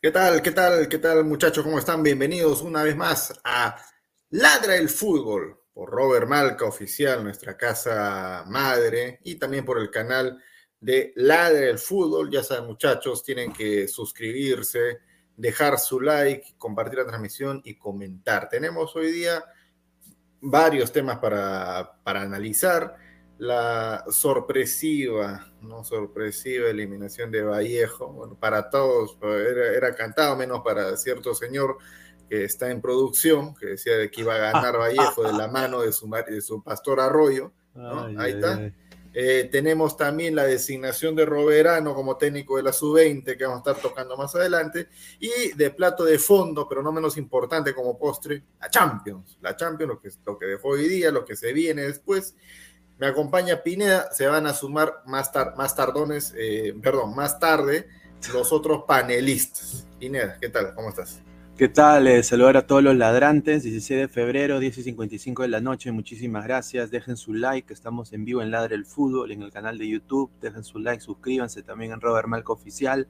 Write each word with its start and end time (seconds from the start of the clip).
¿Qué 0.00 0.12
tal? 0.12 0.40
¿Qué 0.42 0.52
tal? 0.52 0.88
¿Qué 0.88 0.98
tal 0.98 1.24
muchachos? 1.24 1.64
¿Cómo 1.64 1.76
están? 1.76 2.04
Bienvenidos 2.04 2.62
una 2.62 2.84
vez 2.84 2.94
más 2.94 3.40
a 3.42 3.76
Ladra 4.30 4.76
el 4.76 4.88
Fútbol 4.88 5.60
por 5.74 5.90
Robert 5.90 6.28
Malca 6.28 6.66
Oficial, 6.66 7.24
nuestra 7.24 7.56
casa 7.56 8.44
madre, 8.46 9.18
y 9.24 9.34
también 9.34 9.64
por 9.64 9.80
el 9.80 9.90
canal 9.90 10.40
de 10.78 11.12
Ladra 11.16 11.66
el 11.66 11.80
Fútbol. 11.80 12.30
Ya 12.30 12.44
saben 12.44 12.66
muchachos, 12.66 13.24
tienen 13.24 13.52
que 13.52 13.88
suscribirse, 13.88 15.00
dejar 15.36 15.80
su 15.80 16.00
like, 16.00 16.54
compartir 16.58 17.00
la 17.00 17.06
transmisión 17.06 17.60
y 17.64 17.76
comentar. 17.76 18.48
Tenemos 18.48 18.94
hoy 18.94 19.10
día 19.10 19.44
varios 20.40 20.92
temas 20.92 21.18
para, 21.18 21.98
para 22.04 22.22
analizar 22.22 22.94
la 23.38 24.04
sorpresiva, 24.10 25.52
no 25.62 25.84
sorpresiva 25.84 26.68
eliminación 26.68 27.30
de 27.30 27.42
Vallejo. 27.42 28.08
Bueno, 28.08 28.36
para 28.38 28.68
todos 28.68 29.16
era, 29.22 29.94
cantado, 29.94 30.36
menos 30.36 30.60
para 30.64 30.96
cierto 30.96 31.34
señor 31.34 31.78
que 32.28 32.44
está 32.44 32.70
en 32.70 32.80
producción, 32.80 33.54
que 33.54 33.66
decía 33.66 33.96
de 33.96 34.10
que 34.10 34.20
iba 34.20 34.34
a 34.34 34.52
ganar 34.52 34.76
Vallejo 34.78 35.22
de 35.22 35.32
la 35.32 35.48
mano 35.48 35.82
de 35.82 35.92
su, 35.92 36.10
de 36.10 36.40
su 36.40 36.62
pastor 36.62 37.00
Arroyo. 37.00 37.52
Ahí 38.16 38.32
está. 38.32 38.72
Eh, 39.14 39.48
tenemos 39.50 39.96
también 39.96 40.34
la 40.36 40.44
designación 40.44 41.16
de 41.16 41.24
Roberano 41.24 41.94
como 41.94 42.16
técnico 42.16 42.56
de 42.56 42.62
la 42.62 42.72
sub-20, 42.72 43.36
que 43.36 43.44
vamos 43.44 43.66
a 43.66 43.70
estar 43.70 43.82
tocando 43.82 44.16
más 44.16 44.34
adelante. 44.34 44.88
Y 45.18 45.56
de 45.56 45.70
plato 45.70 46.04
de 46.04 46.18
fondo, 46.18 46.68
pero 46.68 46.82
no 46.82 46.92
menos 46.92 47.16
importante 47.16 47.74
como 47.74 47.98
postre, 47.98 48.42
la 48.60 48.68
Champions. 48.68 49.38
La 49.40 49.56
Champions, 49.56 49.88
lo 49.88 50.00
que, 50.00 50.10
lo 50.26 50.38
que 50.38 50.46
dejó 50.46 50.68
hoy 50.68 50.88
día, 50.88 51.10
lo 51.10 51.24
que 51.24 51.36
se 51.36 51.52
viene 51.52 51.82
después. 51.82 52.34
Me 52.98 53.06
acompaña 53.06 53.62
Pineda, 53.62 54.12
se 54.12 54.26
van 54.26 54.46
a 54.46 54.52
sumar 54.52 55.02
más, 55.06 55.30
más 55.56 55.76
tardones, 55.76 56.34
eh, 56.36 56.74
perdón, 56.82 57.14
más 57.14 57.38
tarde 57.38 57.86
los 58.32 58.52
otros 58.52 58.82
panelistas. 58.88 59.86
Pineda, 60.00 60.36
¿qué 60.40 60.48
tal? 60.48 60.74
¿Cómo 60.74 60.88
estás? 60.88 61.22
¿Qué 61.56 61.68
tal? 61.68 62.08
Eh, 62.08 62.24
saludar 62.24 62.56
a 62.56 62.66
todos 62.66 62.82
los 62.82 62.96
ladrantes, 62.96 63.62
16 63.62 64.00
de 64.00 64.08
febrero, 64.08 64.58
10 64.58 64.78
y 64.78 64.82
55 64.82 65.42
de 65.42 65.48
la 65.48 65.60
noche, 65.60 65.92
muchísimas 65.92 66.44
gracias, 66.44 66.90
dejen 66.90 67.16
su 67.16 67.34
like, 67.34 67.72
estamos 67.72 68.12
en 68.12 68.24
vivo 68.24 68.42
en 68.42 68.50
Ladre 68.50 68.74
el 68.74 68.84
Fútbol, 68.84 69.30
en 69.30 69.42
el 69.42 69.52
canal 69.52 69.78
de 69.78 69.88
YouTube, 69.88 70.30
dejen 70.40 70.64
su 70.64 70.80
like, 70.80 71.00
suscríbanse 71.00 71.62
también 71.62 71.92
en 71.92 72.00
Robert 72.00 72.26
Malco 72.26 72.52
Oficial, 72.52 73.06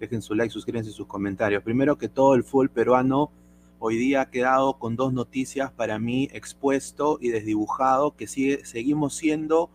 dejen 0.00 0.22
su 0.22 0.34
like, 0.34 0.50
suscríbanse 0.50 0.92
sus 0.92 1.06
comentarios. 1.06 1.62
Primero 1.62 1.98
que 1.98 2.08
todo, 2.08 2.34
el 2.34 2.44
fútbol 2.44 2.70
peruano 2.70 3.32
hoy 3.78 3.96
día 3.96 4.22
ha 4.22 4.30
quedado 4.30 4.78
con 4.78 4.96
dos 4.96 5.12
noticias 5.12 5.70
para 5.70 5.98
mí 5.98 6.28
expuesto 6.32 7.18
y 7.20 7.28
desdibujado, 7.28 8.16
que 8.16 8.26
sigue, 8.26 8.64
seguimos 8.64 9.14
siendo 9.14 9.70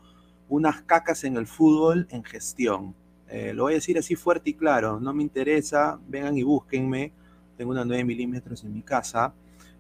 unas 0.50 0.82
cacas 0.82 1.24
en 1.24 1.38
el 1.38 1.48
fútbol 1.48 2.08
en 2.10 2.24
gestión. 2.24 2.96
eh, 3.30 3.54
lo 3.54 3.64
voy 3.64 3.74
a 3.74 3.76
decir 3.76 3.98
así 3.98 4.16
fuerte 4.16 4.50
y 4.50 4.54
claro, 4.54 5.00
no 5.00 5.14
me 5.14 5.24
interesa, 5.24 6.00
vengan 6.08 6.38
y 6.38 6.44
búsquenme, 6.44 7.14
tengo 7.56 7.72
una 7.72 7.86
9 7.86 8.04
milímetros 8.04 8.64
en 8.66 8.74
mi 8.74 8.82
casa, 8.82 9.34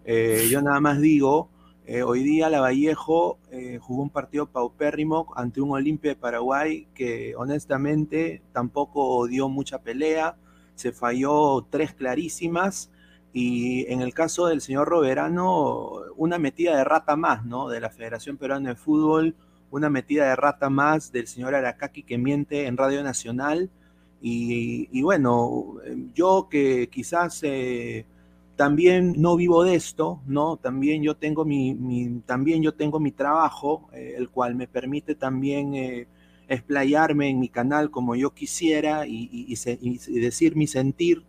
eh, 0.06 0.47
yo 0.50 0.62
nada 0.62 0.79
más 0.79 1.01
digo, 1.01 1.50
eh, 1.85 2.03
hoy 2.03 2.23
día 2.23 2.50
la 2.50 2.62
Vallejo 2.62 3.39
jugó 3.81 4.03
un 4.03 4.09
partido 4.09 4.45
paupérrimo 4.45 5.33
ante 5.35 5.59
un 5.62 5.71
Olimpia 5.71 6.12
de 6.12 6.15
Paraguay 6.15 6.88
que 6.94 7.35
honestamente 7.35 8.41
tampoco 8.53 9.27
dio 9.27 9.50
mucha 9.50 9.79
pelea, 9.81 10.38
se 10.75 10.91
falló 10.94 11.68
tres 11.69 11.94
clarísimas, 11.94 12.89
y 13.33 13.86
en 13.92 14.01
el 14.01 14.13
caso 14.13 14.48
del 14.48 14.62
señor 14.62 14.89
Roberano, 14.89 15.92
una 16.18 16.38
metida 16.38 16.75
de 16.75 16.83
rata 16.83 17.16
más, 17.16 17.45
¿no? 17.45 17.69
De 17.69 17.80
la 17.80 17.89
Federación 17.89 18.38
Peruana 18.38 18.69
de 18.69 18.75
Fútbol, 18.75 19.36
una 19.69 19.89
metida 19.89 20.28
de 20.28 20.36
rata 20.36 20.69
más 20.69 21.12
del 21.12 21.28
señor 21.28 21.56
Aracaki 21.56 22.04
que 22.04 22.18
miente 22.18 22.68
en 22.68 22.75
Radio 22.75 23.04
Nacional. 23.04 23.69
Y, 24.24 25.01
bueno, 25.01 25.78
yo 26.13 26.48
que 26.50 26.89
quizás 26.92 27.39
eh, 27.44 28.06
también 28.56 29.16
no 29.18 29.36
vivo 29.36 29.63
de 29.63 29.75
esto, 29.75 30.22
¿no? 30.28 30.57
También 30.57 31.01
yo 31.01 31.16
tengo 31.16 31.45
mi, 31.45 32.22
también 32.25 32.62
yo 32.62 32.74
tengo 32.74 33.00
mi 33.00 33.12
trabajo, 33.12 33.89
eh, 33.94 34.16
el 34.18 34.30
cual 34.30 34.56
me 34.56 34.68
permite 34.68 35.16
también 35.16 35.74
eh, 35.74 36.07
explayarme 36.50 37.30
en 37.30 37.39
mi 37.39 37.50
canal 37.50 37.89
como 37.89 38.16
yo 38.16 38.31
quisiera 38.31 39.07
y, 39.07 39.30
y 39.31 40.19
decir 40.19 40.56
mi 40.56 40.68
sentir. 40.68 41.24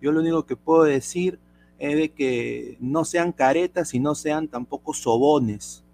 Yo 0.00 0.12
lo 0.12 0.20
único 0.20 0.46
que 0.46 0.56
puedo 0.56 0.84
decir 0.84 1.40
es 1.78 1.96
de 1.96 2.08
que 2.10 2.76
no 2.80 3.04
sean 3.04 3.32
caretas 3.32 3.94
y 3.94 4.00
no 4.00 4.14
sean 4.14 4.48
tampoco 4.48 4.92
sobones, 4.92 5.84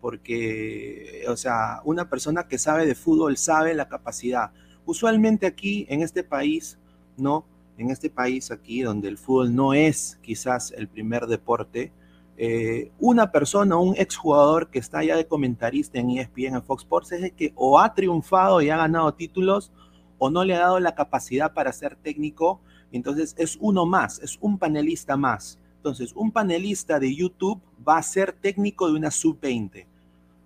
porque, 0.00 1.24
o 1.28 1.36
sea, 1.36 1.80
una 1.84 2.08
persona 2.08 2.46
que 2.46 2.58
sabe 2.58 2.86
de 2.86 2.94
fútbol 2.94 3.36
sabe 3.36 3.74
la 3.74 3.88
capacidad. 3.88 4.50
Usualmente 4.84 5.46
aquí, 5.46 5.86
en 5.88 6.02
este 6.02 6.22
país, 6.24 6.78
¿no? 7.16 7.44
En 7.76 7.90
este 7.90 8.10
país 8.10 8.50
aquí, 8.50 8.82
donde 8.82 9.08
el 9.08 9.18
fútbol 9.18 9.54
no 9.54 9.74
es 9.74 10.18
quizás 10.22 10.72
el 10.76 10.88
primer 10.88 11.26
deporte, 11.26 11.92
eh, 12.36 12.90
una 12.98 13.30
persona, 13.30 13.76
un 13.76 13.94
exjugador 13.96 14.70
que 14.70 14.78
está 14.78 15.04
ya 15.04 15.16
de 15.16 15.26
comentarista 15.26 15.98
en 15.98 16.10
ESPN, 16.10 16.56
en 16.56 16.62
Fox 16.62 16.82
Sports, 16.82 17.12
es 17.12 17.20
de 17.20 17.30
que 17.32 17.52
o 17.56 17.78
ha 17.78 17.94
triunfado 17.94 18.62
y 18.62 18.70
ha 18.70 18.76
ganado 18.76 19.12
títulos, 19.14 19.70
o 20.18 20.30
no 20.30 20.44
le 20.44 20.54
ha 20.54 20.60
dado 20.60 20.80
la 20.80 20.94
capacidad 20.94 21.52
para 21.52 21.72
ser 21.72 21.96
técnico 21.96 22.60
entonces 22.92 23.34
es 23.38 23.56
uno 23.60 23.86
más, 23.86 24.20
es 24.20 24.38
un 24.40 24.58
panelista 24.58 25.16
más. 25.16 25.58
Entonces, 25.76 26.12
un 26.14 26.30
panelista 26.30 27.00
de 27.00 27.12
YouTube 27.12 27.60
va 27.86 27.98
a 27.98 28.02
ser 28.02 28.32
técnico 28.32 28.86
de 28.86 28.96
una 28.96 29.10
sub-20. 29.10 29.86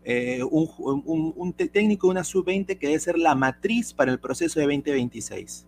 Eh, 0.04 0.43
un, 0.43 1.52
técnico 1.52 2.06
de 2.06 2.12
una 2.12 2.25
sub-20 2.25 2.78
que 2.78 2.87
debe 2.87 3.00
ser 3.00 3.19
la 3.19 3.34
matriz 3.34 3.93
para 3.93 4.12
el 4.12 4.20
proceso 4.20 4.60
de 4.60 4.66
2026. 4.66 5.66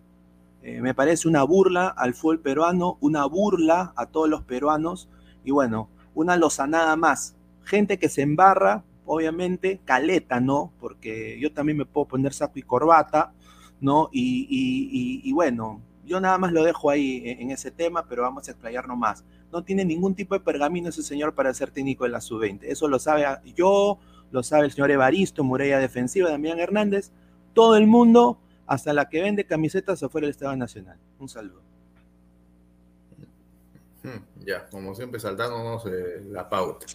Eh, 0.63 0.81
me 0.81 0.95
parece 0.95 1.27
una 1.27 1.43
burla 1.43 1.89
al 1.89 2.13
fútbol 2.13 2.39
peruano, 2.39 2.97
una 3.01 3.25
burla 3.25 3.93
a 3.95 4.07
todos 4.07 4.29
los 4.29 4.41
peruanos 4.43 5.09
y 5.43 5.51
bueno, 5.51 5.89
una 6.15 6.35
lozanada 6.35 6.95
más. 6.95 7.35
Gente 7.63 7.99
que 7.99 8.09
se 8.09 8.21
embarra, 8.21 8.83
obviamente, 9.05 9.81
caleta, 9.85 10.39
¿no? 10.39 10.71
Porque 10.79 11.37
yo 11.39 11.51
también 11.53 11.77
me 11.77 11.85
puedo 11.85 12.07
poner 12.07 12.33
saco 12.33 12.57
y 12.57 12.63
corbata, 12.63 13.33
¿no? 13.81 14.09
y 14.11 15.31
bueno, 15.31 15.81
yo 16.09 16.19
nada 16.19 16.39
más 16.39 16.51
lo 16.51 16.63
dejo 16.63 16.89
ahí 16.89 17.21
en 17.23 17.51
ese 17.51 17.69
tema, 17.69 18.07
pero 18.09 18.23
vamos 18.23 18.47
a 18.47 18.51
explayarnos 18.51 18.97
más. 18.97 19.23
No 19.51 19.63
tiene 19.63 19.85
ningún 19.85 20.15
tipo 20.15 20.33
de 20.33 20.39
pergamino 20.39 20.89
ese 20.89 21.03
señor 21.03 21.35
para 21.35 21.53
ser 21.53 21.69
técnico 21.69 22.03
de 22.03 22.09
la 22.09 22.19
sub-20. 22.19 22.63
Eso 22.63 22.87
lo 22.87 22.97
sabe 22.97 23.25
yo, 23.55 23.99
lo 24.31 24.41
sabe 24.41 24.65
el 24.65 24.71
señor 24.71 24.89
Evaristo, 24.89 25.43
Murella 25.43 25.77
Defensiva, 25.77 26.31
Damián 26.31 26.59
Hernández, 26.59 27.11
todo 27.53 27.77
el 27.77 27.85
mundo, 27.85 28.39
hasta 28.65 28.91
la 28.91 29.07
que 29.07 29.21
vende 29.21 29.45
camisetas 29.45 30.01
afuera 30.01 30.25
del 30.25 30.31
Estado 30.31 30.55
Nacional. 30.55 30.97
Un 31.19 31.29
saludo. 31.29 31.61
Hmm, 34.01 34.43
ya, 34.45 34.67
como 34.69 34.95
siempre 34.95 35.19
saltándonos 35.19 35.85
eh, 35.85 36.23
la 36.27 36.49
pauta. 36.49 36.87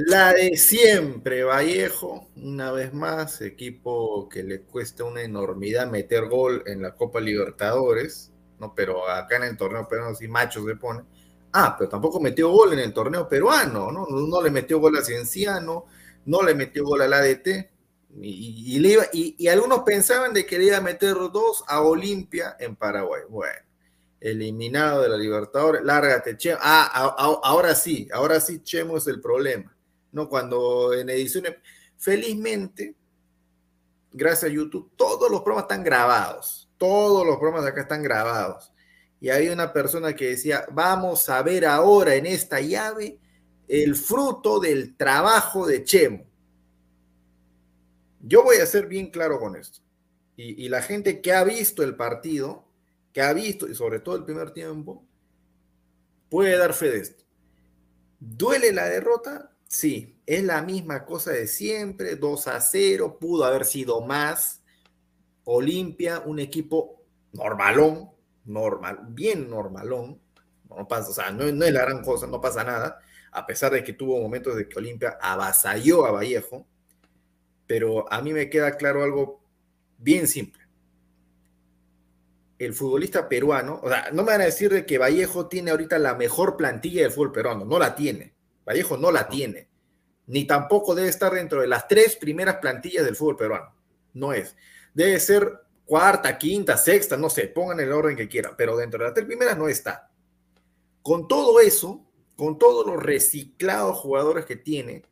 La 0.00 0.32
de 0.32 0.56
siempre, 0.56 1.42
Vallejo, 1.42 2.28
una 2.36 2.70
vez 2.70 2.94
más, 2.94 3.40
equipo 3.40 4.28
que 4.28 4.44
le 4.44 4.60
cuesta 4.62 5.02
una 5.02 5.22
enormidad 5.22 5.90
meter 5.90 6.28
gol 6.28 6.62
en 6.66 6.82
la 6.82 6.94
Copa 6.94 7.20
Libertadores, 7.20 8.30
¿no? 8.60 8.76
Pero 8.76 9.10
acá 9.10 9.38
en 9.38 9.42
el 9.42 9.56
torneo 9.56 9.88
peruano 9.88 10.14
sí 10.14 10.28
macho 10.28 10.64
se 10.64 10.76
pone. 10.76 11.02
Ah, 11.52 11.74
pero 11.76 11.90
tampoco 11.90 12.20
metió 12.20 12.48
gol 12.48 12.74
en 12.74 12.78
el 12.78 12.92
torneo 12.92 13.28
peruano, 13.28 13.90
¿no? 13.90 14.06
No, 14.06 14.40
le 14.40 14.52
metió 14.52 14.78
gol 14.78 14.96
a 14.98 15.02
Cienciano, 15.02 15.86
no 16.26 16.42
le 16.44 16.54
metió 16.54 16.84
gol 16.84 17.02
al 17.02 17.14
ADT, 17.14 17.48
y, 18.20 18.78
y, 18.78 19.34
y, 19.36 19.48
algunos 19.48 19.80
pensaban 19.80 20.32
de 20.32 20.46
que 20.46 20.58
le 20.58 20.66
iba 20.66 20.76
a 20.76 20.80
meter 20.80 21.14
dos 21.32 21.64
a 21.66 21.80
Olimpia 21.82 22.56
en 22.60 22.76
Paraguay. 22.76 23.22
Bueno, 23.28 23.62
eliminado 24.20 25.02
de 25.02 25.08
la 25.08 25.16
Libertadores, 25.16 25.82
lárgate, 25.82 26.36
Chemo. 26.36 26.60
Ah, 26.62 27.16
ahora 27.42 27.74
sí, 27.74 28.08
ahora 28.12 28.38
sí 28.38 28.62
Chemo 28.62 28.96
es 28.96 29.08
el 29.08 29.20
problema 29.20 29.74
¿no? 30.12 30.28
Cuando 30.28 30.94
en 30.94 31.10
ediciones, 31.10 31.54
felizmente, 31.96 32.94
gracias 34.12 34.50
a 34.50 34.54
YouTube, 34.54 34.90
todos 34.96 35.30
los 35.30 35.42
programas 35.42 35.64
están 35.64 35.84
grabados, 35.84 36.68
todos 36.78 37.26
los 37.26 37.36
programas 37.36 37.66
acá 37.66 37.82
están 37.82 38.02
grabados. 38.02 38.72
Y 39.20 39.30
hay 39.30 39.48
una 39.48 39.72
persona 39.72 40.14
que 40.14 40.30
decía, 40.30 40.64
vamos 40.70 41.28
a 41.28 41.42
ver 41.42 41.66
ahora 41.66 42.14
en 42.14 42.26
esta 42.26 42.60
llave 42.60 43.18
el 43.66 43.96
fruto 43.96 44.60
del 44.60 44.96
trabajo 44.96 45.66
de 45.66 45.84
Chemo. 45.84 46.24
Yo 48.20 48.42
voy 48.42 48.58
a 48.58 48.66
ser 48.66 48.86
bien 48.86 49.10
claro 49.10 49.38
con 49.40 49.56
esto. 49.56 49.80
Y, 50.36 50.64
y, 50.64 50.68
la 50.68 50.82
gente 50.82 51.20
que 51.20 51.32
ha 51.32 51.42
visto 51.42 51.82
el 51.82 51.96
partido, 51.96 52.64
que 53.12 53.20
ha 53.20 53.32
visto, 53.32 53.66
y 53.66 53.74
sobre 53.74 53.98
todo 53.98 54.14
el 54.14 54.24
primer 54.24 54.52
tiempo, 54.52 55.04
puede 56.30 56.56
dar 56.56 56.74
fe 56.74 56.90
de 56.90 56.98
esto. 56.98 57.24
¿Duele 58.20 58.72
la 58.72 58.84
derrota? 58.86 59.50
Sí, 59.68 60.18
es 60.24 60.42
la 60.44 60.62
misma 60.62 61.04
cosa 61.04 61.30
de 61.30 61.46
siempre, 61.46 62.16
2 62.16 62.48
a 62.48 62.60
0, 62.60 63.18
pudo 63.20 63.44
haber 63.44 63.66
sido 63.66 64.00
más. 64.00 64.62
Olimpia, 65.44 66.20
un 66.20 66.38
equipo 66.38 67.04
normalón, 67.32 68.10
normal, 68.46 69.00
bien 69.10 69.48
normalón, 69.50 70.20
no 70.70 70.88
pasa, 70.88 71.10
o 71.10 71.12
sea, 71.12 71.30
no, 71.30 71.44
es 71.44 71.72
la 71.72 71.82
gran 71.82 72.02
cosa, 72.02 72.26
no 72.26 72.40
pasa 72.40 72.64
nada, 72.64 72.98
a 73.32 73.46
pesar 73.46 73.72
de 73.72 73.84
que 73.84 73.92
tuvo 73.92 74.20
momentos 74.20 74.56
de 74.56 74.68
que 74.68 74.78
Olimpia 74.78 75.18
avasalló 75.20 76.06
a 76.06 76.12
Vallejo, 76.12 76.66
pero 77.66 78.10
a 78.10 78.22
mí 78.22 78.32
me 78.32 78.48
queda 78.48 78.76
claro 78.76 79.02
algo 79.04 79.42
bien 79.98 80.28
simple. 80.28 80.62
El 82.58 82.72
futbolista 82.74 83.28
peruano, 83.28 83.80
o 83.82 83.88
sea, 83.88 84.10
no 84.12 84.22
me 84.24 84.32
van 84.32 84.40
a 84.40 84.46
decir 84.46 84.70
de 84.72 84.86
que 84.86 84.98
Vallejo 84.98 85.46
tiene 85.46 85.70
ahorita 85.70 85.98
la 85.98 86.14
mejor 86.14 86.56
plantilla 86.56 87.02
del 87.02 87.12
fútbol 87.12 87.32
peruano, 87.32 87.64
no 87.66 87.78
la 87.78 87.94
tiene 87.94 88.37
Vallejo 88.68 88.98
no 88.98 89.10
la 89.10 89.28
tiene, 89.28 89.70
ni 90.26 90.44
tampoco 90.44 90.94
debe 90.94 91.08
estar 91.08 91.32
dentro 91.32 91.62
de 91.62 91.66
las 91.66 91.88
tres 91.88 92.16
primeras 92.16 92.56
plantillas 92.56 93.06
del 93.06 93.16
fútbol 93.16 93.36
peruano. 93.36 93.74
No 94.12 94.34
es. 94.34 94.54
Debe 94.92 95.18
ser 95.20 95.60
cuarta, 95.86 96.36
quinta, 96.36 96.76
sexta, 96.76 97.16
no 97.16 97.30
sé, 97.30 97.48
pongan 97.48 97.80
el 97.80 97.90
orden 97.90 98.14
que 98.14 98.28
quieran, 98.28 98.52
pero 98.58 98.76
dentro 98.76 98.98
de 98.98 99.06
las 99.06 99.14
tres 99.14 99.24
primeras 99.24 99.56
no 99.56 99.68
está. 99.68 100.10
Con 101.00 101.28
todo 101.28 101.60
eso, 101.60 102.04
con 102.36 102.58
todos 102.58 102.86
los 102.86 103.02
reciclados 103.02 103.96
jugadores 103.96 104.44
que 104.44 104.56
tiene, 104.56 105.02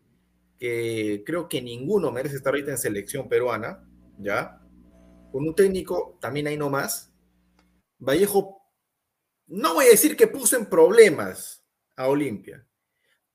que 0.58 1.22
creo 1.24 1.48
que 1.48 1.62
ninguno 1.62 2.12
merece 2.12 2.36
estar 2.36 2.52
ahorita 2.52 2.72
en 2.72 2.78
selección 2.78 3.26
peruana, 3.26 3.88
¿ya? 4.18 4.60
Con 5.32 5.48
un 5.48 5.54
técnico 5.54 6.18
también 6.20 6.46
hay 6.48 6.58
no 6.58 6.68
más. 6.68 7.10
Vallejo, 7.98 8.60
no 9.46 9.74
voy 9.74 9.86
a 9.86 9.90
decir 9.90 10.14
que 10.14 10.26
puso 10.26 10.56
en 10.56 10.66
problemas 10.66 11.64
a 11.96 12.08
Olimpia, 12.08 12.65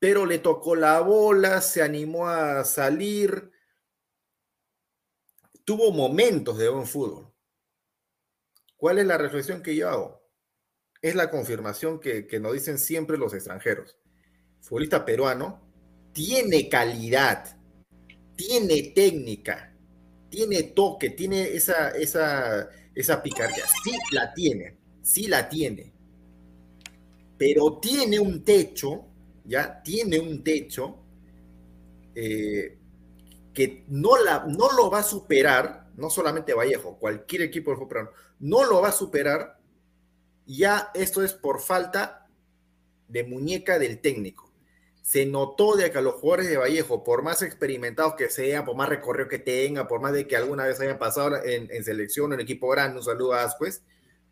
pero 0.01 0.25
le 0.25 0.39
tocó 0.39 0.75
la 0.75 0.99
bola, 1.01 1.61
se 1.61 1.83
animó 1.83 2.27
a 2.27 2.65
salir, 2.65 3.51
tuvo 5.63 5.91
momentos 5.91 6.57
de 6.57 6.69
buen 6.69 6.87
fútbol. 6.87 7.31
¿Cuál 8.75 8.97
es 8.97 9.05
la 9.05 9.19
reflexión 9.19 9.61
que 9.61 9.75
yo 9.75 9.87
hago? 9.89 10.27
Es 11.03 11.13
la 11.13 11.29
confirmación 11.29 11.99
que, 11.99 12.25
nos 12.39 12.53
dicen 12.53 12.79
siempre 12.79 13.15
los 13.15 13.35
extranjeros. 13.35 13.95
futbolista 14.59 15.05
peruano 15.05 15.71
tiene 16.13 16.67
calidad, 16.67 17.59
tiene 18.35 18.93
técnica, 18.95 19.77
tiene 20.31 20.63
toque, 20.63 21.11
tiene 21.11 21.43
esa, 21.43 21.89
esa, 21.91 22.71
esa 22.95 23.21
picardía. 23.21 23.65
Sí 23.83 23.95
la 24.11 24.33
tiene, 24.33 24.79
sí 25.03 25.27
la 25.27 25.47
tiene. 25.47 25.93
Pero 27.37 27.77
tiene 27.79 28.19
un 28.19 28.43
techo 28.43 29.10
ya 29.45 29.81
tiene 29.83 30.19
un 30.19 30.43
techo 30.43 30.97
eh, 32.15 32.77
que 33.53 33.85
no, 33.87 34.17
la, 34.17 34.45
no 34.47 34.71
lo 34.71 34.89
va 34.89 34.99
a 34.99 35.03
superar, 35.03 35.89
no 35.95 36.09
solamente 36.09 36.53
Vallejo, 36.53 36.97
cualquier 36.97 37.43
equipo 37.43 37.71
de 37.71 37.77
fútbol 37.77 38.09
no 38.39 38.65
lo 38.65 38.81
va 38.81 38.89
a 38.89 38.93
superar, 38.93 39.59
ya 40.45 40.91
esto 40.93 41.23
es 41.23 41.33
por 41.33 41.61
falta 41.61 42.27
de 43.07 43.23
muñeca 43.23 43.77
del 43.77 43.99
técnico. 43.99 44.51
se 45.01 45.25
notó 45.25 45.75
de 45.75 45.91
que 45.91 46.01
los 46.01 46.15
jugadores 46.15 46.49
de 46.49 46.57
Vallejo, 46.57 47.03
por 47.03 47.21
más 47.21 47.41
experimentados 47.41 48.15
que 48.15 48.29
sean, 48.29 48.63
por 48.65 48.75
más 48.75 48.87
recorrido 48.87 49.27
que 49.27 49.39
tengan, 49.39 49.87
por 49.87 49.99
más 49.99 50.13
de 50.13 50.27
que 50.27 50.37
alguna 50.37 50.65
vez 50.65 50.79
hayan 50.79 50.99
pasado 50.99 51.43
en, 51.43 51.83
selección 51.83 52.31
o 52.31 52.33
en 52.33 52.39
equipo 52.39 52.69
grande, 52.69 52.99
un 52.99 53.03
saludo 53.03 53.33
a 53.33 53.43
Ascuez, 53.43 53.83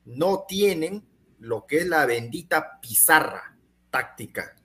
no 0.05 0.45
tienen 0.47 1.05
lo 1.39 1.65
que 1.65 1.79
es 1.79 1.87
la 1.87 2.05
bendita 2.05 2.79
pizarra 2.81 3.57
táctica. 3.89 4.55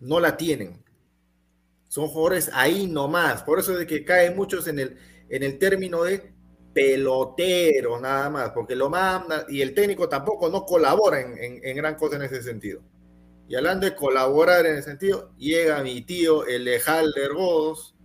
No 0.00 0.20
la 0.20 0.36
tienen. 0.36 0.82
Son 1.88 2.08
jugadores 2.08 2.50
ahí 2.52 2.86
nomás. 2.86 3.42
Por 3.42 3.58
eso 3.58 3.72
es 3.72 3.80
de 3.80 3.86
que 3.86 4.04
caen 4.04 4.36
muchos 4.36 4.66
en 4.68 4.78
el, 4.78 4.96
en 5.28 5.42
el 5.42 5.58
término 5.58 6.02
de 6.04 6.32
pelotero 6.72 7.98
nada 8.00 8.30
más, 8.30 8.50
porque 8.50 8.76
lo 8.76 8.88
manda 8.88 9.44
y 9.48 9.60
el 9.60 9.74
técnico 9.74 10.08
tampoco 10.08 10.48
no 10.48 10.64
colabora 10.64 11.20
en, 11.20 11.60
en 11.64 11.76
gran 11.76 11.96
cosa 11.96 12.16
en 12.16 12.22
ese 12.22 12.42
sentido. 12.42 12.80
Y 13.48 13.56
hablando 13.56 13.84
de 13.86 13.96
colaborar 13.96 14.64
en 14.64 14.76
ese 14.76 14.90
sentido, 14.90 15.32
llega 15.36 15.82
mi 15.82 16.02
tío, 16.02 16.46
el 16.46 16.64
de 16.64 16.80
Halder 16.80 17.34
Godos, 17.34 17.96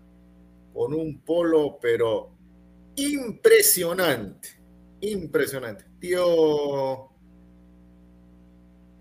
con 0.74 0.94
un 0.96 1.22
polo, 1.22 1.78
pero 1.80 2.32
impresionante. 2.96 4.50
Impresionante. 5.02 5.86
Tío. 6.00 7.15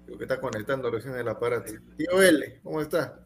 Creo 0.06 0.18
que 0.18 0.25
está 0.25 0.40
conectando 0.40 0.90
recién 0.90 1.14
el 1.16 1.28
aparato. 1.28 1.73
Tío 1.96 2.23
L, 2.23 2.61
¿cómo 2.62 2.80
está? 2.80 3.20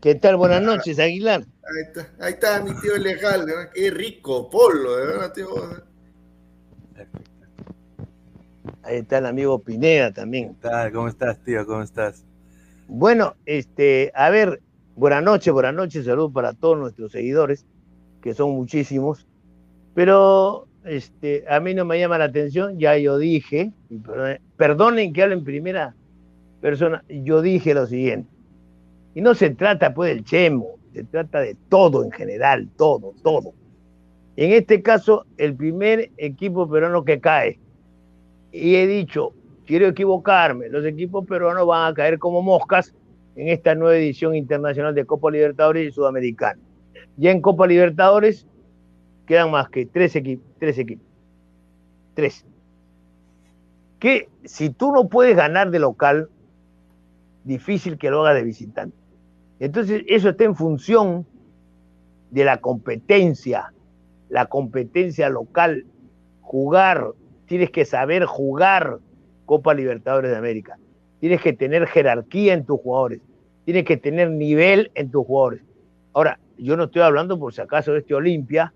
¿Qué 0.00 0.14
tal? 0.14 0.36
Buenas 0.36 0.62
noches, 0.62 0.98
Aguilar. 0.98 1.42
Ahí 1.42 1.82
está, 1.86 2.24
ahí 2.24 2.32
está 2.32 2.62
mi 2.62 2.74
tío 2.80 2.94
L. 2.96 3.26
Halder. 3.26 3.70
Qué 3.74 3.90
rico 3.90 4.48
polo, 4.48 4.96
de 4.96 5.06
verdad, 5.06 5.32
tío. 5.32 5.48
Ahí 8.82 8.96
está 8.96 9.18
el 9.18 9.26
amigo 9.26 9.58
Pineda 9.58 10.12
también. 10.12 10.54
¿Qué 10.54 10.68
tal? 10.68 10.92
¿Cómo 10.92 11.08
estás, 11.08 11.42
tío? 11.44 11.66
¿Cómo 11.66 11.82
estás? 11.82 12.24
Bueno, 12.88 13.36
este, 13.46 14.10
a 14.14 14.30
ver, 14.30 14.62
buenas 14.96 15.22
noches, 15.22 15.52
buenas 15.52 15.74
noches, 15.74 16.04
saludos 16.04 16.32
para 16.32 16.54
todos 16.54 16.76
nuestros 16.76 17.12
seguidores, 17.12 17.64
que 18.20 18.34
son 18.34 18.50
muchísimos, 18.50 19.28
pero 19.94 20.66
este, 20.84 21.44
a 21.48 21.60
mí 21.60 21.74
no 21.74 21.84
me 21.84 21.98
llama 21.98 22.18
la 22.18 22.24
atención, 22.24 22.78
ya 22.78 22.96
yo 22.96 23.18
dije, 23.18 23.72
perdonen 24.56 25.12
que 25.12 25.22
hable 25.22 25.34
en 25.34 25.44
primera 25.44 25.94
persona, 26.60 27.04
yo 27.08 27.42
dije 27.42 27.74
lo 27.74 27.86
siguiente, 27.86 28.28
y 29.14 29.20
no 29.20 29.34
se 29.34 29.50
trata 29.50 29.92
pues 29.94 30.14
del 30.14 30.24
chemo, 30.24 30.78
se 30.92 31.04
trata 31.04 31.40
de 31.40 31.56
todo 31.68 32.04
en 32.04 32.10
general, 32.10 32.68
todo, 32.76 33.14
todo. 33.22 33.52
En 34.36 34.52
este 34.52 34.82
caso, 34.82 35.26
el 35.36 35.54
primer 35.54 36.10
equipo 36.16 36.68
peruano 36.68 37.04
que 37.04 37.20
cae, 37.20 37.58
y 38.52 38.74
he 38.76 38.86
dicho, 38.86 39.34
quiero 39.66 39.86
equivocarme, 39.88 40.68
los 40.68 40.84
equipos 40.84 41.26
peruanos 41.26 41.66
van 41.66 41.92
a 41.92 41.94
caer 41.94 42.18
como 42.18 42.42
moscas 42.42 42.94
en 43.36 43.48
esta 43.48 43.74
nueva 43.74 43.96
edición 43.96 44.34
internacional 44.34 44.94
de 44.94 45.04
Copa 45.04 45.30
Libertadores 45.30 45.88
y 45.88 45.92
Sudamericana. 45.92 46.60
Ya 47.16 47.30
en 47.30 47.40
Copa 47.40 47.66
Libertadores 47.66 48.46
quedan 49.26 49.50
más 49.50 49.68
que 49.68 49.86
tres 49.86 50.16
equipos, 50.16 50.49
tres 50.60 50.78
equipos, 50.78 51.06
tres. 52.14 52.46
Que 53.98 54.28
si 54.44 54.70
tú 54.70 54.92
no 54.92 55.08
puedes 55.08 55.36
ganar 55.36 55.72
de 55.72 55.80
local, 55.80 56.30
difícil 57.42 57.98
que 57.98 58.10
lo 58.10 58.24
hagas 58.24 58.36
de 58.36 58.44
visitante. 58.44 58.96
Entonces 59.58 60.04
eso 60.06 60.28
está 60.28 60.44
en 60.44 60.54
función 60.54 61.26
de 62.30 62.44
la 62.44 62.58
competencia, 62.58 63.72
la 64.28 64.46
competencia 64.46 65.28
local, 65.28 65.84
jugar 66.40 67.14
tienes 67.50 67.72
que 67.72 67.84
saber 67.84 68.26
jugar 68.26 69.00
Copa 69.44 69.74
Libertadores 69.74 70.30
de 70.30 70.36
América. 70.36 70.78
Tienes 71.18 71.40
que 71.42 71.52
tener 71.52 71.88
jerarquía 71.88 72.54
en 72.54 72.64
tus 72.64 72.80
jugadores. 72.80 73.20
Tienes 73.64 73.84
que 73.84 73.96
tener 73.96 74.30
nivel 74.30 74.92
en 74.94 75.10
tus 75.10 75.26
jugadores. 75.26 75.62
Ahora, 76.12 76.38
yo 76.58 76.76
no 76.76 76.84
estoy 76.84 77.02
hablando 77.02 77.40
por 77.40 77.52
si 77.52 77.60
acaso 77.60 77.92
de 77.92 77.98
este 77.98 78.14
Olimpia, 78.14 78.72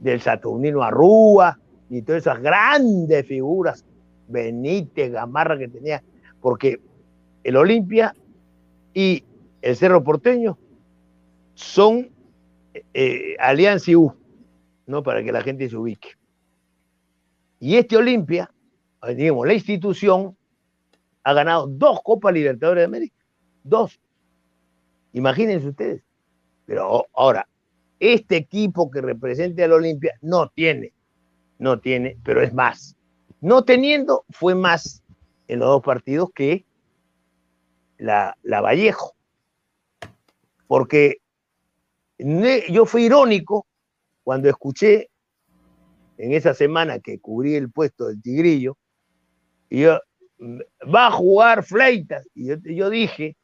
del 0.00 0.20
Saturnino 0.20 0.82
Arrúa, 0.82 1.58
ni 1.88 2.02
todas 2.02 2.22
esas 2.22 2.40
grandes 2.40 3.26
figuras, 3.26 3.84
Benítez, 4.26 5.12
Gamarra 5.12 5.58
que 5.58 5.68
tenía, 5.68 6.02
porque 6.40 6.80
el 7.44 7.56
Olimpia 7.56 8.14
y 8.94 9.24
el 9.62 9.76
Cerro 9.76 10.02
Porteño 10.02 10.58
son 11.54 12.10
eh, 12.94 13.36
Alianza 13.38 13.92
U, 13.92 14.14
¿no? 14.86 15.02
Para 15.02 15.22
que 15.22 15.32
la 15.32 15.42
gente 15.42 15.68
se 15.68 15.76
ubique. 15.76 16.10
Y 17.58 17.76
este 17.76 17.96
Olimpia, 17.96 18.50
digamos, 19.14 19.46
la 19.46 19.54
institución, 19.54 20.36
ha 21.22 21.32
ganado 21.34 21.66
dos 21.66 22.00
Copas 22.02 22.32
Libertadores 22.32 22.82
de 22.82 22.86
América. 22.86 23.16
Dos. 23.62 24.00
Imagínense 25.12 25.68
ustedes. 25.68 26.02
Pero 26.64 27.06
ahora, 27.12 27.46
este 28.00 28.36
equipo 28.36 28.90
que 28.90 29.00
representa 29.00 29.64
al 29.64 29.72
Olimpia 29.72 30.14
no 30.22 30.48
tiene, 30.48 30.92
no 31.58 31.78
tiene, 31.78 32.16
pero 32.24 32.42
es 32.42 32.52
más. 32.52 32.96
No 33.40 33.64
teniendo, 33.64 34.24
fue 34.30 34.54
más 34.54 35.02
en 35.48 35.60
los 35.60 35.68
dos 35.68 35.82
partidos 35.82 36.30
que 36.34 36.64
la, 37.98 38.36
Vallejo. 38.42 39.14
Porque 40.66 41.18
yo 42.18 42.86
fui 42.86 43.04
irónico 43.04 43.66
cuando 44.22 44.48
escuché 44.48 45.10
en 46.16 46.32
esa 46.32 46.54
semana 46.54 46.98
que 47.00 47.18
cubrí 47.18 47.54
el 47.54 47.70
puesto 47.70 48.06
del 48.06 48.20
Tigrillo, 48.20 48.76
y 49.70 49.82
yo, 49.82 49.98
va 50.94 51.06
a 51.06 51.10
jugar 51.10 51.64
Fleitas. 51.64 52.26
Y 52.34 52.48
yo, 52.74 52.90
dije, 52.90 53.36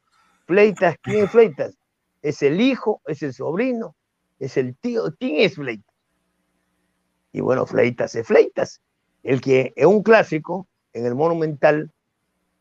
Fleitas, 0.47 0.97
¿quién 1.01 1.25
es 1.25 1.31
Fleitas? 1.31 1.79
¿Es 2.23 2.43
el 2.43 2.61
hijo? 2.61 3.01
¿Es 3.07 3.23
el 3.23 3.33
sobrino? 3.33 3.96
¿Es 4.39 4.57
el 4.57 4.77
tío? 4.77 5.15
¿Quién 5.19 5.37
es 5.41 5.55
Fleitas? 5.55 5.95
Y 7.33 7.41
bueno, 7.41 7.67
Fleitas 7.67 8.15
es 8.15 8.27
Fleitas, 8.27 8.81
el 9.23 9.41
que 9.41 9.73
es 9.77 9.87
un 9.87 10.03
clásico 10.03 10.69
en 10.93 11.07
el 11.07 11.15
Monumental 11.15 11.91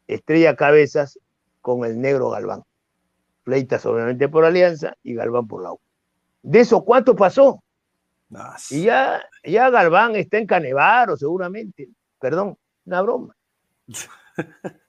estrella 0.08 0.56
cabezas 0.56 1.20
con 1.62 1.86
el 1.86 2.00
negro 2.00 2.30
Galván. 2.30 2.64
Fleitas 3.44 3.86
obviamente 3.86 4.28
por 4.28 4.46
Alianza 4.46 4.96
y 5.04 5.16
Galván 5.16 5.48
por 5.48 5.64
la 5.64 5.74
U. 5.74 5.80
¿De 6.42 6.60
eso 6.60 6.84
cuánto 6.84 7.16
pasó? 7.16 7.64
Y 8.70 8.84
ya, 8.84 9.24
ya 9.44 9.70
Galván 9.70 10.16
está 10.16 10.38
en 10.38 10.48
Canevaro, 10.48 11.16
seguramente. 11.16 11.90
Perdón, 12.20 12.58
una 12.86 13.02
broma. 13.02 13.36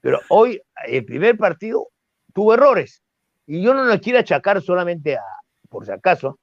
Pero 0.00 0.20
hoy, 0.28 0.60
el 0.86 1.04
primer 1.04 1.38
partido, 1.38 1.88
tuvo 2.32 2.54
errores. 2.54 3.02
Y 3.46 3.62
yo 3.62 3.72
no 3.72 3.84
lo 3.84 4.00
quiero 4.00 4.18
achacar 4.18 4.60
solamente 4.62 5.16
a, 5.16 5.22
por 5.74 5.86
si 5.86 5.90
acaso, 5.90 6.38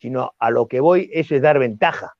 sino 0.00 0.32
a 0.38 0.50
lo 0.50 0.66
que 0.66 0.80
voy, 0.80 1.10
eso 1.12 1.34
es 1.34 1.42
dar 1.42 1.58
ventaja. 1.58 2.14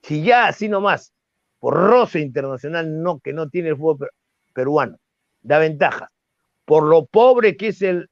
Si 0.00 0.22
ya 0.22 0.46
así 0.46 0.70
nomás, 0.70 1.12
por 1.58 1.74
roce 1.74 2.20
internacional, 2.20 3.02
no, 3.02 3.20
que 3.20 3.34
no 3.34 3.50
tiene 3.50 3.68
el 3.68 3.76
fútbol 3.76 4.08
peruano, 4.54 4.96
da 5.42 5.58
ventaja. 5.58 6.10
Por 6.64 6.84
lo 6.84 7.04
pobre 7.04 7.58
que 7.58 7.68
es 7.68 7.82
el, 7.82 8.08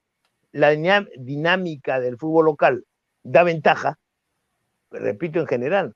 la 0.52 0.72
dinámica 0.72 2.00
del 2.00 2.18
fútbol 2.18 2.44
local, 2.44 2.84
da 3.22 3.44
ventaja, 3.44 3.98
repito 4.90 5.40
en 5.40 5.46
general, 5.46 5.94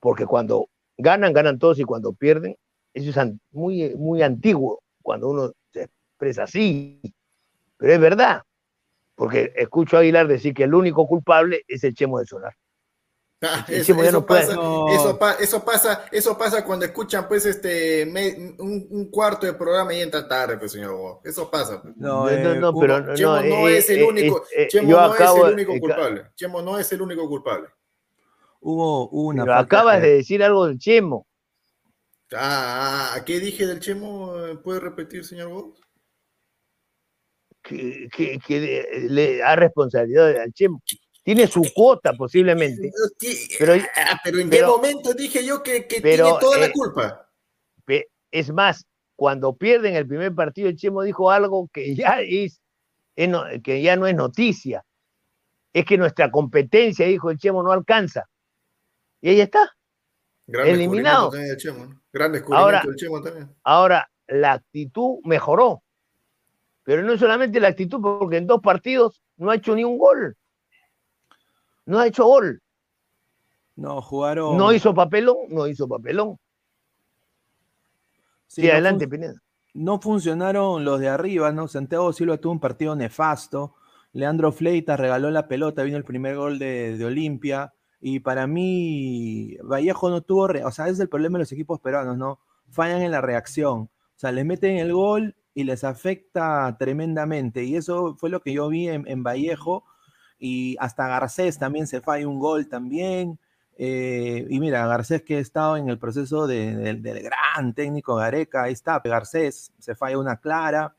porque 0.00 0.26
cuando 0.26 0.68
ganan, 0.98 1.32
ganan 1.32 1.58
todos 1.58 1.78
y 1.78 1.84
cuando 1.84 2.12
pierden, 2.12 2.58
eso 2.92 3.08
es 3.08 3.32
muy, 3.52 3.94
muy 3.96 4.20
antiguo, 4.20 4.82
cuando 5.00 5.30
uno 5.30 5.52
se 5.72 5.84
expresa 5.84 6.42
así, 6.42 7.00
pero 7.78 7.94
es 7.94 8.00
verdad, 8.00 8.42
porque 9.14 9.52
escucho 9.56 9.96
a 9.96 10.00
Aguilar 10.00 10.26
decir 10.26 10.54
que 10.54 10.64
el 10.64 10.74
único 10.74 11.06
culpable 11.06 11.64
es 11.68 11.84
el 11.84 11.94
Chemo 11.94 12.18
de 12.18 12.26
Solar. 12.26 12.56
Ah, 13.46 13.66
eso, 13.68 14.24
pasa, 14.24 14.52
eso, 15.38 15.64
pasa, 15.64 16.04
eso, 16.10 16.38
pasa, 16.38 16.64
cuando 16.64 16.86
escuchan 16.86 17.28
pues 17.28 17.44
este 17.44 18.06
un, 18.58 19.10
cuarto 19.10 19.44
de 19.44 19.52
programa 19.52 19.92
y 19.92 20.00
entra 20.00 20.26
tarde, 20.26 20.56
pues 20.56 20.72
señor. 20.72 21.20
Eso 21.22 21.50
pasa. 21.50 21.82
Pues. 21.82 21.94
No, 21.96 22.30
no, 22.30 22.54
no, 22.54 22.80
pero 22.80 23.14
Chemo 23.14 23.42
no, 23.42 23.68
es 23.68 23.90
el 23.90 24.02
único, 24.02 24.44
Chemo 24.68 24.92
no 24.92 25.14
es 25.14 25.20
el 25.20 25.52
único 25.52 25.78
culpable. 25.78 26.26
Chemo 26.34 26.62
no 26.62 26.78
es 26.78 26.90
el 26.92 27.02
único 27.02 27.28
culpable. 27.28 27.68
Hubo, 28.60 29.08
una. 29.10 29.42
Pero 29.42 29.56
acabas 29.56 30.00
de 30.00 30.14
decir 30.14 30.42
algo 30.42 30.66
del 30.66 30.78
Chemo. 30.78 31.26
Ah, 32.34 33.20
¿qué 33.26 33.40
dije 33.40 33.66
del 33.66 33.80
Chemo? 33.80 34.32
¿Puede 34.62 34.80
repetir, 34.80 35.24
señor 35.24 35.50
Gómez? 35.50 35.83
Que, 37.64 39.08
le 39.08 39.38
da 39.38 39.56
responsabilidad 39.56 40.36
al 40.42 40.52
Chemo 40.52 40.82
tiene 41.24 41.46
su 41.46 41.62
cuota 41.74 42.12
posiblemente. 42.12 42.92
Pero, 43.58 43.72
ah, 43.72 44.20
pero 44.22 44.38
¿en 44.38 44.50
qué 44.50 44.62
momento 44.62 45.14
dije 45.14 45.44
yo 45.44 45.62
que, 45.62 45.80
tiene 45.80 46.18
toda 46.18 46.58
la 46.58 46.70
culpa? 46.70 47.30
Es 48.30 48.52
más, 48.52 48.84
cuando 49.16 49.56
pierden 49.56 49.94
el 49.94 50.06
primer 50.06 50.34
partido, 50.34 50.68
el 50.68 50.76
Chemo 50.76 51.02
dijo 51.02 51.30
algo 51.30 51.68
que 51.72 51.94
ya 51.94 52.20
es, 52.20 52.60
que 53.14 53.82
ya 53.82 53.96
no 53.96 54.06
es 54.06 54.14
noticia. 54.14 54.84
Es 55.72 55.84
que 55.84 55.96
nuestra 55.96 56.30
competencia, 56.30 57.06
dijo 57.06 57.30
el 57.30 57.38
Chemo, 57.38 57.62
no 57.62 57.72
alcanza. 57.72 58.28
Y 59.20 59.30
ahí 59.30 59.40
está. 59.40 59.70
eliminado. 60.46 61.30
Chemo, 61.56 62.02
Gran 62.12 62.32
descubrimiento 62.32 62.64
ahora, 62.64 62.82
del 62.84 62.96
Chemo 62.96 63.22
también. 63.22 63.56
Ahora, 63.62 64.10
la 64.26 64.52
actitud 64.54 65.20
mejoró. 65.24 65.83
Pero 66.84 67.02
no 67.02 67.16
solamente 67.16 67.58
la 67.60 67.68
actitud, 67.68 68.00
porque 68.00 68.36
en 68.36 68.46
dos 68.46 68.60
partidos 68.60 69.22
no 69.36 69.50
ha 69.50 69.56
hecho 69.56 69.74
ni 69.74 69.84
un 69.84 69.98
gol. 69.98 70.36
No 71.86 71.98
ha 71.98 72.06
hecho 72.06 72.26
gol. 72.26 72.62
No, 73.76 74.00
jugaron. 74.00 74.56
No 74.56 74.72
hizo 74.72 74.94
papelón, 74.94 75.36
no 75.48 75.66
hizo 75.66 75.88
papelón. 75.88 76.38
Sí, 78.46 78.70
adelante, 78.70 79.08
Pineda. 79.08 79.34
No 79.72 80.00
funcionaron 80.00 80.84
los 80.84 81.00
de 81.00 81.08
arriba, 81.08 81.50
¿no? 81.50 81.66
Santiago 81.66 82.12
Silva 82.12 82.36
tuvo 82.36 82.52
un 82.52 82.60
partido 82.60 82.94
nefasto. 82.94 83.74
Leandro 84.12 84.52
Fleitas 84.52 85.00
regaló 85.00 85.30
la 85.30 85.48
pelota, 85.48 85.82
vino 85.82 85.96
el 85.96 86.04
primer 86.04 86.36
gol 86.36 86.60
de, 86.60 86.96
de 86.96 87.04
Olimpia. 87.04 87.74
Y 88.00 88.20
para 88.20 88.46
mí, 88.46 89.56
Vallejo 89.62 90.10
no 90.10 90.20
tuvo, 90.20 90.44
o 90.44 90.70
sea, 90.70 90.84
ese 90.84 90.92
es 90.92 91.00
el 91.00 91.08
problema 91.08 91.38
de 91.38 91.44
los 91.44 91.52
equipos 91.52 91.80
peruanos, 91.80 92.16
¿no? 92.16 92.38
Fallan 92.70 93.02
en 93.02 93.10
la 93.10 93.20
reacción. 93.20 93.80
O 93.80 93.90
sea, 94.14 94.30
les 94.30 94.44
meten 94.44 94.76
el 94.76 94.92
gol 94.92 95.34
y 95.54 95.64
les 95.64 95.84
afecta 95.84 96.76
tremendamente. 96.78 97.62
Y 97.64 97.76
eso 97.76 98.16
fue 98.18 98.28
lo 98.28 98.40
que 98.40 98.52
yo 98.52 98.68
vi 98.68 98.88
en, 98.88 99.22
Vallejo. 99.22 99.84
Y 100.38 100.76
hasta 100.80 101.06
Garcés 101.06 101.58
también 101.58 101.86
se 101.86 102.00
falla 102.00 102.28
un 102.28 102.40
gol 102.40 102.68
también. 102.68 103.38
Eh, 103.78 104.46
y 104.50 104.60
mira, 104.60 104.86
Garcés 104.86 105.22
que 105.22 105.36
ha 105.36 105.40
estado 105.40 105.76
en 105.76 105.88
el 105.88 105.98
proceso 105.98 106.46
del 106.46 107.02
gran 107.02 107.74
técnico 107.74 108.16
Gareca, 108.16 108.64
ahí 108.64 108.72
está, 108.72 109.00
Garcés 109.02 109.72
se 109.78 109.94
falla 109.94 110.18
una 110.18 110.36
clara. 110.36 110.94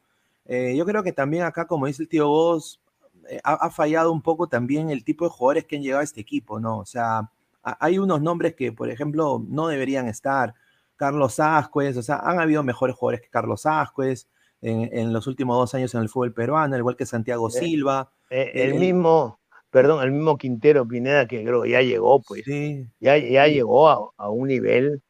Eh, 0.45 0.75
yo 0.77 0.85
creo 0.85 1.03
que 1.03 1.11
también 1.11 1.43
acá, 1.43 1.67
como 1.67 1.87
dice 1.87 2.03
el 2.03 2.09
tío 2.09 2.27
Vos, 2.27 2.81
eh, 3.29 3.39
ha, 3.43 3.69
fallado 3.69 4.11
un 4.11 4.21
poco 4.21 4.47
también 4.47 4.89
el 4.89 5.03
tipo 5.03 5.25
de 5.25 5.31
jugadores 5.31 5.65
que 5.65 5.75
han 5.77 5.83
llegado 5.83 6.01
a 6.01 6.03
este 6.03 6.21
equipo, 6.21 6.59
¿no? 6.59 6.79
O 6.79 6.85
sea, 6.85 7.29
hay 7.63 7.97
unos 7.97 8.21
nombres 8.21 8.55
que, 8.55 8.71
por 8.71 8.89
ejemplo, 8.89 9.43
no 9.47 9.67
deberían 9.67 10.07
estar. 10.07 10.53
Carlos 10.95 11.39
Ascuez, 11.39 11.97
o 11.97 12.03
sea, 12.03 12.17
han 12.17 12.39
habido 12.39 12.63
mejores 12.63 12.95
jugadores 12.95 13.21
que 13.21 13.29
Carlos 13.29 13.65
Ascuez 13.65 14.27
en, 14.61 15.13
los 15.13 15.27
últimos 15.27 15.57
dos 15.57 15.73
años 15.75 15.93
en 15.93 16.01
el 16.01 16.09
fútbol 16.09 16.33
peruano, 16.33 16.73
al 16.73 16.79
igual 16.79 16.95
que 16.95 17.05
Santiago 17.05 17.49
eh, 17.49 17.51
Silva. 17.51 18.11
Eh, 18.29 18.51
el, 18.55 18.75
mismo, 18.75 19.39
perdón, 19.69 20.03
el 20.03 20.11
mismo 20.11 20.37
Quintero 20.37 20.87
Pineda 20.87 21.27
que 21.27 21.43
creo 21.43 21.61
que 21.61 21.69
ya 21.69 21.81
llegó, 21.81 22.21
pues, 22.21 22.43
sí. 22.45 22.87
ya, 22.99 23.17
ya 23.17 23.47
llegó 23.47 23.89
a, 23.89 24.09
a, 24.17 24.29
un 24.29 24.47
nivel 24.47 25.01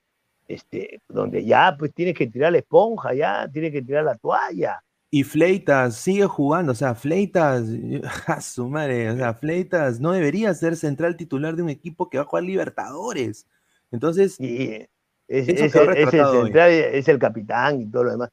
este, 0.47 1.01
donde 1.07 1.43
ya 1.45 1.75
pues 1.77 1.93
tiene 1.93 2.13
que 2.13 2.27
tirar 2.27 2.51
la 2.51 2.59
esponja, 2.59 3.13
ya 3.13 3.49
tiene 3.51 3.71
que 3.71 3.81
tirar 3.81 4.03
la 4.03 4.15
toalla. 4.17 4.81
Y 5.09 5.23
Fleitas 5.23 5.95
sigue 5.95 6.25
jugando, 6.25 6.73
o 6.73 6.75
sea, 6.75 6.93
Fleitas, 6.93 7.63
a 8.27 8.41
su 8.41 8.67
madre, 8.67 9.09
o 9.11 9.15
sea, 9.15 9.33
Fleitas 9.33 9.99
no 9.99 10.11
debería 10.11 10.53
ser 10.53 10.75
central 10.75 11.15
titular 11.15 11.55
de 11.55 11.63
un 11.63 11.69
equipo 11.69 12.09
que 12.09 12.17
va 12.17 12.23
a 12.23 12.27
jugar 12.27 12.43
Libertadores. 12.43 13.47
Entonces, 13.91 14.39
y 14.39 14.85
es, 15.27 15.47
el 15.47 15.71
central, 15.71 16.71
es 16.71 17.07
el 17.07 17.17
capitán 17.17 17.81
y 17.81 17.89
todo 17.89 18.03
lo 18.03 18.11
demás. 18.11 18.29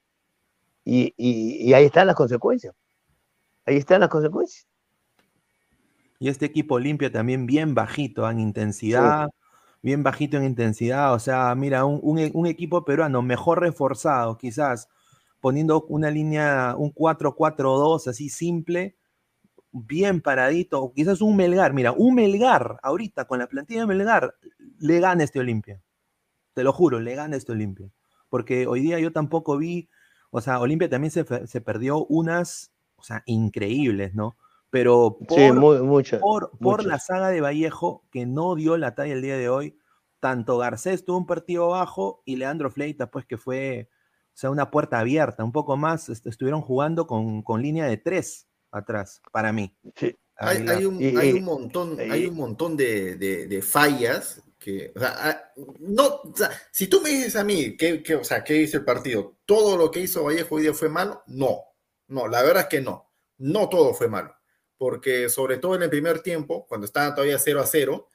Y, 0.85 1.15
y, 1.17 1.73
ahí 1.75 1.85
están 1.85 2.07
las 2.07 2.17
consecuencias. 2.17 2.75
Ahí 3.65 3.77
están 3.77 4.01
las 4.01 4.09
consecuencias. 4.09 4.67
Y 6.19 6.29
este 6.29 6.47
equipo 6.47 6.79
limpia 6.79 7.11
también 7.11 7.47
bien 7.47 7.75
bajito 7.75 8.29
en 8.29 8.41
intensidad, 8.41 9.29
bien 9.83 10.03
bajito 10.03 10.37
en 10.37 10.45
intensidad. 10.45 11.15
O 11.15 11.19
sea, 11.19 11.55
mira, 11.55 11.85
un, 11.85 12.01
un 12.03 12.47
equipo 12.47 12.85
peruano 12.85 13.23
mejor 13.23 13.61
reforzado, 13.61 14.39
quizás 14.39 14.89
poniendo 15.43 15.85
una 15.89 16.09
línea, 16.11 16.77
un 16.79 16.95
4-4-2 16.95 18.07
así 18.07 18.29
simple, 18.29 18.97
bien 19.73 20.21
paradito, 20.21 20.81
o 20.81 20.93
quizás 20.93 21.21
un 21.21 21.35
Melgar, 21.35 21.73
mira, 21.73 21.91
un 21.91 22.15
Melgar, 22.15 22.79
ahorita 22.83 23.25
con 23.27 23.41
la 23.41 23.49
plantilla 23.49 23.81
de 23.81 23.87
Melgar, 23.87 24.37
le 24.79 25.01
gana 25.01 25.25
este 25.25 25.41
Olimpia. 25.41 25.83
Te 26.55 26.63
lo 26.63 26.73
juro, 26.73 27.01
le 27.01 27.17
gana 27.17 27.37
este 27.37 27.51
Olimpia. 27.53 27.91
Porque 28.29 28.69
hoy 28.69 28.83
día 28.83 29.01
yo 29.01 29.13
tampoco 29.13 29.59
vi, 29.59 29.89
o 30.35 30.41
sea, 30.41 30.61
Olimpia 30.61 30.89
también 30.89 31.11
se, 31.11 31.61
perdió 31.61 32.07
unas, 32.07 32.73
o 32.97 33.03
sea, 33.05 33.23
increíbles, 33.27 34.15
¿no? 34.15 34.37
Pero 34.71 35.19
por, 35.29 36.51
por, 36.59 36.87
la 36.87 36.99
saga 36.99 37.29
de 37.29 37.43
Vallejo, 37.43 38.03
que 38.11 38.25
no 38.25 38.55
dio 38.55 38.79
la 38.79 38.95
talla 38.95 39.13
el 39.13 39.21
día 39.21 39.37
de 39.37 39.51
hoy, 39.51 39.77
tanto 40.21 40.57
Garcés 40.57 41.05
tuvo 41.05 41.19
un 41.19 41.27
partido 41.27 41.69
bajo 41.69 42.23
y 42.25 42.37
Leandro 42.37 42.71
Fleita, 42.71 43.11
pues 43.11 43.27
que 43.27 43.37
fue 43.37 43.91
o 44.35 44.39
sea, 44.39 44.49
una 44.49 44.71
puerta 44.71 44.99
abierta, 44.99 45.45
un 45.45 45.53
poco 45.53 45.77
más, 45.77 46.09
estuvieron 46.09 46.63
jugando 46.63 47.07
con, 47.07 47.45
línea 47.61 47.85
de 47.85 47.99
tres 47.99 48.49
atrás, 48.71 49.21
para 49.33 49.53
mí. 49.53 49.77
Sí. 49.95 50.17
Hay, 50.37 50.87
un, 50.87 51.45
montón, 51.45 52.01
hay 52.01 52.27
un 52.27 52.37
montón 52.37 52.75
de, 52.75 53.63
fallas 53.63 54.43
que, 54.63 54.93
o 54.95 54.99
sea, 54.99 55.15
ah, 55.19 55.53
no, 55.81 56.23
si 56.71 56.87
tú 56.87 57.01
me 57.01 57.11
dices 57.11 57.37
a 57.37 57.45
mí 57.45 57.77
¿qué, 57.77 58.03
o 58.15 58.25
sea, 58.25 58.45
qué 58.45 58.57
hizo 58.57 58.79
el 58.79 58.85
partido, 58.85 59.39
todo 59.45 59.77
lo 59.77 59.91
que 59.91 60.01
hizo 60.01 60.25
Vallejo 60.25 60.55
hoy 60.55 60.63
día 60.63 60.75
fue 60.75 60.89
malo, 60.89 61.23
no, 61.27 61.59
no, 62.09 62.29
la 62.29 62.43
verdad 62.43 62.63
es 62.63 62.69
que 62.69 62.81
no, 62.81 63.11
no 63.39 63.69
todo 63.69 63.93
fue 63.95 64.09
malo, 64.09 64.35
porque 64.77 65.29
sobre 65.29 65.59
todo 65.59 65.75
en 65.75 65.83
el 65.83 65.91
primer 65.91 66.21
tiempo, 66.23 66.67
cuando 66.67 66.87
estaban 66.87 67.15
todavía 67.15 67.39
0 67.39 67.61
a 67.61 67.67
0, 67.67 68.09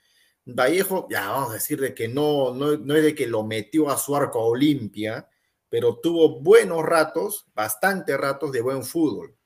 Vallejo, 0.46 1.08
ya 1.10 1.30
vamos 1.30 1.52
a 1.52 1.56
decir 1.56 1.80
de 1.80 1.94
que 1.94 2.08
no, 2.08 2.54
no, 2.54 2.78
no 2.78 2.96
es 2.96 3.04
de 3.04 3.14
que 3.14 3.28
lo 3.28 3.44
metió 3.44 3.90
a 3.90 3.98
su 3.98 4.16
arco 4.16 4.40
a 4.40 4.46
Olimpia, 4.46 5.28
pero 5.70 6.00
tuvo 6.00 6.40
buenos 6.42 6.84
ratos, 6.84 7.48
bastante 7.54 8.16
ratos 8.16 8.52
de 8.52 8.62
buen 8.62 8.84
fútbol. 8.84 9.37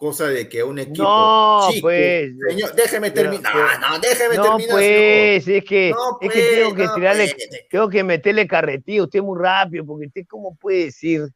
Cosa 0.00 0.28
de 0.28 0.48
que 0.48 0.64
un 0.64 0.78
equipo. 0.78 1.02
No, 1.02 1.68
pues. 1.82 2.32
Señor, 2.48 2.74
déjeme 2.74 3.10
terminar. 3.10 3.54
No, 3.54 3.90
no, 3.90 3.98
déjeme 3.98 4.36
no, 4.36 4.42
terminar. 4.44 4.70
Pues, 4.70 5.46
es 5.46 5.64
que, 5.64 5.92
es 6.22 6.32
que 6.32 6.56
tengo 6.56 6.74
que 6.74 6.88
tirarle, 6.94 7.36
tengo 7.68 7.88
que 7.90 8.02
meterle 8.02 8.46
carretilla. 8.46 9.02
Usted 9.02 9.20
muy 9.20 9.38
rápido, 9.38 9.84
porque 9.84 10.06
usted, 10.06 10.22
¿cómo 10.26 10.56
puede 10.56 10.86
decir? 10.86 11.28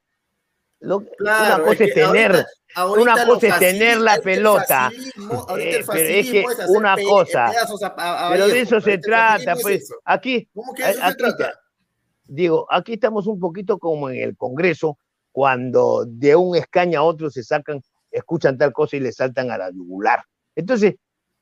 una 0.80 1.62
cosa 1.62 1.84
es, 1.84 1.94
tener, 1.94 2.46
una 2.96 3.26
cosa 3.26 3.48
es 3.48 3.58
tener 3.58 3.98
la 3.98 4.16
pelota. 4.22 4.90
Eh, 5.58 5.84
pero 5.86 6.08
es 6.08 6.30
que 6.30 6.44
una 6.68 6.96
cosa. 6.96 7.52
pero 8.30 8.48
de 8.48 8.60
eso 8.60 8.80
se 8.80 8.96
trata, 8.96 9.56
pues. 9.56 9.92
Aquí, 10.06 10.48
¿Cómo 10.54 10.72
que 10.72 10.88
eso 10.88 11.06
se 11.06 11.14
trata? 11.16 11.60
digo, 12.26 12.66
aquí 12.70 12.94
estamos 12.94 13.26
un 13.26 13.38
poquito 13.38 13.78
como 13.78 14.08
en 14.08 14.22
el 14.22 14.38
Congreso, 14.38 14.96
cuando 15.32 16.06
de 16.06 16.34
un 16.34 16.56
escaño 16.56 17.00
a 17.00 17.02
otro 17.02 17.28
se 17.28 17.42
sacan, 17.42 17.82
escuchan 18.14 18.56
tal 18.56 18.72
cosa 18.72 18.96
y 18.96 19.00
le 19.00 19.12
saltan 19.12 19.50
a 19.50 19.58
la 19.58 19.70
yugular. 19.70 20.22
Entonces, 20.54 20.94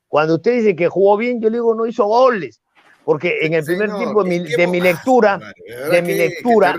cuando 0.07 0.35
usted 0.35 0.53
dice 0.53 0.75
que 0.75 0.87
jugó 0.87 1.17
bien, 1.17 1.41
yo 1.41 1.49
le 1.49 1.57
digo, 1.57 1.75
no 1.75 1.85
hizo 1.85 2.05
goles, 2.05 2.61
porque 3.03 3.39
en 3.41 3.53
el 3.53 3.63
primer 3.63 3.93
tiempo 3.95 4.23
de 4.23 4.67
mi, 4.67 4.81
lectura, 4.81 5.39
de 5.91 6.01
mi 6.01 6.13
lectura, 6.13 6.75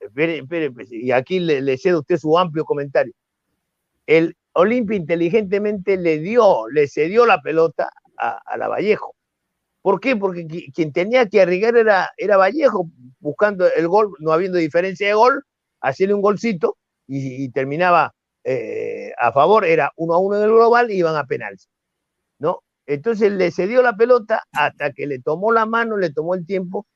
espere, 0.00 0.38
espere, 0.38 0.70
pues, 0.70 0.90
y 0.90 1.10
aquí 1.12 1.40
le, 1.40 1.76
cedo 1.78 1.98
a 1.98 2.00
usted 2.00 2.18
su 2.18 2.36
amplio 2.38 2.64
comentario. 2.64 3.12
El 4.06 4.36
Olimpia 4.52 4.96
inteligentemente 4.96 5.96
le 5.96 6.18
dio, 6.18 6.68
le 6.68 6.88
cedió 6.88 7.26
la 7.26 7.40
pelota 7.40 7.90
a, 8.16 8.40
a 8.44 8.56
la 8.56 8.68
Vallejo. 8.68 9.14
¿Por 9.82 10.00
qué? 10.00 10.16
Porque 10.16 10.46
quien 10.74 10.92
tenía 10.92 11.26
que 11.26 11.40
arriesgar 11.40 11.76
era, 11.76 12.10
era 12.16 12.36
Vallejo, 12.36 12.90
buscando 13.20 13.66
el 13.72 13.88
gol, 13.88 14.12
no 14.18 14.32
habiendo 14.32 14.58
diferencia 14.58 15.06
de 15.06 15.14
gol, 15.14 15.44
haciendo 15.80 16.16
un 16.16 16.22
golcito 16.22 16.76
y, 17.06 17.48
terminaba 17.50 18.14
eh, 18.50 19.12
a 19.18 19.30
favor, 19.30 19.66
era 19.66 19.92
uno 19.96 20.14
a 20.14 20.18
uno 20.18 20.36
del 20.38 20.48
global 20.48 20.90
y 20.90 20.94
iban 20.94 21.16
a 21.16 21.26
penales. 21.26 21.68
¿no? 22.38 22.62
Entonces 22.86 23.30
le 23.30 23.50
cedió 23.50 23.82
la 23.82 23.94
pelota 23.94 24.44
hasta 24.52 24.92
que 24.92 25.06
le 25.06 25.18
tomó 25.18 25.52
la 25.52 25.66
mano, 25.66 25.98
le 25.98 26.10
tomó 26.10 26.34
el 26.34 26.46
tiempo 26.46 26.86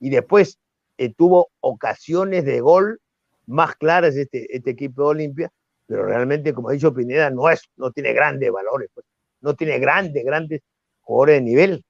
y 0.00 0.08
después 0.08 0.58
eh, 0.96 1.12
tuvo 1.12 1.50
ocasiones 1.60 2.46
de 2.46 2.60
gol 2.60 2.98
más 3.46 3.76
claras 3.76 4.16
este, 4.16 4.56
este 4.56 4.70
equipo 4.70 5.02
de 5.02 5.08
Olimpia, 5.08 5.52
pero 5.86 6.06
realmente, 6.06 6.54
como 6.54 6.70
ha 6.70 6.72
dicho 6.72 6.94
Pineda, 6.94 7.28
no, 7.28 7.50
es, 7.50 7.68
no 7.76 7.90
tiene 7.90 8.14
grandes 8.14 8.50
valores, 8.50 8.88
pues, 8.94 9.04
no 9.42 9.54
tiene 9.54 9.78
grandes, 9.78 10.24
grandes 10.24 10.62
jugadores 11.02 11.36
de 11.36 11.42
nivel. 11.42 11.84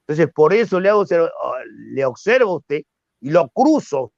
Entonces, 0.00 0.32
por 0.34 0.52
eso 0.52 0.80
le, 0.80 0.88
hago, 0.88 1.04
ah, 1.04 1.62
le 1.92 2.04
observo 2.04 2.52
a 2.52 2.56
usted 2.56 2.80
y 3.20 3.30
lo 3.30 3.48
cruzo. 3.50 4.12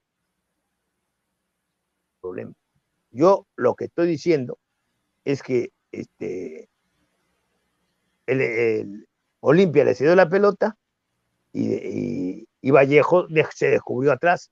Yo 3.10 3.46
lo 3.56 3.74
que 3.74 3.86
estoy 3.86 4.08
diciendo 4.08 4.58
es 5.24 5.42
que 5.42 5.72
este, 5.92 6.68
el, 8.26 9.06
Olimpia 9.40 9.84
le 9.84 9.94
cedió 9.94 10.14
la 10.14 10.28
pelota 10.28 10.76
y, 11.52 12.46
Vallejo 12.62 13.26
se 13.52 13.70
descubrió 13.70 14.12
atrás, 14.12 14.50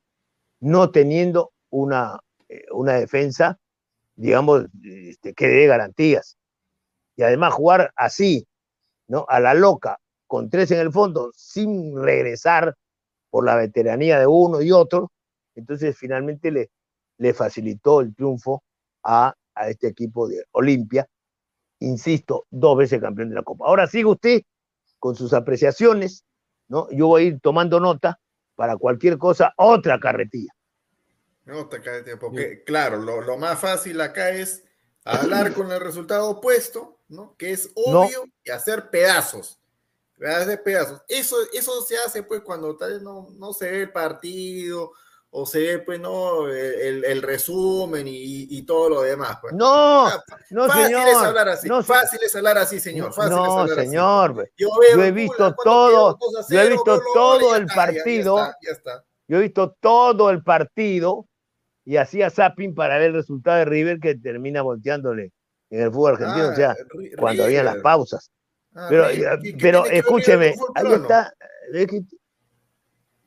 no 0.61 0.90
teniendo 0.90 1.53
una, 1.71 2.18
eh, 2.49 2.64
una 2.73 2.94
defensa, 2.94 3.59
digamos, 4.16 4.66
este, 4.83 5.35
que 5.35 5.47
dé 5.47 5.66
garantías. 5.66 6.37
Y 7.16 7.23
además 7.23 7.55
jugar 7.55 7.92
así, 7.94 8.47
¿no? 9.07 9.25
A 9.29 9.40
la 9.40 9.55
loca, 9.55 9.99
con 10.27 10.51
tres 10.51 10.71
en 10.73 10.81
el 10.81 10.92
fondo, 10.92 11.31
sin 11.35 11.97
regresar 11.97 12.75
por 13.31 13.44
la 13.44 13.57
veteranía 13.57 14.18
de 14.18 14.27
uno 14.27 14.61
y 14.62 14.73
otro, 14.73 15.12
entonces 15.55 15.97
finalmente 15.97 16.51
le, 16.51 16.71
le 17.18 17.35
facilitó 17.35 18.00
el 18.00 18.14
triunfo 18.14 18.62
a, 19.02 19.35
a 19.54 19.68
este 19.68 19.88
equipo 19.88 20.28
de 20.28 20.44
Olimpia, 20.52 21.07
insisto, 21.81 22.46
dos 22.50 22.76
veces 22.76 23.00
campeón 23.00 23.28
de 23.31 23.35
la 23.37 23.42
Copa. 23.42 23.66
Ahora 23.66 23.87
sigue 23.87 24.07
usted 24.07 24.42
con 24.98 25.14
sus 25.14 25.33
apreciaciones, 25.33 26.24
¿no? 26.68 26.90
Yo 26.90 27.09
voy 27.09 27.22
a 27.22 27.26
ir 27.26 27.40
tomando 27.40 27.81
nota 27.81 28.18
para 28.54 28.76
cualquier 28.76 29.18
cosa, 29.18 29.52
otra 29.57 30.00
carretilla. 30.00 30.52
Otra 31.52 31.81
carretilla, 31.81 32.18
porque 32.18 32.62
claro, 32.64 32.98
lo, 32.98 33.20
lo 33.20 33.38
más 33.38 33.59
fácil 33.61 34.00
acá 34.00 34.31
es 34.31 34.64
hablar 35.04 35.52
con 35.54 35.70
el 35.70 35.81
resultado 35.81 36.28
opuesto, 36.28 36.98
¿no? 37.09 37.37
Que 37.37 37.52
es 37.52 37.70
obvio 37.74 38.24
y 38.44 38.50
hacer 38.50 38.90
pedazos. 38.90 39.61
De 40.18 40.59
pedazos. 40.59 41.00
Eso, 41.07 41.37
eso 41.52 41.81
se 41.83 41.96
hace 41.96 42.24
pues 42.24 42.40
cuando 42.40 42.76
tal 42.76 42.94
vez 42.94 43.02
no, 43.02 43.28
no 43.37 43.52
se 43.52 43.70
ve 43.70 43.83
el 43.83 43.92
partido 43.92 44.90
o 45.30 45.44
se 45.44 45.58
ve 45.60 45.78
pues 45.80 46.00
no 46.00 46.48
el, 46.48 47.04
el 47.04 47.22
resumen 47.22 48.08
y, 48.08 48.46
y, 48.50 48.62
todo 48.62 48.88
lo 48.88 49.02
demás. 49.02 49.38
Pues. 49.40 49.52
No, 49.54 50.06
ah, 50.06 50.24
no 50.50 50.66
fácil 50.66 50.84
señor. 50.86 51.08
Es 51.08 51.16
hablar 51.16 51.48
así, 51.48 51.68
no, 51.68 51.82
fácil 51.82 52.20
es 52.22 52.36
hablar 52.36 52.58
así, 52.58 52.80
señor. 52.80 53.12
Fácil 53.12 53.36
no, 53.36 53.44
es 53.44 53.70
hablar 53.70 53.84
señor. 53.86 54.40
Así. 54.40 54.50
Yo, 54.56 54.68
veo 54.80 54.96
yo 54.96 55.04
he 55.04 55.12
visto 55.12 55.54
todo, 55.62 56.18
yo 56.48 56.60
he 56.60 56.68
visto 56.70 57.00
todo 57.14 57.56
el 57.56 57.66
partido. 57.66 58.36
Ya, 58.38 58.56
ya 58.62 58.72
está. 58.72 59.04
Yo 59.26 59.36
he 59.38 59.42
visto 59.42 59.76
todo 59.80 60.30
el 60.30 60.42
partido 60.42 61.26
y 61.84 61.96
hacía 61.96 62.30
zapping 62.30 62.74
para 62.74 62.96
ver 62.98 63.08
el 63.08 63.14
resultado 63.14 63.58
de 63.58 63.64
River 63.66 64.00
que 64.00 64.14
termina 64.14 64.62
volteándole 64.62 65.32
en 65.70 65.82
el 65.82 65.92
fútbol 65.92 66.12
argentino, 66.12 66.46
Ah, 66.48 66.52
o 66.52 66.56
sea, 66.56 66.76
cuando 67.18 67.44
había 67.44 67.62
las 67.62 67.76
pausas. 67.78 68.30
Ah, 68.74 68.86
Pero, 68.88 69.08
River. 69.08 69.38
¿Qué- 69.42 69.52
qué 69.52 69.58
pero 69.60 69.84
escúcheme, 69.84 70.54
ahí 70.74 70.92
está. 70.92 71.34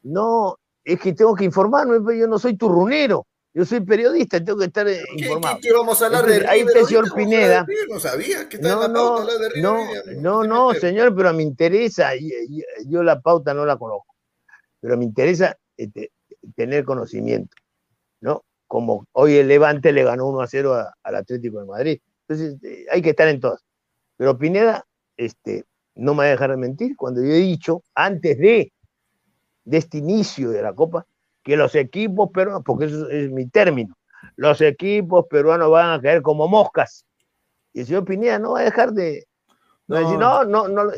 no, 0.03 0.57
es 0.83 0.99
que 0.99 1.13
tengo 1.13 1.35
que 1.35 1.45
informarme, 1.45 1.99
pues, 2.01 2.19
yo 2.19 2.27
no 2.27 2.39
soy 2.39 2.55
turrunero, 2.57 3.25
yo 3.53 3.65
soy 3.65 3.81
periodista, 3.81 4.43
tengo 4.43 4.59
que 4.59 4.65
estar 4.65 4.87
eh, 4.87 5.01
¿Qué, 5.17 5.25
informado. 5.25 5.57
qué, 5.61 5.67
qué 5.67 5.73
vamos 5.73 6.01
a 6.01 6.05
hablar 6.05 6.25
de 6.25 6.31
Entonces, 6.37 6.49
ahí 6.51 6.59
River 6.59 6.69
está 6.69 6.79
el 6.79 6.85
señor 6.87 7.05
de 7.05 7.15
Pineda. 7.15 7.65
No 7.89 7.99
sabía 7.99 8.49
que 8.49 8.55
estaba 8.57 8.75
No, 8.75 8.85
en 8.85 8.93
la 8.93 8.99
pauta 8.99 9.23
no, 9.23 9.39
de 9.39 9.49
River. 9.49 10.17
no, 10.17 10.43
no, 10.43 10.43
no, 10.43 10.73
señor, 10.73 11.15
pero 11.15 11.33
me 11.33 11.43
interesa, 11.43 12.15
y- 12.15 12.31
y- 12.49 12.63
yo 12.87 13.03
la 13.03 13.19
pauta 13.19 13.53
no 13.53 13.65
la 13.65 13.77
conozco, 13.77 14.15
pero 14.79 14.97
me 14.97 15.05
interesa 15.05 15.57
este, 15.77 16.11
tener 16.55 16.83
conocimiento, 16.85 17.55
¿no? 18.21 18.43
Como 18.67 19.05
hoy 19.11 19.35
el 19.35 19.47
Levante 19.49 19.91
le 19.91 20.03
ganó 20.03 20.27
1 20.27 20.41
a 20.41 20.47
0 20.47 20.73
a- 20.75 20.93
al 21.03 21.15
Atlético 21.15 21.59
de 21.59 21.65
Madrid. 21.65 21.99
Entonces, 22.27 22.57
eh, 22.63 22.85
hay 22.89 23.01
que 23.01 23.09
estar 23.11 23.27
en 23.27 23.39
todas. 23.41 23.61
Pero 24.17 24.37
Pineda, 24.37 24.85
este, 25.17 25.65
no 25.95 26.13
me 26.13 26.19
va 26.19 26.23
a 26.25 26.29
dejar 26.29 26.51
de 26.51 26.57
mentir, 26.57 26.95
cuando 26.95 27.21
yo 27.21 27.27
he 27.31 27.39
dicho, 27.39 27.83
antes 27.95 28.37
de, 28.37 28.71
de 29.63 29.77
este 29.77 29.99
inicio 29.99 30.49
de 30.49 30.61
la 30.61 30.73
Copa, 30.73 31.05
que 31.43 31.55
los 31.55 31.75
equipos 31.75 32.29
peruanos, 32.31 32.63
porque 32.65 32.85
eso 32.85 33.09
es 33.09 33.31
mi 33.31 33.47
término, 33.47 33.97
los 34.35 34.61
equipos 34.61 35.25
peruanos 35.29 35.71
van 35.71 35.91
a 35.91 36.01
caer 36.01 36.21
como 36.21 36.47
moscas. 36.47 37.05
Y 37.73 37.81
el 37.81 37.85
señor 37.85 38.05
Pineda 38.05 38.39
no 38.39 38.53
va 38.53 38.61
a 38.61 38.63
dejar 38.63 38.91
de, 38.91 39.27
no, 39.87 39.97
decir, 39.97 40.17
no, 40.17 40.43
no, 40.43 40.67
no, 40.67 40.83
lo, 40.85 40.93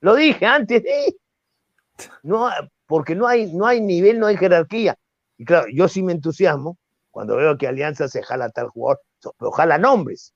lo 0.00 0.14
dije 0.14 0.46
antes. 0.46 0.82
No, 2.22 2.48
porque 2.86 3.14
no 3.14 3.26
hay, 3.26 3.52
no 3.52 3.66
hay 3.66 3.80
nivel, 3.80 4.18
no 4.18 4.26
hay 4.26 4.36
jerarquía. 4.36 4.96
Y 5.36 5.44
claro, 5.44 5.66
yo 5.72 5.88
sí 5.88 6.02
me 6.02 6.12
entusiasmo 6.12 6.78
cuando 7.10 7.36
veo 7.36 7.58
que 7.58 7.66
Alianza 7.66 8.08
se 8.08 8.22
jala 8.22 8.46
a 8.46 8.50
tal 8.50 8.68
jugador, 8.68 9.00
pero 9.38 9.50
jala 9.50 9.78
nombres, 9.78 10.34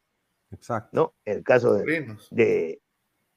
Exacto. 0.51 0.91
¿no? 0.93 1.15
En 1.25 1.39
el 1.39 1.45
caso 1.45 1.75
de, 1.75 2.17
eh, 2.31 2.79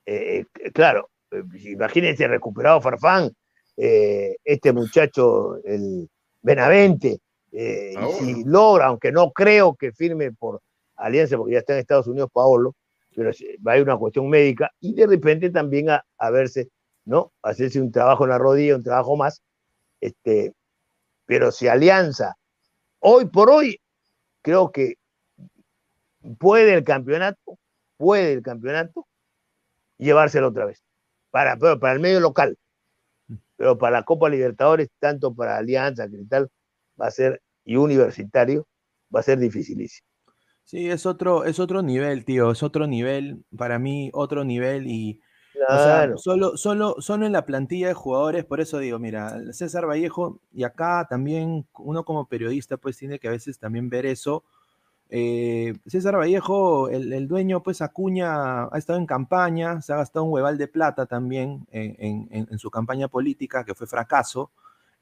eh, 0.06 0.46
claro, 0.74 1.10
eh, 1.32 1.44
imagínense 1.66 2.28
recuperado 2.28 2.82
Farfán, 2.82 3.36
eh, 3.78 4.36
este 4.44 4.74
muchacho, 4.74 5.58
el 5.64 6.10
Benavente, 6.42 7.20
eh, 7.52 7.92
y 7.92 7.96
Paolo. 7.96 8.14
si 8.20 8.44
logra, 8.44 8.86
aunque 8.88 9.12
no 9.12 9.32
creo 9.32 9.76
que 9.76 9.92
firme 9.92 10.32
por 10.32 10.62
Alianza, 10.96 11.38
porque 11.38 11.54
ya 11.54 11.60
está 11.60 11.74
en 11.74 11.80
Estados 11.80 12.08
Unidos 12.08 12.30
Paolo, 12.34 12.76
pero 13.16 13.32
va 13.66 13.72
a 13.72 13.74
haber 13.76 13.84
una 13.84 13.98
cuestión 13.98 14.30
médica, 14.30 14.72
y 14.80 14.94
de 14.94 15.08
repente 15.08 15.50
también 15.50 15.90
a, 15.90 16.04
a 16.18 16.30
verse, 16.30 16.70
¿no? 17.06 17.32
Hacerse 17.42 17.80
un 17.80 17.92
trabajo 17.92 18.26
en 18.26 18.32
la 18.32 18.38
rodilla, 18.38 18.76
un 18.76 18.84
trabajo 18.84 19.16
más, 19.16 19.42
este, 20.02 20.54
pero 21.26 21.52
si 21.52 21.68
Alianza, 21.68 22.36
hoy 23.00 23.26
por 23.26 23.50
hoy, 23.50 23.80
creo 24.42 24.72
que 24.72 24.96
puede 26.38 26.74
el 26.74 26.84
campeonato, 26.84 27.58
puede 27.98 28.34
el 28.34 28.42
campeonato, 28.42 29.08
llevárselo 29.98 30.50
otra 30.50 30.66
vez. 30.66 30.84
Para, 31.32 31.58
pero 31.58 31.80
para 31.80 31.94
el 31.94 32.00
medio 32.00 32.20
local. 32.20 32.58
Pero 33.58 33.78
para 33.78 34.00
la 34.00 34.04
Copa 34.06 34.30
Libertadores, 34.30 34.90
tanto 35.00 35.34
para 35.36 35.58
Alianza, 35.58 36.08
Cristal, 36.10 36.50
va 37.02 37.08
a 37.08 37.12
ser, 37.12 37.42
y 37.66 37.76
Universitario, 37.78 38.68
va 39.16 39.22
a 39.22 39.24
ser 39.24 39.40
dificilísimo. 39.40 40.08
Sí, 40.66 40.90
es 40.90 41.06
otro, 41.06 41.46
es 41.46 41.60
otro 41.60 41.82
nivel, 41.82 42.26
tío, 42.26 42.52
es 42.52 42.62
otro 42.62 42.88
nivel, 42.88 43.46
para 43.58 43.80
mí, 43.80 44.10
otro 44.14 44.44
nivel 44.44 44.86
y, 44.88 45.22
o 45.66 45.78
sea, 45.80 46.06
Claro. 46.06 46.18
solo, 46.18 46.58
solo, 46.58 46.96
solo 47.00 47.26
en 47.26 47.32
la 47.32 47.46
plantilla 47.46 47.88
de 47.88 47.94
jugadores, 47.94 48.44
por 48.44 48.60
eso 48.60 48.78
digo, 48.80 49.00
mira, 49.00 49.54
César 49.54 49.88
Vallejo, 49.88 50.42
y 50.52 50.64
acá 50.66 51.08
también 51.10 51.66
uno 51.80 52.04
como 52.04 52.28
periodista, 52.28 52.76
pues 52.76 52.98
tiene 52.98 53.18
que 53.18 53.30
a 53.30 53.32
veces 53.32 53.60
también 53.60 53.90
ver 53.90 54.06
eso. 54.06 54.44
Eh, 55.10 55.74
César 55.86 56.18
Vallejo, 56.18 56.90
el, 56.90 57.28
dueño, 57.28 57.64
pues 57.64 57.82
Acuña, 57.82 58.66
ha 58.66 58.78
estado 58.78 59.00
en 59.00 59.06
campaña, 59.06 59.82
se 59.82 59.94
ha 59.94 59.98
gastado 59.98 60.26
un 60.26 60.34
hueval 60.34 60.58
de 60.58 60.68
plata 60.68 61.06
también 61.06 61.66
en, 61.72 62.60
su 62.60 62.70
campaña 62.70 63.08
política, 63.08 63.64
que 63.64 63.76
fue 63.76 63.88
fracaso. 63.88 64.52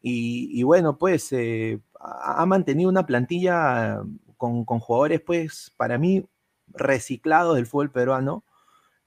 Y, 0.01 0.61
bueno, 0.63 0.97
pues 0.97 1.31
eh, 1.33 1.79
ha, 1.99 2.45
mantenido 2.45 2.89
una 2.89 3.07
plantilla 3.07 4.01
con, 4.37 4.63
jugadores, 4.65 5.21
pues, 5.21 5.73
para 5.77 5.97
mí, 5.97 6.25
reciclados 6.67 7.55
del 7.55 7.65
fútbol 7.65 7.91
peruano. 7.91 8.43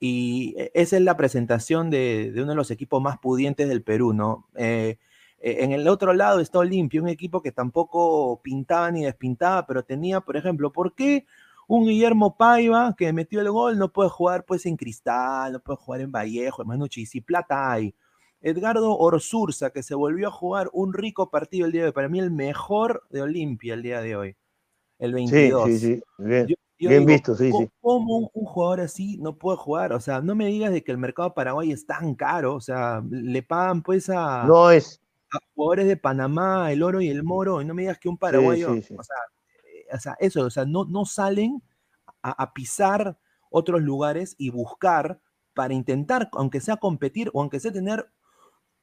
Y 0.00 0.54
e- 0.58 0.72
esa 0.74 0.96
es 0.96 1.02
la 1.02 1.16
presentación 1.16 1.90
de, 1.90 2.32
de 2.32 2.42
uno 2.42 2.52
de 2.52 2.56
los 2.56 2.70
equipos 2.70 3.00
más 3.02 3.18
pudientes 3.18 3.68
del 3.68 3.82
Perú, 3.82 4.12
¿no? 4.12 4.48
Eh, 4.56 4.98
eh, 5.40 5.58
en 5.64 5.72
el 5.72 5.86
otro 5.88 6.12
lado 6.12 6.40
está 6.40 6.58
Olimpia, 6.60 7.02
un 7.02 7.08
equipo 7.08 7.42
que 7.42 7.52
tampoco 7.52 8.40
pintaba 8.42 8.90
ni 8.90 9.04
despintaba, 9.04 9.66
pero 9.66 9.84
tenía, 9.84 10.20
por 10.20 10.36
ejemplo, 10.36 10.72
¿por 10.72 10.94
qué 10.94 11.26
un 11.66 11.84
Guillermo 11.86 12.36
Paiva 12.36 12.94
que 12.96 13.12
metió 13.12 13.40
el 13.40 13.50
gol 13.50 13.78
no 13.78 13.92
puede 13.92 14.08
jugar 14.10 14.44
pues 14.44 14.64
en 14.66 14.76
Cristal, 14.76 15.52
no 15.52 15.60
puede 15.60 15.76
jugar 15.76 16.00
en 16.00 16.12
Vallejo, 16.12 16.62
en 16.62 16.68
Manucci, 16.68 17.06
si 17.06 17.20
plata 17.20 17.70
hay? 17.72 17.94
Edgardo 18.40 18.96
Orzurza, 18.96 19.70
que 19.70 19.82
se 19.82 19.94
volvió 19.94 20.28
a 20.28 20.30
jugar 20.30 20.70
un 20.72 20.92
rico 20.94 21.28
partido 21.30 21.66
el 21.66 21.72
día 21.72 21.82
de 21.82 21.88
hoy, 21.88 21.92
para 21.92 22.08
mí 22.08 22.20
el 22.20 22.30
mejor 22.30 23.02
de 23.10 23.22
Olimpia 23.22 23.74
el 23.74 23.82
día 23.82 24.00
de 24.00 24.16
hoy, 24.16 24.36
el 24.98 25.10
Sí, 25.10 25.14
22. 25.14 25.64
sí, 25.66 25.78
sí. 25.78 26.02
Bien, 26.18 26.46
Yo- 26.46 26.56
yo 26.78 26.88
bien 26.90 27.00
digo, 27.00 27.12
visto, 27.12 27.34
sí, 27.34 27.50
¿cómo- 27.50 27.64
sí. 27.64 27.70
¿Cómo 27.80 28.16
un, 28.18 28.28
un 28.32 28.44
jugador 28.44 28.80
así 28.80 29.18
no 29.18 29.36
puede 29.36 29.58
jugar? 29.58 29.92
O 29.92 30.00
sea, 30.00 30.20
no 30.20 30.34
me 30.36 30.46
digas 30.46 30.72
de 30.72 30.84
que 30.84 30.92
el 30.92 30.98
mercado 30.98 31.34
paraguay 31.34 31.72
es 31.72 31.84
tan 31.86 32.14
caro, 32.14 32.54
o 32.54 32.60
sea, 32.60 33.02
le 33.10 33.42
pagan 33.42 33.82
pues 33.82 34.08
a, 34.08 34.44
No 34.46 34.70
es. 34.70 35.00
A 35.32 35.38
jugadores 35.54 35.86
de 35.86 35.96
Panamá, 35.96 36.72
el 36.72 36.82
oro 36.82 37.00
y 37.00 37.08
el 37.08 37.22
moro, 37.22 37.60
y 37.62 37.64
no 37.64 37.74
me 37.74 37.82
digas 37.82 37.98
que 37.98 38.08
un 38.08 38.18
paraguayo, 38.18 38.74
sí, 38.76 38.82
sí. 38.82 38.94
o 38.96 39.02
sea, 39.02 39.16
eh, 39.64 39.86
o 39.94 39.98
sea, 39.98 40.16
eso, 40.20 40.42
o 40.44 40.50
sea, 40.50 40.64
no, 40.64 40.84
no 40.84 41.04
salen 41.04 41.62
a, 42.22 42.30
a 42.42 42.52
pisar 42.54 43.18
otros 43.50 43.82
lugares 43.82 44.34
y 44.38 44.50
buscar 44.50 45.20
para 45.54 45.74
intentar, 45.74 46.28
aunque 46.32 46.60
sea 46.60 46.76
competir 46.76 47.30
o 47.34 47.40
aunque 47.40 47.60
sea 47.60 47.72
tener 47.72 48.10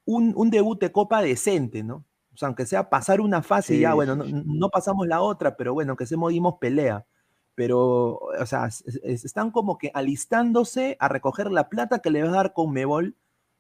un, 0.05 0.34
un 0.36 0.49
debut 0.49 0.79
de 0.79 0.91
copa 0.91 1.21
decente, 1.21 1.84
¿no? 1.84 2.05
O 2.34 2.38
sea, 2.38 2.47
aunque 2.47 2.65
sea 2.65 2.89
pasar 2.89 3.21
una 3.21 3.41
fase 3.41 3.75
y 3.75 3.77
Sí, 3.77 3.81
ya, 3.81 3.93
bueno, 3.93 4.15
sí, 4.15 4.34
no, 4.34 4.43
no 4.45 4.69
pasamos 4.69 5.08
la 5.08 5.21
otra, 5.21 5.55
pero 5.58 5.73
bueno, 5.73 5.91
aunque 5.91 6.05
se 6.05 6.15
dimos 6.29 6.55
pelea. 6.60 7.05
Pero, 7.55 8.17
o 8.17 8.45
sea, 8.45 8.65
es- 8.67 8.84
es- 9.03 9.23
están 9.25 9.51
como 9.51 9.77
que 9.77 9.89
alistándose 9.93 10.97
a 10.99 11.08
recoger 11.08 11.49
la 11.51 11.69
plata 11.69 11.99
que 11.99 12.10
le 12.12 12.23
va 12.23 12.29
a 12.29 12.31
dar 12.34 12.53
con 12.53 12.71
Mebol 12.71 13.15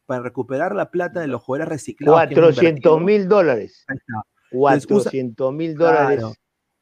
para 0.05 0.21
recuperar 0.21 0.75
la 0.75 0.91
plata 0.91 1.19
de 1.19 1.27
los 1.27 1.41
jugadores 1.41 1.69
reciclados. 1.69 2.17
que 2.19 2.35
han 2.35 2.41
400 2.41 2.63
invertido. 2.63 2.99
mil 2.99 3.27
dólares. 3.27 3.85
Ahí 3.87 3.97
está. 3.97 4.21
400 4.51 5.53
mil 5.53 5.75
dólares 5.75 6.19
Claro. 6.19 6.33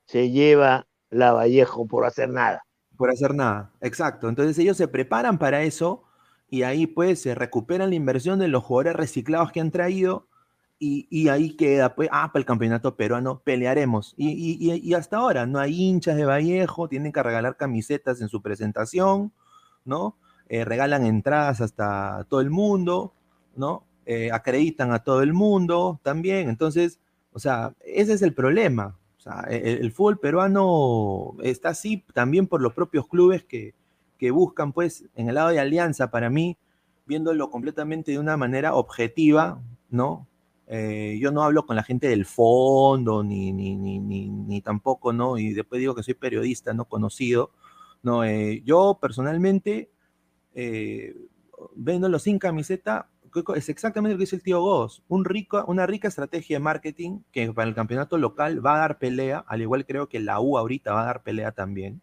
se 0.06 0.30
lleva 0.32 0.88
la 1.10 1.32
Vallejo 1.34 1.86
por 1.88 2.06
hacer 2.06 2.30
nada. 2.30 2.64
por 2.96 3.10
hacer 3.10 3.34
nada. 3.34 3.72
Exacto. 3.82 4.30
Entonces 4.30 4.58
ellos 4.60 4.78
se 4.78 4.88
preparan 4.88 5.40
para 5.40 5.64
eso 5.64 6.04
y 6.50 6.62
ahí 6.62 6.86
pues 6.86 7.20
se 7.22 7.34
recuperan 7.34 7.90
la 7.90 7.96
inversión 7.96 8.38
de 8.40 8.48
los 8.48 8.64
jugadores 8.64 8.96
reciclados 8.96 9.52
que 9.52 9.60
han 9.60 9.72
traído 9.72 10.28
y, 10.78 11.08
y 11.10 11.30
ahí 11.30 11.56
queda, 11.58 11.96
pues, 11.96 12.08
ah, 12.12 12.30
para 12.32 12.42
el 12.42 12.46
campeonato 12.46 12.96
peruano 12.96 13.42
pelearemos. 13.44 14.14
Y- 14.16 14.80
y 14.84 14.94
hasta 14.94 15.18
ahora 15.18 15.46
no 15.48 15.58
hay 15.60 15.82
hinchas 15.82 16.16
de 16.18 16.26
Vallejo, 16.26 16.88
tienen 16.88 17.12
que 17.12 17.24
regalar 17.24 17.58
camisetas 17.58 18.22
en 18.22 18.30
su 18.30 18.42
presentación, 18.42 19.32
¿no? 19.86 20.18
Eh, 20.50 20.66
regalan 20.66 21.06
entradas 21.06 21.62
hasta 21.62 22.26
todo 22.30 22.42
el 22.42 22.50
mundo, 22.50 23.14
¿no? 23.56 23.86
Eh, 24.06 24.32
acreditan 24.32 24.92
a 24.92 25.00
todo 25.04 25.22
el 25.22 25.34
mundo 25.34 26.00
también. 26.04 26.50
Entonces, 26.50 27.00
o 27.32 27.40
sea, 27.40 27.74
ese 27.86 28.14
es 28.14 28.22
el 28.22 28.34
problema. 28.34 28.98
O 29.18 29.22
sea, 29.22 29.46
e, 29.50 29.58
el, 29.58 29.80
el 29.80 29.92
fútbol 29.92 30.20
peruano 30.20 31.36
está 31.42 31.70
así 31.70 32.04
también 32.14 32.48
por 32.48 32.62
los 32.62 32.74
propios 32.74 33.08
clubes 33.08 33.44
que, 33.46 33.74
que 34.18 34.32
buscan, 34.32 34.74
pues, 34.74 35.06
en 35.16 35.30
el 35.30 35.36
lado 35.36 35.50
de 35.50 35.60
Alianza, 35.60 36.12
para 36.12 36.30
mí, 36.30 36.58
viéndolo 37.06 37.50
completamente 37.50 38.12
de 38.12 38.20
una 38.20 38.38
manera 38.38 38.76
objetiva, 38.76 39.62
¿no? 39.90 40.28
Eh, 40.68 41.18
yo 41.22 41.32
no 41.32 41.44
hablo 41.44 41.66
con 41.66 41.76
la 41.76 41.84
gente 41.84 42.08
del 42.08 42.26
fondo, 42.26 43.24
ni, 43.24 43.52
ni, 43.52 43.76
ni, 43.76 44.00
ni 44.00 44.62
tampoco, 44.62 45.12
¿no? 45.14 45.38
Y 45.38 45.54
después 45.54 45.80
digo 45.80 45.94
que 45.94 46.04
soy 46.04 46.14
periodista, 46.14 46.74
no 46.74 46.86
conocido. 46.86 47.52
No, 48.02 48.24
eh, 48.24 48.62
yo 48.66 48.98
personalmente, 49.02 49.90
eh, 50.54 51.16
viéndolo 51.76 52.20
sin 52.20 52.39
camiseta, 52.39 53.10
es 53.56 53.70
exactamente 53.70 54.13
lo 54.13 54.18
que 54.18 54.24
dice 54.24 54.36
el 54.36 54.44
tío 54.44 54.62
Goss. 54.62 55.04
Un 55.08 55.26
rico, 55.26 55.63
una 55.68 55.86
rica 55.86 56.08
estrategia 56.08 56.58
de 56.58 56.63
marketing 56.63 57.22
que 57.32 57.52
para 57.52 57.68
el 57.68 57.76
campeonato 57.76 58.18
local 58.18 58.66
va 58.66 58.76
a 58.76 58.80
dar 58.80 59.00
pelea, 59.00 59.44
al 59.48 59.62
igual 59.62 59.86
creo 59.86 60.08
que 60.08 60.20
la 60.20 60.39
U 60.39 60.58
ahorita 60.58 60.94
va 60.94 61.02
a 61.02 61.06
dar 61.06 61.24
pelea 61.24 61.52
también. 61.52 62.02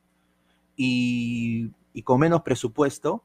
y, 0.77 1.71
con 2.05 2.21
menos 2.21 2.43
presupuesto, 2.43 3.23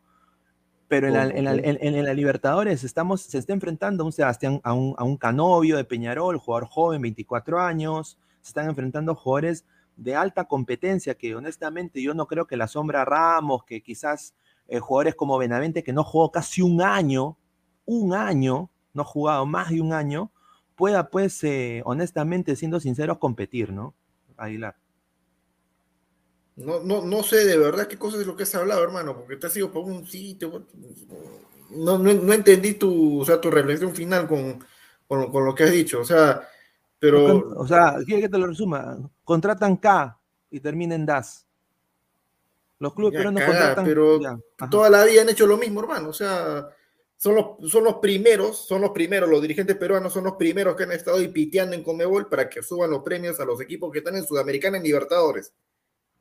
pero 0.87 1.07
en 1.07 2.03
la, 2.05 2.13
Libertadores 2.13 2.83
estamos, 2.83 3.21
se 3.21 3.37
está 3.39 3.53
enfrentando 3.53 4.03
a 4.03 4.05
un 4.05 4.11
Sebastián, 4.11 4.61
a 4.63 4.73
un, 4.73 4.93
a 4.97 5.03
un 5.03 5.17
Canovio 5.17 5.77
de 5.77 5.83
Peñarol, 5.83 6.37
jugador 6.37 6.67
joven, 6.67 7.01
24 7.01 7.59
años, 7.59 8.19
se 8.41 8.49
están 8.49 8.69
enfrentando 8.69 9.15
jugadores 9.15 9.65
de 9.97 10.15
alta 10.15 10.45
competencia 10.45 11.15
que 11.15 11.35
honestamente 11.35 12.01
yo 12.01 12.13
no 12.13 12.27
creo 12.27 12.45
que 12.45 12.57
la 12.57 12.67
sombra 12.67 13.03
Ramos, 13.05 13.63
que 13.63 13.81
quizás 13.81 14.35
eh, 14.67 14.79
jugadores 14.79 15.15
como 15.15 15.37
Benavente, 15.37 15.83
que 15.83 15.93
no 15.93 16.03
jugó 16.03 16.31
casi 16.31 16.61
un 16.61 16.81
año, 16.81 17.37
un 17.85 18.13
año, 18.13 18.69
no 18.93 19.01
ha 19.01 19.05
jugado 19.05 19.45
más 19.45 19.69
de 19.69 19.81
un 19.81 19.93
año, 19.93 20.31
pueda 20.75 21.09
pues, 21.09 21.43
eh, 21.43 21.81
honestamente, 21.85 22.55
siendo 22.55 22.79
sinceros, 22.79 23.17
competir, 23.17 23.71
¿no? 23.71 23.93
Aguilar. 24.37 24.75
No, 26.55 26.79
no, 26.79 27.01
no 27.01 27.21
sé 27.23 27.45
de 27.45 27.57
verdad 27.57 27.87
qué 27.87 27.97
cosa 27.97 28.19
es 28.19 28.25
lo 28.25 28.35
que 28.35 28.43
has 28.43 28.55
hablado, 28.55 28.81
hermano, 28.83 29.15
porque 29.15 29.35
te 29.35 29.47
has 29.47 29.57
ido 29.57 29.71
por 29.71 29.83
un 29.83 30.05
sitio. 30.07 30.65
No, 31.71 31.97
no, 31.97 32.33
entendí 32.33 32.75
tu, 32.75 33.19
o 33.19 33.25
sea, 33.25 33.41
tu 33.41 33.51
reflexión 33.51 33.93
final 33.93 34.27
con, 34.27 34.63
con, 35.07 35.45
lo 35.45 35.53
que 35.53 35.65
has 35.65 35.71
dicho. 35.71 35.99
O 35.99 36.05
sea, 36.05 36.47
pero. 36.97 37.49
O 37.57 37.67
sea, 37.67 37.97
quiere 38.05 38.23
que 38.23 38.29
te 38.29 38.37
lo 38.37 38.47
resuma. 38.47 38.97
Contratan 39.23 39.75
K 39.75 40.17
y 40.49 40.61
terminen 40.61 41.05
DAS. 41.05 41.44
Los 42.85 42.93
clubes 42.93 43.17
pero 43.17 43.31
no 43.31 43.43
contratan. 43.43 43.83
Pero 43.83 44.19
toda 44.69 44.91
la 44.91 45.03
vida 45.05 45.23
han 45.23 45.29
hecho 45.29 45.47
lo 45.47 45.57
mismo, 45.57 45.79
hermano. 45.79 46.09
O 46.09 46.13
sea, 46.13 46.69
son 47.17 47.33
los, 47.33 47.71
son 47.71 47.83
los 47.83 47.95
primeros, 47.95 48.67
son 48.67 48.81
los 48.81 48.91
primeros, 48.91 49.27
los 49.27 49.41
dirigentes 49.41 49.75
peruanos 49.75 50.13
son 50.13 50.25
los 50.25 50.35
primeros 50.35 50.75
que 50.75 50.83
han 50.83 50.91
estado 50.91 51.17
ahí 51.17 51.29
piteando 51.29 51.75
en 51.75 51.81
Comebol 51.81 52.29
para 52.29 52.47
que 52.47 52.61
suban 52.61 52.91
los 52.91 53.01
premios 53.01 53.39
a 53.39 53.45
los 53.45 53.59
equipos 53.59 53.91
que 53.91 53.97
están 53.97 54.15
en 54.17 54.27
Sudamericana 54.27 54.77
en 54.77 54.83
Libertadores. 54.83 55.51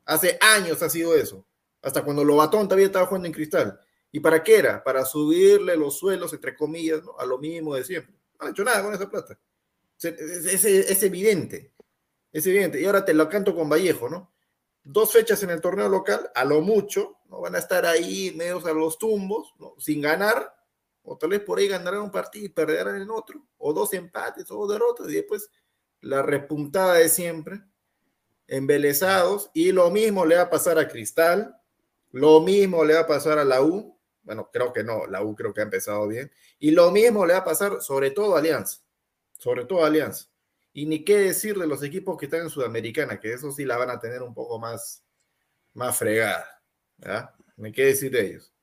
Hace 0.05 0.39
años 0.41 0.81
ha 0.81 0.89
sido 0.89 1.15
eso. 1.15 1.45
Hasta 1.83 2.03
cuando 2.03 2.23
Lobatón 2.23 2.67
todavía 2.67 2.87
estaba 2.87 3.05
jugando 3.05 3.27
en 3.27 3.33
cristal. 3.33 3.79
¿Y 4.11 4.21
para 4.21 4.41
qué 4.41 4.57
era? 4.57 4.83
Para 4.83 5.05
subirle 5.05 5.77
los 5.77 5.99
suelos, 5.99 6.33
entre 6.33 6.55
comillas, 6.55 7.01
a 7.19 7.25
lo 7.27 7.37
mismo 7.37 7.75
de 7.75 7.83
siempre. 7.83 8.15
No 8.39 8.47
han 8.47 8.53
hecho 8.53 8.63
nada 8.63 8.81
con 8.81 8.91
esa 8.91 9.07
plata. 9.07 9.37
Es, 10.01 11.03
evidente. 11.03 11.73
Es 12.31 12.47
evidente. 12.47 12.81
Y 12.81 12.85
ahora 12.85 13.05
te 13.05 13.13
lo 13.13 13.29
canto 13.29 13.55
con 13.55 13.69
Vallejo, 13.69 14.09
¿no? 14.09 14.33
Dos 14.85 15.11
fechas 15.11 15.41
en 15.41 15.49
el 15.49 15.61
torneo 15.61 15.89
local, 15.89 16.31
a 16.33 16.45
lo 16.45 16.61
mucho, 16.61 17.17
¿no? 17.27 17.41
Van 17.41 17.55
a 17.55 17.59
estar 17.59 17.85
ahí 17.85 18.31
medios 18.35 18.65
a 18.65 18.71
los 18.71 18.97
tumbos. 18.99 19.53
Sin 19.79 19.99
ganar, 19.99 20.55
o 21.01 21.17
tal 21.17 21.31
vez 21.31 21.41
por 21.41 21.57
ahí 21.59 21.67
ganarán 21.67 22.01
un 22.01 22.11
partido 22.11 22.45
y 22.45 22.49
perderán 22.49 23.01
en 23.01 23.09
otro, 23.09 23.43
o 23.57 23.73
dos 23.73 23.93
empates 23.93 24.49
o 24.51 24.55
dos 24.57 24.69
derrotas, 24.71 25.09
y 25.09 25.13
después 25.13 25.49
la 26.01 26.21
repuntada 26.21 26.95
de 26.95 27.09
siempre 27.09 27.61
embelesados 28.47 29.49
y 29.53 29.71
lo 29.71 29.89
mismo 29.89 30.23
le 30.25 30.35
va 30.35 30.43
a 30.43 30.49
pasar 30.49 30.77
a 30.77 30.87
Cristal, 30.87 31.59
lo 32.11 32.41
mismo 32.41 32.85
le 32.85 32.93
va 32.93 33.01
a 33.01 33.07
pasar 33.07 33.39
a 33.39 33.45
la 33.45 33.61
U, 33.61 33.99
bueno, 34.21 34.49
creo 34.51 34.71
que 34.71 34.83
no, 34.83 35.07
la 35.07 35.23
U 35.23 35.35
creo 35.35 35.53
que 35.53 35.61
ha 35.61 35.63
empezado 35.63 36.07
bien, 36.07 36.31
y 36.59 36.71
lo 36.71 36.91
mismo 36.91 37.25
le 37.25 37.33
va 37.33 37.39
a 37.39 37.43
pasar 37.43 37.81
sobre 37.81 38.11
todo 38.11 38.35
a 38.35 38.39
Alianza, 38.39 38.81
sobre 39.37 39.65
todo 39.65 39.83
a 39.83 39.87
Alianza. 39.87 40.27
Y 40.75 40.85
ni 40.85 41.03
qué 41.03 41.17
decir 41.17 41.57
de 41.57 41.65
los 41.65 41.81
equipos 41.81 42.17
que 42.17 42.25
están 42.25 42.41
en 42.41 42.49
Sudamericana, 42.49 43.19
que 43.19 43.33
eso 43.33 43.51
sí 43.51 43.65
la 43.65 43.77
van 43.77 43.89
a 43.89 43.99
tener 43.99 44.21
un 44.21 44.33
poco 44.33 44.59
más, 44.59 45.03
más 45.73 45.97
fregada, 45.97 46.61
¿verdad? 46.97 47.29
Ni 47.57 47.71
qué 47.71 47.85
decir 47.85 48.11
de 48.11 48.27
ellos. 48.27 48.53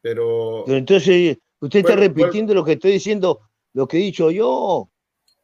Pero... 0.00 0.64
entonces, 0.68 1.36
usted 1.60 1.80
está 1.80 1.96
repitiendo 1.96 2.54
lo 2.54 2.64
que 2.64 2.72
estoy 2.72 2.92
diciendo, 2.92 3.40
lo 3.74 3.86
que 3.86 3.98
he 3.98 4.00
dicho 4.00 4.30
yo. 4.30 4.88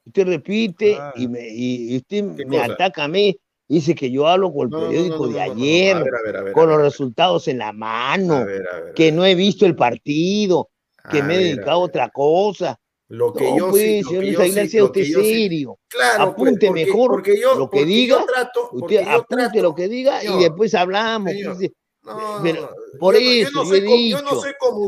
Usted 0.07 0.27
repite 0.27 0.97
y, 1.17 1.27
me, 1.27 1.49
y 1.51 1.97
usted 1.97 2.23
me 2.23 2.61
ataca 2.61 3.05
a 3.05 3.09
mí 3.09 3.39
Dice 3.69 3.97
que 3.97 4.11
yo 4.11 4.29
hablo 4.29 4.53
con 4.53 4.73
el 4.73 4.81
periódico 4.81 5.27
de 5.27 5.41
ayer, 5.41 6.05
con 6.55 6.69
los 6.69 6.81
resultados 6.81 7.49
en 7.49 7.59
la 7.59 7.73
mano, 7.73 8.47
que 8.95 9.11
no 9.11 9.25
he 9.25 9.35
visto 9.35 9.67
el 9.67 9.75
partido, 9.75 10.71
que 11.11 11.21
me 11.23 11.35
he 11.35 11.39
dedicado 11.39 11.73
a 11.73 11.85
otra 11.85 12.09
cosa. 12.11 12.79
Lo 13.09 13.33
que 13.33 13.57
yo 13.57 13.71
pues, 13.71 14.05
señor 14.05 14.25
usted 14.25 15.05
serio. 15.05 15.79
Claro, 15.89 16.25
apunte 16.25 16.71
mejor 16.71 17.11
porque 17.11 17.39
yo, 17.41 17.55
lo 17.55 17.71
que 17.71 17.85
diga. 17.85 18.25
Trato, 18.27 18.71
usted 18.73 19.07
apunte 19.07 19.63
lo 19.63 19.75
que 19.75 19.89
diga 19.89 20.25
y 20.25 20.43
después 20.43 20.75
hablamos. 20.75 21.33
No, 22.03 22.41
por 23.01 23.17
eso 23.17 23.65
yo, 23.65 23.75
he 23.75 23.81
dicho 23.81 24.41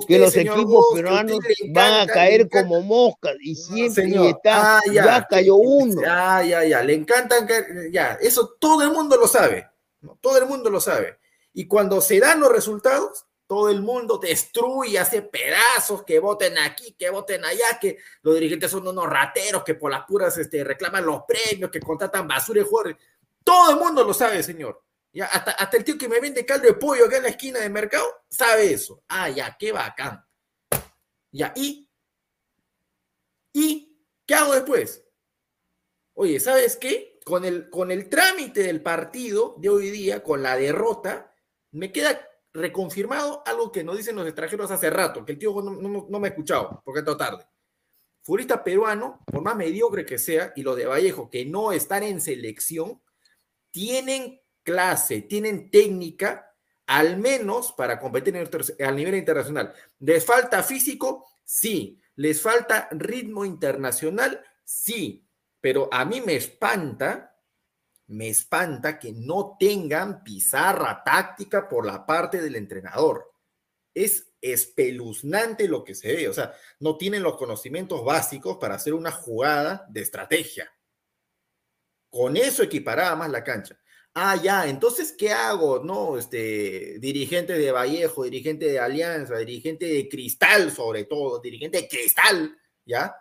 que 0.06 0.18
los 0.20 0.36
equipos 0.36 0.86
peruanos 0.94 1.38
van 1.70 2.02
a 2.02 2.06
caer 2.06 2.48
como 2.48 2.80
moscas 2.80 3.34
y 3.40 3.56
siempre 3.56 4.28
está, 4.28 4.78
ah, 4.78 4.80
ya, 4.92 5.26
cayó 5.28 5.56
uno. 5.56 6.00
Ya, 6.00 6.44
ya, 6.44 6.64
ya, 6.64 6.82
le 6.84 6.94
encantan 6.94 7.44
caer, 7.46 7.90
ya, 7.90 8.18
eso 8.20 8.56
todo 8.60 8.82
el 8.82 8.92
mundo 8.92 9.16
lo 9.16 9.26
sabe, 9.26 9.66
todo 10.20 10.38
el 10.38 10.46
mundo 10.46 10.70
lo 10.70 10.80
sabe. 10.80 11.18
Y 11.52 11.66
cuando 11.66 12.00
se 12.00 12.20
dan 12.20 12.38
los 12.38 12.52
resultados, 12.52 13.26
todo 13.48 13.70
el 13.70 13.80
mundo 13.80 14.18
destruye, 14.18 14.98
hace 14.98 15.22
pedazos, 15.22 16.04
que 16.04 16.20
voten 16.20 16.58
aquí, 16.58 16.92
que 16.92 17.08
voten 17.08 17.42
allá, 17.46 17.78
que 17.80 17.96
los 18.20 18.34
dirigentes 18.34 18.70
son 18.70 18.86
unos 18.86 19.06
rateros, 19.06 19.64
que 19.64 19.74
por 19.74 19.90
las 19.90 20.04
puras 20.04 20.36
este, 20.36 20.62
reclaman 20.62 21.06
los 21.06 21.22
premios, 21.26 21.70
que 21.70 21.80
contratan 21.80 22.28
basura 22.28 22.60
y 22.60 22.64
jugadores. 22.64 22.96
Todo 23.42 23.70
el 23.70 23.78
mundo 23.78 24.04
lo 24.04 24.12
sabe, 24.12 24.42
señor. 24.42 24.84
Ya, 25.10 25.24
hasta, 25.24 25.52
hasta 25.52 25.78
el 25.78 25.84
tío 25.84 25.96
que 25.96 26.10
me 26.10 26.20
vende 26.20 26.44
caldo 26.44 26.66
de 26.66 26.74
pollo 26.74 27.06
acá 27.06 27.16
en 27.16 27.22
la 27.22 27.30
esquina 27.30 27.60
del 27.60 27.72
mercado 27.72 28.04
sabe 28.28 28.70
eso. 28.70 29.02
Ah, 29.08 29.30
ya, 29.30 29.56
qué 29.58 29.72
bacán. 29.72 30.22
Ya, 31.32 31.54
¿y? 31.56 31.90
¿Y 33.54 33.98
qué 34.26 34.34
hago 34.34 34.52
después? 34.52 35.02
Oye, 36.12 36.38
¿sabes 36.38 36.76
qué? 36.76 37.18
Con 37.24 37.46
el, 37.46 37.70
con 37.70 37.90
el 37.90 38.10
trámite 38.10 38.62
del 38.62 38.82
partido 38.82 39.54
de 39.56 39.70
hoy 39.70 39.88
día, 39.88 40.22
con 40.22 40.42
la 40.42 40.54
derrota, 40.54 41.34
me 41.70 41.90
queda 41.90 42.27
reconfirmado 42.52 43.42
algo 43.46 43.70
que 43.70 43.84
nos 43.84 43.96
dicen 43.96 44.16
los 44.16 44.26
extranjeros 44.26 44.70
hace 44.70 44.90
rato, 44.90 45.24
que 45.24 45.32
el 45.32 45.38
tío 45.38 45.54
no, 45.62 46.20
me 46.20 46.28
ha 46.28 46.30
escuchado, 46.30 46.82
porque 46.84 47.00
está 47.00 47.16
tarde. 47.16 47.46
Futbolista 48.22 48.62
peruano, 48.62 49.22
por 49.26 49.42
más 49.42 49.56
mediocre 49.56 50.04
que 50.04 50.18
sea, 50.18 50.52
y 50.56 50.62
los 50.62 50.76
de 50.76 50.86
Vallejo, 50.86 51.30
que 51.30 51.44
no 51.46 51.72
están 51.72 52.02
en 52.02 52.20
selección, 52.20 53.00
tienen 53.70 54.40
clase, 54.62 55.22
tienen 55.22 55.70
técnica, 55.70 56.54
al 56.86 57.18
menos 57.18 57.72
para 57.72 57.98
competir 58.00 58.36
a 58.36 58.92
nivel 58.92 59.14
internacional. 59.14 59.72
¿Les 60.00 60.24
falta 60.24 60.62
físico? 60.62 61.26
Sí. 61.44 62.00
¿Les 62.16 62.40
falta 62.40 62.88
ritmo 62.90 63.44
internacional? 63.44 64.42
Sí. 64.64 65.26
Pero 65.60 65.88
a 65.92 66.04
mí 66.04 66.20
me 66.20 66.36
espanta, 66.36 67.27
me 68.08 68.28
espanta 68.28 68.98
que 68.98 69.12
no 69.12 69.56
tengan 69.58 70.24
pizarra 70.24 71.02
táctica 71.04 71.68
por 71.68 71.86
la 71.86 72.06
parte 72.06 72.40
del 72.40 72.56
entrenador. 72.56 73.32
Es 73.94 74.30
espeluznante 74.40 75.68
lo 75.68 75.84
que 75.84 75.94
se 75.94 76.14
ve. 76.14 76.28
O 76.28 76.32
sea, 76.32 76.54
no 76.80 76.96
tienen 76.96 77.22
los 77.22 77.36
conocimientos 77.36 78.04
básicos 78.04 78.56
para 78.56 78.76
hacer 78.76 78.94
una 78.94 79.10
jugada 79.10 79.86
de 79.90 80.00
estrategia. 80.00 80.72
Con 82.08 82.36
eso 82.36 82.62
equiparaba 82.62 83.14
más 83.16 83.30
la 83.30 83.44
cancha. 83.44 83.78
Ah, 84.14 84.36
ya, 84.42 84.66
entonces, 84.66 85.14
¿qué 85.16 85.30
hago? 85.30 85.84
No, 85.84 86.16
este, 86.18 86.98
dirigente 86.98 87.52
de 87.52 87.70
Vallejo, 87.70 88.24
dirigente 88.24 88.66
de 88.66 88.80
Alianza, 88.80 89.36
dirigente 89.36 89.84
de 89.86 90.08
Cristal, 90.08 90.72
sobre 90.72 91.04
todo, 91.04 91.40
dirigente 91.40 91.82
de 91.82 91.88
Cristal, 91.88 92.56
¿ya? 92.84 93.14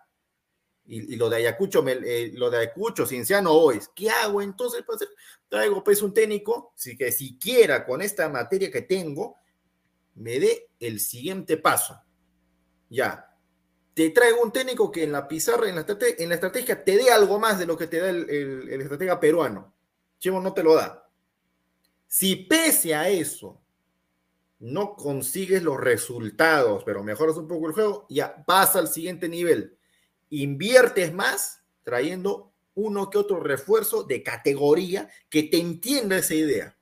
Y, 0.88 1.18
lo 1.18 1.30
de 1.30 1.38
Ayacucho, 1.38 1.86
eh, 1.88 2.32
lo 2.36 2.50
de 2.50 2.58
Ayacucho, 2.60 3.06
Cienciano 3.06 3.54
Boys, 3.54 3.90
¿qué 3.94 4.10
hago 4.10 4.42
entonces? 4.42 4.84
Pues, 4.86 5.00
traigo 5.50 5.84
pues 5.84 6.02
un 6.02 6.14
técnico, 6.14 6.74
si 6.76 6.98
que 6.98 7.12
siquiera 7.12 7.86
con 7.86 8.02
esta 8.02 8.30
materia 8.30 8.72
que 8.72 8.82
tengo, 8.82 9.38
me 10.16 10.40
dé 10.40 10.70
el 10.80 11.00
siguiente 11.00 11.58
paso. 11.58 12.02
Ya, 12.90 13.36
te 13.94 14.10
traigo 14.12 14.42
un 14.42 14.52
técnico 14.52 14.92
que 14.92 15.04
en 15.04 15.12
la 15.12 15.28
pizarra, 15.28 15.68
en 15.68 15.76
la, 15.76 15.82
estrategia, 16.36 16.84
te 16.84 16.98
dé 16.98 17.12
algo 17.12 17.38
más 17.40 17.60
de 17.60 17.66
lo 17.66 17.78
que 17.78 17.88
te 17.88 18.00
da 18.00 18.10
el, 18.10 18.30
el 18.30 18.82
estratega 18.82 19.20
peruano 19.20 19.78
Chivo 20.20 20.40
no 20.40 20.54
te 20.54 20.64
lo 20.64 20.76
da. 20.76 21.10
Si 22.08 22.36
pese 22.36 22.96
a 22.96 23.10
eso 23.10 23.62
no 24.60 24.96
consigues 24.96 25.62
los 25.62 25.80
resultados, 25.80 26.84
pero 26.84 27.04
mejoras 27.04 27.38
un 27.38 27.48
poco 27.48 27.68
el 27.68 27.74
juego, 27.74 28.06
ya 28.10 28.44
pasa 28.46 28.80
al 28.80 28.88
siguiente 28.88 29.30
nivel. 29.30 29.77
Inviertes 30.30 31.14
más 31.14 31.62
trayendo 31.84 32.54
uno 32.76 33.10
que 33.10 33.18
otro 33.18 33.40
refuerzo 33.40 34.04
de 34.04 34.22
categoría 34.22 35.10
que 35.30 35.44
te 35.44 35.58
entienda 35.58 36.18
esa 36.18 36.36
idea. 36.36 36.78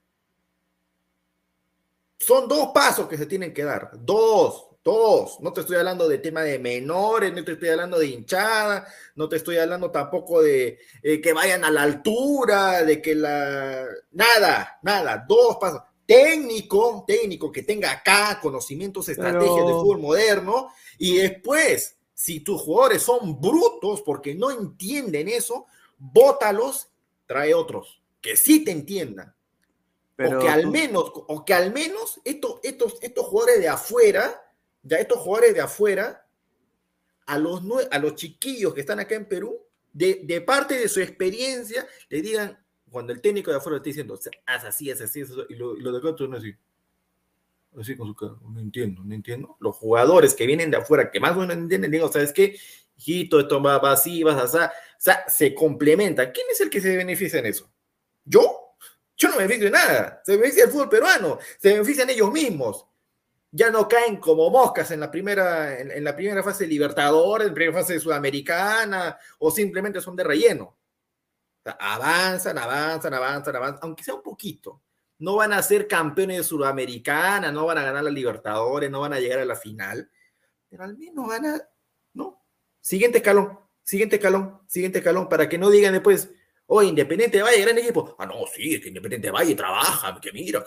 Son 2.18 2.48
dos 2.48 2.70
pasos 2.74 3.08
que 3.08 3.18
se 3.18 3.26
tienen 3.26 3.54
que 3.54 3.64
dar, 3.64 3.92
dos, 3.94 4.76
todos. 4.86 5.40
No 5.40 5.52
te 5.52 5.62
estoy 5.62 5.78
hablando 5.78 6.08
de 6.08 6.20
tema 6.20 6.42
de 6.42 6.60
menores, 6.60 7.34
no 7.34 7.44
te 7.44 7.54
estoy 7.54 7.70
hablando 7.70 7.98
de 7.98 8.06
hinchada, 8.06 8.88
no 9.16 9.28
te 9.28 9.38
estoy 9.38 9.58
hablando 9.58 9.90
tampoco 9.90 10.44
de 10.44 10.78
eh, 11.02 11.20
que 11.20 11.34
vayan 11.34 11.66
a 11.66 11.72
la 11.72 11.82
altura, 11.82 12.84
de 12.84 13.02
que 13.02 13.16
la... 13.16 13.84
Nada, 14.12 14.80
nada, 14.84 15.26
dos 15.28 15.58
pasos. 15.58 15.82
Técnico, 16.06 17.04
técnico 17.08 17.52
que 17.52 17.64
tenga 17.64 17.92
acá 17.92 18.40
conocimientos, 18.40 19.10
estrategias 19.10 19.66
de 19.66 19.74
fútbol 19.74 20.02
moderno. 20.02 20.70
Y 21.00 21.18
después, 21.18 21.95
si 22.16 22.40
tus 22.40 22.60
jugadores 22.60 23.04
son 23.04 23.40
brutos 23.40 24.02
porque 24.02 24.34
no 24.34 24.50
entienden 24.50 25.28
eso, 25.28 25.68
bótalos, 26.00 26.90
trae 27.28 27.54
otros 27.54 28.02
que 28.26 28.36
sí 28.36 28.66
te 28.66 28.72
entiendan. 28.72 29.36
o 30.18 30.40
que 30.40 30.50
al 30.50 30.66
menos, 30.72 31.12
o 31.14 31.46
que 31.46 31.54
al 31.54 31.72
menos 31.72 32.20
estos, 32.24 32.60
estos, 32.64 32.98
estos 33.04 33.24
jugadores 33.28 33.60
de 33.60 33.68
afuera, 33.68 34.52
ya 34.82 34.98
estos 34.98 35.20
jugadores 35.20 35.54
de 35.54 35.62
afuera, 35.62 36.26
a 37.28 37.38
los, 37.38 37.62
a 37.92 38.00
los 38.00 38.16
chiquillos 38.16 38.74
que 38.74 38.80
están 38.82 39.00
acá 39.00 39.14
en 39.14 39.28
Perú, 39.28 39.62
de, 39.94 40.22
de 40.24 40.42
parte 40.42 40.76
de 40.76 40.90
su 40.90 41.02
experiencia, 41.02 41.88
le 42.10 42.24
digan, 42.24 42.66
cuando 42.90 43.14
el 43.14 43.22
técnico 43.22 43.52
de 43.52 43.58
afuera 43.58 43.78
está 43.78 43.90
diciendo, 43.90 44.20
haz 44.48 44.66
así, 44.66 44.90
haz 44.90 45.02
así, 45.02 45.22
y 45.50 45.54
lo, 45.54 45.76
de 45.76 45.98
acá 46.00 46.18
son 46.18 46.34
así. 46.34 46.56
Así 47.80 47.96
con 47.96 48.08
su 48.08 48.16
cara, 48.16 48.34
no 48.42 48.60
entiendo, 48.60 49.04
no 49.04 49.14
entiendo. 49.14 49.58
Los 49.60 49.76
jugadores 49.76 50.34
que 50.34 50.46
vienen 50.46 50.72
de 50.72 50.78
afuera, 50.78 51.12
que 51.12 51.20
más 51.20 51.36
o 51.36 51.40
menos 51.42 51.58
entienden, 51.58 51.92
digo, 51.92 52.12
¿sabes 52.12 52.32
qué? 52.32 52.58
Hijito, 52.98 53.40
esto 53.40 53.62
va, 53.62 53.76
así, 53.92 54.24
vas 54.24 54.42
así. 54.42 54.58
O 54.58 54.70
sea, 54.98 55.28
se 55.28 55.54
complementa. 55.54 56.32
¿Quién 56.32 56.48
es 56.52 56.62
el 56.62 56.70
que 56.70 56.80
se 56.80 56.96
beneficia 56.96 57.40
en 57.40 57.48
eso? 57.48 57.70
¿Yo? 58.24 58.76
Yo 59.18 59.30
no 59.30 59.36
me 59.36 59.44
beneficio 59.44 59.66
de 59.66 59.72
nada. 59.72 60.22
Se 60.26 60.38
beneficia 60.38 60.66
el 60.66 60.72
fútbol 60.72 60.90
peruano. 60.90 61.38
Se 61.60 61.74
benefician 61.74 62.10
ellos 62.10 62.32
mismos. 62.32 62.86
Ya 63.52 63.70
no 63.70 63.88
caen 63.88 64.18
como 64.18 64.50
moscas 64.50 64.92
en 64.92 65.00
la 65.00 65.10
primera, 65.10 65.80
en, 65.80 66.04
la 66.04 66.16
primera 66.16 66.44
fase 66.44 66.68
Libertadores, 66.68 67.46
en 67.46 67.52
la 67.52 67.56
primera 67.56 67.80
fase 67.80 68.00
Sudamericana, 68.00 69.18
o 69.40 69.50
simplemente 69.50 70.02
son 70.02 70.16
de 70.16 70.26
relleno. 70.26 70.78
avanzan, 71.80 72.58
avanzan, 72.58 73.14
avanzan, 73.14 73.56
avanzan, 73.56 73.80
aunque 73.84 74.04
sea 74.04 74.14
un 74.16 74.22
poquito. 74.22 74.82
No 75.20 75.36
van 75.36 75.54
a 75.54 75.62
ser 75.64 75.88
campeones 75.88 76.38
de 76.38 76.44
Sudamericana, 76.44 77.52
no 77.52 77.66
van 77.66 77.78
a 77.78 77.84
ganar 77.84 78.04
la 78.04 78.10
Libertadores, 78.10 78.90
no 78.92 79.02
van 79.02 79.14
a 79.14 79.20
llegar 79.20 79.40
a 79.40 79.46
la 79.46 79.56
final, 79.56 80.10
pero 80.70 80.84
al 80.84 80.98
menos 80.98 81.28
van 81.28 81.46
a, 81.46 81.62
¿no? 82.14 82.44
Siguiente 82.82 83.20
escalón, 83.20 83.60
siguiente 83.84 84.18
escalón, 84.18 84.62
siguiente 84.68 85.00
escalón, 85.00 85.30
para 85.30 85.48
que 85.48 85.58
no 85.58 85.70
digan 85.70 85.94
después, 85.94 86.30
o 86.68 86.82
Independiente 86.82 87.42
Valle, 87.42 87.62
gran 87.62 87.78
equipo. 87.78 88.16
Ah, 88.20 88.26
no, 88.26 88.46
sí, 88.54 88.76
es 88.76 88.82
que 88.82 88.90
Independiente 88.90 89.32
Valle 89.32 89.56
trabaja, 89.56 90.20
que 90.20 90.32
mira, 90.32 90.64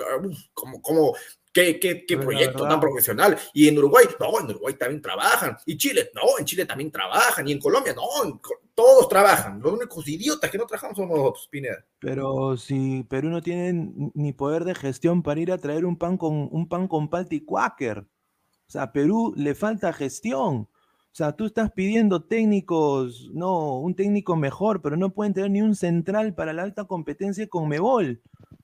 como, 0.55 0.81
como, 0.81 1.17
qué, 1.59 1.81
qué, 1.81 2.07
qué 2.07 2.16
proyecto 2.16 2.68
tan 2.68 2.81
profesional. 2.81 3.37
Y 3.53 3.68
en 3.68 3.79
Uruguay, 3.79 4.07
no, 4.21 4.40
en 4.40 4.51
Uruguay 4.51 4.75
también 4.75 5.03
trabajan. 5.03 5.57
Y 5.66 5.77
Chile, 5.77 6.11
no, 6.14 6.38
en 6.38 6.44
Chile 6.44 6.64
también 6.64 6.90
trabajan. 6.90 7.49
Y 7.49 7.53
en 7.53 7.59
Colombia, 7.59 7.94
no, 7.94 8.40
todos 8.75 9.09
trabajan. 9.09 9.61
Los 9.61 9.73
únicos 9.73 10.07
idiotas 10.07 10.51
que 10.51 10.59
no 10.59 10.66
trabajamos 10.66 10.97
somos 10.97 11.16
nosotros, 11.16 11.49
Pineda. 11.51 11.85
Pero 11.99 12.57
si 12.57 13.03
Perú 13.05 13.29
no 13.29 13.42
tiene 13.42 13.92
ni 14.14 14.33
poder 14.33 14.64
de 14.64 14.75
gestión 14.75 15.23
para 15.23 15.40
ir 15.40 15.51
a 15.51 15.59
traer 15.59 15.85
un 15.85 15.97
pan 15.97 16.16
con 16.16 16.49
un 16.51 16.68
pan 16.68 16.87
con 16.87 17.09
palta 17.09 17.35
y 17.35 17.40
cuáquer. 17.40 17.99
O 17.99 18.71
sea, 18.71 18.83
a 18.83 18.92
Perú 18.92 19.35
le 19.37 19.55
falta 19.55 19.92
gestión. 19.92 20.68
O 21.11 21.16
sea, 21.18 21.33
tú 21.33 21.47
estás 21.47 21.73
pidiendo 21.73 22.23
técnicos, 22.23 23.31
no, 23.33 23.81
un 23.81 23.97
técnico 23.97 24.37
mejor, 24.37 24.83
pero 24.83 24.97
no 24.97 25.11
pueden 25.11 25.35
tener 25.35 25.51
ni 25.51 25.62
un 25.62 25.75
central 25.75 26.35
para 26.35 26.53
la 26.53 26.62
alta 26.62 26.85
competencia 26.85 27.49
con 27.49 27.66
Mebol. 27.66 28.23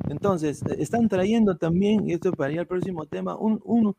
Entonces, 0.08 0.62
e, 0.62 0.82
están 0.82 1.08
trayendo 1.08 1.56
también, 1.56 2.08
y 2.08 2.12
esto 2.12 2.32
para 2.32 2.52
ir 2.52 2.60
al 2.60 2.66
próximo 2.66 3.06
tema, 3.06 3.36
un, 3.36 3.60
un, 3.64 3.96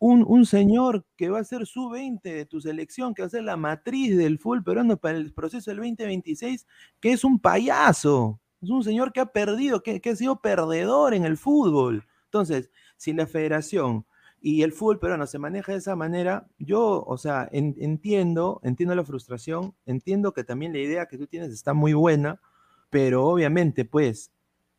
un, 0.00 0.46
señor 0.46 1.04
que 1.16 1.28
va 1.28 1.40
a 1.40 1.44
ser 1.44 1.66
su 1.66 1.90
20 1.90 2.32
de 2.32 2.46
tu 2.46 2.60
selección, 2.60 3.14
que 3.14 3.22
va 3.22 3.26
a 3.26 3.30
ser 3.30 3.44
la 3.44 3.56
matriz 3.56 4.16
del 4.16 4.38
fútbol 4.38 4.64
peruano 4.64 4.96
para 4.96 5.16
el 5.18 5.32
proceso 5.32 5.70
del 5.70 5.78
2026, 5.78 6.66
que 7.00 7.12
es 7.12 7.24
un 7.24 7.38
payaso. 7.38 8.40
Es 8.62 8.70
un 8.70 8.82
señor 8.82 9.12
que 9.12 9.20
ha 9.20 9.26
perdido, 9.26 9.82
que, 9.82 10.00
que 10.00 10.10
ha 10.10 10.16
sido 10.16 10.40
perdedor 10.40 11.14
en 11.14 11.24
el 11.24 11.36
fútbol. 11.36 12.06
Entonces, 12.26 12.70
si 12.96 13.12
la 13.12 13.26
federación 13.26 14.06
y 14.40 14.62
el 14.62 14.72
fútbol 14.72 14.98
peruano 14.98 15.26
se 15.26 15.38
maneja 15.38 15.72
de 15.72 15.78
esa 15.78 15.96
manera, 15.96 16.46
yo, 16.58 17.02
o 17.06 17.16
sea, 17.16 17.48
entiendo, 17.52 18.60
entiendo 18.62 18.94
la 18.94 19.04
frustración, 19.04 19.74
entiendo 19.86 20.32
que 20.32 20.44
también 20.44 20.72
la 20.72 20.80
idea 20.80 21.06
que 21.06 21.16
tú 21.16 21.26
tienes 21.26 21.50
está 21.50 21.74
muy 21.74 21.92
buena, 21.94 22.40
pero 22.90 23.24
obviamente, 23.26 23.84
pues, 23.84 24.30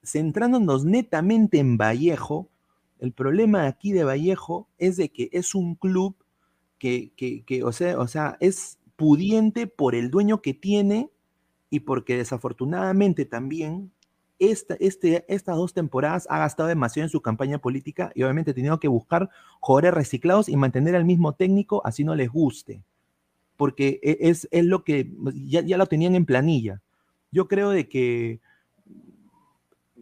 centrándonos 0.06 0.86
netamente 0.86 1.60
en 1.60 1.78
Vallejo, 1.78 2.50
el 3.00 3.12
problema 3.12 3.68
aquí 3.68 3.92
de 3.92 4.04
Vallejo 4.04 4.68
es 4.78 4.98
de 4.98 5.10
que 5.10 5.30
es 5.32 5.56
un 5.56 5.76
club 5.76 6.16
que, 6.78 7.12
que, 7.16 7.44
que 7.44 7.64
o, 7.64 7.72
sea, 7.72 8.00
o 8.00 8.08
sea, 8.08 8.38
es 8.40 8.80
pudiente 8.96 9.68
por 9.68 9.96
el 9.96 10.10
dueño 10.10 10.42
que 10.42 10.54
tiene 10.54 11.10
y 11.70 11.82
porque 11.82 12.18
desafortunadamente 12.18 13.26
también 13.26 13.92
esta, 14.40 14.76
este, 14.80 15.26
estas 15.28 15.56
dos 15.56 15.74
temporadas 15.74 16.28
ha 16.30 16.40
gastado 16.40 16.68
demasiado 16.70 17.06
en 17.06 17.10
su 17.10 17.22
campaña 17.22 17.60
política 17.60 18.12
y 18.16 18.24
obviamente 18.24 18.52
ha 18.52 18.56
tenido 18.56 18.80
que 18.80 18.88
buscar 18.88 19.30
jugadores 19.60 19.94
reciclados 19.94 20.50
y 20.50 20.56
mantener 20.56 20.96
al 20.96 21.06
mismo 21.06 21.34
técnico 21.34 21.82
así 21.86 22.04
no 22.04 22.16
les 22.16 22.30
guste. 22.30 22.82
Porque 23.58 24.00
e, 24.04 24.18
es, 24.30 24.48
es 24.52 24.66
lo 24.66 24.84
que 24.84 25.10
ya, 25.34 25.62
ya, 25.62 25.78
lo 25.78 25.86
tenían 25.86 26.16
en 26.16 26.26
planilla. 26.26 26.82
Yo 27.32 27.48
creo 27.48 27.70
de 27.70 27.88
que 27.88 28.42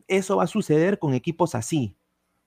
eso 0.08 0.38
va 0.38 0.44
a 0.44 0.48
suceder 0.48 1.00
con 1.00 1.14
equipos 1.14 1.56
así, 1.56 1.96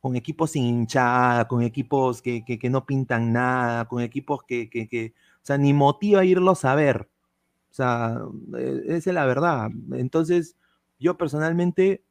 con 0.01 0.17
equipos 0.17 0.53
sin 0.53 0.65
hinchada, 0.65 1.49
con 1.49 1.63
equipos 1.63 2.23
que, 2.23 2.45
que, 2.45 2.71
no 2.71 2.87
pintan 2.87 3.33
nada, 3.33 3.87
con 3.87 4.03
equipos 4.03 4.43
que, 4.43 4.69
que, 4.69 5.15
o 5.43 5.47
sea, 5.47 5.59
ni 5.59 5.73
motiva 5.73 6.25
irlos 6.25 6.65
a 6.65 6.75
ver. 6.75 7.09
O 7.71 7.75
sea, 7.75 8.21
e, 8.57 8.83
esa 8.87 9.11
es 9.11 9.15
la 9.15 9.27
verdad. 9.27 9.71
Entonces, 9.93 10.57
yo 10.99 11.17
personalmente, 11.17 12.03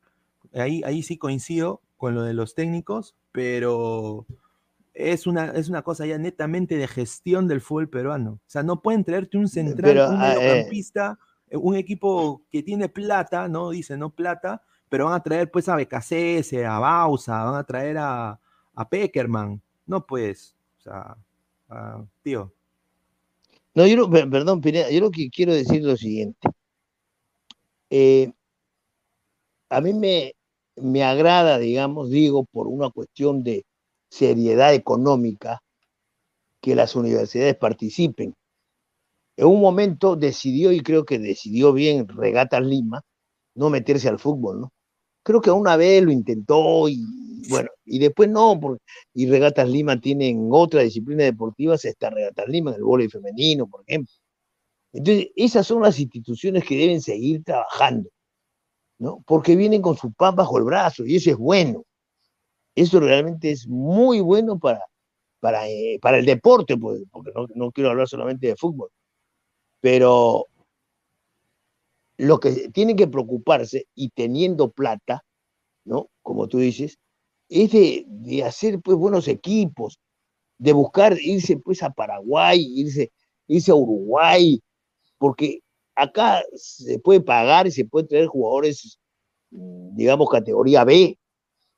ahí, 0.54 0.82
ahí 0.86 1.04
sí 1.04 1.18
coincido 1.18 1.82
con 1.98 2.16
lo 2.16 2.24
de 2.24 2.34
los 2.34 2.56
técnicos, 2.56 3.16
pero 3.32 4.26
es 4.96 5.28
una, 5.28 5.48
es 5.48 5.70
una 5.70 5.82
cosa 5.82 6.06
ya 6.06 6.18
netamente 6.18 6.78
de 6.78 6.88
gestión 6.88 7.48
del 7.48 7.62
fútbol 7.62 7.90
peruano. 7.90 8.32
O 8.32 8.40
sea, 8.50 8.64
no 8.64 8.82
pueden 8.82 9.04
traerte 9.04 9.38
un 9.38 9.48
central, 9.48 10.14
un 10.14 10.22
ah, 10.22 10.34
eh, 10.34 10.38
mediocampista, 10.38 11.20
eh, 11.50 11.58
un 11.58 11.76
equipo 11.76 12.44
que 12.50 12.64
tiene 12.64 12.90
plata, 12.90 13.48
¿no? 13.48 13.70
Dice, 13.72 13.98
no 13.98 14.10
plata, 14.10 14.64
pero 14.96 15.08
van 15.08 15.16
a 15.16 15.24
traer 15.24 15.52
pues 15.52 15.68
a 15.68 15.76
BKCS, 15.76 16.54
a 16.66 16.80
Bausa, 16.80 17.44
van 17.44 17.56
a 17.56 17.66
traer 17.66 17.98
a, 17.98 18.40
a 18.76 18.90
Peckerman. 18.90 19.62
No, 19.86 20.06
pues, 20.06 20.56
o 20.80 20.82
sea, 20.84 21.18
tío. 22.24 22.54
No, 23.74 23.86
yo 23.86 24.10
perdón, 24.10 24.62
Pineda, 24.62 24.90
yo 24.90 25.02
lo 25.02 25.12
que 25.12 25.30
quiero 25.30 25.54
decir 25.54 25.80
es 25.80 25.84
lo 25.84 25.98
siguiente. 25.98 26.48
Eh, 27.90 28.32
a 29.70 29.82
mí 29.82 29.94
me, 29.94 30.32
me 30.78 31.04
agrada, 31.04 31.60
digamos, 31.60 32.10
digo, 32.10 32.46
por 32.46 32.68
una 32.68 32.90
cuestión 32.90 33.44
de 33.44 33.66
seriedad 34.08 34.74
económica, 34.74 35.62
que 36.62 36.74
las 36.74 36.96
universidades 36.96 37.58
participen. 37.58 38.34
En 39.36 39.48
un 39.48 39.60
momento 39.60 40.16
decidió, 40.16 40.72
y 40.72 40.80
creo 40.80 41.04
que 41.04 41.20
decidió 41.20 41.74
bien 41.74 42.08
Regatas 42.08 42.64
Lima, 42.64 43.02
no 43.56 43.70
meterse 43.70 44.08
al 44.08 44.20
fútbol, 44.20 44.62
¿no? 44.62 44.72
Creo 45.26 45.42
que 45.42 45.50
una 45.50 45.76
vez 45.76 46.04
lo 46.04 46.12
intentó 46.12 46.88
y 46.88 47.04
bueno, 47.50 47.70
y 47.84 47.98
después 47.98 48.30
no, 48.30 48.60
porque, 48.60 48.84
y 49.14 49.28
Regatas 49.28 49.68
Lima 49.68 50.00
tienen 50.00 50.50
otra 50.52 50.82
disciplina 50.82 51.24
deportiva, 51.24 51.76
está 51.76 52.12
Regatas 52.12 52.48
Lima, 52.48 52.76
el 52.76 52.84
voleibol 52.84 53.12
femenino, 53.12 53.68
por 53.68 53.84
ejemplo. 53.88 54.14
Entonces, 54.94 55.30
esas 55.36 55.66
son 55.66 55.82
las 55.82 56.00
instituciones 56.00 56.64
que 56.64 56.78
deben 56.78 57.02
seguir 57.02 57.44
trabajando. 57.44 58.10
¿no? 59.00 59.24
Porque 59.26 59.56
vienen 59.56 59.82
con 59.82 59.98
su 59.98 60.14
pan 60.14 60.36
bajo 60.36 60.60
el 60.60 60.64
brazo 60.64 61.06
y 61.06 61.16
eso 61.16 61.32
es 61.32 61.38
bueno. 61.38 61.84
Eso 62.76 63.00
realmente 63.00 63.52
es 63.52 63.68
muy 63.68 64.20
bueno 64.22 64.60
para, 64.60 64.82
para, 65.40 65.68
eh, 65.68 65.98
para 66.02 66.20
el 66.20 66.26
deporte, 66.26 66.78
pues, 66.78 67.04
porque 67.12 67.32
no, 67.34 67.48
no, 67.56 67.72
quiero 67.72 67.90
hablar 67.90 68.08
solamente 68.08 68.48
de 68.48 68.56
fútbol. 68.56 68.90
Pero 69.82 70.48
lo 72.18 72.40
que 72.40 72.70
tienen 72.70 72.96
que 72.96 73.08
preocuparse 73.08 73.88
y 73.96 74.10
teniendo 74.10 74.72
plata, 74.72 75.26
¿no? 75.86 76.10
Como 76.22 76.48
tú 76.48 76.60
dices, 76.60 77.00
es 77.50 77.72
de, 77.72 78.44
hacer 78.44 78.80
pues 78.82 78.98
buenos 78.98 79.28
equipos, 79.28 80.00
de 80.58 80.74
buscar 80.74 81.18
irse 81.22 81.58
pues 81.58 81.84
a 81.84 81.92
Paraguay, 81.92 82.66
irse, 82.76 83.12
irse 83.48 83.72
a 83.72 83.76
Uruguay, 83.76 84.62
porque 85.18 85.60
acá 85.96 86.44
se 86.56 87.00
puede 87.00 87.22
pagar 87.22 87.68
y 87.68 87.72
se 87.72 87.86
puede 87.86 88.08
traer 88.08 88.28
jugadores, 88.28 89.00
mm, 89.52 89.96
digamos, 89.96 90.30
categoría 90.30 90.84
B. 90.84 91.18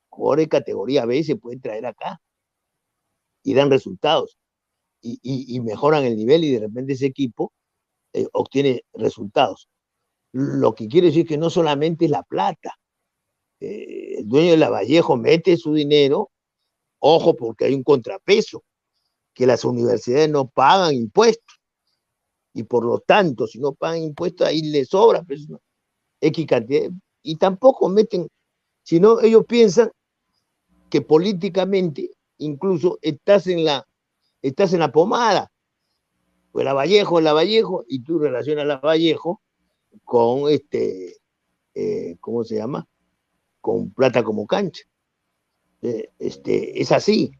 Jugadores 0.09 0.47
categoría 0.47 1.05
B 1.05 1.23
se 1.23 1.35
pueden 1.35 1.61
traer 1.61 1.85
acá 1.85 2.19
y 3.43 3.53
dan 3.53 3.69
resultados 3.69 4.37
y, 5.01 5.59
mejoran 5.61 6.03
el 6.05 6.15
nivel 6.17 6.43
y 6.43 6.51
de 6.51 6.59
repente 6.59 6.93
ese 6.93 7.05
equipo 7.05 7.53
eh, 8.13 8.27
obtiene 8.33 8.83
resultados. 8.93 9.69
Lo 10.39 10.75
que 10.75 10.87
quiere 10.87 11.07
decir 11.07 11.25
que 11.25 11.35
no 11.35 11.49
solamente 11.49 12.05
es 12.05 12.11
la 12.11 12.21
plata. 12.21 12.75
Eh, 13.59 14.19
el 14.19 14.27
dueño 14.27 14.51
de 14.51 14.57
la 14.57 14.69
Vallejo 14.69 15.17
mete 15.17 15.57
su 15.57 15.73
dinero, 15.73 16.29
ojo 16.99 17.35
porque 17.35 17.65
hay 17.65 17.73
un 17.73 17.83
contrapeso, 17.83 18.63
que 19.33 19.47
las 19.47 19.65
universidades 19.65 20.29
no 20.29 20.47
pagan 20.47 20.93
impuestos 20.93 21.59
y 22.53 22.63
por 22.63 22.85
lo 22.85 22.99
tanto, 22.99 23.47
si 23.47 23.57
no 23.57 23.73
pagan 23.73 24.03
impuestos, 24.03 24.45
ahí 24.47 24.61
les 24.61 24.89
sobra 24.89 25.23
pues, 25.23 25.47
X 26.21 26.45
cantidad. 26.45 26.91
Y 27.23 27.37
tampoco 27.37 27.89
meten, 27.89 28.27
sino 28.83 29.19
ellos 29.21 29.43
piensan 29.47 29.91
que 30.91 31.01
políticamente 31.01 32.11
incluso 32.37 32.99
estás 33.01 33.47
en 33.47 33.63
la, 33.63 33.87
estás 34.43 34.73
en 34.73 34.81
la 34.81 34.91
pomada. 34.91 35.51
Pues 36.51 36.63
la 36.63 36.73
Vallejo, 36.73 37.21
la 37.21 37.33
Vallejo, 37.33 37.85
y 37.87 38.03
tú 38.03 38.19
relacionas 38.19 38.67
la 38.67 38.77
Vallejo 38.77 39.41
con 40.03 40.49
este, 40.51 41.17
eh, 41.73 42.17
¿cómo 42.19 42.43
se 42.43 42.55
llama? 42.55 42.87
Con 43.61 43.91
plata 43.91 44.23
como 44.23 44.47
cancha. 44.47 44.83
eh, 45.81 46.09
este, 46.19 46.81
es 46.81 46.91
así. 46.91 47.31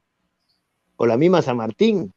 O 0.97 1.05
la 1.05 1.17
misma 1.17 1.41
San 1.41 1.57
Martín, 1.57 2.13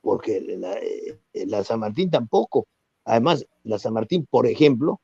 porque 0.00 0.40
la, 0.40 0.74
eh, 0.78 1.18
la, 1.46 1.64
San 1.64 1.80
Martín 1.80 2.10
tampoco. 2.10 2.66
Además, 3.04 3.46
la 3.64 3.78
San 3.78 3.94
Martín, 3.94 4.26
por 4.30 4.46
ejemplo, 4.46 5.00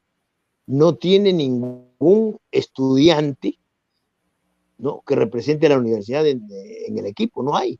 no 0.67 0.95
tiene 0.97 1.33
ningún 1.33 2.39
estudiante 2.51 3.59
¿no? 4.79 5.03
que 5.07 5.17
represente 5.17 5.67
a 5.67 5.71
la 5.71 5.79
universidad 5.79 6.27
en, 6.27 6.43
el 6.97 7.07
equipo, 7.07 7.43
no 7.43 7.57
hay. 7.57 7.79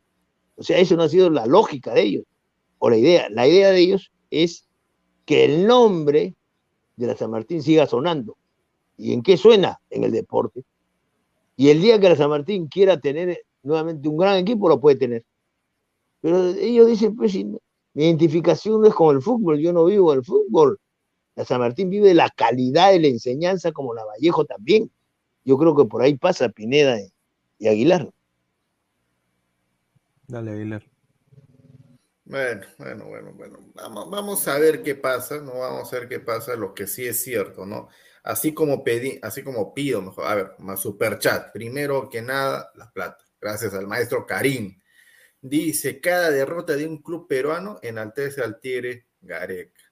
O 0.57 0.63
sea, 0.63 0.79
eso 0.79 0.97
no 0.97 1.05
ha 1.05 1.09
sido 1.09 1.31
la 1.31 1.47
lógica 1.47 1.95
de 1.95 2.03
ellos, 2.03 2.25
o 2.79 2.91
la 2.91 2.97
idea. 2.97 3.29
La 3.31 3.47
idea 3.47 3.71
de 3.71 3.81
ellos 3.81 4.13
es 4.31 4.67
que 5.25 5.45
el 5.45 5.67
nombre 5.67 6.35
de 7.01 7.07
la 7.07 7.17
San 7.17 7.31
Martín 7.31 7.63
siga 7.63 7.87
sonando. 7.87 8.37
¿Y 8.97 9.13
en 9.13 9.23
qué 9.23 9.37
suena? 9.37 9.81
En 9.89 10.05
el 10.05 10.13
deporte. 10.13 10.65
Y 11.57 11.71
el 11.71 11.81
día 11.81 11.99
que 11.99 12.09
la 12.09 12.17
San 12.17 12.31
Martín 12.31 12.69
quiera 12.69 13.01
tener 13.01 13.43
nuevamente 13.63 14.09
un 14.09 14.19
gran 14.19 14.37
equipo, 14.37 14.69
lo 14.69 14.79
puede 14.79 14.97
tener. 14.97 15.25
Pero 16.21 16.49
ellos 16.51 16.87
dicen, 16.87 17.17
pues 17.17 17.35
mi 17.35 17.59
identificación 17.95 18.83
no 18.83 18.87
es 18.87 18.95
con 18.95 19.17
el 19.17 19.23
fútbol, 19.23 19.59
yo 19.59 19.73
no 19.73 19.87
vivo 19.87 20.13
el 20.13 20.23
fútbol. 20.23 20.79
La 21.37 21.45
San 21.45 21.61
Martín 21.61 21.89
vive 21.89 22.09
de 22.09 22.15
la 22.15 22.29
calidad 22.29 22.93
de 22.93 23.01
la 23.01 23.09
enseñanza 23.09 23.73
como 23.73 23.95
la 23.95 24.05
Vallejo 24.05 24.45
también. 24.45 24.91
Yo 25.45 25.57
creo 25.57 25.75
que 25.75 25.87
por 25.87 26.03
ahí 26.03 26.17
pasa 26.17 26.51
Pineda 26.51 26.99
y 27.59 27.67
Aguilar. 27.67 28.11
Dale, 30.29 30.51
Aguilar. 30.51 30.90
Bueno, 32.31 32.65
bueno, 32.79 33.05
bueno, 33.07 33.33
bueno. 33.33 33.59
Vamos, 33.75 34.09
vamos 34.09 34.47
a 34.47 34.57
ver 34.57 34.85
qué 34.85 34.95
pasa, 34.95 35.39
no 35.39 35.59
vamos 35.59 35.93
a 35.93 35.99
ver 35.99 36.09
qué 36.09 36.21
pasa, 36.21 36.55
lo 36.55 36.73
que 36.73 36.87
sí 36.87 37.05
es 37.05 37.21
cierto, 37.21 37.67
¿no? 37.67 37.89
Así 38.23 38.55
como 38.55 38.85
pedí, 38.85 39.19
así 39.21 39.43
como 39.43 39.75
pido, 39.75 40.01
mejor, 40.01 40.27
a 40.27 40.35
ver, 40.37 40.53
más 40.59 40.79
super 40.79 41.19
chat. 41.19 41.51
Primero 41.53 42.09
que 42.09 42.23
nada, 42.23 42.71
la 42.77 42.89
plata. 42.93 43.25
Gracias 43.41 43.75
al 43.75 43.89
maestro 43.89 44.27
Karim. 44.27 44.81
Dice, 45.41 46.01
cada 46.01 46.31
derrota 46.31 46.77
de 46.77 46.87
un 46.87 47.03
club 47.03 47.27
peruano 47.27 47.81
enaltece 47.83 48.43
al 48.43 48.61
Tigre 48.61 49.09
Gareca. 49.21 49.83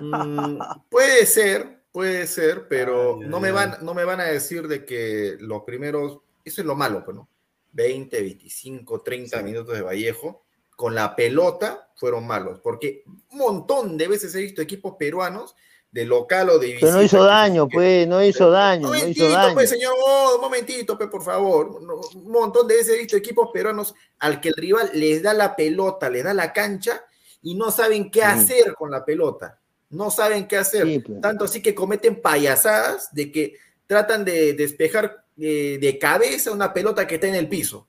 Mm, 0.00 0.58
puede 0.88 1.26
ser, 1.26 1.82
puede 1.92 2.26
ser, 2.26 2.66
pero 2.66 3.18
no, 3.20 3.40
me 3.40 3.50
van, 3.50 3.84
no 3.84 3.92
me 3.92 4.04
van 4.04 4.20
a 4.20 4.24
decir 4.24 4.68
de 4.68 4.86
que 4.86 5.36
los 5.38 5.64
primeros, 5.64 6.20
eso 6.42 6.62
es 6.62 6.66
lo 6.66 6.76
malo, 6.76 7.04
pues, 7.04 7.14
¿no? 7.14 7.28
20, 7.72 8.22
25, 8.22 9.02
30 9.02 9.42
minutos 9.42 9.74
de 9.74 9.82
Vallejo, 9.82 10.45
con 10.76 10.94
la 10.94 11.16
pelota 11.16 11.88
fueron 11.96 12.26
malos, 12.26 12.60
porque 12.60 13.02
un 13.30 13.38
montón 13.38 13.96
de 13.96 14.06
veces 14.06 14.34
he 14.34 14.42
visto 14.42 14.62
equipos 14.62 14.94
peruanos 14.98 15.56
de 15.90 16.04
local 16.04 16.50
o 16.50 16.58
de 16.58 16.66
visita. 16.66 16.86
Pero 16.86 16.96
no 16.98 17.02
hizo 17.02 17.24
daño, 17.24 17.68
pues, 17.68 18.06
no 18.06 18.22
hizo 18.22 18.50
daño. 18.50 18.90
no 18.90 19.08
hizo 19.08 19.28
daño. 19.30 19.54
pues, 19.54 19.70
señor, 19.70 19.94
un 20.34 20.40
momentito, 20.42 20.98
pues, 20.98 21.08
por 21.08 21.22
favor. 21.22 21.68
Un 22.14 22.30
montón 22.30 22.68
de 22.68 22.76
veces 22.76 22.94
he 22.94 22.98
visto 22.98 23.16
equipos 23.16 23.48
peruanos 23.52 23.94
al 24.18 24.38
que 24.38 24.50
el 24.50 24.56
rival 24.56 24.90
les 24.92 25.22
da 25.22 25.32
la 25.32 25.56
pelota, 25.56 26.10
les 26.10 26.22
da 26.22 26.34
la 26.34 26.52
cancha 26.52 27.02
y 27.40 27.54
no 27.54 27.70
saben 27.70 28.10
qué 28.10 28.22
hacer 28.22 28.74
con 28.74 28.90
la 28.90 29.06
pelota. 29.06 29.58
No 29.88 30.10
saben 30.10 30.46
qué 30.46 30.58
hacer. 30.58 31.02
Pues. 31.02 31.20
Tanto 31.22 31.46
así 31.46 31.62
que 31.62 31.74
cometen 31.74 32.20
payasadas 32.20 33.14
de 33.14 33.32
que 33.32 33.54
tratan 33.86 34.22
de 34.24 34.52
despejar 34.52 35.24
de, 35.34 35.78
de 35.78 35.98
cabeza 35.98 36.50
una 36.50 36.74
pelota 36.74 37.06
que 37.06 37.14
está 37.14 37.28
en 37.28 37.36
el 37.36 37.48
piso. 37.48 37.88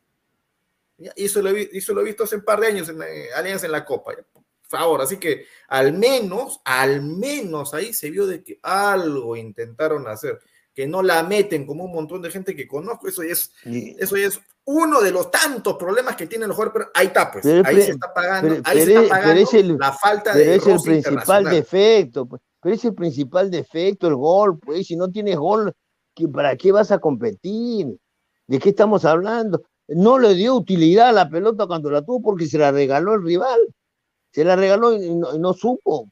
Y 0.98 1.26
eso 1.26 1.42
lo, 1.42 1.50
eso 1.50 1.94
lo 1.94 2.02
he 2.02 2.06
visto 2.06 2.24
hace 2.24 2.38
un 2.38 2.44
par 2.44 2.60
de 2.60 2.68
años 2.68 2.90
en 2.90 3.02
Alianza 3.36 3.66
en 3.66 3.72
la 3.72 3.86
Copa 3.86 4.14
favor. 4.68 5.02
Así 5.02 5.18
que 5.18 5.46
al 5.68 5.94
menos, 5.94 6.62
al 6.66 7.02
menos 7.02 7.74
ahí 7.74 7.94
se 7.94 8.10
vio 8.10 8.28
de 8.28 8.44
que 8.44 8.60
algo 8.62 9.36
intentaron 9.36 10.08
hacer, 10.08 10.40
que 10.74 10.88
no 10.88 11.02
la 11.02 11.24
meten 11.24 11.66
como 11.66 11.86
un 11.86 11.92
montón 11.92 12.22
de 12.22 12.32
gente 12.32 12.56
que 12.56 12.68
conozco. 12.68 13.08
Eso 13.08 13.24
es, 13.24 13.54
eso 13.66 14.16
es 14.16 14.40
uno 14.66 15.02
de 15.02 15.12
los 15.12 15.32
tantos 15.32 15.76
problemas 15.78 16.16
que 16.16 16.28
tienen 16.28 16.50
los 16.50 16.56
jugadores, 16.56 16.86
pero 16.86 16.92
ahí 16.94 17.08
está, 17.08 17.32
pues, 17.32 17.46
ahí 17.46 17.82
se 17.82 17.92
está 17.92 18.14
pagando, 18.14 18.58
ahí 18.66 18.82
se 18.82 18.94
está 18.94 19.08
pagando 19.08 19.78
la 19.80 19.94
falta 19.94 20.34
de 20.34 20.56
es 20.56 20.68
el 20.68 20.82
principal 20.82 21.46
defecto, 21.46 22.26
pues, 22.26 22.42
pero 22.62 22.76
es 22.76 22.84
el 22.84 22.94
principal 22.94 23.50
defecto, 23.50 24.08
el 24.08 24.16
gol, 24.16 24.60
pues, 24.60 24.86
si 24.86 24.98
no 24.98 25.10
tienes 25.10 25.38
gol, 25.38 25.74
¿para 26.34 26.56
qué 26.58 26.72
vas 26.72 26.92
a 26.92 27.00
competir? 27.00 27.88
¿De 28.46 28.60
qué 28.60 28.70
estamos 28.70 29.06
hablando? 29.06 29.64
No 29.88 30.20
le 30.20 30.34
dio 30.36 30.56
utilidad 30.56 31.10
a 31.10 31.14
la 31.14 31.30
pelota 31.30 31.66
cuando 31.66 31.90
la 31.90 32.02
tuvo 32.02 32.22
porque 32.22 32.46
se 32.46 32.58
la 32.58 32.72
regaló 32.72 33.14
el 33.16 33.24
rival. 33.24 33.60
Se 34.32 34.44
la 34.44 34.56
regaló 34.56 34.94
y 34.94 35.10
no, 35.10 35.54
supo, 35.54 36.10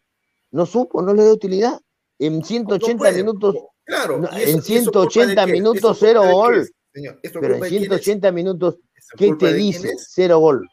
no 0.51 0.65
supo, 0.65 1.01
no 1.01 1.13
le 1.13 1.23
dio 1.23 1.33
utilidad. 1.33 1.79
En 2.17 2.43
180 2.43 3.11
minutos, 3.11 3.55
claro, 3.83 4.21
en 4.33 4.61
180 4.61 5.45
minutos 5.47 5.97
cero 5.99 6.23
gol. 6.31 6.69
pero 7.39 7.55
en 7.55 7.63
180 7.63 8.31
minutos, 8.31 8.77
¿qué 9.17 9.33
te 9.35 9.53
dice? 9.53 9.93
Cero 9.97 10.39
gol. 10.39 10.67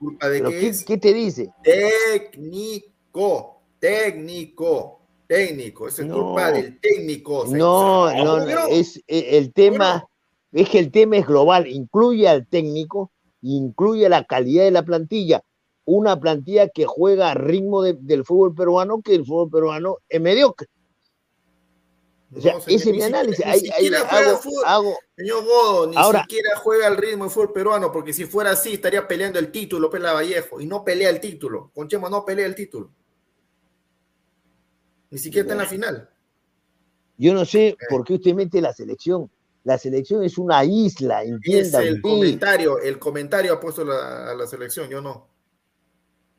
¿qué, 0.87 0.99
te 0.99 1.13
dice? 1.13 1.51
Técnico, 1.65 3.63
técnico, 3.81 5.01
técnico. 5.27 5.89
Es 5.89 5.97
culpa 5.97 6.53
del 6.53 6.79
técnico. 6.81 7.45
No, 7.49 8.15
no, 8.15 8.47
no, 8.47 8.67
es 8.69 9.03
e, 9.09 9.37
el 9.37 9.53
tema, 9.53 10.09
es 10.53 10.69
que 10.69 10.79
el 10.79 10.91
tema 10.91 11.17
es 11.17 11.27
global, 11.27 11.67
incluye 11.67 12.29
al 12.29 12.47
técnico, 12.47 13.11
incluye 13.41 14.09
la 14.09 14.25
calidad 14.25 14.65
de 14.65 14.71
la 14.71 14.85
plantilla 14.85 15.43
una 15.85 16.19
plantilla 16.21 16.69
que 16.69 16.87
juega 16.87 17.31
a 17.31 17.35
ritmo 17.35 17.83
del 17.83 18.25
fútbol 18.25 18.55
peruano 18.55 19.03
que 19.03 19.15
el 19.15 19.25
fútbol 19.25 19.51
peruano 19.51 19.99
es 20.09 20.21
mediocre. 20.21 20.69
O 22.35 22.41
sea, 22.41 22.57
ese 22.67 22.91
es 22.91 22.97
mi 22.97 23.03
análisis. 23.03 23.45
Ni 23.45 23.59
siquiera 23.59 24.07
juega 24.09 24.37
fútbol, 24.39 24.95
señor 25.17 25.45
Godo, 25.45 25.87
ni 25.89 25.97
siquiera 26.21 26.57
juega 26.57 26.87
al 26.87 26.97
ritmo 26.97 27.25
del 27.25 27.33
fútbol 27.33 27.53
peruano, 27.53 27.93
porque 27.93 28.13
si 28.13 28.25
fuera 28.25 28.53
así 28.53 28.75
estaría 28.75 29.07
peleando 29.07 29.39
el 29.39 29.51
título, 29.51 29.91
Pela 29.91 30.13
Vallejo, 30.13 30.61
y 30.61 30.67
no 30.67 30.83
pelea 30.85 31.11
el 31.11 31.21
título. 31.21 31.71
Conchemo 31.75 32.09
no 32.09 32.25
pelea 32.25 32.47
el 32.47 32.55
título. 32.55 32.91
Ni 35.11 35.19
siquiera 35.19 35.43
está 35.43 35.55
en 35.55 35.59
la 35.59 35.67
final. 35.67 36.11
Yo 37.19 37.35
no 37.35 37.45
sé 37.45 37.77
por 37.91 38.03
qué 38.05 38.15
usted 38.15 38.35
mete 38.35 38.63
la 38.63 38.73
selección. 38.73 39.31
La 39.65 39.79
selección 39.79 40.25
es 40.25 40.39
una 40.39 40.65
isla, 40.65 41.23
entienda. 41.23 41.83
Es 41.83 41.89
el 41.89 42.03
comentario, 42.03 42.79
el 42.81 42.99
comentario 42.99 43.53
ha 43.55 43.61
puesto 43.61 43.83
a 43.83 44.35
la 44.35 44.47
selección, 44.47 44.89
yo 44.89 45.01
no. 45.01 45.29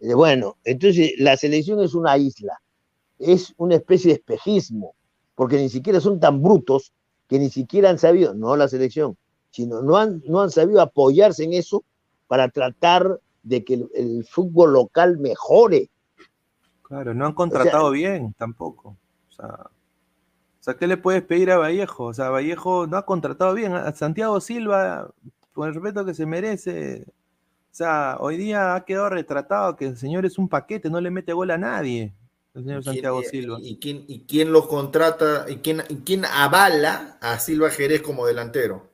Eh, 0.01 0.13
bueno, 0.13 0.57
entonces 0.65 1.13
la 1.17 1.37
selección 1.37 1.79
es 1.81 1.93
una 1.93 2.17
isla, 2.17 2.61
es 3.19 3.53
una 3.55 3.75
especie 3.75 4.09
de 4.09 4.15
espejismo, 4.15 4.95
porque 5.33 5.57
ni 5.57 5.69
siquiera 5.69 6.01
son 6.01 6.19
tan 6.19 6.41
brutos 6.41 6.91
que 7.29 7.39
ni 7.39 7.49
siquiera 7.49 7.89
han 7.89 7.97
sabido, 7.97 8.33
no 8.33 8.57
la 8.57 8.67
selección, 8.67 9.17
sino 9.51 9.81
no 9.81 9.95
han, 9.95 10.21
no 10.27 10.41
han 10.41 10.51
sabido 10.51 10.81
apoyarse 10.81 11.45
en 11.45 11.53
eso 11.53 11.85
para 12.27 12.49
tratar 12.49 13.21
de 13.43 13.63
que 13.63 13.85
el, 13.93 14.25
fútbol 14.25 14.73
local 14.73 15.19
mejore. 15.19 15.89
Claro, 16.81 17.13
no 17.13 17.25
han 17.25 17.33
contratado 17.33 17.91
bien 17.91 18.33
tampoco. 18.37 18.97
O 19.29 19.31
sea, 19.31 19.69
sea, 20.63 20.75
¿qué 20.75 20.87
le 20.87 20.95
puedes 20.97 21.21
pedir 21.23 21.51
a 21.51 21.57
Vallejo? 21.57 22.05
O 22.05 22.13
sea, 22.13 22.29
Vallejo 22.29 22.87
no 22.87 22.95
ha 22.95 23.05
contratado 23.05 23.53
bien. 23.53 23.73
A 23.73 23.93
Santiago 23.93 24.39
Silva, 24.39 25.13
con 25.51 25.67
el 25.67 25.73
respeto 25.73 26.05
que 26.05 26.13
se 26.13 26.25
merece, 26.25 27.05
o 27.07 27.75
sea, 27.75 28.17
hoy 28.19 28.37
día 28.37 28.75
ha 28.75 28.85
quedado 28.85 29.09
retratado 29.09 29.75
que 29.75 29.87
el 29.87 29.97
señor 29.97 30.25
es 30.25 30.37
un 30.37 30.47
paquete, 30.47 30.89
no 30.89 31.01
le 31.01 31.11
mete 31.11 31.33
gol 31.33 31.51
a 31.51 31.57
nadie, 31.57 32.13
el 32.53 32.63
señor 32.63 32.83
Santiago 32.83 33.21
Silva. 33.23 33.57
¿Y 33.59 33.79
quién, 33.79 34.05
y 34.07 34.25
quién 34.25 34.53
lo 34.53 34.67
contrata, 34.67 35.45
y 35.49 35.57
quién, 35.57 35.81
quién 36.05 36.23
avala 36.23 37.17
a 37.19 37.39
Silva 37.39 37.69
Jerez 37.69 38.01
como 38.01 38.25
delantero? 38.25 38.91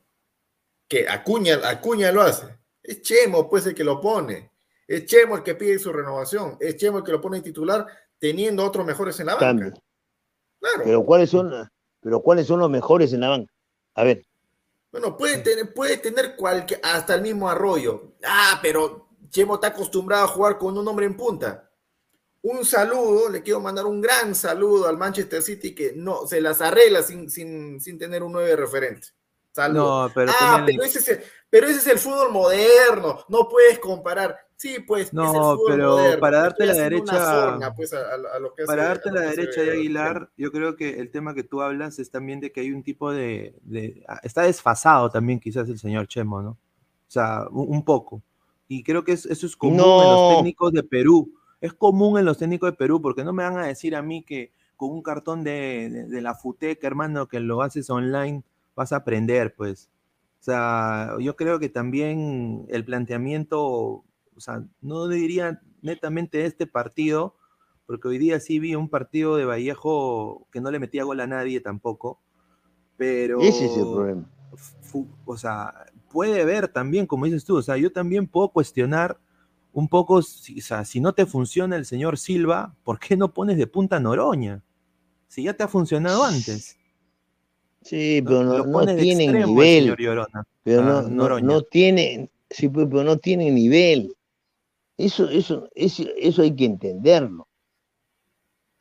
Que 0.87 1.07
Acuña, 1.07 1.59
Acuña 1.65 2.11
lo 2.11 2.21
hace. 2.21 2.47
Es 2.81 3.03
Chemo, 3.03 3.49
pues, 3.49 3.67
el 3.67 3.75
que 3.75 3.83
lo 3.83 4.01
pone. 4.01 4.49
Es 4.87 5.05
Chemo 5.05 5.35
el 5.35 5.43
que 5.43 5.55
pide 5.55 5.77
su 5.77 5.93
renovación. 5.93 6.57
Es 6.59 6.77
Chemo 6.77 6.97
el 6.97 7.03
que 7.03 7.11
lo 7.11 7.21
pone 7.21 7.37
en 7.37 7.43
titular, 7.43 7.85
teniendo 8.17 8.65
otros 8.65 8.85
mejores 8.85 9.19
en 9.19 9.27
la 9.27 9.35
banca. 9.35 9.73
Claro. 10.59 10.81
Pero 10.83 11.05
¿cuáles 11.05 11.29
son, 11.29 11.69
pero 12.01 12.21
¿cuáles 12.21 12.47
son 12.47 12.59
los 12.59 12.69
mejores 12.69 13.13
en 13.13 13.21
la 13.21 13.29
banca? 13.29 13.53
A 13.95 14.03
ver, 14.03 14.23
bueno, 14.91 15.15
puede 15.15 15.37
tener, 15.37 15.73
puede 15.73 15.97
tener 15.97 16.35
cualquier, 16.35 16.79
hasta 16.83 17.15
el 17.15 17.21
mismo 17.21 17.49
arroyo. 17.49 18.13
Ah, 18.23 18.59
pero 18.61 19.09
Chemo 19.29 19.55
está 19.55 19.67
acostumbrado 19.67 20.25
a 20.25 20.27
jugar 20.27 20.57
con 20.57 20.77
un 20.77 20.87
hombre 20.87 21.05
en 21.05 21.15
punta. 21.15 21.69
Un 22.41 22.65
saludo, 22.65 23.29
le 23.29 23.43
quiero 23.43 23.59
mandar 23.59 23.85
un 23.85 24.01
gran 24.01 24.33
saludo 24.33 24.87
al 24.87 24.97
Manchester 24.97 25.41
City 25.41 25.75
que 25.75 25.93
no 25.95 26.25
se 26.25 26.41
las 26.41 26.61
arregla 26.61 27.03
sin, 27.03 27.29
sin, 27.29 27.79
sin 27.81 27.99
tener 27.99 28.23
un 28.23 28.31
nueve 28.31 28.55
referente. 28.55 29.09
No, 29.71 30.09
pero, 30.15 30.31
ah, 30.39 30.63
pero, 30.65 30.83
ese 30.83 30.99
es 30.99 31.07
el, 31.09 31.23
pero 31.49 31.67
ese 31.67 31.79
es 31.79 31.87
el 31.87 31.99
fútbol 31.99 32.31
moderno, 32.31 33.25
no 33.27 33.49
puedes 33.49 33.77
comparar. 33.79 34.39
Sí, 34.59 34.75
pues. 34.85 35.13
No, 35.13 35.57
pero 35.65 35.97
para 36.19 36.41
darte 36.41 36.65
la 36.65 36.73
derecha. 36.73 37.57
para 38.67 38.83
darte 38.83 39.09
la 39.09 39.21
derecha 39.21 39.61
de 39.61 39.71
Aguilar, 39.71 40.29
yo 40.35 40.51
creo 40.51 40.75
que 40.75 40.99
el 40.99 41.11
tema 41.11 41.33
que 41.33 41.43
tú 41.43 41.61
hablas 41.61 41.97
es 41.97 42.11
también 42.11 42.41
de 42.41 42.51
que 42.51 42.59
hay 42.59 42.73
un 42.73 42.83
tipo 42.83 43.13
de. 43.13 43.55
Ah, 44.05 44.19
está 44.21 44.41
desfasado 44.41 45.09
también, 45.09 45.39
quizás, 45.39 45.69
el 45.69 45.79
señor 45.79 46.07
Chemo, 46.07 46.41
¿no? 46.41 46.49
O 46.49 46.57
sea, 47.07 47.47
un, 47.49 47.85
poco. 47.85 48.21
Y 48.67 48.83
creo 48.83 49.05
que 49.05 49.13
eso 49.13 49.29
es 49.29 49.55
común 49.55 49.79
en 49.79 49.85
los 49.85 50.35
técnicos 50.35 50.73
de 50.73 50.83
Perú. 50.83 51.33
Es 51.61 51.71
común 51.71 52.19
en 52.19 52.25
los 52.25 52.37
técnicos 52.37 52.71
de 52.71 52.77
Perú, 52.77 53.01
porque 53.01 53.23
no 53.23 53.31
me 53.31 53.43
van 53.43 53.57
a 53.57 53.65
decir 53.65 53.95
a 53.95 54.01
mí 54.01 54.23
que 54.23 54.51
con 54.75 54.91
un 54.91 55.01
cartón 55.01 55.45
de, 55.45 56.05
de, 56.09 56.21
la 56.21 56.35
FUTEC, 56.35 56.83
hermano, 56.83 57.29
que 57.29 57.39
lo 57.39 57.61
haces 57.61 57.89
online, 57.89 58.43
vas 58.75 58.91
a 58.91 58.97
aprender, 58.97 59.55
pues. 59.55 59.89
O 60.41 60.43
sea, 60.43 61.15
yo 61.19 61.37
creo 61.37 61.59
que 61.59 61.69
también 61.69 62.65
el 62.67 62.83
planteamiento, 62.83 64.03
o 64.39 64.41
sea, 64.41 64.63
no 64.81 65.09
diría 65.09 65.61
netamente 65.81 66.45
este 66.45 66.65
partido, 66.65 67.35
porque 67.85 68.07
hoy 68.07 68.17
día 68.17 68.39
sí 68.39 68.57
vi 68.57 68.73
un 68.73 68.87
partido 68.87 69.35
de 69.35 69.43
Vallejo 69.43 70.47
que 70.49 70.61
no 70.61 70.71
le 70.71 70.79
metía 70.79 71.03
gol 71.03 71.19
a 71.19 71.27
nadie 71.27 71.59
tampoco, 71.59 72.21
pero... 72.95 73.41
Ese 73.41 73.65
es 73.65 73.77
el 73.77 73.83
problema. 73.83 74.29
O 75.25 75.35
sea, 75.35 75.73
puede 76.09 76.45
ver 76.45 76.69
también, 76.69 77.05
como 77.05 77.25
dices 77.25 77.43
tú, 77.43 77.57
o 77.57 77.61
sea, 77.61 77.75
yo 77.75 77.91
también 77.91 78.27
puedo 78.27 78.47
cuestionar 78.47 79.19
un 79.73 79.89
poco, 79.89 80.21
si, 80.21 80.59
o 80.59 80.61
sea, 80.61 80.85
si 80.85 81.01
no 81.01 81.13
te 81.13 81.25
funciona 81.25 81.75
el 81.75 81.85
señor 81.85 82.17
Silva, 82.17 82.73
¿por 82.83 82.97
qué 82.97 83.17
no 83.17 83.33
pones 83.33 83.57
de 83.57 83.67
punta 83.67 83.99
Noroña? 83.99 84.63
Si 85.27 85.43
ya 85.43 85.53
te 85.53 85.63
ha 85.63 85.67
funcionado 85.67 86.23
antes. 86.23 86.77
Sí, 87.81 88.21
pero 88.25 88.43
no, 88.43 88.65
no 88.65 88.95
tienen 88.95 89.33
nivel. 89.33 89.95
Pero 90.63 90.83
no, 90.83 91.01
no, 91.01 91.39
no 91.39 91.61
tienen, 91.63 92.29
sí, 92.49 92.69
pero 92.69 93.03
no 93.03 93.17
tienen 93.17 93.55
nivel. 93.55 94.15
Eso, 95.07 95.23
eso, 95.29 95.67
eso, 95.73 96.03
eso 96.17 96.41
hay 96.43 96.55
que 96.55 96.65
entenderlo. 96.65 97.47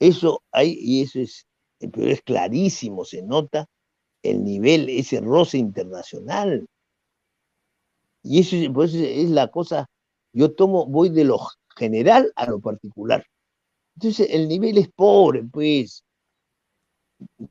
Eso 0.01 0.43
hay, 0.53 0.77
y 0.81 1.03
eso 1.03 1.21
es, 1.21 1.47
pero 1.93 2.09
es 2.11 2.23
clarísimo, 2.23 3.05
se 3.05 3.23
nota 3.23 3.67
el 4.23 4.45
nivel, 4.45 4.89
ese 4.91 5.21
roce 5.21 5.59
internacional. 5.59 6.67
Y 8.23 8.41
eso, 8.41 8.57
pues, 8.73 8.95
es 8.95 9.31
la 9.31 9.49
cosa, 9.51 9.87
yo 10.33 10.55
tomo, 10.55 10.87
voy 10.87 11.09
de 11.11 11.25
lo 11.25 11.39
general 11.77 12.33
a 12.37 12.47
lo 12.47 12.61
particular. 12.61 13.25
Entonces, 13.97 14.29
el 14.31 14.49
nivel 14.49 14.79
es 14.79 14.91
pobre, 14.91 15.45
pues. 15.45 16.05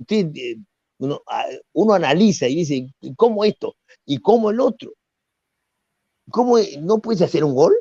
Eh, 0.09 0.55
uno, 0.99 1.21
uno 1.73 1.93
analiza 1.93 2.47
y 2.47 2.55
dice, 2.55 2.87
¿cómo 3.15 3.43
esto? 3.45 3.75
¿Y 4.05 4.19
cómo 4.19 4.49
el 4.49 4.59
otro? 4.59 4.91
¿Cómo 6.31 6.57
no 6.81 6.99
puedes 6.99 7.21
hacer 7.21 7.43
un 7.43 7.53
gol? 7.53 7.73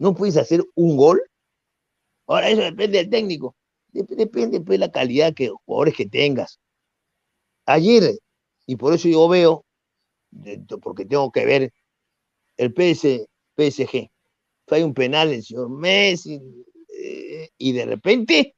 ¿No 0.00 0.14
puedes 0.14 0.38
hacer 0.38 0.64
un 0.76 0.96
gol? 0.96 1.22
Ahora, 2.26 2.48
eso 2.48 2.62
depende 2.62 2.96
del 2.96 3.10
técnico. 3.10 3.54
Depende 3.92 4.26
pues, 4.26 4.50
de 4.50 4.78
la 4.78 4.90
calidad 4.90 5.34
que 5.34 5.50
jugadores 5.66 5.94
que 5.94 6.06
tengas. 6.06 6.58
Ayer, 7.66 8.18
y 8.66 8.76
por 8.76 8.94
eso 8.94 9.08
yo 9.08 9.28
veo, 9.28 9.66
porque 10.80 11.04
tengo 11.04 11.30
que 11.30 11.44
ver 11.44 11.72
el 12.56 12.72
PS, 12.72 13.26
PSG, 13.56 14.08
hay 14.68 14.82
un 14.82 14.94
penal 14.94 15.32
el 15.32 15.44
señor 15.44 15.68
Messi, 15.68 16.40
eh, 16.98 17.50
y 17.58 17.72
de 17.72 17.84
repente 17.84 18.54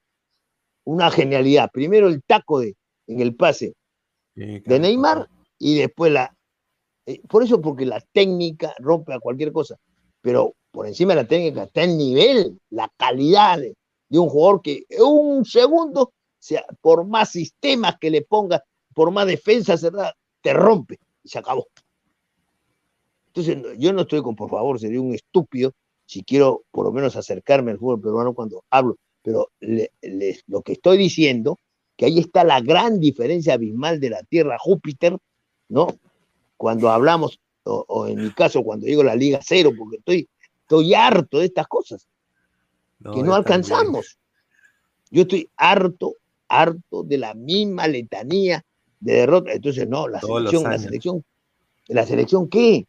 una 0.84 1.10
genialidad. 1.10 1.70
Primero 1.72 2.06
el 2.06 2.22
taco 2.22 2.60
de, 2.60 2.76
en 3.08 3.20
el 3.20 3.34
pase 3.34 3.74
de 4.36 4.78
Neymar 4.78 5.28
y 5.58 5.76
después 5.76 6.12
la... 6.12 6.36
Eh, 7.06 7.20
por 7.28 7.42
eso, 7.42 7.60
porque 7.60 7.84
la 7.84 8.00
técnica 8.12 8.74
rompe 8.78 9.12
a 9.12 9.18
cualquier 9.18 9.50
cosa, 9.50 9.76
pero 10.20 10.54
por 10.72 10.86
encima 10.86 11.14
de 11.14 11.22
la 11.22 11.28
técnica 11.28 11.64
está 11.64 11.84
el 11.84 11.96
nivel, 11.96 12.58
la 12.70 12.90
calidad 12.96 13.58
de, 13.58 13.76
un 14.10 14.28
jugador 14.28 14.60
que 14.62 14.84
un 14.98 15.44
segundo, 15.44 16.12
sea, 16.38 16.64
por 16.80 17.06
más 17.06 17.30
sistemas 17.30 17.96
que 18.00 18.10
le 18.10 18.22
pongas, 18.22 18.62
por 18.92 19.10
más 19.10 19.26
defensa 19.26 19.76
cerrada, 19.78 20.14
te 20.40 20.52
rompe 20.52 20.98
y 21.22 21.28
se 21.28 21.38
acabó. 21.38 21.68
Entonces, 23.28 23.78
yo 23.78 23.92
no 23.92 24.02
estoy 24.02 24.22
con, 24.22 24.34
por 24.34 24.50
favor, 24.50 24.78
sería 24.80 25.00
un 25.00 25.14
estúpido 25.14 25.72
si 26.04 26.24
quiero 26.24 26.64
por 26.70 26.84
lo 26.84 26.92
menos 26.92 27.16
acercarme 27.16 27.70
al 27.70 27.78
fútbol 27.78 28.00
peruano 28.00 28.34
cuando 28.34 28.64
hablo 28.68 28.96
pero 29.22 29.50
lo 30.46 30.62
que 30.62 30.72
estoy 30.72 30.98
diciendo, 30.98 31.58
que 31.96 32.06
ahí 32.06 32.18
está 32.18 32.44
la 32.44 32.60
gran 32.60 32.98
diferencia 32.98 33.54
abismal 33.54 34.00
de 34.00 34.10
la 34.10 34.22
Tierra 34.24 34.58
Júpiter, 34.58 35.16
¿no? 35.68 35.86
Cuando 36.56 36.90
hablamos, 36.90 37.38
o, 37.64 38.06
en 38.08 38.24
mi 38.24 38.30
caso, 38.32 38.62
cuando 38.64 38.86
digo 38.86 39.04
la 39.04 39.14
Liga 39.14 39.40
Cero, 39.42 39.70
porque 39.78 39.98
estoy, 39.98 40.28
estoy 40.72 40.94
harto 40.94 41.38
de 41.38 41.46
estas 41.46 41.66
cosas, 41.66 42.08
que 42.98 43.22
no 43.22 43.34
alcanzamos. 43.34 44.18
Yo 45.10 45.22
estoy 45.22 45.50
harto, 45.56 46.14
harto 46.48 47.02
de 47.02 47.18
la 47.18 47.34
misma 47.34 47.86
letanía 47.86 48.64
de 49.00 49.12
derrota. 49.12 49.52
Entonces, 49.52 49.86
no, 49.86 50.08
la 50.08 50.20
selección, 50.20 50.62
la 50.64 50.78
selección, 50.78 51.24
¿la 51.88 52.06
selección 52.06 52.48
qué? 52.48 52.86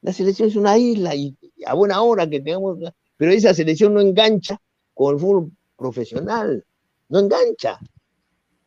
La 0.00 0.14
selección 0.14 0.48
es 0.48 0.56
una 0.56 0.78
isla 0.78 1.14
y 1.14 1.36
a 1.66 1.74
buena 1.74 2.00
hora 2.00 2.28
que 2.28 2.40
tengamos, 2.40 2.78
pero 3.18 3.32
esa 3.32 3.52
selección 3.52 3.92
no 3.92 4.00
engancha 4.00 4.58
con 4.94 5.14
el 5.14 5.20
fútbol 5.20 5.52
profesional, 5.76 6.64
no 7.10 7.18
engancha. 7.18 7.78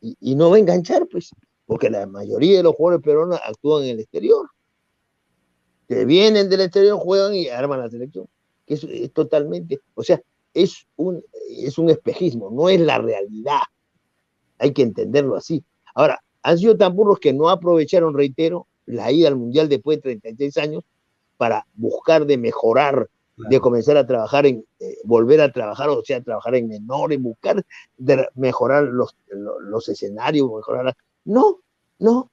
Y, 0.00 0.34
no 0.34 0.50
va 0.50 0.56
a 0.56 0.58
enganchar, 0.58 1.08
pues, 1.10 1.30
porque 1.64 1.88
la 1.88 2.06
mayoría 2.06 2.58
de 2.58 2.62
los 2.62 2.76
jugadores 2.76 3.02
peruanos 3.02 3.40
actúan 3.42 3.84
en 3.84 3.90
el 3.90 4.00
exterior. 4.00 4.50
Que 5.88 6.04
vienen 6.04 6.50
del 6.50 6.60
exterior, 6.60 6.98
juegan 6.98 7.34
y 7.34 7.48
arman 7.48 7.80
la 7.80 7.88
selección. 7.88 8.28
Que 8.66 8.74
es, 8.74 9.12
totalmente, 9.12 9.80
o 9.94 10.02
sea, 10.02 10.20
es 10.52 10.86
un, 10.96 11.22
es 11.48 11.78
un 11.78 11.90
espejismo, 11.90 12.50
no 12.50 12.68
es 12.68 12.80
la 12.80 12.98
realidad. 12.98 13.60
Hay 14.58 14.72
que 14.72 14.82
entenderlo 14.82 15.36
así. 15.36 15.64
Ahora, 15.94 16.20
han 16.42 16.58
sido 16.58 16.76
tan 16.76 16.94
burros 16.94 17.18
que 17.18 17.32
no 17.32 17.48
aprovecharon, 17.48 18.14
reitero, 18.14 18.66
la 18.86 19.10
ida 19.10 19.28
al 19.28 19.36
Mundial 19.36 19.68
después 19.68 19.98
de 19.98 20.02
36 20.02 20.56
años 20.58 20.84
para 21.36 21.66
buscar 21.74 22.26
de 22.26 22.38
mejorar 22.38 23.08
de 23.36 23.60
comenzar 23.60 23.96
a 23.96 24.06
trabajar 24.06 24.46
en, 24.46 24.64
eh, 24.78 24.96
volver 25.04 25.40
a 25.40 25.50
trabajar, 25.50 25.88
o 25.88 26.04
sea, 26.04 26.22
trabajar 26.22 26.54
en 26.54 26.68
menores, 26.68 27.20
buscar 27.20 27.64
de 27.96 28.28
mejorar 28.34 28.84
los, 28.84 29.16
los, 29.28 29.88
escenarios, 29.88 30.50
mejorar. 30.52 30.96
No, 31.24 31.60
no. 31.98 32.30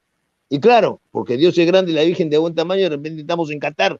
Y 0.49 0.59
claro, 0.59 1.01
porque 1.11 1.37
Dios 1.37 1.57
es 1.57 1.65
grande 1.65 1.91
y 1.91 1.95
la 1.95 2.03
Virgen 2.03 2.29
de 2.29 2.37
buen 2.37 2.53
tamaño, 2.53 2.83
de 2.83 2.89
repente 2.89 3.21
estamos 3.21 3.49
en 3.49 3.59
Qatar. 3.59 3.99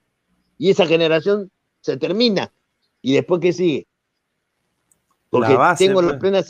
Y 0.58 0.70
esa 0.70 0.86
generación 0.86 1.50
se 1.82 1.98
termina. 1.98 2.52
¿Y 3.02 3.14
después 3.14 3.42
qué 3.42 3.54
sigue? 3.54 3.88
Porque 5.30 5.58
tengo 5.78 6.02
la 6.02 6.18
pues. 6.20 6.20
plena 6.20 6.44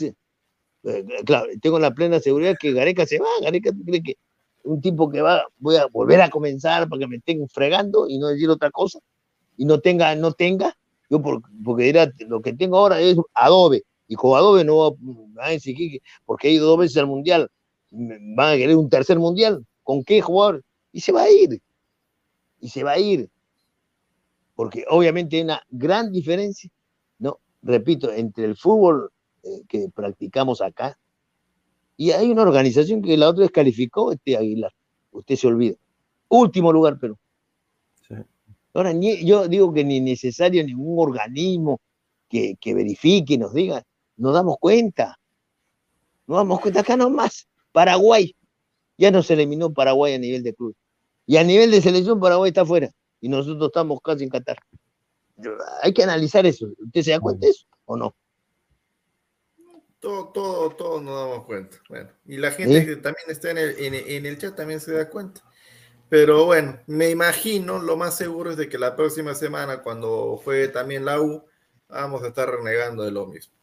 eh, 0.84 1.04
claro, 1.24 1.46
tengo 1.60 1.78
la 1.78 1.92
plena 1.92 2.20
seguridad 2.20 2.56
que 2.58 2.72
Gareca 2.72 3.06
se 3.06 3.18
va. 3.18 3.28
Gareca 3.40 3.70
cree 3.84 4.02
que 4.02 4.16
un 4.64 4.80
tipo 4.80 5.10
que 5.10 5.20
va, 5.20 5.44
voy 5.58 5.76
a 5.76 5.86
volver 5.86 6.20
a 6.20 6.30
comenzar 6.30 6.88
para 6.88 7.00
que 7.00 7.06
me 7.06 7.16
estén 7.16 7.48
fregando 7.48 8.08
y 8.08 8.18
no 8.18 8.28
decir 8.28 8.48
otra 8.48 8.70
cosa 8.70 8.98
y 9.56 9.64
no 9.64 9.80
tenga, 9.80 10.14
no 10.14 10.32
tenga, 10.32 10.76
yo 11.10 11.20
porque 11.20 11.84
dirá, 11.84 12.10
lo 12.26 12.40
que 12.40 12.52
tengo 12.52 12.78
ahora 12.78 13.00
es 13.00 13.16
Adobe, 13.34 13.84
y 14.08 14.14
con 14.14 14.36
Adobe 14.36 14.64
no 14.64 14.96
va 15.38 15.46
a 15.46 15.50
decir 15.50 16.00
porque 16.24 16.48
ha 16.48 16.50
ido 16.50 16.66
dos 16.66 16.78
veces 16.78 16.96
al 16.96 17.06
Mundial, 17.06 17.50
van 17.90 18.54
a 18.54 18.56
querer 18.56 18.76
un 18.76 18.88
tercer 18.88 19.18
Mundial, 19.18 19.64
¿con 19.82 20.04
qué 20.04 20.20
jugador? 20.20 20.62
Y 20.92 21.00
se 21.00 21.12
va 21.12 21.22
a 21.22 21.30
ir, 21.30 21.60
y 22.60 22.68
se 22.68 22.82
va 22.82 22.92
a 22.92 22.98
ir, 22.98 23.28
porque 24.54 24.84
obviamente 24.88 25.36
hay 25.36 25.42
una 25.42 25.62
gran 25.70 26.12
diferencia, 26.12 26.70
¿no? 27.18 27.38
Repito, 27.62 28.12
entre 28.12 28.44
el 28.44 28.56
fútbol 28.56 29.10
eh, 29.42 29.62
que 29.68 29.88
practicamos 29.94 30.60
acá, 30.60 30.98
y 31.96 32.10
hay 32.10 32.30
una 32.30 32.42
organización 32.42 33.02
que 33.02 33.16
la 33.16 33.28
otra 33.28 33.42
descalificó, 33.42 34.12
este 34.12 34.36
Aguilar, 34.36 34.72
usted 35.12 35.36
se 35.36 35.46
olvida. 35.46 35.76
Último 36.28 36.72
lugar, 36.72 36.98
pero 37.00 37.18
Ahora, 38.74 38.92
yo 38.92 39.48
digo 39.48 39.72
que 39.72 39.84
ni 39.84 40.00
necesario 40.00 40.64
ningún 40.64 40.98
organismo 40.98 41.80
que, 42.28 42.56
que 42.58 42.72
verifique, 42.74 43.36
nos 43.36 43.52
diga, 43.52 43.84
nos 44.16 44.32
damos 44.32 44.56
cuenta. 44.58 45.18
Nos 46.26 46.38
damos 46.38 46.60
cuenta 46.60 46.80
acá 46.80 46.96
nomás. 46.96 47.46
Paraguay, 47.72 48.34
ya 48.96 49.10
nos 49.10 49.30
eliminó 49.30 49.72
Paraguay 49.72 50.14
a 50.14 50.18
nivel 50.18 50.42
de 50.42 50.54
club. 50.54 50.74
Y 51.26 51.36
a 51.36 51.44
nivel 51.44 51.70
de 51.70 51.82
selección, 51.82 52.18
Paraguay 52.18 52.48
está 52.48 52.64
fuera. 52.64 52.90
Y 53.22 53.28
nosotros 53.28 53.68
estamos 53.68 54.00
casi 54.02 54.24
en 54.24 54.30
Qatar. 54.30 54.58
Hay 55.80 55.94
que 55.94 56.02
analizar 56.02 56.44
eso. 56.44 56.66
¿Usted 56.78 57.02
se 57.02 57.12
da 57.12 57.20
cuenta 57.20 57.46
de 57.46 57.52
eso 57.52 57.66
o 57.86 57.96
no? 57.96 58.14
Todo, 60.00 60.28
todo, 60.28 60.70
todo 60.70 61.00
nos 61.00 61.30
damos 61.30 61.46
cuenta. 61.46 61.78
Bueno, 61.88 62.10
y 62.26 62.36
la 62.36 62.50
gente 62.50 62.84
que 62.84 62.96
también 62.96 63.24
está 63.28 63.52
en 63.52 63.58
el, 63.58 63.78
en 63.78 64.26
el 64.26 64.38
chat 64.38 64.56
también 64.56 64.80
se 64.80 64.92
da 64.92 65.08
cuenta. 65.08 65.40
Pero 66.08 66.44
bueno, 66.44 66.78
me 66.88 67.10
imagino, 67.10 67.78
lo 67.78 67.96
más 67.96 68.16
seguro 68.16 68.50
es 68.50 68.56
de 68.56 68.68
que 68.68 68.76
la 68.76 68.96
próxima 68.96 69.34
semana, 69.34 69.82
cuando 69.82 70.36
juegue 70.44 70.68
también 70.68 71.04
la 71.04 71.20
U, 71.20 71.44
vamos 71.88 72.24
a 72.24 72.28
estar 72.28 72.50
renegando 72.50 73.04
de 73.04 73.12
lo 73.12 73.26
mismo. 73.26 73.54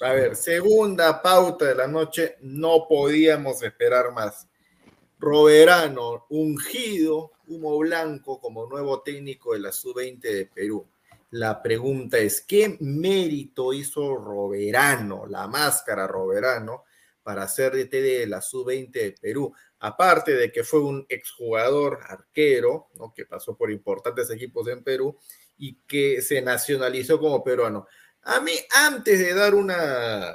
A 0.00 0.12
ver, 0.12 0.36
segunda 0.36 1.20
pauta 1.20 1.64
de 1.64 1.74
la 1.74 1.88
noche, 1.88 2.36
no 2.40 2.86
podíamos 2.88 3.62
esperar 3.64 4.12
más. 4.12 4.46
Roberano, 5.18 6.26
ungido, 6.30 7.32
humo 7.46 7.78
blanco 7.78 8.40
como 8.40 8.66
nuevo 8.66 9.02
técnico 9.02 9.54
de 9.54 9.60
la 9.60 9.72
Sub-20 9.72 10.20
de 10.20 10.46
Perú. 10.46 10.88
La 11.30 11.62
pregunta 11.62 12.18
es, 12.18 12.40
¿qué 12.40 12.76
mérito 12.80 13.72
hizo 13.72 14.16
Roberano, 14.16 15.26
la 15.26 15.46
máscara 15.46 16.06
Roberano, 16.06 16.84
para 17.22 17.46
ser 17.48 17.72
DT 17.74 18.00
de 18.00 18.26
la 18.26 18.40
Sub-20 18.40 18.90
de 18.90 19.14
Perú? 19.20 19.52
aparte 19.80 20.34
de 20.34 20.50
que 20.50 20.64
fue 20.64 20.80
un 20.80 21.06
exjugador 21.08 22.00
arquero, 22.02 22.88
¿no? 22.94 23.12
que 23.14 23.26
pasó 23.26 23.56
por 23.56 23.70
importantes 23.70 24.30
equipos 24.30 24.68
en 24.68 24.82
Perú 24.82 25.16
y 25.56 25.76
que 25.86 26.22
se 26.22 26.42
nacionalizó 26.42 27.18
como 27.18 27.42
peruano. 27.44 27.86
A 28.22 28.40
mí, 28.40 28.52
antes 28.86 29.18
de 29.18 29.34
dar 29.34 29.54
una, 29.54 30.34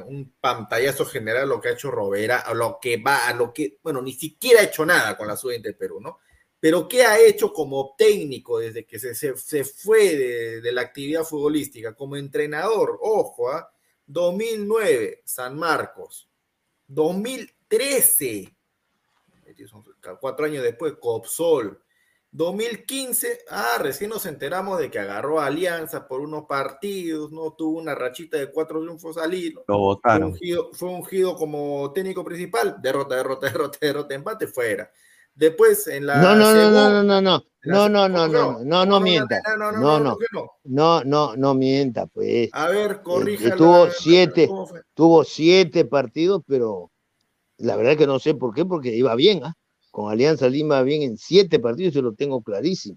un 0.00 0.34
pantallazo 0.40 1.04
general 1.04 1.48
lo 1.48 1.60
que 1.60 1.68
ha 1.68 1.72
hecho 1.72 1.90
Robera, 1.90 2.40
a 2.40 2.54
lo 2.54 2.78
que 2.80 2.96
va, 2.96 3.28
a 3.28 3.34
lo 3.34 3.52
que, 3.52 3.78
bueno, 3.82 4.02
ni 4.02 4.12
siquiera 4.12 4.60
ha 4.60 4.64
hecho 4.64 4.84
nada 4.84 5.16
con 5.16 5.28
la 5.28 5.36
sub 5.36 5.50
del 5.50 5.76
Perú, 5.76 6.00
¿no? 6.00 6.18
Pero 6.60 6.88
¿qué 6.88 7.04
ha 7.04 7.20
hecho 7.20 7.52
como 7.52 7.94
técnico 7.96 8.58
desde 8.58 8.84
que 8.84 8.98
se, 8.98 9.14
se, 9.14 9.64
fue 9.64 10.60
de, 10.60 10.72
la 10.72 10.80
actividad 10.80 11.22
futbolística? 11.22 11.94
Como 11.94 12.16
entrenador, 12.16 12.98
ojo, 13.00 13.50
¿ah? 13.50 13.70
2009, 14.06 15.22
San 15.24 15.56
Marcos. 15.56 16.28
2013, 16.88 18.56
cuatro 20.20 20.46
años 20.46 20.64
después, 20.64 20.94
Copsol. 21.00 21.80
2015, 22.30 23.40
ah, 23.50 23.78
recién 23.80 24.10
nos 24.10 24.26
enteramos 24.26 24.78
de 24.78 24.90
que 24.90 24.98
agarró 24.98 25.40
a 25.40 25.46
Alianza 25.46 26.06
por 26.06 26.20
unos 26.20 26.44
partidos, 26.44 27.32
¿no? 27.32 27.52
Tuvo 27.52 27.78
una 27.78 27.94
rachita 27.94 28.36
de 28.36 28.50
cuatro 28.50 28.80
triunfos 28.80 29.16
al 29.16 29.32
hilo. 29.32 29.64
Lo 29.66 29.78
votaron. 29.78 30.34
Fue 30.72 30.88
ungido, 30.88 31.32
fue 31.32 31.38
como 31.38 31.92
técnico 31.92 32.24
principal. 32.24 32.76
Derrota, 32.82 33.16
derrota, 33.16 33.46
derrota, 33.52 33.78
derrota, 33.80 34.14
empate, 34.14 34.46
fuera. 34.46 34.90
Después 35.34 35.86
en 35.86 36.06
la. 36.06 36.20
No, 36.20 36.34
no, 36.34 36.52
no, 36.52 36.70
no, 36.70 37.02
no, 37.02 37.20
no. 37.20 37.44
No, 37.64 37.88
no, 37.88 38.08
no, 38.08 38.28
no, 38.28 38.64
no, 38.64 38.86
no 38.86 39.00
mienta. 39.00 39.40
No, 39.58 39.72
no, 39.72 39.98
no, 40.00 40.16
no, 40.64 41.04
no, 41.04 41.36
no 41.36 41.54
mienta, 41.54 42.06
pues. 42.06 42.48
A 42.52 42.68
ver, 42.68 43.02
corrija. 43.02 43.44
Este, 43.44 43.56
tuvo 43.56 43.90
siete, 43.90 44.48
tuvo 44.94 45.24
siete 45.24 45.84
partidos, 45.84 46.42
pero 46.46 46.90
la 47.58 47.76
verdad 47.76 47.96
que 47.96 48.06
no 48.06 48.18
sé 48.18 48.34
por 48.34 48.54
qué, 48.54 48.64
porque 48.64 48.94
iba 48.94 49.14
bien, 49.16 49.44
¿ah? 49.44 49.54
Con 49.98 50.12
Alianza 50.12 50.48
Lima 50.48 50.80
bien 50.82 51.02
en 51.02 51.18
siete 51.18 51.58
partidos, 51.58 51.92
yo 51.92 52.02
lo 52.02 52.12
tengo 52.12 52.40
clarísimo. 52.40 52.96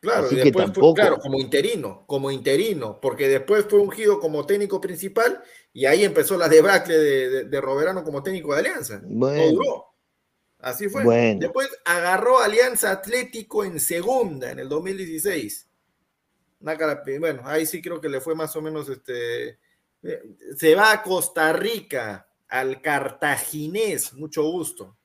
Claro, 0.00 0.30
y 0.30 0.34
después 0.34 0.70
fue, 0.74 0.92
claro, 0.92 1.16
como 1.16 1.40
interino, 1.40 2.04
como 2.06 2.30
interino, 2.30 3.00
porque 3.00 3.28
después 3.28 3.64
fue 3.66 3.78
ungido 3.78 4.20
como 4.20 4.44
técnico 4.44 4.78
principal 4.78 5.42
y 5.72 5.86
ahí 5.86 6.04
empezó 6.04 6.36
la 6.36 6.50
debacle 6.50 6.98
de, 6.98 7.44
de, 7.44 7.60
Roberano 7.62 8.04
como 8.04 8.22
técnico 8.22 8.52
de 8.52 8.60
Alianza. 8.60 9.00
Bueno, 9.06 9.42
no 9.42 9.52
duró. 9.52 9.86
Así 10.58 10.90
fue. 10.90 11.02
Bueno. 11.04 11.40
Después 11.40 11.70
agarró 11.86 12.38
Alianza 12.38 12.90
Atlético 12.90 13.64
en 13.64 13.80
segunda 13.80 14.50
en 14.50 14.58
el 14.58 14.68
2016. 14.68 15.66
Bueno, 17.20 17.40
ahí 17.46 17.64
sí 17.64 17.80
creo 17.80 18.02
que 18.02 18.10
le 18.10 18.20
fue 18.20 18.34
más 18.34 18.54
o 18.54 18.60
menos 18.60 18.90
este. 18.90 19.58
Eh, 20.02 20.22
se 20.58 20.74
va 20.74 20.92
a 20.92 21.02
Costa 21.02 21.54
Rica, 21.54 22.28
al 22.48 22.82
Cartaginés, 22.82 24.12
mucho 24.12 24.42
gusto. 24.42 24.98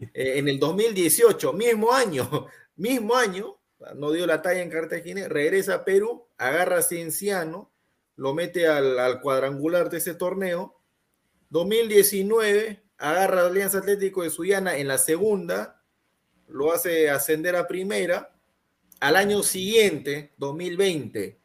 Eh, 0.00 0.38
en 0.38 0.48
el 0.48 0.58
2018, 0.58 1.52
mismo 1.52 1.92
año, 1.92 2.46
mismo 2.76 3.14
año, 3.14 3.58
no 3.96 4.12
dio 4.12 4.26
la 4.26 4.42
talla 4.42 4.62
en 4.62 4.70
Cartagena, 4.70 5.28
regresa 5.28 5.74
a 5.74 5.84
Perú, 5.84 6.26
agarra 6.38 6.78
a 6.78 6.82
Cienciano, 6.82 7.70
lo 8.16 8.34
mete 8.34 8.66
al, 8.66 9.20
cuadrangular 9.20 9.90
de 9.90 9.98
ese 9.98 10.14
torneo. 10.14 10.80
2019, 11.50 12.82
agarra 12.96 13.46
Alianza 13.46 13.78
Atlético 13.78 14.22
de 14.22 14.30
Suyana 14.30 14.76
en 14.76 14.88
la 14.88 14.98
segunda, 14.98 15.82
lo 16.48 16.72
hace 16.72 17.10
ascender 17.10 17.56
a 17.56 17.66
primera. 17.66 18.34
Al 19.00 19.16
año 19.16 19.42
siguiente, 19.42 20.32
2020, 20.38 21.38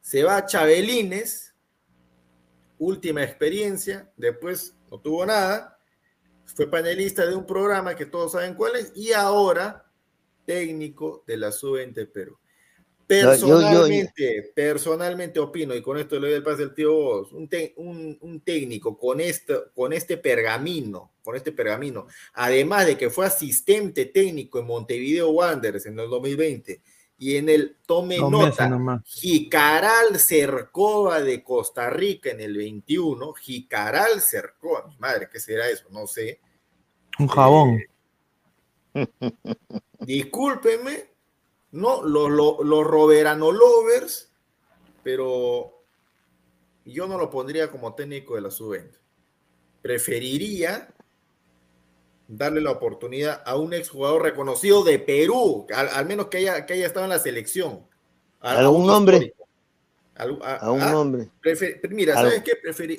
se 0.00 0.22
va 0.22 0.36
a 0.36 0.46
Chabelines, 0.46 1.54
última 2.78 3.22
experiencia, 3.22 4.12
después 4.16 4.74
no 4.90 5.00
tuvo 5.00 5.24
nada 5.24 5.75
fue 6.56 6.70
panelista 6.70 7.26
de 7.26 7.36
un 7.36 7.44
programa 7.44 7.94
que 7.94 8.06
todos 8.06 8.32
saben 8.32 8.54
cuál 8.54 8.76
es 8.76 8.90
y 8.96 9.12
ahora 9.12 9.84
técnico 10.46 11.22
de 11.26 11.36
la 11.36 11.52
sub-20 11.52 12.10
Perú. 12.10 12.38
Personalmente, 13.06 14.52
personalmente 14.54 15.38
opino, 15.38 15.74
y 15.74 15.82
con 15.82 15.98
esto 15.98 16.18
le 16.18 16.28
doy 16.28 16.36
el 16.38 16.42
pase 16.42 16.64
al 16.64 16.74
tío 16.74 16.92
vos, 16.92 17.32
un, 17.32 18.18
un, 18.20 18.40
técnico 18.40 18.98
con 18.98 19.20
este, 19.20 19.54
con 19.74 19.92
este 19.92 20.16
pergamino, 20.16 21.12
con 21.22 21.36
este 21.36 21.52
pergamino, 21.52 22.06
además 22.32 22.86
de 22.86 22.96
que 22.96 23.10
fue 23.10 23.26
asistente 23.26 24.06
técnico 24.06 24.58
en 24.58 24.66
Montevideo 24.66 25.30
Wanderers 25.30 25.86
en 25.86 26.00
el 26.00 26.08
2020, 26.08 26.80
y 27.18 27.36
en 27.36 27.48
el 27.48 27.76
tome 27.86 28.18
nota, 28.18 29.02
Jicaral 29.04 30.18
Cercova 30.18 31.20
de 31.20 31.44
Costa 31.44 31.88
Rica 31.90 32.30
en 32.30 32.40
el 32.40 32.56
21, 32.56 33.34
Jicaral 33.34 34.20
Cercova, 34.20 34.94
madre, 34.98 35.28
¿qué 35.30 35.38
será 35.38 35.68
eso? 35.68 35.84
No 35.90 36.06
sé. 36.06 36.40
Un 37.18 37.28
jabón. 37.28 37.80
Eh, 38.94 39.06
discúlpenme, 40.00 41.04
no, 41.72 42.02
los, 42.02 42.30
los, 42.30 42.86
Roberano 42.86 43.52
Lovers, 43.52 44.30
pero 45.02 45.82
yo 46.84 47.06
no 47.06 47.18
lo 47.18 47.30
pondría 47.30 47.70
como 47.70 47.94
técnico 47.94 48.34
de 48.34 48.40
la 48.42 48.50
sub 48.50 48.76
Preferiría 49.82 50.88
darle 52.28 52.60
la 52.60 52.72
oportunidad 52.72 53.42
a 53.44 53.56
un 53.56 53.72
exjugador 53.72 54.22
reconocido 54.22 54.82
de 54.82 54.98
Perú, 54.98 55.66
al, 55.72 56.06
menos 56.06 56.26
que 56.26 56.38
haya, 56.38 56.66
que 56.66 56.74
haya 56.74 56.86
estado 56.86 57.04
en 57.04 57.10
la 57.10 57.18
selección. 57.18 57.86
A, 58.40 58.58
¿Algún 58.58 58.86
nombre? 58.86 59.34
A, 60.16 60.70
un 60.70 60.80
nombre. 60.80 61.30
mira, 61.90 62.14
¿sabes 62.14 62.42
qué? 62.42 62.56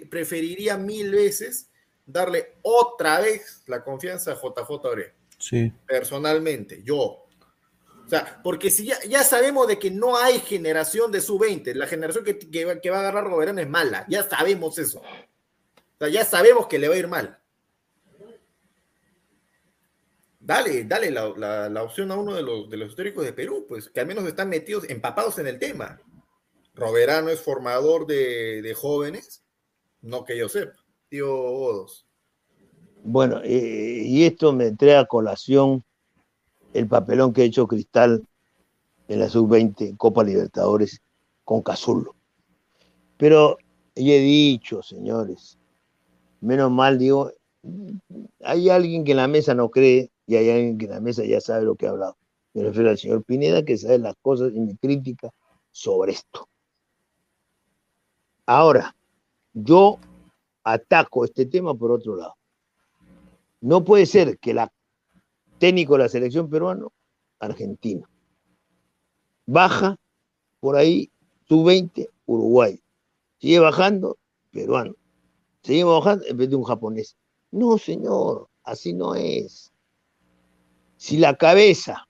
preferiría 0.08 0.78
mil 0.78 1.12
veces 1.12 1.70
darle 2.08 2.56
otra 2.64 3.20
vez 3.20 3.62
la 3.68 3.84
confianza 3.84 4.32
a 4.32 4.36
JJ. 4.36 5.14
Sí. 5.38 5.72
Personalmente, 5.86 6.82
yo. 6.84 6.98
O 7.00 8.10
sea, 8.10 8.40
porque 8.42 8.72
si 8.72 8.88
ya, 8.88 8.98
ya 9.08 9.24
sabemos 9.24 9.68
de 9.68 9.78
que 9.78 9.92
no 9.92 10.18
hay 10.18 10.40
generación 10.40 11.12
de 11.12 11.22
sub-20, 11.22 11.76
la 11.76 11.86
generación 11.86 12.24
que, 12.24 12.40
que, 12.40 12.90
va 12.90 12.98
a 12.98 13.00
agarrar 13.02 13.26
Roberano 13.26 13.62
es 13.62 13.70
mala, 13.70 14.06
ya 14.08 14.28
sabemos 14.28 14.80
eso. 14.80 15.00
O 15.00 15.98
sea, 16.00 16.08
ya 16.08 16.26
sabemos 16.26 16.68
que 16.68 16.80
le 16.80 16.88
va 16.88 16.96
a 16.96 17.00
ir 17.00 17.08
mal 17.08 17.38
dale, 20.48 20.86
dale 20.86 21.12
la, 21.12 21.84
opción 21.84 22.10
a 22.10 22.16
uno 22.16 22.34
de 22.34 22.42
los, 22.42 22.70
de 22.70 22.78
los 22.78 22.90
históricos 22.90 23.26
de 23.26 23.34
Perú, 23.34 23.66
pues 23.68 23.90
que 23.90 24.00
al 24.00 24.08
menos 24.08 24.26
están 24.26 24.48
metidos, 24.48 24.90
empapados 24.90 25.38
en 25.40 25.48
el 25.48 25.60
tema. 25.60 26.02
Roberano 26.74 27.30
es 27.30 27.42
formador 27.42 28.08
de, 28.08 28.74
jóvenes, 28.76 29.44
no 30.02 30.24
que 30.24 30.38
yo 30.38 30.48
sepa, 30.48 30.78
tío 31.10 31.34
Odos. 31.34 32.06
Bueno, 33.04 33.42
eh, 33.44 34.04
y 34.06 34.26
esto 34.26 34.54
me 34.54 34.72
trae 34.72 34.98
a 34.98 35.06
colación 35.06 35.84
el 36.74 36.88
papelón 36.88 37.34
que 37.34 37.44
ha 37.44 37.46
hecho 37.46 37.68
Cristal 37.68 38.26
en 39.08 39.20
la 39.20 39.30
sub-20 39.30 39.96
Copa 39.98 40.24
Libertadores 40.24 41.02
con 41.44 41.62
Cazulo. 41.62 42.16
Pero 43.18 43.58
ya 43.96 44.14
he 44.14 44.20
dicho, 44.20 44.84
señores, 44.84 45.58
menos 46.42 46.70
mal 46.72 46.98
digo, 46.98 47.32
hay 48.44 48.70
alguien 48.70 49.04
que 49.04 49.12
en 49.12 49.18
la 49.18 49.28
mesa 49.28 49.54
no 49.54 49.70
cree 49.70 50.12
y 50.28 50.36
hay 50.36 50.50
alguien 50.50 50.78
que 50.78 50.86
en 50.86 50.92
la 50.92 51.00
mesa 51.00 51.24
ya 51.24 51.42
sabe 51.42 51.64
lo 51.64 51.76
que 51.76 51.88
ha 51.88 51.92
hablado. 51.92 52.18
Me 52.54 52.64
refiero 52.64 52.90
al 52.90 52.98
señor 52.98 53.24
Pineda, 53.24 53.64
que 53.64 53.78
sabe 53.78 54.00
las 54.00 54.16
cosas 54.22 54.52
y 54.54 54.60
mi 54.60 54.76
crítica 54.76 55.32
sobre 55.72 56.14
esto. 56.14 56.48
Ahora, 58.46 58.96
yo 59.54 60.00
ataco 60.74 61.24
este 61.24 61.46
tema 61.46 61.74
por 61.74 61.92
otro 61.92 62.16
lado. 62.16 62.36
No 63.62 63.84
puede 63.84 64.06
ser 64.06 64.38
que 64.38 64.54
la 64.54 64.72
técnico 65.60 65.94
de 65.94 66.04
la 66.04 66.10
selección 66.10 66.50
peruana, 66.50 66.88
argentino, 67.40 68.08
baja 69.46 69.98
por 70.60 70.76
ahí 70.76 71.10
su 71.48 71.64
20 71.64 72.10
Uruguay, 72.26 72.82
sigue 73.40 73.60
bajando 73.60 74.18
peruano, 74.52 74.96
sigue 75.64 75.86
bajando 75.86 76.26
en 76.26 76.38
vez 76.38 76.50
de 76.50 76.56
un 76.58 76.64
japonés. 76.64 77.16
No, 77.52 77.78
señor, 77.78 78.50
así 78.64 78.94
no 78.94 79.16
es. 79.16 79.72
Si 80.98 81.18
la 81.18 81.38
cabeza 81.38 82.08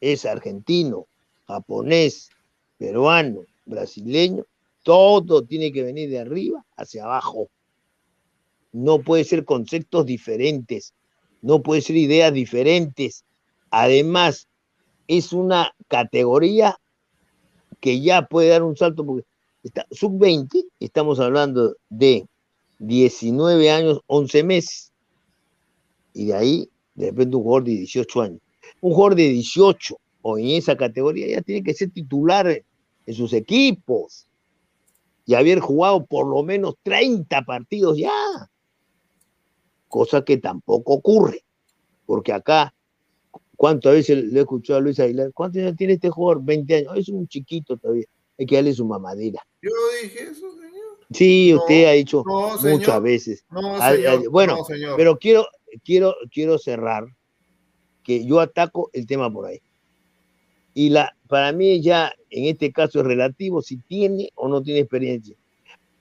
es 0.00 0.24
argentino, 0.24 1.06
japonés, 1.46 2.30
peruano, 2.78 3.40
brasileño, 3.66 4.46
todo 4.84 5.44
tiene 5.44 5.72
que 5.72 5.82
venir 5.82 6.08
de 6.10 6.20
arriba 6.20 6.64
hacia 6.76 7.04
abajo. 7.04 7.48
No 8.70 9.00
puede 9.00 9.24
ser 9.24 9.44
conceptos 9.44 10.06
diferentes, 10.06 10.94
no 11.42 11.62
puede 11.62 11.80
ser 11.80 11.96
ideas 11.96 12.32
diferentes. 12.32 13.24
Además, 13.70 14.46
es 15.08 15.32
una 15.32 15.74
categoría 15.88 16.78
que 17.80 18.00
ya 18.00 18.26
puede 18.26 18.50
dar 18.50 18.62
un 18.62 18.76
salto 18.76 19.04
porque 19.04 19.26
está 19.64 19.86
sub-20, 19.90 20.64
estamos 20.78 21.18
hablando 21.18 21.76
de 21.88 22.26
19 22.78 23.70
años, 23.70 24.00
11 24.06 24.44
meses. 24.44 24.92
Y 26.12 26.26
de 26.26 26.34
ahí 26.34 26.70
de 26.94 27.06
repente 27.06 27.36
un 27.36 27.42
jugador 27.42 27.64
de 27.64 27.72
18 27.72 28.20
años. 28.20 28.40
Un 28.80 28.92
jugador 28.92 29.16
de 29.16 29.28
18 29.30 29.96
o 30.22 30.38
en 30.38 30.48
esa 30.50 30.76
categoría 30.76 31.26
ya 31.26 31.42
tiene 31.42 31.62
que 31.62 31.74
ser 31.74 31.90
titular 31.90 32.46
en 33.06 33.14
sus 33.14 33.32
equipos 33.32 34.26
y 35.26 35.34
haber 35.34 35.60
jugado 35.60 36.04
por 36.06 36.26
lo 36.26 36.42
menos 36.42 36.74
30 36.82 37.42
partidos 37.42 37.98
ya. 37.98 38.10
Cosa 39.88 40.24
que 40.24 40.38
tampoco 40.38 40.94
ocurre, 40.94 41.44
porque 42.04 42.32
acá, 42.32 42.74
¿cuántas 43.56 43.92
veces 43.92 44.24
le 44.24 44.40
he 44.40 44.42
escuchado 44.42 44.78
a 44.78 44.82
Luis 44.82 44.98
Aguilar? 44.98 45.32
¿Cuántos 45.32 45.62
años 45.62 45.76
tiene 45.76 45.94
este 45.94 46.10
jugador? 46.10 46.42
20 46.44 46.74
años. 46.76 46.92
Es 46.96 47.08
un 47.08 47.28
chiquito 47.28 47.76
todavía, 47.76 48.06
hay 48.38 48.46
que 48.46 48.56
darle 48.56 48.74
su 48.74 48.84
mamadera. 48.84 49.40
Yo 49.62 49.70
dije 50.02 50.24
eso, 50.24 50.50
señor. 50.52 50.98
Sí, 51.12 51.54
usted 51.54 51.86
ha 51.86 51.92
dicho 51.92 52.24
muchas 52.62 53.02
veces. 53.02 53.44
bueno, 54.30 54.58
pero 54.96 55.16
quiero, 55.18 55.46
quiero, 55.84 56.14
quiero 56.32 56.58
cerrar 56.58 57.06
que 58.02 58.24
yo 58.26 58.40
ataco 58.40 58.90
el 58.92 59.06
tema 59.06 59.32
por 59.32 59.46
ahí. 59.46 59.60
Y 60.74 60.90
la, 60.90 61.16
para 61.28 61.52
mí 61.52 61.80
ya 61.80 62.12
en 62.30 62.46
este 62.46 62.72
caso 62.72 63.00
es 63.00 63.06
relativo 63.06 63.62
si 63.62 63.76
tiene 63.76 64.30
o 64.34 64.48
no 64.48 64.62
tiene 64.62 64.80
experiencia. 64.80 65.36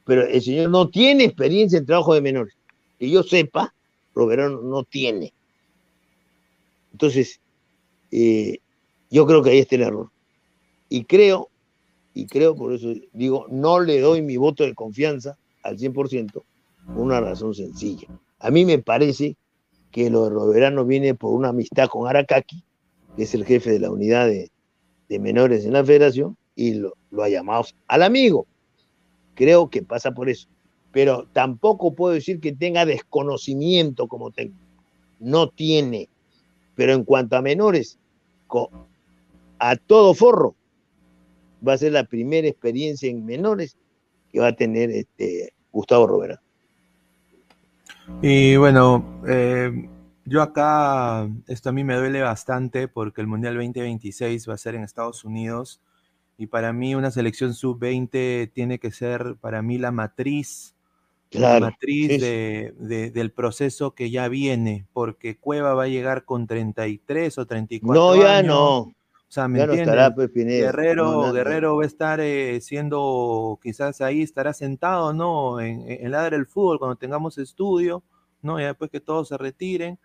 Pero 0.05 0.27
el 0.27 0.41
señor 0.41 0.69
no 0.69 0.89
tiene 0.89 1.23
experiencia 1.23 1.77
en 1.77 1.85
trabajo 1.85 2.13
de 2.13 2.21
menores. 2.21 2.55
Que 2.99 3.09
yo 3.09 3.23
sepa, 3.23 3.73
Roberto 4.13 4.61
no 4.61 4.83
tiene. 4.83 5.31
Entonces, 6.91 7.39
eh, 8.11 8.57
yo 9.09 9.25
creo 9.25 9.41
que 9.41 9.51
ahí 9.51 9.59
está 9.59 9.75
el 9.75 9.83
error. 9.83 10.09
Y 10.89 11.05
creo, 11.05 11.49
y 12.13 12.25
creo, 12.27 12.55
por 12.55 12.73
eso 12.73 12.93
digo, 13.13 13.45
no 13.49 13.79
le 13.79 13.99
doy 13.99 14.21
mi 14.21 14.37
voto 14.37 14.63
de 14.63 14.75
confianza 14.75 15.37
al 15.63 15.77
100%, 15.77 16.31
por 16.31 16.43
una 16.95 17.21
razón 17.21 17.53
sencilla. 17.53 18.07
A 18.39 18.51
mí 18.51 18.65
me 18.65 18.79
parece 18.79 19.35
que 19.91 20.09
lo 20.09 20.25
de 20.25 20.29
Roberano 20.31 20.85
viene 20.85 21.15
por 21.15 21.33
una 21.33 21.49
amistad 21.49 21.87
con 21.87 22.07
Aracaki, 22.07 22.63
que 23.15 23.23
es 23.23 23.33
el 23.33 23.45
jefe 23.45 23.71
de 23.71 23.79
la 23.79 23.91
unidad 23.91 24.27
de, 24.27 24.51
menores 25.19 25.65
en 25.65 25.73
la 25.73 25.83
federación, 25.83 26.37
y 26.55 26.75
lo, 26.75 26.93
ha 27.21 27.29
llamado 27.29 27.65
al 27.87 28.03
amigo. 28.03 28.45
Creo 29.35 29.69
que 29.69 29.81
pasa 29.81 30.11
por 30.11 30.29
eso. 30.29 30.47
Pero 30.91 31.27
tampoco 31.33 31.93
puedo 31.93 32.13
decir 32.13 32.39
que 32.39 32.53
tenga 32.53 32.85
desconocimiento 32.85 34.07
como 34.07 34.31
tengo. 34.31 34.53
No 35.19 35.49
tiene. 35.49 36.09
Pero 36.75 36.93
en 36.93 37.03
cuanto 37.03 37.35
a 37.35 37.41
menores, 37.41 37.97
a 39.59 39.75
todo 39.75 40.13
forro, 40.13 40.55
va 41.67 41.73
a 41.73 41.77
ser 41.77 41.93
la 41.93 42.03
primera 42.03 42.47
experiencia 42.47 43.09
en 43.09 43.25
menores 43.25 43.77
que 44.31 44.39
va 44.39 44.47
a 44.47 44.55
tener 44.55 44.91
este 44.91 45.53
Gustavo 45.71 46.07
Robera. 46.07 46.41
Y 48.21 48.55
bueno, 48.57 49.21
eh, 49.27 49.87
yo 50.25 50.41
acá, 50.41 51.29
esto 51.47 51.69
a 51.69 51.71
mí 51.73 51.83
me 51.83 51.95
duele 51.95 52.21
bastante 52.21 52.87
porque 52.87 53.21
el 53.21 53.27
Mundial 53.27 53.55
2026 53.55 54.47
va 54.47 54.53
a 54.53 54.57
ser 54.57 54.75
en 54.75 54.83
Estados 54.83 55.25
Unidos 55.25 55.81
y 56.37 56.47
para 56.47 56.73
mí 56.73 56.95
una 56.95 57.11
selección 57.11 57.53
sub-20 57.53 58.51
tiene 58.53 58.79
que 58.79 58.91
ser 58.91 59.35
para 59.41 59.61
mí 59.61 59.77
la 59.77 59.91
matriz, 59.91 60.75
la 61.31 61.59
matriz 61.59 62.21
del 62.21 63.31
proceso 63.31 63.91
que 63.91 64.09
ya 64.09 64.27
viene, 64.27 64.85
porque 64.93 65.37
Cueva 65.37 65.73
va 65.73 65.83
a 65.83 65.87
llegar 65.87 66.25
con 66.25 66.47
33 66.47 67.37
o 67.37 67.45
34 67.45 68.01
no, 68.01 68.11
años. 68.11 68.17
No, 68.17 68.23
ya 68.23 68.43
no. 68.43 68.77
O 68.79 69.33
sea, 69.33 69.47
¿me 69.47 69.63
estará, 69.63 70.13
pues, 70.13 70.31
Guerrero, 70.31 71.33
Guerrero 71.33 71.77
va 71.77 71.83
a 71.83 71.87
estar 71.87 72.19
eh, 72.19 72.61
siendo, 72.61 73.59
quizás 73.63 73.99
ahí 74.01 74.21
estará 74.21 74.53
sentado, 74.53 75.11
¿no? 75.11 75.59
En, 75.59 75.85
en 75.87 76.11
la 76.11 76.29
del 76.29 76.45
fútbol 76.45 76.77
cuando 76.77 76.97
tengamos 76.97 77.39
estudio, 77.39 78.03
¿no? 78.43 78.59
Ya 78.59 78.67
después 78.67 78.91
que 78.91 78.99
todos 78.99 79.29
se 79.29 79.37
retiren, 79.37 79.97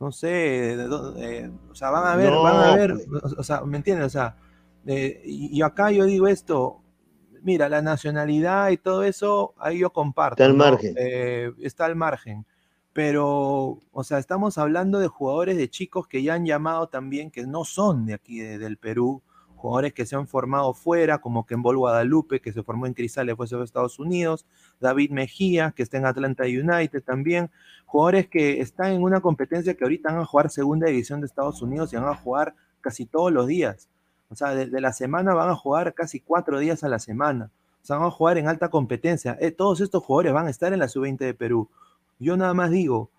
no 0.00 0.10
sé, 0.12 0.74
eh, 0.74 1.50
o 1.70 1.74
sea, 1.74 1.90
van 1.90 2.06
a 2.06 2.16
ver, 2.16 2.32
van 2.32 2.56
a 2.56 2.74
ver, 2.74 2.96
o, 3.36 3.42
sea, 3.42 3.60
¿me 3.60 3.76
entiendes? 3.76 4.06
O 4.06 4.10
sea, 4.10 4.36
eh, 4.86 5.20
y, 5.24 5.60
acá 5.62 5.90
yo 5.90 6.06
digo 6.06 6.26
esto, 6.26 6.82
mira, 7.42 7.68
la 7.68 7.82
nacionalidad 7.82 8.70
y 8.70 8.78
todo 8.78 9.04
eso, 9.04 9.54
ahí 9.58 9.78
yo 9.78 9.92
comparto. 9.92 10.42
Está 10.42 10.46
al 10.46 10.56
margen. 10.56 10.94
está 11.60 11.84
al 11.84 11.96
margen 11.96 12.46
pero, 12.92 13.78
o 13.92 14.04
sea, 14.04 14.18
estamos 14.18 14.58
hablando 14.58 14.98
de 14.98 15.08
jugadores 15.08 15.56
de 15.56 15.70
chicos 15.70 16.08
que 16.08 16.22
ya 16.22 16.34
han 16.34 16.44
llamado 16.44 16.88
también, 16.88 17.30
que 17.30 17.46
no 17.46 17.64
son 17.64 18.06
de 18.06 18.14
aquí, 18.14 18.40
del 18.40 18.78
Perú, 18.78 19.22
jugadores 19.60 19.92
que 19.92 20.06
se 20.06 20.16
han 20.16 20.26
formado 20.26 20.72
fuera, 20.72 21.18
como 21.18 21.44
Kembol 21.44 21.76
Guadalupe, 21.76 22.40
que 22.40 22.52
se 22.52 22.62
formó 22.62 22.86
en 22.86 22.94
Crisales, 22.94 23.36
fue 23.36 23.46
a 23.46 23.62
Estados 23.62 23.98
Unidos, 23.98 24.46
David 24.80 25.10
Mejía, 25.10 25.72
que 25.76 25.82
está 25.82 25.98
en 25.98 26.06
Atlanta 26.06 26.44
United 26.44 27.02
también, 27.02 27.50
jugadores 27.84 28.28
que 28.28 28.60
están 28.60 28.92
en 28.92 29.02
una 29.02 29.20
competencia 29.20 29.74
que 29.74 29.84
ahorita 29.84 30.10
van 30.10 30.22
a 30.22 30.24
jugar 30.24 30.50
segunda 30.50 30.86
división 30.86 31.20
de 31.20 31.26
Estados 31.26 31.60
Unidos 31.60 31.92
y 31.92 31.96
van 31.96 32.08
a 32.08 32.16
jugar 32.16 32.54
casi 32.80 33.04
todos 33.04 33.30
los 33.30 33.46
días. 33.46 33.88
O 34.30 34.34
sea, 34.34 34.54
de, 34.54 34.80
la 34.80 34.92
semana 34.92 35.34
van 35.34 35.50
a 35.50 35.56
jugar 35.56 35.92
casi 35.92 36.20
cuatro 36.20 36.58
días 36.58 36.82
a 36.82 36.88
la 36.88 36.98
semana. 36.98 37.50
O 37.82 37.86
sea, 37.86 37.96
van 37.96 38.06
a 38.06 38.10
jugar 38.10 38.38
en 38.38 38.48
alta 38.48 38.68
competencia. 38.68 39.36
Eh, 39.40 39.50
todos 39.50 39.80
estos 39.80 40.02
jugadores 40.02 40.32
van 40.32 40.46
a 40.46 40.50
estar 40.50 40.72
en 40.72 40.78
la 40.78 40.88
sub-20 40.88 41.18
de 41.18 41.34
Perú. 41.34 41.68
Yo 42.18 42.36
nada 42.36 42.54
más 42.54 42.70
digo, 42.70 43.10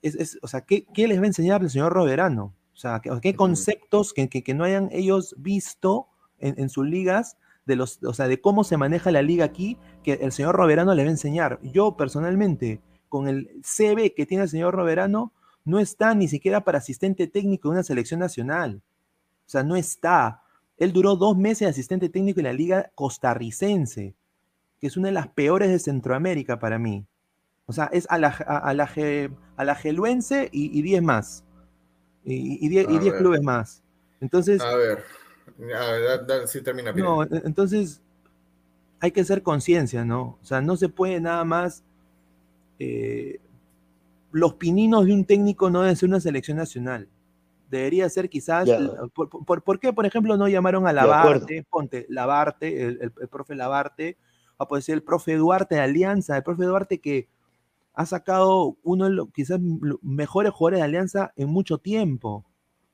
es, 0.00 0.38
o 0.40 0.48
sea, 0.48 0.62
¿qué, 0.62 0.86
les 0.94 1.18
va 1.18 1.24
a 1.24 1.26
enseñar 1.26 1.62
el 1.62 1.70
señor 1.70 1.92
Roberano? 1.92 2.54
O 2.74 2.76
sea, 2.76 3.00
¿qué, 3.00 3.34
conceptos 3.34 4.12
que, 4.12 4.54
no 4.54 4.64
hayan 4.64 4.88
ellos 4.92 5.34
visto 5.38 6.08
en, 6.38 6.68
sus 6.68 6.86
ligas, 6.86 7.36
de, 7.66 7.76
los, 7.76 8.02
o 8.02 8.14
sea, 8.14 8.28
de 8.28 8.40
cómo 8.40 8.64
se 8.64 8.76
maneja 8.76 9.10
la 9.10 9.22
liga 9.22 9.44
aquí, 9.44 9.76
que 10.02 10.14
el 10.14 10.32
señor 10.32 10.56
Roberano 10.56 10.94
le 10.94 11.02
va 11.02 11.08
a 11.08 11.12
enseñar? 11.12 11.60
Yo 11.62 11.96
personalmente, 11.96 12.80
con 13.08 13.28
el 13.28 13.50
CB 13.62 14.14
que 14.14 14.26
tiene 14.26 14.44
el 14.44 14.48
señor 14.48 14.74
Roberano, 14.74 15.32
no 15.64 15.78
está 15.78 16.14
ni 16.14 16.28
siquiera 16.28 16.64
para 16.64 16.78
asistente 16.78 17.26
técnico 17.26 17.68
de 17.68 17.74
una 17.74 17.82
selección 17.82 18.20
nacional. 18.20 18.82
O 19.46 19.50
sea, 19.50 19.62
no 19.62 19.76
está. 19.76 20.42
Él 20.78 20.92
duró 20.92 21.14
dos 21.16 21.36
meses 21.36 21.60
de 21.60 21.66
asistente 21.66 22.08
técnico 22.08 22.40
en 22.40 22.44
la 22.44 22.52
liga 22.52 22.90
costarricense, 22.94 24.14
que 24.80 24.86
es 24.86 24.96
una 24.96 25.08
de 25.08 25.12
las 25.12 25.28
peores 25.28 25.68
de 25.68 25.78
Centroamérica 25.78 26.58
para 26.58 26.78
mí. 26.78 27.06
O 27.66 27.72
sea, 27.72 27.88
es 27.92 28.06
a 28.10 28.18
la, 28.18 28.28
a, 28.28 28.74
la, 28.74 28.90
a 29.56 29.64
la 29.64 29.74
geluense 29.76 30.48
y 30.50 30.82
10 30.82 31.02
más. 31.02 31.44
Y 32.24 32.68
10 32.68 33.14
clubes 33.14 33.42
más. 33.42 33.82
Entonces. 34.20 34.60
A 34.60 34.74
ver, 34.76 35.04
sí 36.46 36.62
termina 36.62 36.92
bien. 36.92 37.06
No, 37.06 37.22
entonces 37.22 38.00
hay 39.00 39.10
que 39.10 39.22
hacer 39.22 39.42
conciencia, 39.42 40.04
¿no? 40.04 40.38
O 40.40 40.44
sea, 40.44 40.60
no 40.60 40.76
se 40.76 40.88
puede 40.88 41.20
nada 41.20 41.44
más. 41.44 41.84
Eh, 42.78 43.40
los 44.30 44.54
pininos 44.54 45.06
de 45.06 45.12
un 45.12 45.24
técnico 45.24 45.70
no 45.70 45.82
deben 45.82 45.96
ser 45.96 46.08
una 46.08 46.20
selección 46.20 46.56
nacional. 46.56 47.08
Debería 47.68 48.08
ser 48.08 48.28
quizás. 48.28 48.68
Por, 49.14 49.80
qué, 49.80 49.92
por 49.92 50.06
ejemplo, 50.06 50.36
no 50.36 50.46
llamaron 50.48 50.86
a 50.86 50.92
Labarte? 50.92 51.64
Ponte, 51.68 52.06
Labarte, 52.08 52.84
el, 52.84 53.12
el, 53.20 53.28
profe 53.28 53.54
Labarte, 53.54 54.16
o 54.56 54.68
puede 54.68 54.82
ser 54.82 54.94
el 54.94 55.02
profe 55.02 55.36
Duarte 55.36 55.74
de 55.74 55.80
Alianza, 55.80 56.36
el 56.36 56.42
profe 56.42 56.64
Duarte 56.64 57.00
que 57.00 57.28
ha 57.94 58.06
sacado 58.06 58.76
uno 58.82 59.04
de 59.04 59.10
los 59.10 59.30
quizás 59.32 59.60
mejores 60.02 60.52
jugadores 60.52 60.80
de 60.80 60.84
Alianza 60.84 61.32
en 61.36 61.48
mucho 61.48 61.78
tiempo. 61.78 62.44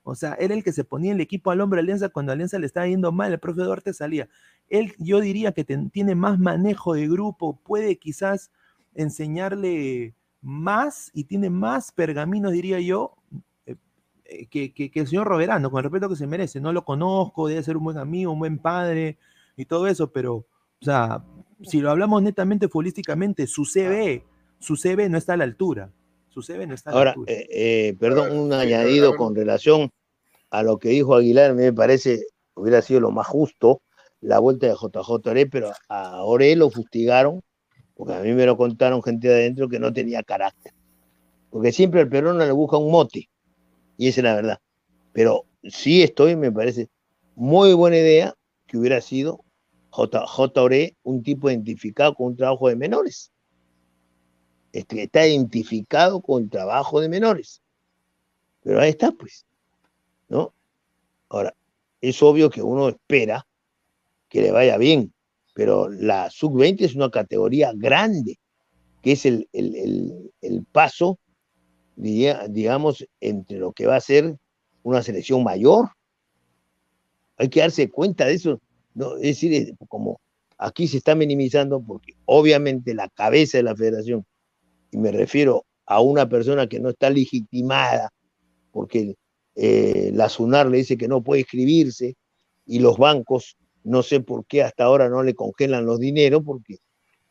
O 0.03 0.15
sea, 0.15 0.35
era 0.41 0.55
el 0.55 0.65
que 0.65 0.73
se 0.73 0.85
ponía 0.85 1.13
el 1.13 1.21
equipo 1.21 1.51
al 1.51 1.61
hombre 1.61 1.79
de 1.79 1.83
Alianza 1.83 2.09
cuando 2.09 2.33
Alianza 2.33 2.59
le 2.59 2.67
estaba 2.67 2.87
yendo 2.87 3.13
mal, 3.13 3.33
el 3.33 3.39
profe 3.39 3.63
Duarte 3.63 3.93
salía. 3.93 4.29
Él, 4.69 4.95
yo 4.99 5.21
diría 5.21 5.53
que 5.53 5.65
tiene 5.65 6.15
más 6.15 6.39
manejo 6.39 6.95
de 6.95 7.07
grupo, 7.09 7.61
puede 7.63 7.99
quizás 7.99 8.51
enseñarle 8.95 10.15
más 10.41 11.11
y 11.13 11.25
tiene 11.25 11.51
más 11.51 11.93
pergaminos, 11.93 12.53
diría 12.53 12.81
yo, 12.81 13.17
eh, 13.67 13.77
eh, 14.25 14.47
que, 14.47 14.73
que, 14.73 14.91
el 14.95 15.07
señor 15.07 15.27
Roberano, 15.29 15.71
con 15.71 15.79
el 15.79 15.85
respeto 15.85 16.09
que 16.09 16.17
se 16.17 16.27
merece. 16.27 16.61
No 16.61 16.73
lo 16.73 16.85
conozco, 16.85 17.47
debe 17.49 17.63
ser 17.63 17.77
un 17.77 17.85
buen 17.85 17.99
amigo, 17.99 18.33
un 18.33 18.39
buen 18.39 18.59
padre 18.59 19.19
y 19.57 19.67
todo 19.67 19.87
eso, 19.87 20.11
pero, 20.11 20.37
o 20.37 20.47
sea, 20.85 21.23
si 21.63 21.81
lo 21.81 21.91
hablamos 21.91 22.23
netamente 22.23 22.69
futbolísticamente, 22.69 23.47
su 23.47 23.65
CV 23.65 24.25
su 24.59 24.77
CV 24.77 25.09
no 25.09 25.19
está 25.19 25.35
a 25.35 25.37
la 25.37 25.45
altura. 25.45 25.93
Su 26.29 26.43
CV 26.43 26.67
no 26.67 26.75
está 26.75 26.91
a 26.91 26.93
la 26.93 26.99
Ahora, 26.99 27.11
altura. 27.13 27.33
Eh, 27.33 27.49
eh, 27.51 27.97
perdón, 27.99 28.37
un 28.37 28.53
añadido 28.53 29.17
con 29.17 29.35
relación 29.35 29.91
a 30.51 30.63
lo 30.63 30.79
que 30.79 30.91
dijo 30.91 31.15
Aguilar, 31.15 31.55
me 31.55 31.73
parece 31.73 32.25
hubiera 32.55 32.83
sido 32.83 33.01
lo 33.01 33.11
más 33.11 33.27
justo 33.27 33.83
la 34.21 34.41
vuelta 34.41 34.67
de 34.67 34.75
JJ 34.75 35.29
Ore, 35.29 35.47
pero 35.47 35.73
a 35.89 36.25
Ore 36.25 36.57
lo 36.57 36.71
fustigaron, 36.71 37.43
porque 37.95 38.15
a 38.15 38.21
mí 38.21 38.33
me 38.33 38.47
lo 38.47 38.57
contaron 38.57 39.03
gente 39.03 39.29
de 39.29 39.35
adentro 39.35 39.69
que 39.69 39.79
no 39.79 39.93
tenía 39.93 40.23
carácter. 40.23 40.73
Porque 41.51 41.73
siempre 41.73 42.01
al 42.01 42.09
peruano 42.09 42.45
le 42.45 42.53
busca 42.53 42.77
un 42.77 42.91
mote, 42.91 43.29
y 43.97 44.09
esa 44.09 44.21
es 44.21 44.25
la 44.25 44.35
verdad. 44.35 44.59
Pero 45.13 45.45
sí 45.63 46.03
estoy, 46.03 46.35
me 46.37 46.51
parece 46.51 46.89
muy 47.37 47.73
buena 47.75 47.99
idea 47.99 48.35
que 48.67 48.77
hubiera 48.77 49.01
sido 49.01 49.45
JJ 49.93 50.59
Ore 50.59 50.97
un 51.05 51.23
tipo 51.23 51.49
identificado 51.49 52.15
con 52.15 52.27
un 52.29 52.37
trabajo 52.37 52.69
de 52.69 52.77
menores 52.77 53.33
está 54.73 55.27
identificado 55.27 56.21
con 56.21 56.49
trabajo 56.49 57.01
de 57.01 57.09
menores. 57.09 57.63
Pero 58.63 58.81
ahí 58.81 58.91
está, 58.91 59.13
pues, 59.13 59.47
¿no? 60.29 60.53
Ahora, 61.29 61.55
es 62.01 62.23
obvio 62.23 62.51
que 62.51 62.63
uno 62.63 62.89
espera 62.89 63.47
que 64.29 64.43
le 64.43 64.51
vaya 64.51 64.77
bien, 64.77 65.13
pero 65.55 65.89
la 65.89 66.31
sub-20 66.31 66.83
es 66.83 66.95
una 66.95 67.11
categoría 67.11 67.73
grande, 67.75 68.39
que 69.03 69.13
es 69.13 69.25
el, 69.25 69.49
paso, 70.71 71.19
digamos, 71.97 73.07
entre 73.21 73.59
lo 73.59 73.73
que 73.73 73.87
va 73.87 73.97
a 73.97 74.01
ser 74.01 74.37
una 74.83 75.03
selección 75.03 75.43
mayor. 75.43 75.91
Hay 77.37 77.49
que 77.49 77.61
darse 77.61 77.91
cuenta 77.91 78.27
de 78.27 78.35
eso. 78.35 78.61
¿no? 78.95 79.17
Es 79.17 79.41
decir, 79.41 79.75
como 79.89 80.21
aquí 80.59 80.89
se 80.89 80.99
está 80.99 81.15
minimizando, 81.15 81.81
porque 81.81 82.15
obviamente 82.25 82.95
la 82.95 83.09
cabeza 83.09 83.59
de 83.59 83.65
la 83.65 83.77
federación 83.77 84.27
y 84.91 84.99
me 84.99 85.13
refiero 85.13 85.67
a 85.87 86.01
una 86.01 86.29
persona 86.29 86.69
que 86.69 86.81
no 86.81 86.91
está 86.91 87.11
legitimada, 87.11 88.11
porque 88.73 89.17
eh, 89.55 90.11
la 90.15 90.29
SUNAR 90.29 90.69
le 90.69 90.79
dice 90.79 90.97
que 90.97 91.09
no 91.09 91.23
puede 91.23 91.41
inscribirse 91.41 92.17
y 92.67 92.79
los 92.79 92.99
bancos, 92.99 93.57
no 93.85 94.03
sé 94.03 94.21
por 94.21 94.47
qué 94.47 94.63
hasta 94.63 94.85
ahora 94.85 95.09
no 95.09 95.23
le 95.23 95.35
congelan 95.35 95.87
los 95.87 95.99
dineros, 95.99 96.43
porque 96.45 96.79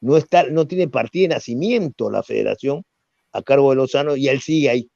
no, 0.02 0.18
está, 0.18 0.44
no 0.50 0.68
tiene 0.68 0.88
partida 0.88 1.24
de 1.24 1.36
nacimiento 1.36 2.10
la 2.10 2.24
federación 2.24 2.84
a 3.32 3.42
cargo 3.42 3.70
de 3.70 3.78
Lozano 3.78 4.16
y 4.16 4.28
él 4.28 4.42
sigue 4.42 4.70
ahí. 4.70 4.90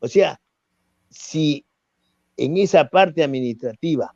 O 0.00 0.08
sea, 0.08 0.40
si 1.10 1.64
en 2.36 2.56
esa 2.58 2.88
parte 2.88 3.24
administrativa 3.24 4.14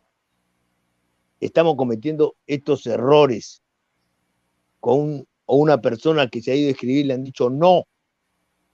estamos 1.40 1.76
cometiendo 1.76 2.36
estos 2.46 2.86
errores 2.86 3.62
con 4.78 5.26
o 5.52 5.56
una 5.56 5.82
persona 5.82 6.30
que 6.30 6.40
se 6.40 6.50
ha 6.50 6.54
ido 6.54 6.68
a 6.68 6.70
escribir 6.70 7.04
le 7.04 7.12
han 7.12 7.24
dicho 7.24 7.50
no, 7.50 7.84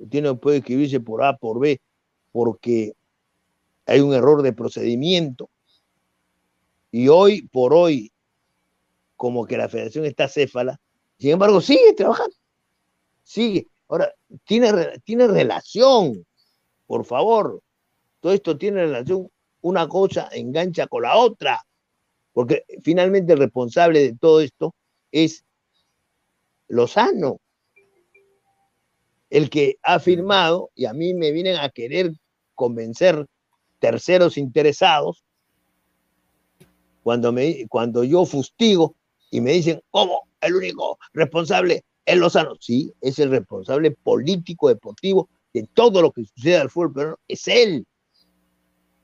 tiene, 0.09 0.33
puede 0.37 0.59
escribirse 0.59 1.01
por 1.01 1.25
A, 1.25 1.37
por 1.37 1.59
B, 1.59 1.81
porque 2.31 2.93
hay 3.85 3.99
un 3.99 4.15
error 4.15 4.43
de 4.43 4.53
procedimiento. 4.53 5.51
Y 6.93 7.09
hoy 7.09 7.43
por 7.49 7.75
hoy, 7.75 8.13
como 9.17 9.45
que 9.45 9.57
la 9.57 9.69
federación 9.69 10.05
está 10.05 10.29
céfala, 10.29 10.81
sin 11.19 11.31
embargo, 11.31 11.61
sigue 11.61 11.95
trabajando. 11.95 12.37
Sigue. 13.25 13.67
Ahora, 13.89 14.15
tiene, 14.45 15.01
tiene 15.03 15.27
relación, 15.27 16.25
por 16.87 17.05
favor. 17.05 17.61
Todo 18.21 18.33
esto 18.33 18.57
tiene 18.57 18.83
relación. 18.83 19.29
Una 19.63 19.89
cosa 19.89 20.29
engancha 20.31 20.87
con 20.87 21.03
la 21.03 21.17
otra. 21.17 21.61
Porque 22.33 22.63
finalmente 22.85 23.33
el 23.33 23.41
responsable 23.41 23.99
de 23.99 24.15
todo 24.17 24.41
esto 24.41 24.77
es 25.11 25.45
Lozano. 26.69 27.41
El 29.31 29.51
que 29.51 29.77
ha 29.83 29.99
firmado, 29.99 30.71
y 30.75 30.87
a 30.87 30.93
mí 30.93 31.13
me 31.13 31.33
vienen 31.33 31.57
a 31.57 31.69
querer 31.69 32.13
convencer 32.55 33.27
terceros 33.79 34.39
interesados, 34.39 35.25
cuando, 37.03 37.33
me, 37.33 37.67
cuando 37.69 38.05
yo 38.05 38.25
fustigo 38.25 38.95
y 39.31 39.41
me 39.41 39.53
dicen, 39.53 39.81
¿cómo? 39.91 40.29
el 40.41 40.55
único 40.55 40.99
responsable 41.13 41.85
es 42.05 42.17
Lozano. 42.17 42.55
Sí, 42.61 42.93
es 43.01 43.19
el 43.19 43.31
responsable 43.31 43.91
político, 43.91 44.69
deportivo 44.69 45.29
de 45.53 45.67
todo 45.75 46.03
lo 46.03 46.13
que 46.13 46.25
sucede 46.25 46.57
al 46.57 46.71
fútbol 46.71 46.93
pero 46.95 47.19
es 47.29 47.49
él. 47.49 47.87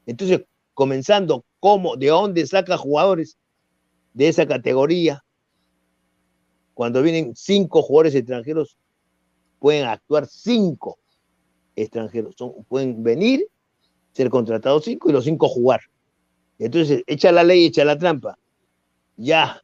Entonces, 0.06 0.42
comenzando, 0.74 1.44
¿cómo, 1.60 1.96
de 1.96 2.08
dónde 2.08 2.46
saca 2.46 2.76
jugadores 2.76 3.38
de 4.12 4.28
esa 4.28 4.46
categoría? 4.46 5.24
Cuando 6.74 7.02
vienen 7.02 7.34
cinco 7.34 7.82
jugadores 7.82 8.14
extranjeros, 8.14 8.76
pueden 9.58 9.86
actuar 9.86 10.26
cinco 10.26 10.98
extranjeros. 11.76 12.34
pueden 12.68 13.02
venir, 13.02 13.46
ser 14.12 14.28
contratados 14.28 14.84
cinco 14.84 15.08
y 15.08 15.12
los 15.12 15.24
cinco 15.24 15.48
jugar. 15.48 15.80
Entonces, 16.58 17.02
echa 17.06 17.32
la 17.32 17.42
ley, 17.42 17.66
echa 17.66 17.84
la 17.84 17.98
trampa. 17.98 18.38
Ya, 19.16 19.60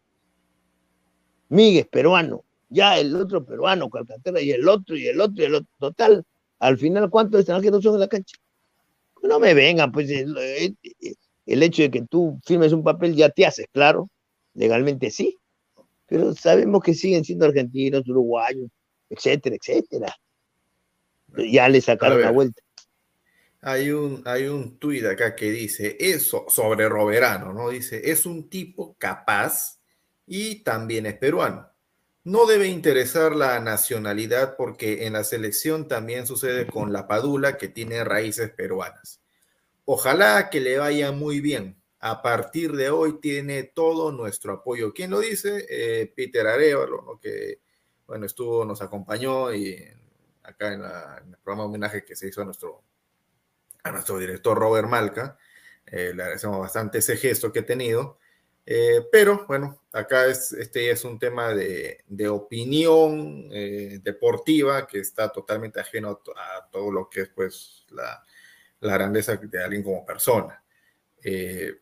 Miguel, 1.48 1.86
peruano, 1.90 2.44
ya 2.68 2.98
el 2.98 3.14
otro 3.16 3.44
peruano, 3.44 3.90
Calcaterra, 3.90 4.40
y 4.40 4.52
el 4.52 4.68
otro, 4.68 4.96
y 4.96 5.06
el 5.08 5.20
otro, 5.20 5.42
y 5.42 5.46
el 5.46 5.54
otro. 5.56 5.68
Total, 5.78 6.24
al 6.60 6.78
final, 6.78 7.10
¿cuántos 7.10 7.40
extranjeros 7.40 7.82
son 7.82 7.94
en 7.94 8.00
la 8.00 8.08
cancha? 8.08 8.36
No 9.22 9.40
me 9.40 9.52
vengan, 9.52 9.90
pues 9.90 10.08
el, 10.10 10.36
hecho 11.44 11.82
de 11.82 11.90
que 11.90 12.02
tú 12.02 12.38
firmes 12.44 12.72
un 12.72 12.84
papel 12.84 13.14
ya 13.16 13.28
te 13.28 13.44
haces, 13.44 13.66
claro, 13.72 14.08
legalmente 14.54 15.10
sí, 15.10 15.36
pero 16.10 16.34
sabemos 16.34 16.82
que 16.82 16.92
siguen 16.92 17.24
siendo 17.24 17.46
argentinos, 17.46 18.06
uruguayos, 18.08 18.68
etcétera, 19.08 19.56
etcétera. 19.56 20.12
Ya 21.52 21.68
le 21.68 21.80
sacaron 21.80 22.20
la 22.20 22.32
vuelta. 22.32 22.60
Hay 23.60 23.92
un, 23.92 24.22
hay 24.26 24.46
un 24.46 24.76
tuit 24.78 25.04
acá 25.04 25.36
que 25.36 25.52
dice 25.52 25.96
eso 26.00 26.46
sobre 26.48 26.88
Roberano, 26.88 27.52
¿no? 27.52 27.70
Dice, 27.70 28.10
es 28.10 28.26
un 28.26 28.50
tipo 28.50 28.96
capaz 28.98 29.78
y 30.26 30.64
también 30.64 31.06
es 31.06 31.16
peruano. 31.16 31.68
No 32.24 32.46
debe 32.46 32.66
interesar 32.66 33.36
la 33.36 33.60
nacionalidad 33.60 34.56
porque 34.56 35.06
en 35.06 35.12
la 35.12 35.22
selección 35.22 35.86
también 35.86 36.26
sucede 36.26 36.66
con 36.66 36.92
la 36.92 37.06
Padula 37.06 37.56
que 37.56 37.68
tiene 37.68 38.02
raíces 38.02 38.50
peruanas. 38.50 39.20
Ojalá 39.84 40.50
que 40.50 40.60
le 40.60 40.76
vaya 40.78 41.12
muy 41.12 41.40
bien. 41.40 41.79
A 42.00 42.22
partir 42.22 42.72
de 42.72 42.90
hoy 42.90 43.20
tiene 43.20 43.62
todo 43.62 44.10
nuestro 44.10 44.54
apoyo. 44.54 44.92
¿Quién 44.92 45.10
lo 45.10 45.20
dice? 45.20 45.66
Eh, 45.68 46.12
Peter 46.14 46.46
Arevalo, 46.46 47.18
que 47.20 47.60
bueno, 48.06 48.26
estuvo, 48.26 48.64
nos 48.64 48.82
acompañó 48.82 49.52
y 49.52 49.76
acá 50.42 50.72
en, 50.72 50.82
el 50.82 51.36
programa 51.44 51.62
de 51.62 51.68
homenaje 51.68 52.04
que 52.04 52.16
se 52.16 52.28
hizo 52.28 52.42
a 52.42 52.44
nuestro, 52.44 52.82
a 53.84 53.92
nuestro 53.92 54.18
director 54.18 54.58
Robert 54.58 54.88
Malca. 54.88 55.38
Eh, 55.86 56.12
le 56.14 56.22
agradecemos 56.22 56.58
bastante 56.58 56.98
ese 56.98 57.16
gesto 57.16 57.52
que 57.52 57.60
ha 57.60 57.66
tenido. 57.66 58.18
Eh, 58.66 59.06
pero 59.10 59.46
bueno, 59.46 59.82
acá 59.92 60.26
es, 60.26 60.52
este 60.52 60.90
es 60.90 61.04
un 61.04 61.18
tema 61.18 61.52
de, 61.54 62.04
opinión 62.28 63.48
eh, 63.50 63.98
deportiva 64.02 64.86
que 64.86 65.00
está 65.00 65.30
totalmente 65.30 65.80
ajeno 65.80 66.20
a, 66.36 66.70
todo 66.70 66.92
lo 66.92 67.08
que 67.10 67.22
es 67.22 67.28
pues 67.30 67.86
la, 67.90 68.22
grandeza 68.80 69.36
de 69.36 69.64
alguien 69.64 69.82
como 69.82 70.06
persona. 70.06 70.62
Eh, 71.22 71.80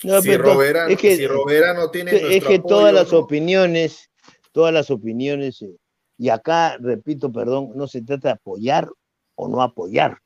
si, 0.00 0.36
Robera, 0.36 1.74
no 1.74 1.90
tiene... 1.90 2.36
Es 2.36 2.44
que 2.44 2.58
todas 2.58 2.92
las 2.92 3.12
opiniones, 3.12 4.10
todas 4.52 4.72
las 4.72 4.90
opiniones, 4.90 5.64
y 6.18 6.28
acá, 6.28 6.76
repito, 6.78 7.32
perdón, 7.32 7.72
no 7.74 7.86
se 7.86 8.02
trata 8.02 8.28
de 8.28 8.34
apoyar 8.34 8.88
o 9.34 9.48
no 9.48 9.62
apoyar, 9.62 10.18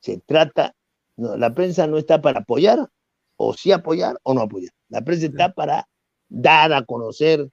se 0.00 0.18
trata, 0.18 0.74
la 1.16 1.54
prensa 1.54 1.86
no 1.86 1.98
está 1.98 2.20
para 2.20 2.40
apoyar 2.40 2.88
o 3.36 3.54
sí 3.54 3.72
apoyar 3.72 4.18
o 4.22 4.34
no 4.34 4.42
apoyar. 4.42 4.72
La 4.88 5.02
prensa 5.02 5.26
está 5.26 5.52
para 5.52 5.88
dar 6.28 6.72
a 6.72 6.84
conocer 6.84 7.48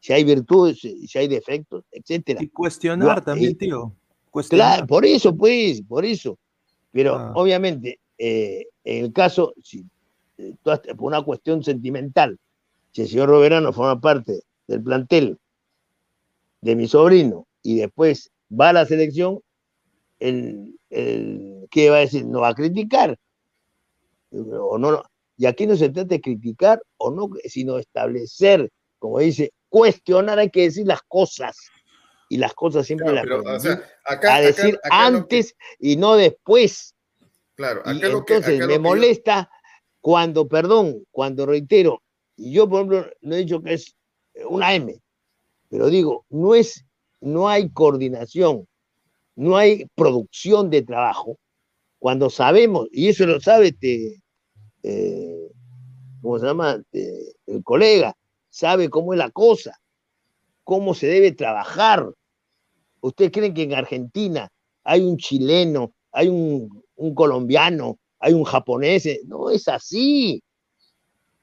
si 0.00 0.12
hay 0.12 0.24
virtudes, 0.24 0.78
si 0.80 1.18
hay 1.18 1.28
defectos, 1.28 1.84
etcétera. 1.90 2.42
Y 2.42 2.48
cuestionar 2.48 3.22
también, 3.22 3.56
tío. 3.56 3.94
Claro, 4.48 4.86
por 4.86 5.04
eso, 5.04 5.36
pues, 5.36 5.82
por 5.82 6.04
eso. 6.04 6.38
Pero 6.92 7.16
ah. 7.16 7.32
obviamente, 7.34 8.00
eh, 8.16 8.66
en 8.84 9.04
el 9.06 9.12
caso, 9.12 9.54
si 9.62 9.84
eh, 10.40 10.54
por 10.62 11.06
una 11.06 11.22
cuestión 11.22 11.62
sentimental, 11.62 12.38
si 12.92 13.02
el 13.02 13.08
señor 13.08 13.28
Roberano 13.28 13.72
forma 13.72 14.00
parte 14.00 14.42
del 14.66 14.82
plantel 14.82 15.38
de 16.60 16.76
mi 16.76 16.88
sobrino 16.88 17.46
y 17.62 17.78
después 17.78 18.30
va 18.50 18.70
a 18.70 18.72
la 18.72 18.86
selección, 18.86 19.40
el, 20.18 20.78
el, 20.90 21.66
¿qué 21.70 21.90
va 21.90 21.96
a 21.96 22.00
decir? 22.00 22.24
No 22.26 22.40
va 22.40 22.48
a 22.48 22.54
criticar. 22.54 23.16
O 24.32 24.78
no, 24.78 25.02
y 25.36 25.46
aquí 25.46 25.66
no 25.66 25.76
se 25.76 25.88
trata 25.88 26.08
de 26.08 26.20
criticar 26.20 26.82
o 26.98 27.10
no, 27.10 27.30
sino 27.44 27.78
establecer, 27.78 28.70
como 28.98 29.18
dice, 29.18 29.52
cuestionar, 29.68 30.38
hay 30.38 30.50
que 30.50 30.62
decir 30.62 30.86
las 30.86 31.02
cosas. 31.02 31.56
Y 32.28 32.36
las 32.36 32.54
cosas 32.54 32.86
siempre 32.86 33.12
las 33.12 33.26
a 34.06 34.40
decir 34.40 34.78
antes 34.90 35.56
y 35.80 35.96
no 35.96 36.14
después. 36.14 36.94
Claro, 37.56 37.80
acá 37.80 37.92
y 37.92 38.02
entonces 38.02 38.66
me 38.66 38.78
molesta 38.78 39.50
cuando, 40.00 40.48
perdón, 40.48 41.04
cuando 41.10 41.46
reitero, 41.46 42.02
yo 42.36 42.68
por 42.68 42.80
ejemplo 42.80 43.12
no 43.20 43.34
he 43.34 43.38
dicho 43.38 43.62
que 43.62 43.74
es 43.74 43.94
una 44.48 44.74
M, 44.74 44.98
pero 45.68 45.88
digo, 45.88 46.24
no 46.30 46.54
es, 46.54 46.84
no 47.20 47.48
hay 47.48 47.70
coordinación, 47.70 48.66
no 49.36 49.56
hay 49.56 49.86
producción 49.94 50.70
de 50.70 50.82
trabajo, 50.82 51.38
cuando 51.98 52.30
sabemos, 52.30 52.88
y 52.92 53.08
eso 53.08 53.26
lo 53.26 53.40
sabe 53.40 53.68
este, 53.68 54.22
eh, 54.82 55.50
¿cómo 56.22 56.38
se 56.38 56.46
llama? 56.46 56.82
Eh, 56.92 57.32
el 57.46 57.62
colega, 57.62 58.16
sabe 58.48 58.88
cómo 58.88 59.12
es 59.12 59.18
la 59.18 59.30
cosa, 59.30 59.78
cómo 60.64 60.94
se 60.94 61.06
debe 61.06 61.32
trabajar. 61.32 62.10
¿Ustedes 63.00 63.30
creen 63.30 63.54
que 63.54 63.62
en 63.64 63.74
Argentina 63.74 64.50
hay 64.84 65.02
un 65.02 65.16
chileno, 65.16 65.92
hay 66.12 66.28
un, 66.28 66.84
colombiano, 67.14 67.98
hay 68.20 68.34
un 68.34 68.44
japonés? 68.44 69.08
No 69.26 69.50
es 69.50 69.66
así. 69.66 70.42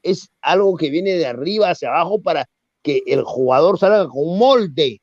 Es 0.02 0.30
algo 0.42 0.78
que 0.78 0.90
viene 0.90 1.14
de 1.14 1.26
arriba 1.26 1.72
hacia 1.72 1.90
abajo 1.90 2.22
para 2.22 2.48
que 2.82 3.04
el 3.08 3.24
jugador 3.24 3.78
salga 3.78 4.08
con 4.08 4.26
un 4.26 4.38
molde, 4.38 5.02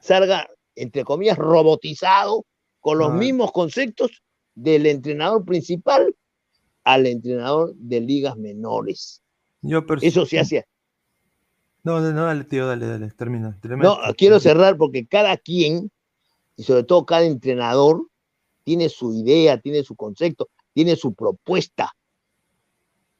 salga, 0.00 0.48
entre 0.74 1.04
comillas, 1.04 1.38
robotizado, 1.38 2.44
con 2.80 2.98
los 2.98 3.12
mismos 3.12 3.52
conceptos 3.52 4.22
del 4.54 4.86
entrenador 4.86 5.44
principal 5.44 6.14
al 6.82 7.06
entrenador 7.06 7.74
de 7.76 8.00
ligas 8.00 8.36
menores. 8.36 9.22
Eso 10.02 10.26
se 10.26 10.38
hacía. 10.38 10.64
No, 11.82 12.00
no, 12.00 12.24
dale, 12.24 12.44
tío, 12.44 12.66
dale, 12.66 12.86
dale, 12.86 13.10
termina. 13.10 13.58
No, 13.62 13.98
quiero 14.16 14.40
cerrar 14.40 14.76
porque 14.76 15.06
cada 15.06 15.36
quien, 15.36 15.90
y 16.56 16.62
sobre 16.62 16.84
todo 16.84 17.04
cada 17.04 17.24
entrenador, 17.24 18.08
tiene 18.64 18.88
su 18.88 19.12
idea, 19.12 19.58
tiene 19.60 19.82
su 19.84 19.94
concepto, 19.94 20.48
tiene 20.74 20.96
su 20.96 21.14
propuesta, 21.14 21.92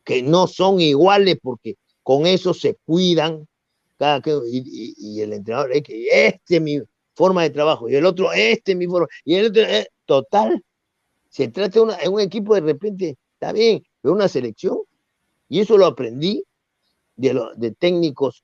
que 0.04 0.22
no 0.22 0.46
son 0.46 0.80
iguales 0.80 1.38
porque 1.42 1.76
con 2.02 2.26
eso 2.26 2.52
se 2.52 2.76
cuidan 2.84 3.48
cada 3.96 4.20
y, 4.50 5.20
el 5.20 5.32
entrenador 5.32 5.72
es 5.72 5.82
que 5.82 6.26
este 6.26 6.56
es 6.56 6.60
mi 6.60 6.80
forma 7.14 7.42
de 7.44 7.50
trabajo 7.50 7.88
y 7.88 7.94
el 7.94 8.04
otro 8.04 8.32
este 8.32 8.72
es 8.72 8.78
mi 8.78 8.86
forma 8.86 9.06
y 9.24 9.36
el 9.36 9.46
otro 9.46 9.62
eh, 9.62 9.88
total 10.04 10.62
se 11.30 11.48
trata 11.48 11.80
de 11.80 12.08
un 12.08 12.20
equipo 12.20 12.54
de 12.54 12.60
repente 12.60 13.16
Está 13.34 13.52
bien, 13.52 13.84
pero 14.00 14.14
una 14.14 14.28
selección. 14.28 14.78
Y 15.50 15.60
eso 15.60 15.76
lo 15.76 15.84
aprendí 15.84 16.44
de, 17.16 17.38
de 17.56 17.72
técnicos 17.72 18.42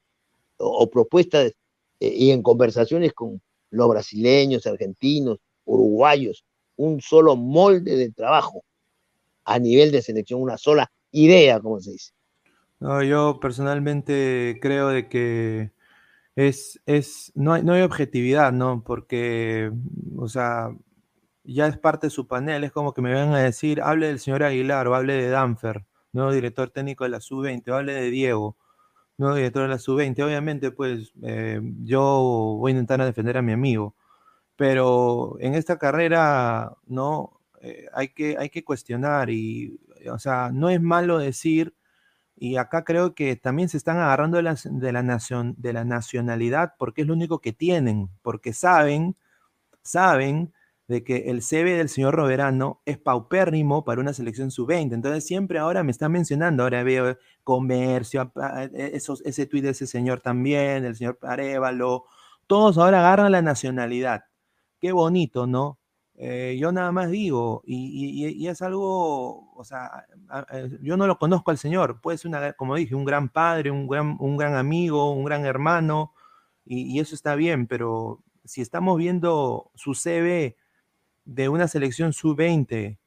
o, 0.59 0.91
propuestas 0.91 1.53
eh, 2.01 2.15
y 2.15 2.31
en 2.33 2.43
conversaciones 2.43 3.15
con 3.15 3.41
los 3.71 3.89
brasileños, 3.89 4.67
argentinos, 4.67 5.39
uruguayos, 5.65 6.45
un 6.77 7.01
solo 7.01 7.35
molde 7.35 7.97
de 7.97 8.11
trabajo 8.11 8.63
a 9.45 9.59
nivel 9.59 9.91
de 9.93 10.03
selección, 10.03 10.43
una 10.43 10.59
sola 10.59 10.91
idea, 11.13 11.61
como 11.61 11.81
se 11.81 11.93
dice. 11.93 12.13
No, 12.81 13.03
yo 13.03 13.41
personalmente 13.41 14.59
creo 14.61 14.89
de 14.89 15.09
que 15.09 15.73
es, 16.37 16.81
es, 16.87 17.33
no, 17.35 17.53
hay, 17.53 17.63
no 17.63 17.75
hay 17.75 17.83
objetividad, 17.83 18.53
¿no? 18.53 18.83
Porque, 18.85 19.71
o 20.17 20.29
sea, 20.29 20.71
ya 21.45 21.67
es 21.67 21.79
parte 21.79 22.07
de 22.07 22.11
su 22.11 22.27
panel, 22.27 22.65
es 22.65 22.73
como 22.73 22.95
que 22.95 23.03
me 23.03 23.13
vengan 23.13 23.35
a 23.35 23.43
decir, 23.43 23.83
hable 23.83 24.07
del 24.09 24.21
señor 24.21 24.43
Aguilar 24.43 24.89
o 24.89 24.95
hable 24.95 25.15
de 25.15 25.29
Danfer, 25.29 25.85
nuevo 26.13 26.33
director 26.33 26.71
técnico 26.71 27.05
de 27.05 27.11
la 27.11 27.21
sub-20, 27.21 27.71
o 27.71 27.77
hable 27.77 27.95
de 27.95 28.11
Diego, 28.11 28.57
nuevo 29.19 29.37
director 29.37 29.63
de 29.63 29.69
la 29.69 29.79
sub-20. 29.79 30.23
Obviamente, 30.25 30.71
pues 30.71 31.13
eh, 31.23 31.61
yo 31.83 32.57
voy 32.59 32.71
a 32.71 32.75
intentar 32.75 33.05
defender 33.05 33.37
a 33.37 33.43
mi 33.43 33.53
amigo, 33.53 33.95
pero 34.57 35.37
en 35.41 35.55
esta 35.55 35.79
carrera, 35.79 36.77
¿no? 36.87 37.40
Eh, 37.61 37.87
hay, 37.93 38.09
que, 38.09 38.37
hay 38.39 38.49
que 38.49 38.65
cuestionar 38.65 39.31
y, 39.31 39.79
o 40.11 40.19
sea, 40.19 40.51
no 40.53 40.71
es 40.71 40.81
malo 40.81 41.19
decir 41.19 41.75
y 42.37 42.57
acá 42.57 42.85
creo 42.85 43.15
que 43.15 43.37
también 43.37 43.69
se 43.69 43.77
están 43.77 43.99
agarrando 43.99 44.39
de 44.39 44.45
la, 44.45 44.57
de 44.65 44.93
la, 44.93 45.03
nación, 45.03 45.55
de 45.59 45.75
la 45.75 45.85
nacionalidad 45.85 46.75
porque 46.79 47.03
es 47.03 47.07
lo 47.07 47.13
único 47.15 47.41
que 47.41 47.53
tienen, 47.53 48.09
porque 48.23 48.55
saben, 48.55 49.17
saben 49.83 50.55
de 50.89 51.05
que 51.05 51.31
el 51.31 51.43
CV 51.43 51.77
del 51.77 51.89
señor 51.89 52.15
Roberano 52.17 52.81
es 52.87 52.99
paupérrimo 52.99 53.85
para 53.85 54.01
una 54.01 54.13
selección 54.13 54.51
sub-20. 54.51 54.95
Entonces 54.95 55.25
siempre 55.25 55.59
ahora 55.59 55.85
me 55.85 55.93
están 55.93 56.13
mencionando, 56.13 56.65
ahora 56.65 56.83
veo 56.83 57.19
comercio, 57.45 58.33
e, 58.75 58.91
esos, 58.95 59.23
ese 59.25 59.47
tuit 59.47 59.63
de 59.63 59.71
ese 59.71 59.87
señor 59.87 60.21
también, 60.21 60.85
el 60.85 60.97
señor 60.97 61.19
Arevalo, 61.23 62.07
todos 62.47 62.79
ahora 62.79 63.01
agarran 63.01 63.33
la 63.33 63.43
nacionalidad. 63.43 64.25
Qué 64.81 64.93
bonito, 64.93 65.47
¿no? 65.47 65.80
Eh, 66.23 66.59
yo 66.61 66.71
nada 66.71 66.93
más 66.93 67.11
digo, 67.11 67.63
y, 67.65 68.47
es 68.47 68.61
algo, 68.61 69.55
o 69.55 69.65
sea, 69.65 70.07
yo 70.83 70.99
no 70.99 71.07
lo 71.07 71.19
conozco 71.19 71.51
al 71.51 71.57
Señor, 71.57 72.03
puede 72.03 72.19
ser, 72.19 72.29
una, 72.29 72.53
como 72.53 72.75
dije, 72.75 72.95
un 72.95 73.07
gran 73.07 73.31
padre, 73.31 73.71
un 73.71 73.89
gran, 73.89 74.19
un 74.21 74.37
gran 74.37 74.55
amigo, 74.55 75.13
un 75.13 75.25
gran 75.25 75.47
hermano, 75.47 76.13
y, 76.67 77.01
eso 77.01 77.15
está 77.15 77.37
bien, 77.37 77.67
pero 77.67 78.23
si 78.45 78.61
estamos 78.61 78.99
viendo 78.99 79.71
su 79.75 79.95
CV 79.95 80.59
de 81.25 81.49
una 81.49 81.69
selección 81.69 82.13
sub-20, 82.13 82.99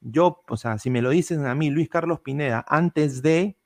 yo, 0.00 0.42
o 0.48 0.56
sea, 0.56 0.78
si 0.78 0.88
me 0.88 1.02
lo 1.02 1.10
dicen 1.10 1.44
a 1.44 1.54
mí, 1.54 1.68
Luis 1.68 1.90
Carlos 1.90 2.20
Pineda, 2.20 2.64
antes 2.66 3.20
de, 3.20 3.58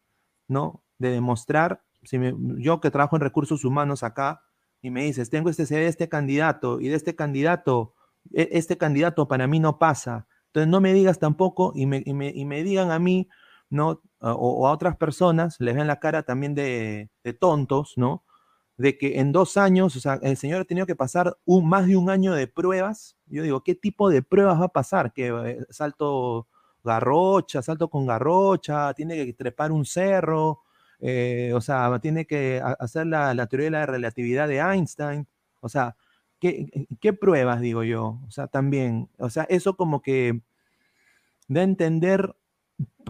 ¿no? 0.49 0.83
De 0.99 1.11
demostrar, 1.11 1.85
si 2.03 2.19
yo 2.59 2.81
que 2.81 2.91
trabajo 2.91 3.15
en 3.15 3.23
recursos 3.23 3.65
humanos 3.65 4.03
acá, 4.03 4.43
y 4.83 4.91
me 4.91 5.05
dices, 5.05 5.31
tengo 5.31 5.49
este 5.49 5.65
CV 5.65 5.83
de 5.83 5.87
este 5.87 6.09
candidato, 6.09 6.81
y 6.81 6.89
de 6.89 6.97
este 6.97 7.15
candidato 7.15 7.95
este 8.33 8.77
candidato 8.79 9.29
para 9.29 9.47
mí 9.47 9.61
no 9.61 9.79
pasa. 9.79 10.27
Entonces 10.57 10.71
no 10.71 10.81
me 10.81 10.95
digas 10.95 11.19
tampoco 11.19 11.73
y 11.75 11.87
me, 11.87 12.03
y 12.07 12.15
me, 12.15 12.65
digan 12.65 12.91
a 12.91 12.99
mí, 12.99 13.29
¿no? 13.69 14.01
O, 14.21 14.67
a 14.67 14.73
otras 14.73 14.97
personas, 14.97 15.57
les 15.61 15.75
ven 15.75 15.87
la 15.87 16.01
cara 16.01 16.23
también 16.23 16.55
de, 16.55 17.11
tontos, 17.39 17.95
¿no? 17.97 18.25
De 18.79 18.97
que 18.97 19.21
en 19.21 19.33
dos 19.33 19.57
años, 19.57 19.97
o 19.97 20.01
sea, 20.01 20.19
el 20.23 20.37
señor 20.37 20.63
ha 20.63 20.65
tenido 20.65 20.87
que 20.87 20.97
pasar 20.97 21.37
un, 21.45 21.69
más 21.69 21.87
de 21.87 21.97
un 21.97 22.11
año 22.11 22.33
de 22.33 22.47
pruebas. 22.47 23.17
Yo 23.27 23.43
digo, 23.43 23.63
¿qué 23.63 23.75
tipo 23.75 24.09
de 24.09 24.23
pruebas 24.23 24.61
va 24.61 24.67
a 24.67 24.69
pasar? 24.69 25.13
Que 25.13 25.29
eh, 25.29 25.67
salto 25.71 26.49
garrocha, 26.83 27.63
salto 27.63 27.89
con 27.91 28.07
garrocha, 28.07 28.95
tiene 28.95 29.27
que 29.27 29.33
trepar 29.35 29.73
un 29.73 29.85
cerro, 29.85 30.63
eh, 31.01 31.53
o 31.55 31.61
sea, 31.61 31.99
tiene 32.01 32.27
que 32.27 32.63
hacer 32.79 33.07
la, 33.07 33.35
la 33.35 33.47
teoría 33.47 33.67
de 33.67 33.71
la 33.73 33.87
relatividad 33.87 34.49
de 34.49 34.59
Einstein. 34.59 35.27
O 35.61 35.69
sea, 35.69 35.97
¿Qué, 36.39 37.13
pruebas, 37.19 37.61
digo 37.61 37.83
yo? 37.83 38.21
O 38.27 38.31
sea, 38.31 38.47
también, 38.47 39.09
o 39.19 39.31
sea, 39.31 39.45
eso 39.45 39.77
como 39.77 40.03
que 40.03 40.43
da 41.49 41.61
a 41.61 41.65
entender 41.65 42.37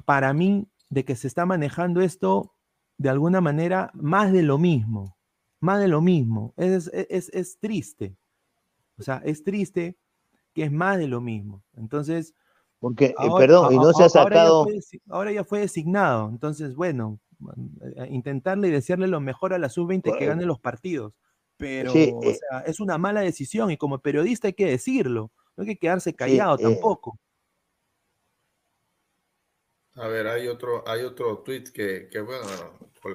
para 0.04 0.32
mí 0.32 0.68
de 0.90 1.04
que 1.04 1.16
se 1.16 1.26
está 1.26 1.46
manejando 1.46 2.00
esto 2.00 2.54
de 2.98 3.08
alguna 3.08 3.40
manera 3.40 3.90
más 3.94 4.32
de 4.32 4.42
lo 4.42 4.58
mismo, 4.58 5.16
más 5.60 5.80
de 5.80 5.88
lo 5.88 6.00
mismo. 6.00 6.54
Es, 6.56 6.88
es, 6.92 7.58
triste. 7.58 8.16
O 8.98 9.02
sea, 9.02 9.20
es 9.24 9.42
triste 9.42 9.96
que 10.54 10.64
es 10.64 10.72
más 10.72 10.98
de 10.98 11.08
lo 11.08 11.20
mismo. 11.20 11.62
Entonces... 11.76 12.34
Porque, 12.78 13.06
eh, 13.06 13.28
perdón, 13.38 13.74
y 13.74 13.76
no 13.76 13.92
se 13.92 14.04
ha 14.04 14.08
sacado... 14.08 14.66
Ahora 15.08 15.32
ya, 15.32 15.44
fue, 15.44 15.60
designado. 15.60 16.28
Entonces, 16.28 16.76
bueno, 16.76 17.18
eh, 17.96 18.08
intentarle 18.10 18.68
y 18.68 18.70
desearle 18.70 19.08
lo 19.08 19.20
mejor 19.20 19.52
a 19.52 19.58
la 19.58 19.68
sub-20 19.68 20.16
que 20.16 20.26
gane 20.26 20.44
los 20.44 20.60
partidos. 20.60 21.12
Pero, 21.56 21.92
o 21.92 22.22
eh 22.22 22.38
sea, 22.38 22.60
es 22.60 22.80
una 22.80 22.98
mala 22.98 23.20
decisión 23.20 23.70
y 23.70 23.76
como 23.76 23.98
periodista 23.98 24.48
hay 24.48 24.54
que 24.54 24.66
decirlo, 24.66 25.32
no 25.56 25.62
hay 25.62 25.68
que 25.68 25.78
quedarse 25.78 26.14
callado 26.14 26.58
eh 26.58 26.62
tampoco. 26.62 27.18
A 29.94 30.08
ver, 30.08 30.26
hay 30.26 30.46
otro, 30.46 30.86
hay 30.86 31.02
otro 31.02 31.38
tweet 31.38 31.64
que, 31.72 32.08
que, 32.10 32.20
bueno, 32.20 32.46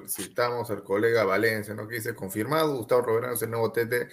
citamos 0.08 0.68
al 0.70 0.82
colega 0.82 1.24
Valencia, 1.24 1.74
¿no? 1.74 1.86
Que 1.86 1.96
dice, 1.96 2.14
confirmado, 2.14 2.76
Gustavo 2.76 3.02
Roberano 3.02 3.34
es 3.34 3.42
el 3.42 3.50
nuevo 3.50 3.70
TT 3.70 4.08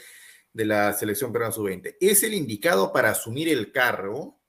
de 0.53 0.65
la 0.65 0.93
selección 0.93 1.32
peruana 1.32 1.51
sub-20. 1.51 1.97
¿Es 1.99 2.21
el 2.21 2.36
indicado 2.36 2.91
para 2.91 3.11
asumir 3.11 3.49
el 3.49 3.71
cargo? 3.71 4.39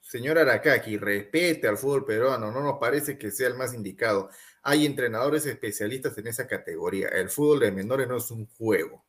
Señor 0.00 0.38
Aracaki, 0.38 0.96
respete 0.96 1.68
al 1.68 1.78
fútbol 1.78 2.04
peruano, 2.04 2.50
no 2.50 2.60
nos 2.60 2.78
parece 2.78 3.16
que 3.16 3.30
sea 3.30 3.48
el 3.48 3.54
más 3.54 3.72
indicado. 3.72 4.30
Hay 4.64 4.86
entrenadores 4.86 5.46
especialistas 5.46 6.16
en 6.18 6.26
esa 6.26 6.46
categoría. 6.46 7.08
El 7.08 7.30
fútbol 7.30 7.60
de 7.60 7.72
menores 7.72 8.08
no 8.08 8.16
es 8.16 8.30
un 8.30 8.46
juego. 8.46 9.04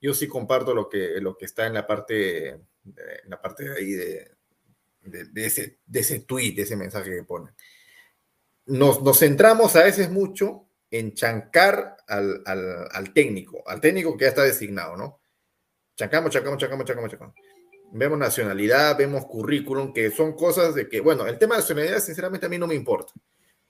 Yo 0.00 0.12
sí 0.14 0.28
comparto 0.28 0.74
lo 0.74 0.88
que, 0.88 1.20
lo 1.20 1.36
que 1.36 1.46
está 1.46 1.66
en 1.66 1.74
la 1.74 1.86
parte, 1.86 2.48
en 2.48 3.30
la 3.30 3.40
parte 3.40 3.64
de 3.64 3.76
ahí 3.76 3.90
de, 3.92 4.32
de, 5.02 5.46
ese, 5.46 5.78
de 5.86 6.00
ese 6.00 6.20
tweet, 6.20 6.54
de 6.54 6.62
ese 6.62 6.76
mensaje 6.76 7.10
que 7.10 7.22
ponen. 7.22 7.54
Nos, 8.66 9.00
nos 9.02 9.18
centramos 9.18 9.76
a 9.76 9.84
veces 9.84 10.10
mucho 10.10 10.68
en 10.90 11.14
chancar 11.14 11.96
al, 12.08 12.42
al, 12.44 12.88
al, 12.90 13.12
técnico, 13.12 13.62
al 13.66 13.80
técnico 13.80 14.16
que 14.16 14.24
ya 14.24 14.30
está 14.30 14.42
designado, 14.42 14.96
¿no? 14.96 15.20
Chancamos, 15.96 16.30
chancamos, 16.30 16.58
chancamos, 16.58 16.84
chancamos, 16.84 17.10
chancamos 17.10 17.34
vemos 17.92 18.18
nacionalidad, 18.18 18.96
vemos 18.96 19.26
currículum, 19.26 19.92
que 19.92 20.10
son 20.10 20.34
cosas 20.34 20.74
de 20.74 20.88
que, 20.88 21.00
bueno, 21.00 21.26
el 21.26 21.38
tema 21.38 21.54
de 21.54 21.62
nacionalidad 21.62 22.00
sinceramente 22.00 22.46
a 22.46 22.48
mí 22.48 22.58
no 22.58 22.66
me 22.66 22.74
importa, 22.74 23.12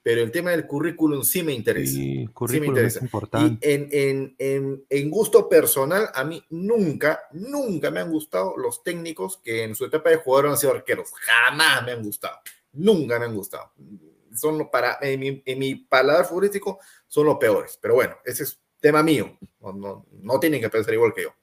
pero 0.07 0.23
el 0.23 0.31
tema 0.31 0.53
del 0.53 0.69
currículum 0.69 1.25
sí 1.25 1.43
me 1.43 1.53
interesa. 1.53 1.95
Sí, 1.95 2.29
currículum 2.33 2.61
me 2.61 2.67
interesa. 2.69 3.01
Es 3.01 3.03
importante. 3.03 3.69
Y 3.69 3.75
en, 3.75 3.89
en, 3.91 4.37
en, 4.39 4.87
en, 4.89 5.11
gusto 5.11 5.49
personal, 5.49 6.11
a 6.15 6.23
mí 6.23 6.45
nunca, 6.51 7.23
nunca 7.33 7.91
me 7.91 7.99
han 7.99 8.13
gustado 8.13 8.57
los 8.57 8.85
técnicos 8.85 9.39
que 9.39 9.65
en 9.65 9.75
su 9.75 9.85
etapa 9.85 10.11
de 10.11 10.19
jugador 10.19 10.51
han 10.51 10.59
sido 10.59 10.75
arqueros. 10.75 11.11
Jamás 11.13 11.85
me 11.85 11.91
han 11.91 12.05
gustado. 12.05 12.39
Nunca 12.75 13.19
me 13.19 13.25
han 13.25 13.35
gustado. 13.35 13.73
Son 14.33 14.71
para, 14.71 14.97
en 15.01 15.19
mi, 15.19 15.43
en 15.45 15.59
mi 15.59 15.75
paladar 15.75 16.25
futbolístico, 16.25 16.79
son 17.09 17.27
los 17.27 17.39
peores. 17.39 17.77
Pero 17.83 17.95
bueno, 17.95 18.17
ese 18.25 18.45
es 18.45 18.61
tema 18.79 19.03
mío. 19.03 19.37
No, 19.59 19.73
no, 19.73 20.07
no 20.13 20.39
tienen 20.39 20.61
que 20.61 20.71
pensar 20.71 20.95
igual 20.95 21.15
que 21.15 21.23
yo. 21.25 21.35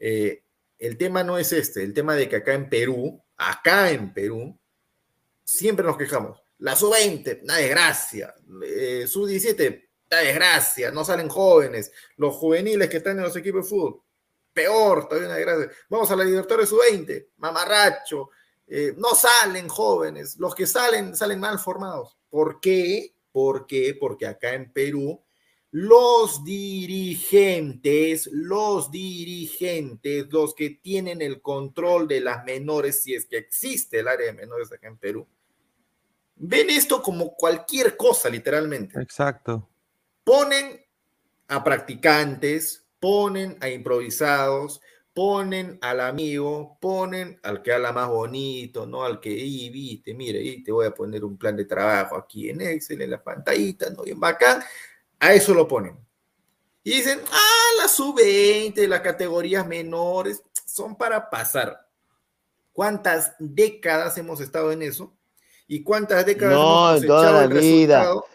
Eh, 0.00 0.42
el 0.78 0.96
tema 0.96 1.22
no 1.22 1.36
es 1.36 1.52
este, 1.52 1.82
el 1.82 1.92
tema 1.92 2.14
de 2.14 2.26
que 2.26 2.36
acá 2.36 2.54
en 2.54 2.70
Perú, 2.70 3.22
acá 3.36 3.90
en 3.90 4.14
Perú, 4.14 4.58
siempre 5.44 5.84
nos 5.84 5.98
quejamos. 5.98 6.41
La 6.62 6.76
sub-20, 6.76 7.42
una 7.42 7.56
desgracia. 7.56 8.32
Eh, 8.64 9.04
sub-17, 9.08 9.88
una 10.10 10.20
desgracia. 10.20 10.92
No 10.92 11.04
salen 11.04 11.28
jóvenes. 11.28 11.90
Los 12.16 12.36
juveniles 12.36 12.88
que 12.88 12.98
están 12.98 13.18
en 13.18 13.24
los 13.24 13.34
equipos 13.34 13.64
de 13.64 13.68
fútbol, 13.68 14.00
peor, 14.52 15.08
todavía 15.08 15.28
una 15.28 15.36
desgracia. 15.38 15.70
Vamos 15.88 16.08
a 16.12 16.16
la 16.16 16.24
Libertadores 16.24 16.68
sub-20, 16.68 17.30
mamarracho. 17.38 18.30
Eh, 18.68 18.94
no 18.96 19.12
salen 19.16 19.66
jóvenes. 19.66 20.38
Los 20.38 20.54
que 20.54 20.68
salen, 20.68 21.16
salen 21.16 21.40
mal 21.40 21.58
formados. 21.58 22.16
¿Por 22.30 22.60
qué? 22.60 23.16
¿Por 23.32 23.66
qué? 23.66 23.96
Porque 23.98 24.28
acá 24.28 24.54
en 24.54 24.72
Perú 24.72 25.20
los 25.72 26.44
dirigentes, 26.44 28.28
los 28.30 28.90
dirigentes, 28.90 30.26
los 30.30 30.54
que 30.54 30.70
tienen 30.70 31.22
el 31.22 31.40
control 31.40 32.06
de 32.06 32.20
las 32.20 32.44
menores, 32.44 33.02
si 33.02 33.14
es 33.14 33.24
que 33.24 33.38
existe 33.38 33.98
el 34.00 34.06
área 34.06 34.26
de 34.26 34.34
menores 34.34 34.70
acá 34.70 34.86
en 34.86 34.98
Perú, 34.98 35.26
ven 36.36 36.70
esto 36.70 37.02
como 37.02 37.34
cualquier 37.34 37.96
cosa, 37.96 38.28
literalmente. 38.28 39.00
Exacto. 39.00 39.68
Ponen 40.24 40.80
a 41.48 41.62
practicantes, 41.62 42.84
ponen 42.98 43.56
a 43.60 43.68
improvisados, 43.68 44.80
ponen 45.12 45.78
al 45.82 46.00
amigo, 46.00 46.78
ponen 46.80 47.38
al 47.42 47.62
que 47.62 47.72
habla 47.72 47.92
más 47.92 48.08
bonito, 48.08 48.86
¿no? 48.86 49.04
Al 49.04 49.20
que, 49.20 49.30
y 49.30 49.68
viste, 49.70 50.14
mire, 50.14 50.40
y 50.40 50.62
te 50.62 50.72
voy 50.72 50.86
a 50.86 50.94
poner 50.94 51.24
un 51.24 51.36
plan 51.36 51.56
de 51.56 51.64
trabajo 51.64 52.16
aquí 52.16 52.48
en 52.48 52.60
Excel, 52.62 53.02
en 53.02 53.10
la 53.10 53.22
pantallita, 53.22 53.90
¿no? 53.90 54.02
Bien 54.02 54.18
bacán 54.18 54.62
a 55.18 55.32
eso 55.32 55.54
lo 55.54 55.68
ponen. 55.68 55.96
Y 56.82 56.96
dicen, 56.96 57.20
ah, 57.30 57.68
la 57.80 57.88
sub-20, 57.88 58.88
las 58.88 59.02
categorías 59.02 59.66
menores, 59.66 60.42
son 60.66 60.96
para 60.96 61.30
pasar. 61.30 61.88
¿Cuántas 62.72 63.34
décadas 63.38 64.16
hemos 64.18 64.40
estado 64.40 64.72
en 64.72 64.82
eso? 64.82 65.14
¿Y 65.72 65.82
cuántas 65.82 66.26
décadas 66.26 66.54
hemos 66.54 67.00
cosechado 67.00 67.44
el 67.44 67.50
resultado? 67.50 68.26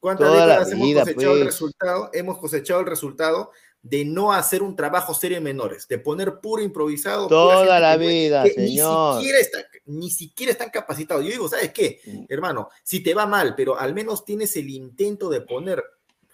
¿Cuántas 0.00 0.32
décadas 0.32 0.72
hemos 0.72 0.94
cosechado 0.94 1.32
el 1.34 1.38
pues. 1.38 1.46
resultado? 1.46 2.10
Hemos 2.12 2.38
cosechado 2.38 2.80
el 2.80 2.86
resultado 2.86 3.52
de 3.80 4.04
no 4.04 4.32
hacer 4.32 4.60
un 4.60 4.74
trabajo 4.74 5.14
serio 5.14 5.38
en 5.38 5.44
menores, 5.44 5.86
de 5.86 6.00
poner 6.00 6.40
puro 6.40 6.60
improvisado. 6.60 7.28
Toda 7.28 7.78
la 7.78 7.96
vida, 7.96 8.44
señor. 8.44 9.14
Ni 9.14 9.20
siquiera, 9.20 9.38
está, 9.38 9.58
ni 9.84 10.10
siquiera 10.10 10.50
están 10.50 10.70
capacitados. 10.70 11.24
Yo 11.24 11.30
digo, 11.30 11.48
¿sabes 11.48 11.72
qué, 11.72 12.00
mm. 12.04 12.24
hermano? 12.28 12.68
Si 12.82 13.04
te 13.04 13.14
va 13.14 13.24
mal, 13.24 13.54
pero 13.54 13.78
al 13.78 13.94
menos 13.94 14.24
tienes 14.24 14.56
el 14.56 14.68
intento 14.68 15.30
de 15.30 15.42
poner 15.42 15.84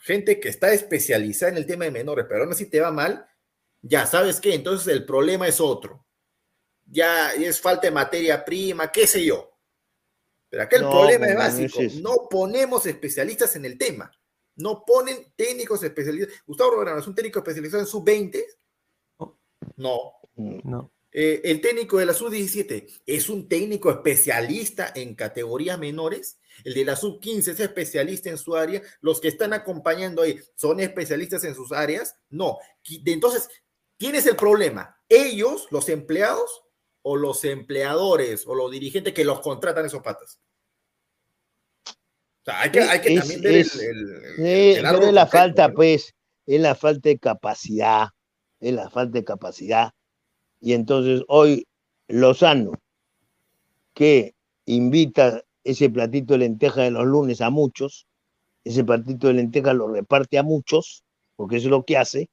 gente 0.00 0.40
que 0.40 0.48
está 0.48 0.72
especializada 0.72 1.52
en 1.52 1.58
el 1.58 1.66
tema 1.66 1.84
de 1.84 1.90
menores, 1.90 2.24
pero 2.26 2.44
aún 2.44 2.52
así 2.52 2.64
te 2.64 2.80
va 2.80 2.90
mal, 2.90 3.26
ya 3.82 4.06
sabes 4.06 4.40
qué, 4.40 4.54
entonces 4.54 4.88
el 4.88 5.04
problema 5.04 5.46
es 5.48 5.60
otro. 5.60 6.06
Ya 6.86 7.32
es 7.32 7.60
falta 7.60 7.88
de 7.88 7.90
materia 7.90 8.42
prima, 8.42 8.90
qué 8.90 9.06
sé 9.06 9.22
yo. 9.22 9.55
Pero 10.48 10.62
acá 10.62 10.76
el 10.76 10.82
problema 10.82 11.26
es 11.26 11.36
básico, 11.36 11.80
no 12.00 12.28
ponemos 12.30 12.86
especialistas 12.86 13.56
en 13.56 13.64
el 13.64 13.76
tema. 13.76 14.10
No 14.56 14.84
ponen 14.86 15.32
técnicos 15.36 15.82
especializados. 15.82 16.34
Gustavo 16.46 16.70
Roberano 16.72 17.00
es 17.00 17.06
un 17.06 17.14
técnico 17.14 17.40
especializado 17.40 17.82
en 17.82 17.86
sub-20. 17.86 18.42
No. 19.76 20.12
No. 20.36 20.92
Eh, 21.12 21.40
el 21.44 21.60
técnico 21.60 21.98
de 21.98 22.06
la 22.06 22.14
sub-17 22.14 23.00
es 23.06 23.28
un 23.28 23.48
técnico 23.48 23.90
especialista 23.90 24.92
en 24.94 25.14
categorías 25.14 25.78
menores. 25.78 26.38
El 26.64 26.74
de 26.74 26.84
la 26.84 26.96
sub-15 26.96 27.48
es 27.48 27.60
especialista 27.60 28.30
en 28.30 28.38
su 28.38 28.54
área. 28.56 28.82
Los 29.00 29.20
que 29.20 29.28
están 29.28 29.52
acompañando 29.52 30.22
ahí 30.22 30.38
son 30.54 30.80
especialistas 30.80 31.44
en 31.44 31.54
sus 31.54 31.72
áreas. 31.72 32.16
No. 32.30 32.58
Entonces, 33.04 33.48
tienes 33.96 34.26
el 34.26 34.36
problema. 34.36 35.00
Ellos, 35.08 35.68
los 35.70 35.88
empleados, 35.88 36.65
o 37.08 37.16
los 37.16 37.44
empleadores, 37.44 38.46
o 38.46 38.54
los 38.54 38.70
dirigentes 38.70 39.14
que 39.14 39.24
los 39.24 39.40
contratan 39.40 39.86
esos 39.86 40.02
patas 40.02 40.40
hay 42.46 42.70
que, 42.70 42.80
también 43.16 43.40
ver 43.40 43.54
el, 43.54 44.46
es 44.46 45.12
la 45.12 45.26
falta, 45.26 45.72
pues, 45.72 46.14
es 46.46 46.60
la 46.60 46.74
falta 46.74 47.08
de 47.08 47.18
capacidad, 47.18 48.08
es 48.60 48.72
la 48.72 48.88
falta 48.88 49.18
de 49.18 49.24
capacidad. 49.24 49.90
Y 50.60 50.72
entonces 50.72 51.22
hoy 51.28 51.66
Lozano, 52.08 52.72
que 53.94 54.34
invita 54.66 55.42
ese 55.64 55.90
platito 55.90 56.34
de 56.34 56.40
lenteja 56.40 56.82
de 56.82 56.92
los 56.92 57.04
lunes 57.04 57.40
a 57.40 57.50
muchos, 57.50 58.06
ese 58.64 58.84
platito 58.84 59.26
de 59.26 59.34
lenteja 59.34 59.72
lo 59.72 59.88
reparte 59.88 60.38
a 60.38 60.42
muchos, 60.42 61.02
porque 61.34 61.56
eso 61.56 61.66
es 61.66 61.70
lo 61.70 61.84
que 61.84 61.96
hace, 61.96 62.28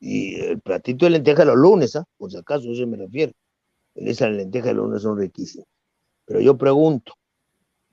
y 0.00 0.34
el 0.40 0.60
platito 0.60 1.06
de 1.06 1.10
lenteja 1.10 1.40
de 1.40 1.46
los 1.46 1.56
lunes, 1.56 1.94
¿ah? 1.94 2.04
por 2.16 2.30
si 2.30 2.38
acaso 2.38 2.72
eso 2.72 2.86
me 2.86 2.96
refiero, 2.96 3.32
esas 4.06 4.30
lentejas 4.30 4.68
de 4.68 4.74
lunes 4.74 5.02
son 5.02 5.18
riquísimas. 5.18 5.66
Pero 6.24 6.40
yo 6.40 6.56
pregunto, 6.56 7.14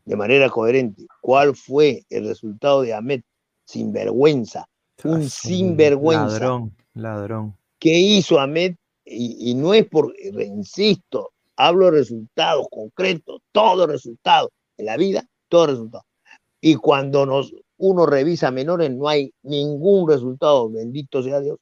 de 0.04 0.16
manera 0.16 0.50
coherente 0.50 1.06
cuál 1.22 1.56
fue 1.56 2.04
el 2.10 2.28
resultado 2.28 2.82
de 2.82 2.94
Ahmed 2.94 3.22
sinvergüenza, 3.66 4.68
un 5.04 5.30
sinvergüenza. 5.30 6.40
Ladrón, 6.40 6.76
ladrón. 6.94 7.58
¿Qué 7.80 7.98
hizo 7.98 8.40
Ahmed? 8.40 8.76
Y, 9.08 9.54
no 9.54 9.74
es 9.74 9.86
por, 9.88 10.16
insisto, 10.20 11.32
hablo 11.56 11.86
de 11.86 12.00
resultados 12.00 12.68
concretos, 12.72 13.42
todo 13.52 13.86
resultado 13.86 14.52
en 14.78 14.88
la 14.88 14.98
vida, 14.98 15.28
todo 15.48 15.68
resultado. 15.68 16.06
Y 16.60 16.76
cuando 16.76 17.26
nos, 17.26 17.54
uno 17.78 18.08
revisa 18.08 18.50
menores, 18.50 18.90
no 18.90 19.08
hay 19.08 19.32
ningún 19.44 20.10
resultado, 20.10 20.70
bendito 20.72 21.22
sea 21.22 21.40
Dios. 21.40 21.60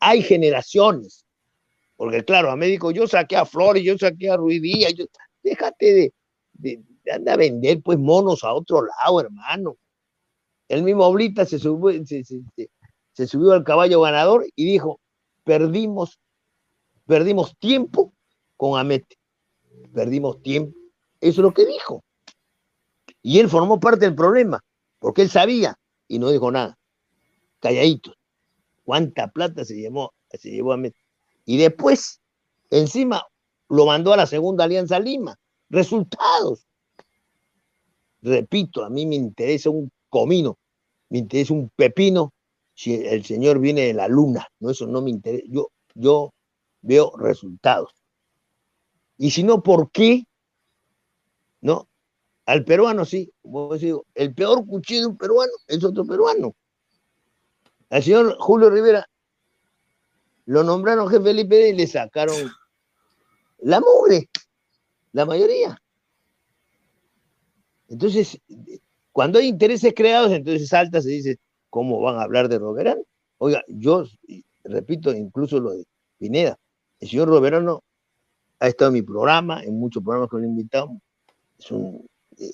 Hay 0.00 0.22
generaciones, 0.22 1.26
porque 1.98 2.24
claro, 2.24 2.52
a 2.52 2.56
médico 2.56 2.92
yo 2.92 3.08
saqué 3.08 3.36
a 3.36 3.44
Flores, 3.44 3.82
yo 3.82 3.98
saqué 3.98 4.30
a 4.30 4.36
Ruidía, 4.36 4.88
yo, 4.90 5.06
déjate 5.42 6.12
de, 6.52 6.84
anda 7.12 7.32
a 7.32 7.36
vender 7.36 7.82
pues 7.82 7.98
monos 7.98 8.44
a 8.44 8.54
otro 8.54 8.86
lado, 8.86 9.20
hermano. 9.20 9.76
El 10.68 10.84
mismo 10.84 11.04
Oblita 11.04 11.44
se 11.44 11.58
subió, 11.58 12.00
se, 12.06 13.26
subió 13.26 13.52
al 13.52 13.64
caballo 13.64 14.00
ganador 14.00 14.46
y 14.54 14.64
dijo, 14.64 15.00
perdimos, 15.42 16.20
perdimos 17.04 17.58
tiempo 17.58 18.12
con 18.56 18.78
Amete. 18.78 19.16
Perdimos 19.92 20.40
tiempo. 20.40 20.78
Eso 21.20 21.40
es 21.40 21.44
lo 21.44 21.52
que 21.52 21.66
dijo. 21.66 22.04
Y 23.22 23.40
él 23.40 23.48
formó 23.48 23.80
parte 23.80 24.04
del 24.04 24.14
problema, 24.14 24.60
porque 25.00 25.22
él 25.22 25.30
sabía 25.30 25.76
y 26.06 26.20
no 26.20 26.30
dijo 26.30 26.52
nada. 26.52 26.78
Calladito. 27.58 28.14
¿Cuánta 28.84 29.26
plata 29.26 29.64
se 29.64 29.74
llevó, 29.74 30.14
se 30.30 30.48
llevó 30.48 30.74
Amete? 30.74 31.07
Y 31.48 31.56
después, 31.56 32.20
encima, 32.70 33.24
lo 33.68 33.86
mandó 33.86 34.12
a 34.12 34.16
la 34.16 34.26
segunda 34.26 34.64
Alianza 34.64 35.00
Lima. 35.00 35.38
Resultados 35.70 36.68
repito, 38.22 38.84
a 38.84 38.90
mí 38.90 39.06
me 39.06 39.16
interesa 39.16 39.70
un 39.70 39.90
comino, 40.08 40.58
me 41.10 41.18
interesa 41.18 41.54
un 41.54 41.70
pepino 41.74 42.32
si 42.74 42.94
el 42.94 43.24
Señor 43.24 43.58
viene 43.58 43.82
de 43.82 43.94
la 43.94 44.08
luna, 44.08 44.46
no 44.60 44.70
eso 44.70 44.86
no 44.86 45.02
me 45.02 45.10
interesa, 45.10 45.44
yo, 45.48 45.70
yo 45.94 46.32
veo 46.82 47.12
resultados. 47.16 47.92
Y 49.16 49.30
si 49.30 49.42
no, 49.42 49.62
¿por 49.62 49.90
qué? 49.90 50.24
¿No? 51.60 51.88
Al 52.46 52.64
peruano 52.64 53.04
sí, 53.04 53.32
el 54.14 54.34
peor 54.34 54.64
cuchillo 54.64 55.00
de 55.00 55.06
un 55.08 55.16
peruano 55.16 55.52
es 55.66 55.82
otro 55.82 56.04
peruano. 56.04 56.54
Al 57.90 58.02
señor 58.02 58.36
Julio 58.38 58.70
Rivera 58.70 59.08
lo 60.48 60.64
nombraron 60.64 61.08
jefe 61.08 61.24
Felipe 61.24 61.68
y 61.68 61.74
le 61.74 61.86
sacaron 61.86 62.50
la 63.58 63.80
mugre, 63.80 64.30
la 65.12 65.26
mayoría. 65.26 65.78
Entonces, 67.86 68.40
cuando 69.12 69.38
hay 69.38 69.48
intereses 69.48 69.92
creados, 69.94 70.32
entonces 70.32 70.66
salta, 70.66 71.02
se 71.02 71.10
dice, 71.10 71.38
¿cómo 71.68 72.00
van 72.00 72.16
a 72.16 72.22
hablar 72.22 72.48
de 72.48 72.58
Roberano? 72.58 73.02
Oiga, 73.36 73.62
yo 73.68 74.04
repito, 74.64 75.12
incluso 75.12 75.60
lo 75.60 75.72
de 75.72 75.84
Pineda, 76.16 76.58
el 77.00 77.08
señor 77.10 77.28
Roberano 77.28 77.82
ha 78.58 78.68
estado 78.68 78.88
en 78.88 78.94
mi 78.94 79.02
programa, 79.02 79.62
en 79.62 79.78
muchos 79.78 80.02
programas 80.02 80.30
con 80.30 80.42
el 80.42 80.48
invitado, 80.48 80.98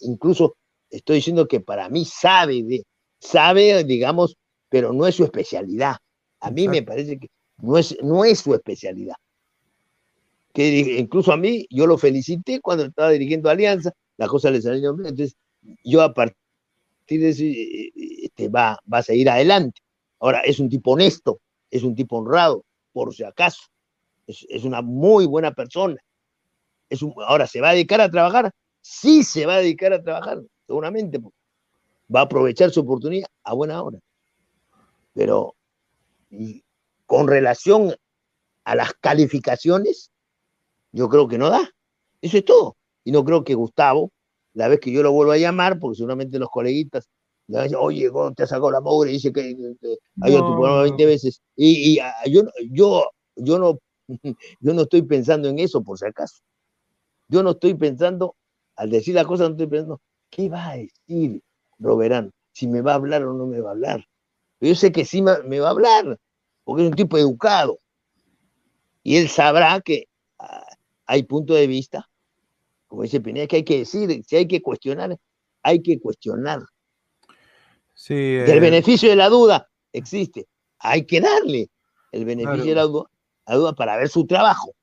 incluso 0.00 0.56
estoy 0.90 1.16
diciendo 1.16 1.46
que 1.46 1.60
para 1.60 1.88
mí 1.88 2.04
sabe, 2.04 2.60
de, 2.64 2.84
sabe, 3.20 3.84
digamos, 3.84 4.36
pero 4.68 4.92
no 4.92 5.06
es 5.06 5.14
su 5.14 5.22
especialidad. 5.22 5.94
A 6.40 6.50
mí 6.50 6.66
me 6.66 6.82
parece 6.82 7.20
que 7.20 7.28
no 7.64 7.78
es, 7.78 7.96
no 8.02 8.24
es 8.24 8.40
su 8.40 8.54
especialidad. 8.54 9.16
Que 10.52 10.98
incluso 10.98 11.32
a 11.32 11.36
mí, 11.36 11.66
yo 11.70 11.86
lo 11.86 11.98
felicité 11.98 12.60
cuando 12.60 12.84
estaba 12.84 13.10
dirigiendo 13.10 13.50
Alianza, 13.50 13.92
la 14.16 14.28
cosa 14.28 14.50
le 14.50 14.62
salió 14.62 14.94
bien. 14.94 15.08
Entonces, 15.08 15.36
yo 15.82 16.02
a 16.02 16.14
partir 16.14 16.34
de 17.08 17.28
eso 17.30 17.42
este, 18.22 18.48
va, 18.48 18.78
va 18.92 18.98
a 18.98 19.02
seguir 19.02 19.28
adelante. 19.28 19.80
Ahora, 20.20 20.40
es 20.40 20.60
un 20.60 20.68
tipo 20.68 20.92
honesto, 20.92 21.40
es 21.70 21.82
un 21.82 21.94
tipo 21.94 22.18
honrado, 22.18 22.64
por 22.92 23.14
si 23.14 23.24
acaso. 23.24 23.62
Es, 24.26 24.64
una 24.64 24.80
muy 24.80 25.26
buena 25.26 25.52
persona. 25.52 25.96
Es 26.88 27.02
un, 27.02 27.14
ahora, 27.26 27.46
¿se 27.46 27.60
va 27.60 27.70
a 27.70 27.72
dedicar 27.72 28.00
a 28.00 28.10
trabajar? 28.10 28.50
Sí, 28.80 29.22
se 29.22 29.44
va 29.44 29.56
a 29.56 29.58
dedicar 29.58 29.92
a 29.92 30.02
trabajar, 30.02 30.40
seguramente. 30.66 31.18
Va 32.14 32.20
a 32.20 32.24
aprovechar 32.24 32.70
su 32.70 32.80
oportunidad 32.80 33.26
a 33.42 33.54
buena 33.54 33.82
hora. 33.82 33.98
Pero 35.12 35.54
con 37.06 37.28
relación 37.28 37.94
a 38.64 38.74
las 38.74 38.94
calificaciones, 38.94 40.10
yo 40.92 41.08
creo 41.08 41.28
que 41.28 41.38
no 41.38 41.50
da. 41.50 41.68
Eso 42.20 42.38
es 42.38 42.44
todo. 42.44 42.76
Y 43.04 43.12
no 43.12 43.24
creo 43.24 43.44
que 43.44 43.54
Gustavo, 43.54 44.10
la 44.54 44.68
vez 44.68 44.80
que 44.80 44.90
yo 44.90 45.02
lo 45.02 45.12
vuelvo 45.12 45.32
a 45.32 45.38
llamar, 45.38 45.78
porque 45.78 45.96
seguramente 45.96 46.38
los 46.38 46.48
coleguitas 46.48 47.08
le 47.46 47.56
van 47.56 47.60
a 47.60 47.64
decir, 47.64 47.76
oye, 47.78 48.10
te 48.34 48.42
ha 48.44 48.46
sacado 48.46 48.70
la 48.70 48.80
mugre? 48.80 49.10
Y 49.10 49.14
dice 49.14 49.32
que, 49.32 49.40
ha 50.22 50.30
ido 50.30 50.46
tu 50.46 50.52
programa 50.52 50.82
20 50.82 51.06
veces. 51.06 51.42
Y, 51.56 51.98
ah, 51.98 52.14
yo, 52.26 52.42
yo, 52.70 53.04
yo, 53.36 53.58
no, 53.58 53.78
yo 54.60 54.72
no 54.72 54.82
estoy 54.82 55.02
pensando 55.02 55.48
en 55.48 55.58
eso, 55.58 55.82
por 55.82 55.98
si 55.98 56.06
acaso. 56.06 56.42
Yo 57.28 57.42
no 57.42 57.50
estoy 57.50 57.74
pensando, 57.74 58.36
al 58.76 58.90
decir 58.90 59.14
la 59.14 59.24
cosa, 59.24 59.44
no 59.44 59.50
estoy 59.50 59.66
pensando, 59.66 60.00
¿qué 60.30 60.48
va 60.48 60.70
a 60.70 60.76
decir 60.76 61.42
Roberán? 61.78 62.32
Si 62.52 62.66
me 62.66 62.80
va 62.80 62.92
a 62.92 62.96
hablar 62.96 63.24
o 63.24 63.34
no 63.34 63.46
me 63.46 63.60
va 63.60 63.70
a 63.70 63.72
hablar. 63.72 64.04
yo 64.60 64.74
sé 64.74 64.92
que 64.92 65.04
sí 65.04 65.20
me 65.20 65.60
va 65.60 65.68
a 65.68 65.70
hablar, 65.70 66.18
porque 66.64 66.82
es 66.82 66.88
un 66.90 66.96
tipo 66.96 67.16
educado. 67.18 67.78
Y 69.02 69.16
él 69.16 69.28
sabrá 69.28 69.80
que 69.80 70.08
ah, 70.38 70.64
hay 71.06 71.22
punto 71.22 71.54
de 71.54 71.66
vista 71.66 72.08
como 72.94 73.02
dice 73.02 73.20
Pineda, 73.20 73.48
que 73.48 73.56
hay 73.56 73.64
que 73.64 73.78
decir, 73.78 74.22
si 74.24 74.36
hay 74.36 74.46
que 74.46 74.62
cuestionar, 74.62 75.18
hay 75.64 75.82
que 75.82 75.98
cuestionar. 75.98 76.62
Sí, 77.92 78.14
El 78.14 78.48
eh, 78.50 78.60
beneficio 78.60 79.10
de 79.10 79.16
la 79.16 79.28
duda 79.28 79.68
existe. 79.92 80.46
Hay 80.78 81.04
que 81.04 81.20
darle 81.20 81.70
el 82.12 82.24
beneficio 82.24 82.66
de 82.66 82.74
la 82.76 82.82
duda, 83.56 83.72
para 83.72 83.96
ver 83.96 84.08
su 84.08 84.26
trabajo. 84.26 84.76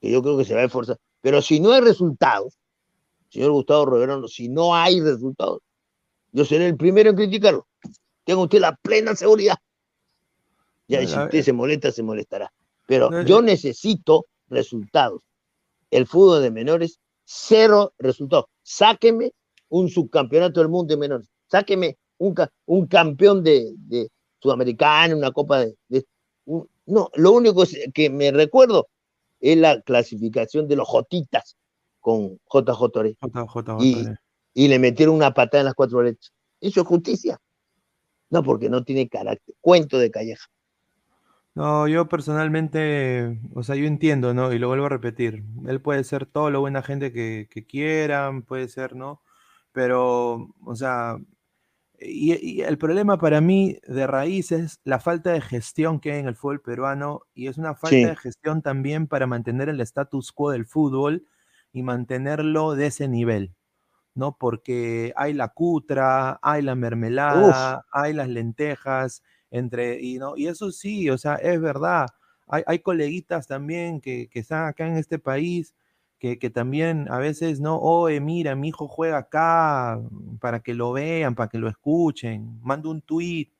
Que 0.00 0.12
yo 0.12 0.22
creo 0.22 0.38
que 0.38 0.44
se 0.44 0.54
va 0.54 0.60
a 0.60 0.66
esforzar. 0.66 0.96
Pero 1.20 1.42
si 1.42 1.58
no 1.58 1.72
hay 1.72 1.80
resultados, 1.80 2.56
señor 3.30 3.50
Gustavo 3.50 3.86
Roberano, 3.86 4.28
si 4.28 4.48
no 4.48 4.72
hay 4.72 5.00
resultados, 5.00 5.62
yo 6.30 6.44
seré 6.44 6.68
el 6.68 6.76
primero 6.76 7.10
en 7.10 7.16
criticarlo. 7.16 7.66
Tengo 8.22 8.42
usted 8.42 8.60
la 8.60 8.76
plena 8.76 9.16
seguridad. 9.16 9.56
Ya 10.88 11.06
si 11.06 11.18
usted 11.18 11.42
se 11.42 11.52
molesta, 11.52 11.90
se 11.90 12.02
molestará. 12.02 12.52
Pero 12.86 13.22
yo 13.24 13.42
necesito 13.42 14.26
resultados 14.48 15.22
el 15.90 16.06
fútbol 16.06 16.42
de 16.42 16.50
menores, 16.50 17.00
cero 17.24 17.92
resultados. 17.98 18.46
Sáqueme 18.62 19.32
un 19.68 19.88
subcampeonato 19.88 20.60
del 20.60 20.68
mundo 20.68 20.94
de 20.94 21.00
menores, 21.00 21.28
sáqueme 21.48 21.98
un, 22.18 22.34
un 22.66 22.86
campeón 22.86 23.42
de, 23.42 24.08
sudamericana, 24.40 25.16
una 25.16 25.32
copa 25.32 25.60
de, 25.60 26.04
no, 26.86 27.10
lo 27.14 27.32
único 27.32 27.64
que 27.92 28.10
me 28.10 28.30
recuerdo 28.30 28.88
es 29.40 29.56
la 29.58 29.80
clasificación 29.82 30.68
de 30.68 30.76
los 30.76 30.86
Jotitas 30.86 31.56
con 32.00 32.38
JJ 32.52 33.16
y, 33.80 34.06
y, 34.54 34.68
le 34.68 34.78
metieron 34.78 35.16
una 35.16 35.34
patada 35.34 35.62
en 35.62 35.64
las 35.66 35.74
cuatro 35.74 36.00
letras. 36.02 36.32
¿Eso 36.60 36.82
es 36.82 36.86
justicia? 36.86 37.38
No, 38.30 38.44
porque 38.44 38.68
no 38.68 38.84
tiene 38.84 39.08
carácter. 39.08 39.54
Cuento 39.60 39.98
de 39.98 40.10
calleja. 40.10 40.46
No, 41.56 41.88
yo 41.88 42.06
personalmente, 42.06 43.40
o 43.54 43.62
sea, 43.62 43.76
yo 43.76 43.86
entiendo, 43.86 44.34
¿no? 44.34 44.52
Y 44.52 44.58
lo 44.58 44.68
vuelvo 44.68 44.84
a 44.86 44.90
repetir. 44.90 45.42
Él 45.66 45.80
puede 45.80 46.04
ser 46.04 46.26
todo 46.26 46.50
lo 46.50 46.60
buena 46.60 46.82
gente 46.82 47.12
que, 47.12 47.48
que 47.50 47.64
quieran, 47.64 48.42
puede 48.42 48.68
ser, 48.68 48.94
¿no? 48.94 49.22
Pero, 49.72 50.54
o 50.62 50.76
sea, 50.76 51.16
y, 51.98 52.60
el 52.60 52.76
problema 52.76 53.16
para 53.18 53.40
mí 53.40 53.78
de 53.86 54.06
raíz 54.06 54.52
es 54.52 54.80
la 54.84 54.98
falta 54.98 55.32
de 55.32 55.40
gestión 55.40 55.98
que 55.98 56.12
hay 56.12 56.20
en 56.20 56.28
el 56.28 56.36
fútbol 56.36 56.60
peruano 56.60 57.22
y 57.32 57.46
es 57.46 57.56
una 57.56 57.74
falta 57.74 57.96
de 57.96 58.16
gestión 58.16 58.60
también 58.60 59.06
para 59.06 59.26
mantener 59.26 59.70
el 59.70 59.80
status 59.80 60.32
quo 60.32 60.50
del 60.50 60.66
fútbol 60.66 61.26
y 61.72 61.82
mantenerlo 61.82 62.74
de 62.74 62.88
ese 62.88 63.08
nivel, 63.08 63.54
¿no? 64.14 64.36
Porque 64.36 65.14
hay 65.16 65.32
la 65.32 65.48
cutra, 65.48 66.38
hay 66.42 66.60
la 66.60 66.74
mermelada, 66.74 67.86
hay 67.92 68.12
las 68.12 68.28
lentejas, 68.28 69.22
entre, 69.56 70.00
y, 70.00 70.18
¿no? 70.18 70.36
y 70.36 70.46
eso 70.48 70.70
sí, 70.72 71.10
o 71.10 71.18
sea, 71.18 71.36
es 71.36 71.60
verdad. 71.60 72.06
Hay, 72.48 72.62
hay 72.66 72.78
coleguitas 72.80 73.46
también 73.46 74.00
que, 74.00 74.28
que 74.28 74.40
están 74.40 74.66
acá 74.68 74.86
en 74.86 74.96
este 74.96 75.18
país 75.18 75.74
que, 76.18 76.50
también 76.50 77.06
a 77.10 77.18
veces, 77.18 77.60
¿no? 77.60 77.78
Oye, 77.78 78.20
mira, 78.20 78.54
mi 78.54 78.68
hijo 78.68 78.88
juega 78.88 79.18
acá 79.18 80.00
para 80.40 80.60
que 80.60 80.74
lo 80.74 80.92
vean, 80.92 81.34
para 81.34 81.48
que 81.48 81.58
lo 81.58 81.68
escuchen, 81.68 82.58
mando 82.62 82.90
un 82.90 83.02
tweet. 83.02 83.52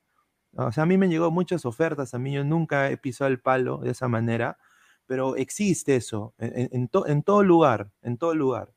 O 0.53 0.71
sea, 0.71 0.83
a 0.83 0.85
mí 0.85 0.97
me 0.97 1.07
llegó 1.09 1.31
muchas 1.31 1.65
ofertas, 1.65 2.13
a 2.13 2.19
mí 2.19 2.33
yo 2.33 2.43
nunca 2.43 2.89
he 2.89 2.97
pisado 2.97 3.29
el 3.29 3.39
palo 3.39 3.77
de 3.79 3.91
esa 3.91 4.07
manera, 4.07 4.57
pero 5.05 5.35
existe 5.35 5.95
eso 5.95 6.33
en, 6.39 6.89
en 6.91 7.23
todo 7.23 7.43
lugar, 7.43 7.91
en 8.01 8.17
todo 8.17 8.35
lugar. 8.35 8.73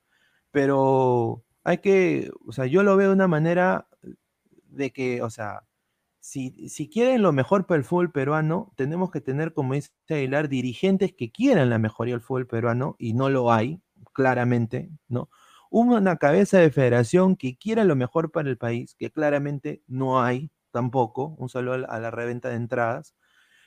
Pero 0.53 1.45
hay 1.65 1.79
que, 1.79 2.31
o 2.47 2.53
sea, 2.53 2.67
yo 2.67 2.83
lo 2.83 2.97
veo 2.97 3.09
de 3.09 3.15
una 3.15 3.29
manera 3.29 3.89
de 4.69 4.93
que, 4.93 5.23
o 5.23 5.31
sea, 5.31 5.65
si, 6.21 6.91
quieren 6.93 7.23
lo 7.23 7.33
mejor 7.33 7.67
para 7.67 7.79
el 7.79 7.85
fútbol 7.85 8.13
peruano, 8.13 8.73
tenemos 8.77 9.11
que 9.11 9.21
tener, 9.21 9.55
como 9.55 9.75
dice 9.75 9.91
Aguilar, 10.09 10.49
dirigentes 10.49 11.15
que 11.15 11.31
quieran 11.31 11.71
la 11.71 11.79
mejoría 11.79 12.15
del 12.15 12.21
fútbol 12.21 12.47
peruano, 12.47 12.97
y 12.99 13.15
no 13.15 13.31
lo 13.31 13.53
hay, 13.53 13.81
claramente, 14.13 14.91
¿no? 15.09 15.31
Una 15.71 16.17
cabeza 16.17 16.59
de 16.59 16.71
federación 16.71 17.37
que 17.37 17.57
quiera 17.57 17.85
lo 17.85 17.97
mejor 17.97 18.31
para 18.33 18.51
el 18.51 18.59
país, 18.59 18.95
que 18.97 19.11
claramente 19.11 19.83
no 19.87 20.21
hay 20.23 20.51
tampoco, 20.73 21.37
un 21.39 21.49
saludo 21.49 21.87
a 21.89 22.01
la 22.01 22.11
reventa 22.11 22.49
de 22.49 22.57
entradas. 22.57 23.15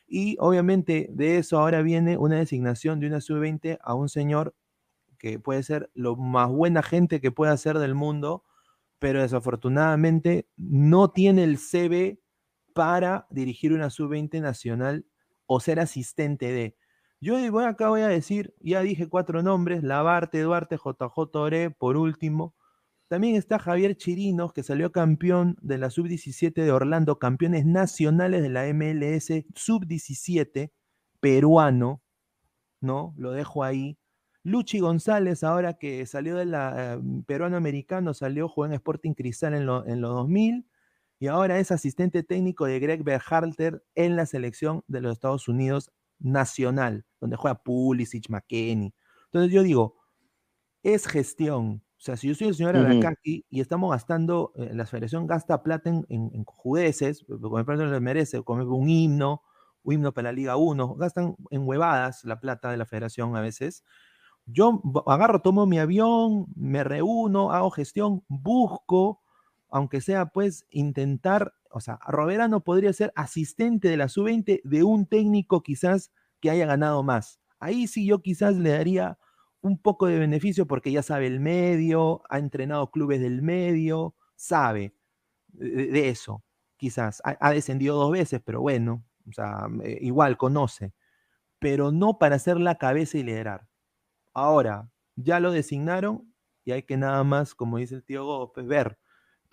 Y 0.07 0.37
obviamente 0.39 1.09
de 1.11 1.37
eso 1.37 1.59
ahora 1.59 1.81
viene 1.81 2.17
una 2.17 2.37
designación 2.37 2.99
de 2.99 3.07
una 3.07 3.21
sub-20 3.21 3.79
a 3.81 3.95
un 3.95 4.09
señor 4.09 4.55
que 5.17 5.39
puede 5.39 5.63
ser 5.63 5.89
lo 5.93 6.17
más 6.17 6.49
buena 6.49 6.83
gente 6.83 7.21
que 7.21 7.31
pueda 7.31 7.55
ser 7.57 7.79
del 7.79 7.95
mundo, 7.95 8.43
pero 8.99 9.21
desafortunadamente 9.21 10.47
no 10.57 11.11
tiene 11.11 11.45
el 11.45 11.57
CV 11.57 12.22
para 12.73 13.27
dirigir 13.29 13.73
una 13.73 13.89
sub-20 13.89 14.41
nacional 14.41 15.05
o 15.45 15.59
ser 15.59 15.79
asistente 15.79 16.51
de. 16.51 16.75
Yo 17.21 17.35
voy 17.51 17.63
acá 17.63 17.89
voy 17.89 18.01
a 18.01 18.07
decir, 18.07 18.53
ya 18.59 18.81
dije 18.81 19.07
cuatro 19.07 19.41
nombres, 19.43 19.83
Lavarte, 19.83 20.41
Duarte, 20.41 20.75
JJ 20.75 21.35
Ore, 21.35 21.71
por 21.71 21.95
último. 21.95 22.53
También 23.07 23.35
está 23.35 23.59
Javier 23.59 23.95
Chirinos, 23.95 24.53
que 24.53 24.63
salió 24.63 24.91
campeón 24.91 25.55
de 25.61 25.77
la 25.77 25.89
sub-17 25.89 26.53
de 26.53 26.71
Orlando, 26.71 27.19
campeones 27.19 27.65
nacionales 27.65 28.41
de 28.41 28.49
la 28.49 28.65
MLS 28.73 29.45
sub-17, 29.55 30.71
peruano, 31.19 32.01
¿no? 32.81 33.13
Lo 33.17 33.31
dejo 33.31 33.63
ahí. 33.63 33.97
Luchi 34.43 34.79
González, 34.79 35.43
ahora 35.43 35.75
que 35.75 36.05
salió 36.05 36.35
de 36.35 36.45
la 36.45 36.95
eh, 36.95 37.01
peruano-americano, 37.25 38.13
salió, 38.13 38.49
jugó 38.49 38.65
en 38.65 38.73
Sporting 38.73 39.13
Cristal 39.13 39.53
en, 39.53 39.61
en 39.61 40.01
los 40.01 40.11
2000 40.11 40.65
y 41.23 41.27
ahora 41.27 41.57
es 41.57 41.71
asistente 41.71 42.21
técnico 42.21 42.65
de 42.65 42.81
Greg 42.81 43.01
Berhalter 43.01 43.81
en 43.95 44.17
la 44.17 44.25
selección 44.25 44.83
de 44.87 44.99
los 44.99 45.13
Estados 45.13 45.47
Unidos 45.47 45.89
nacional, 46.19 47.05
donde 47.21 47.37
juega 47.37 47.63
Pulisic, 47.63 48.29
McKenny. 48.29 48.93
Entonces 49.27 49.49
yo 49.53 49.63
digo, 49.63 49.95
es 50.83 51.07
gestión. 51.07 51.81
O 51.97 52.01
sea, 52.01 52.17
si 52.17 52.27
yo 52.27 52.35
soy 52.35 52.49
el 52.49 52.55
señor 52.55 52.75
Aracaki 52.75 53.45
y 53.49 53.61
estamos 53.61 53.89
gastando, 53.91 54.51
eh, 54.57 54.71
la 54.73 54.85
federación 54.85 55.25
gasta 55.25 55.63
plata 55.63 55.89
en, 55.89 56.05
en, 56.09 56.43
judeces, 56.43 57.25
como 57.41 57.57
el 57.57 57.89
le 57.89 57.99
merece, 58.01 58.43
como 58.43 58.61
un 58.75 58.89
himno, 58.89 59.43
un 59.83 59.93
himno 59.93 60.13
para 60.13 60.27
la 60.27 60.33
Liga 60.33 60.57
1, 60.57 60.95
gastan 60.95 61.37
en 61.51 61.65
huevadas 61.65 62.25
la 62.25 62.41
plata 62.41 62.69
de 62.69 62.75
la 62.75 62.85
federación 62.85 63.37
a 63.37 63.39
veces. 63.39 63.85
Yo 64.45 64.81
agarro, 65.07 65.41
tomo 65.41 65.67
mi 65.67 65.79
avión, 65.79 66.47
me 66.53 66.83
reúno, 66.83 67.53
hago 67.53 67.71
gestión, 67.71 68.25
busco 68.27 69.22
aunque 69.73 70.01
sea 70.01 70.27
pues 70.27 70.67
intentar, 70.69 71.55
o 71.71 71.79
sea, 71.79 71.97
Roberano 72.07 72.63
podría 72.63 72.93
ser 72.93 73.11
asistente 73.15 73.87
de 73.87 73.97
la 73.97 74.07
sub-20 74.07 74.61
de 74.63 74.83
un 74.83 75.07
técnico 75.07 75.63
quizás 75.63 76.11
que 76.39 76.51
haya 76.51 76.67
ganado 76.67 77.01
más. 77.01 77.39
Ahí 77.59 77.87
sí 77.87 78.05
yo 78.05 78.21
quizás 78.21 78.55
le 78.55 78.69
daría 78.69 79.17
un 79.61 79.81
poco 79.81 80.05
de 80.05 80.19
beneficio 80.19 80.67
porque 80.67 80.91
ya 80.91 81.01
sabe 81.01 81.25
el 81.25 81.39
medio, 81.39 82.21
ha 82.29 82.37
entrenado 82.37 82.91
clubes 82.91 83.19
del 83.19 83.41
medio, 83.41 84.13
sabe 84.35 84.93
de, 85.47 86.07
eso, 86.07 86.43
quizás. 86.77 87.19
Ha, 87.25 87.51
descendido 87.51 87.95
dos 87.95 88.11
veces, 88.11 88.41
pero 88.45 88.61
bueno, 88.61 89.03
o 89.27 89.33
sea, 89.33 89.67
eh, 89.83 89.97
igual 90.01 90.37
conoce, 90.37 90.93
pero 91.57 91.91
no 91.91 92.19
para 92.19 92.37
ser 92.37 92.59
la 92.59 92.77
cabeza 92.77 93.17
y 93.17 93.23
liderar. 93.23 93.67
Ahora, 94.35 94.91
ya 95.15 95.39
lo 95.39 95.51
designaron 95.51 96.31
y 96.63 96.73
hay 96.73 96.83
que 96.83 96.95
nada 96.95 97.23
más, 97.23 97.55
como 97.55 97.79
dice 97.79 97.95
el 97.95 98.03
tío 98.03 98.23
Gómez, 98.23 98.67
ver 98.67 98.99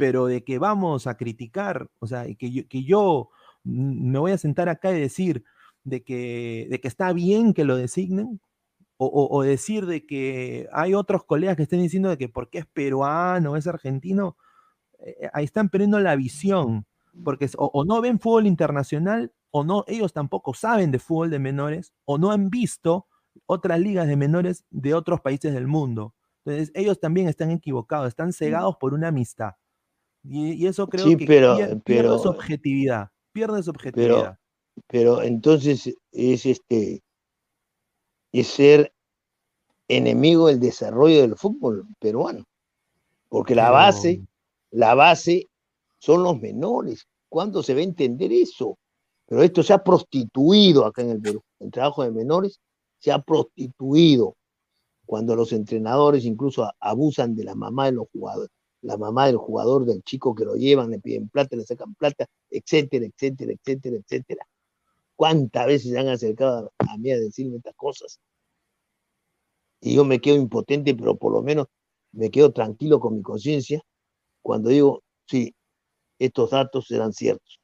pero 0.01 0.25
de 0.25 0.43
que 0.43 0.59
vamos 0.59 1.07
a 1.07 1.19
criticar, 1.19 1.91
o 1.99 2.07
sea, 2.07 2.25
que 2.35 2.51
yo, 2.51 2.67
que 2.67 2.85
yo 2.85 3.29
me 3.65 4.19
voy 4.19 4.33
a 4.33 4.39
sentar 4.39 4.71
acá 4.71 4.91
y 4.93 4.99
decir 4.99 5.45
de 5.85 6.03
que, 6.03 6.69
de 6.71 6.81
que 6.81 6.89
está 6.89 7.13
bien 7.13 7.53
que 7.53 7.65
lo 7.65 7.77
designen, 7.77 8.41
o, 9.03 9.43
decir 9.43 9.85
de 9.87 10.07
que 10.07 10.69
hay 10.73 10.95
otros 10.95 11.25
colegas 11.25 11.57
que 11.57 11.65
estén 11.65 11.83
diciendo 11.83 12.09
de 12.09 12.19
que 12.19 12.29
porque 12.31 12.59
es 12.59 12.67
peruano, 12.67 13.57
es 13.57 13.67
argentino, 13.67 14.37
eh, 15.01 15.29
ahí 15.35 15.45
están 15.45 15.69
perdiendo 15.69 16.01
la 16.01 16.17
visión, 16.17 16.87
porque 17.23 17.51
o, 17.59 17.85
no 17.85 18.01
ven 18.01 18.21
fútbol 18.21 18.47
internacional, 18.47 19.33
o 19.51 19.65
no, 19.65 19.85
ellos 19.87 20.15
tampoco 20.15 20.55
saben 20.55 20.91
de 20.91 20.99
fútbol 20.99 21.31
de 21.31 21.39
menores, 21.39 21.93
o 22.07 22.17
no 22.17 22.31
han 22.31 22.49
visto 22.49 23.07
otras 23.45 23.81
ligas 23.81 24.07
de 24.07 24.17
menores 24.17 24.65
de 24.71 24.95
otros 24.95 25.21
países 25.21 25.53
del 25.53 25.67
mundo. 25.67 26.15
Entonces, 26.45 26.73
ellos 26.75 26.99
también 27.01 27.29
están 27.29 27.51
equivocados, 27.51 28.09
están 28.09 28.33
cegados 28.33 28.77
por 28.79 28.95
una 28.95 29.09
amistad. 29.09 29.53
Y, 30.23 30.67
eso 30.67 30.87
creo 30.87 31.07
que 31.17 31.27
pierde, 31.27 32.19
su 32.19 32.29
objetividad. 32.29 33.09
Pierde 33.33 33.63
su 33.63 33.71
objetividad. 33.71 34.39
Pero, 34.87 35.23
entonces 35.23 35.95
es 36.13 36.47
este 36.47 37.03
es 38.33 38.47
ser 38.47 38.93
enemigo 39.89 40.47
del 40.47 40.61
desarrollo 40.61 41.21
del 41.23 41.37
fútbol 41.37 41.87
peruano. 41.99 42.45
Porque 43.29 43.55
la 43.55 43.71
base, 43.71 44.23
la 44.71 44.95
base 44.95 45.49
son 45.99 46.23
los 46.23 46.41
menores. 46.41 47.07
¿Cuándo 47.29 47.63
se 47.63 47.75
va 47.75 47.81
a 47.81 47.85
entender 47.85 48.33
eso? 48.33 48.79
Pero 49.27 49.43
esto 49.43 49.63
se 49.63 49.73
ha 49.73 49.83
prostituido 49.83 50.87
acá 50.87 51.03
en 51.03 51.11
el 51.11 51.21
Perú. 51.21 51.43
El 51.59 51.71
trabajo 51.71 52.03
de 52.03 52.11
menores 52.11 52.61
se 52.99 53.13
ha 53.13 53.21
prostituido 53.21 54.37
cuando 55.07 55.35
los 55.35 55.53
entrenadores 55.53 56.25
incluso 56.25 56.71
abusan 56.79 57.35
de 57.35 57.45
la 57.45 57.55
mamá 57.55 57.87
de 57.87 57.93
los 57.93 58.09
jugadores 58.13 58.51
la 58.83 58.97
mamá 58.97 59.27
del 59.27 59.37
jugador, 59.37 59.85
del 59.85 60.03
chico 60.03 60.35
que 60.35 60.45
lo 60.45 60.55
llevan, 60.55 60.91
le 60.91 60.99
piden 60.99 61.29
plata, 61.29 61.57
le 61.57 61.65
sacan 61.65 61.95
plata, 61.95 62.27
etcétera, 62.51 63.07
etcétera, 63.07 63.53
etcétera, 63.53 63.97
etcétera. 63.97 64.47
¿Cuántas 65.17 65.67
veces 65.67 65.91
se 65.91 65.99
han 65.99 66.09
acercado 66.09 66.73
a 66.79 66.97
mí 66.97 67.11
a 67.11 67.19
decirme 67.19 67.59
estas 67.59 67.75
cosas? 67.75 68.21
Y 69.83 69.95
yo 69.95 70.05
me 70.05 70.21
quedo 70.21 70.37
impotente, 70.37 70.95
pero 70.95 71.17
por 71.17 71.33
lo 71.33 71.43
menos 71.43 71.67
me 72.13 72.31
quedo 72.31 72.53
tranquilo 72.53 73.01
con 73.01 73.17
mi 73.17 73.23
conciencia 73.23 73.83
cuando 74.43 74.71
digo, 74.71 75.03
sí, 75.27 75.55
estos 76.19 76.51
datos 76.51 76.87
serán 76.87 77.13
ciertos. 77.13 77.61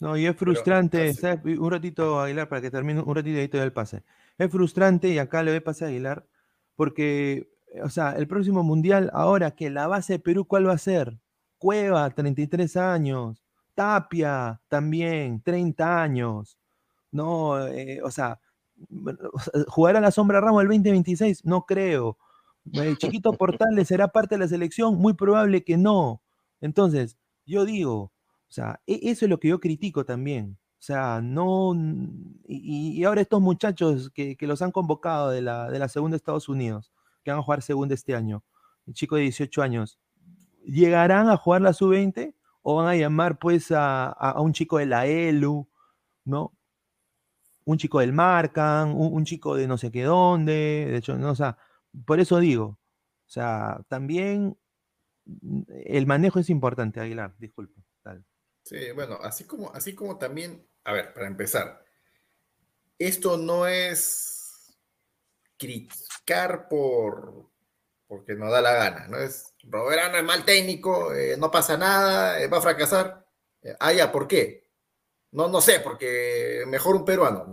No, 0.00 0.16
y 0.16 0.26
es 0.26 0.36
frustrante, 0.36 1.14
un 1.58 1.70
ratito, 1.70 2.20
Aguilar, 2.20 2.48
para 2.48 2.60
que 2.60 2.70
termine 2.70 3.00
un 3.00 3.14
ratito 3.14 3.58
del 3.58 3.72
pase. 3.72 4.02
Es 4.36 4.50
frustrante, 4.50 5.08
y 5.08 5.18
acá 5.18 5.42
le 5.42 5.52
voy 5.52 5.58
a 5.58 5.64
pasar 5.64 5.86
a 5.86 5.90
Aguilar, 5.92 6.26
porque 6.74 7.53
o 7.82 7.88
sea, 7.88 8.12
el 8.12 8.26
próximo 8.28 8.62
mundial, 8.62 9.10
ahora 9.12 9.52
que 9.52 9.70
la 9.70 9.86
base 9.86 10.14
de 10.14 10.18
Perú, 10.18 10.46
¿cuál 10.46 10.68
va 10.68 10.74
a 10.74 10.78
ser? 10.78 11.18
Cueva, 11.58 12.10
33 12.10 12.76
años. 12.76 13.44
Tapia, 13.74 14.60
también, 14.68 15.42
30 15.42 16.02
años. 16.02 16.58
No, 17.10 17.66
eh, 17.66 18.00
o 18.04 18.10
sea, 18.10 18.40
¿jugará 19.68 20.00
la 20.00 20.10
sombra 20.10 20.40
Ramos 20.40 20.62
el 20.62 20.68
2026? 20.68 21.44
No 21.44 21.66
creo. 21.66 22.18
El 22.72 22.96
chiquito 22.98 23.32
Portales 23.32 23.88
será 23.88 24.08
parte 24.08 24.36
de 24.36 24.40
la 24.40 24.48
selección, 24.48 24.96
muy 24.96 25.14
probable 25.14 25.64
que 25.64 25.76
no. 25.76 26.22
Entonces, 26.60 27.18
yo 27.44 27.64
digo, 27.66 28.00
o 28.00 28.12
sea, 28.48 28.80
e, 28.86 29.00
eso 29.10 29.26
es 29.26 29.30
lo 29.30 29.38
que 29.38 29.48
yo 29.48 29.60
critico 29.60 30.04
también. 30.04 30.58
O 30.78 30.82
sea, 30.86 31.20
no. 31.22 31.74
Y, 32.46 33.04
ahora 33.04 33.20
estos 33.20 33.40
muchachos 33.40 34.10
que, 34.14 34.36
los 34.40 34.62
han 34.62 34.72
convocado 34.72 35.30
de 35.30 35.42
la, 35.42 35.70
de 35.70 35.78
la 35.78 35.88
segunda 35.88 36.16
Estados 36.16 36.48
Unidos, 36.48 36.92
que 37.24 37.30
van 37.30 37.40
a 37.40 37.42
jugar 37.42 37.62
segunda 37.62 37.94
este 37.94 38.14
año, 38.14 38.44
el 38.86 38.94
chico 38.94 39.16
de 39.16 39.22
18 39.22 39.62
años, 39.62 39.98
¿llegarán 40.64 41.28
a 41.28 41.36
jugar 41.36 41.62
la 41.62 41.72
sub-20 41.72 42.34
o 42.62 42.76
van 42.76 42.88
a 42.88 42.96
llamar 42.96 43.38
pues 43.38 43.68
a, 43.70 44.34
un 44.38 44.52
chico 44.52 44.78
de 44.78 44.86
la 44.86 45.06
ELU, 45.06 45.68
¿no? 46.24 46.56
Un 47.64 47.78
chico 47.78 48.00
del 48.00 48.12
Marcan, 48.12 48.92
un, 48.94 49.24
chico 49.24 49.56
de 49.56 49.66
no 49.66 49.78
sé 49.78 49.90
qué 49.90 50.02
dónde, 50.02 50.86
de 50.90 50.96
hecho, 50.96 51.16
no, 51.16 51.32
o 51.32 51.56
por 52.04 52.20
eso 52.20 52.38
digo, 52.38 52.64
o 52.66 53.30
sea, 53.30 53.80
también 53.88 54.58
mm, 55.24 55.62
el 55.86 56.06
manejo 56.06 56.38
es 56.38 56.50
importante, 56.50 57.00
Aguilar, 57.00 57.34
disculpe. 57.38 57.82
Sí, 58.64 58.92
bueno, 58.94 59.18
así 59.22 59.44
como, 59.44 59.70
así 59.74 59.94
como 59.94 60.16
también, 60.16 60.66
a 60.84 60.92
ver, 60.92 61.12
para 61.12 61.26
empezar, 61.26 61.84
esto 62.98 63.36
no 63.36 63.66
es 63.66 64.33
criticar 65.58 66.68
por 66.68 67.50
porque 68.06 68.34
no 68.34 68.50
da 68.50 68.60
la 68.60 68.74
gana, 68.74 69.08
¿no? 69.08 69.18
Es 69.18 69.54
Roberano 69.64 70.18
es 70.18 70.24
mal 70.24 70.44
técnico, 70.44 71.12
eh, 71.14 71.36
no 71.38 71.50
pasa 71.50 71.76
nada, 71.76 72.40
eh, 72.40 72.48
va 72.48 72.58
a 72.58 72.62
fracasar. 72.62 73.26
Eh, 73.62 73.74
ah, 73.80 73.92
ya, 73.92 74.12
¿por 74.12 74.28
qué? 74.28 74.68
No, 75.32 75.48
no 75.48 75.60
sé, 75.60 75.80
porque 75.80 76.64
mejor 76.66 76.96
un 76.96 77.04
peruano. 77.04 77.46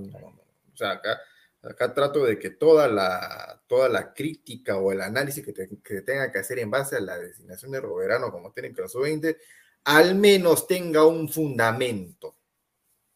O 0.72 0.78
sea, 0.78 0.92
acá, 0.92 1.20
acá 1.64 1.94
trato 1.94 2.26
de 2.26 2.38
que 2.38 2.52
toda 2.52 2.88
la, 2.88 3.64
toda 3.66 3.90
la 3.90 4.14
crítica 4.14 4.78
o 4.78 4.92
el 4.92 5.02
análisis 5.02 5.44
que, 5.44 6.02
tenga 6.02 6.32
que 6.32 6.40
hacer 6.40 6.60
en 6.60 6.70
base 6.70 6.98
a 6.98 7.02
la 7.02 7.18
designación 7.18 7.72
de 7.72 7.82
Roberano 7.82 8.32
como 8.32 8.52
técnico 8.52 8.78
de 8.78 8.82
la 8.84 8.90
sub-20 8.90 9.38
al 9.84 10.16
menos 10.16 10.68
tenga 10.68 11.06
un 11.06 11.30
fundamento, 11.30 12.38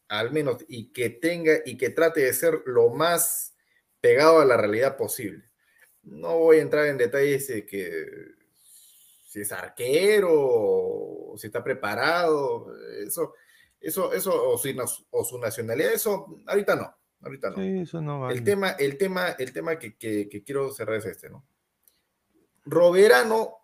al 0.08 0.32
menos, 0.32 0.64
y 0.68 0.92
que 0.92 1.10
tenga 1.10 1.52
y 1.64 1.76
que 1.76 1.90
trate 1.90 2.20
de 2.22 2.32
ser 2.32 2.62
lo 2.66 2.90
más 2.90 3.54
pegado 4.06 4.40
a 4.40 4.44
la 4.44 4.56
realidad 4.56 4.96
posible. 4.96 5.42
No 6.04 6.38
voy 6.38 6.58
a 6.58 6.62
entrar 6.62 6.86
en 6.86 6.96
detalles 6.96 7.48
de 7.48 7.66
que 7.66 8.06
si 9.24 9.40
es 9.40 9.50
arquero 9.50 10.30
o 10.32 11.34
si 11.36 11.48
está 11.48 11.64
preparado, 11.64 12.72
eso, 13.04 13.34
eso, 13.80 14.12
eso, 14.12 14.52
o, 15.10 15.24
su 15.24 15.38
nacionalidad, 15.38 15.92
eso 15.92 16.38
ahorita 16.46 16.76
no, 16.76 16.96
ahorita 17.20 17.50
no. 17.50 17.56
Sí, 17.56 17.80
eso 17.80 18.00
no 18.00 18.30
El 18.30 18.44
tema, 18.44 18.70
el 18.78 18.96
tema, 18.96 19.30
el 19.30 19.52
tema 19.52 19.76
que, 19.76 19.96
que 19.96 20.44
quiero 20.44 20.70
cerrar 20.72 20.98
es 20.98 21.06
este, 21.06 21.28
¿no? 21.28 21.44
Roberano 22.64 23.56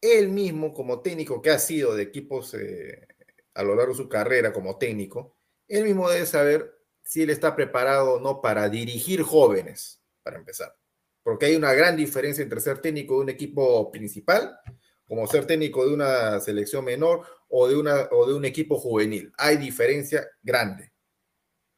él 0.00 0.30
mismo 0.30 0.74
como 0.74 1.00
técnico 1.00 1.40
que 1.40 1.50
ha 1.50 1.58
sido 1.58 1.94
de 1.94 2.02
equipos 2.02 2.54
eh, 2.54 3.06
a 3.54 3.62
lo 3.62 3.76
largo 3.76 3.92
de 3.92 3.98
su 3.98 4.08
carrera 4.08 4.52
como 4.52 4.78
técnico, 4.78 5.36
él 5.68 5.84
mismo 5.84 6.08
debe 6.08 6.26
saber 6.26 6.75
si 7.06 7.22
él 7.22 7.30
está 7.30 7.54
preparado 7.54 8.14
o 8.14 8.20
no 8.20 8.40
para 8.42 8.68
dirigir 8.68 9.22
jóvenes, 9.22 10.02
para 10.24 10.38
empezar. 10.38 10.76
Porque 11.22 11.46
hay 11.46 11.56
una 11.56 11.72
gran 11.72 11.96
diferencia 11.96 12.42
entre 12.42 12.60
ser 12.60 12.80
técnico 12.80 13.14
de 13.14 13.20
un 13.20 13.28
equipo 13.28 13.90
principal, 13.92 14.58
como 15.06 15.26
ser 15.28 15.46
técnico 15.46 15.86
de 15.86 15.94
una 15.94 16.40
selección 16.40 16.84
menor 16.84 17.24
o 17.48 17.68
de, 17.68 17.76
una, 17.76 18.08
o 18.10 18.26
de 18.26 18.34
un 18.34 18.44
equipo 18.44 18.76
juvenil. 18.76 19.32
Hay 19.38 19.56
diferencia 19.56 20.28
grande. 20.42 20.92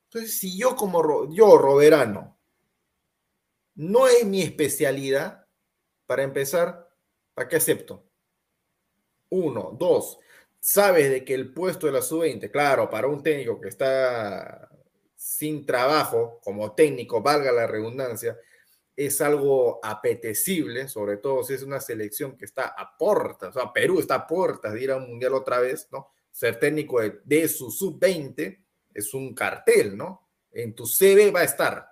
Entonces, 0.04 0.38
si 0.38 0.58
yo 0.58 0.74
como 0.74 1.30
yo, 1.30 1.58
Roberano, 1.58 2.38
no 3.74 4.08
es 4.08 4.24
mi 4.24 4.40
especialidad, 4.40 5.46
para 6.06 6.22
empezar, 6.22 6.88
¿para 7.34 7.48
qué 7.48 7.56
acepto? 7.56 8.08
Uno, 9.28 9.76
dos, 9.78 10.18
sabes 10.58 11.10
de 11.10 11.22
que 11.22 11.34
el 11.34 11.52
puesto 11.52 11.86
de 11.86 11.92
la 11.92 12.00
sub-20, 12.00 12.50
claro, 12.50 12.88
para 12.88 13.08
un 13.08 13.22
técnico 13.22 13.60
que 13.60 13.68
está 13.68 14.70
sin 15.18 15.66
trabajo 15.66 16.38
como 16.44 16.76
técnico, 16.76 17.20
valga 17.20 17.50
la 17.50 17.66
redundancia, 17.66 18.38
es 18.94 19.20
algo 19.20 19.80
apetecible, 19.82 20.86
sobre 20.86 21.16
todo 21.16 21.42
si 21.42 21.54
es 21.54 21.62
una 21.64 21.80
selección 21.80 22.36
que 22.36 22.44
está 22.44 22.68
a 22.68 22.96
puertas, 22.96 23.56
o 23.56 23.60
sea, 23.60 23.72
Perú 23.72 23.98
está 23.98 24.14
a 24.14 24.26
puertas 24.26 24.72
de 24.72 24.82
ir 24.82 24.92
a 24.92 24.96
un 24.96 25.08
mundial 25.08 25.34
otra 25.34 25.58
vez, 25.58 25.88
¿no? 25.90 26.12
Ser 26.30 26.60
técnico 26.60 27.00
de, 27.00 27.48
su 27.48 27.72
sub-20 27.72 28.64
es 28.94 29.12
un 29.12 29.34
cartel, 29.34 29.96
¿no? 29.96 30.28
En 30.52 30.72
tu 30.72 30.86
CV 30.86 31.32
va 31.32 31.40
a 31.40 31.44
estar. 31.44 31.88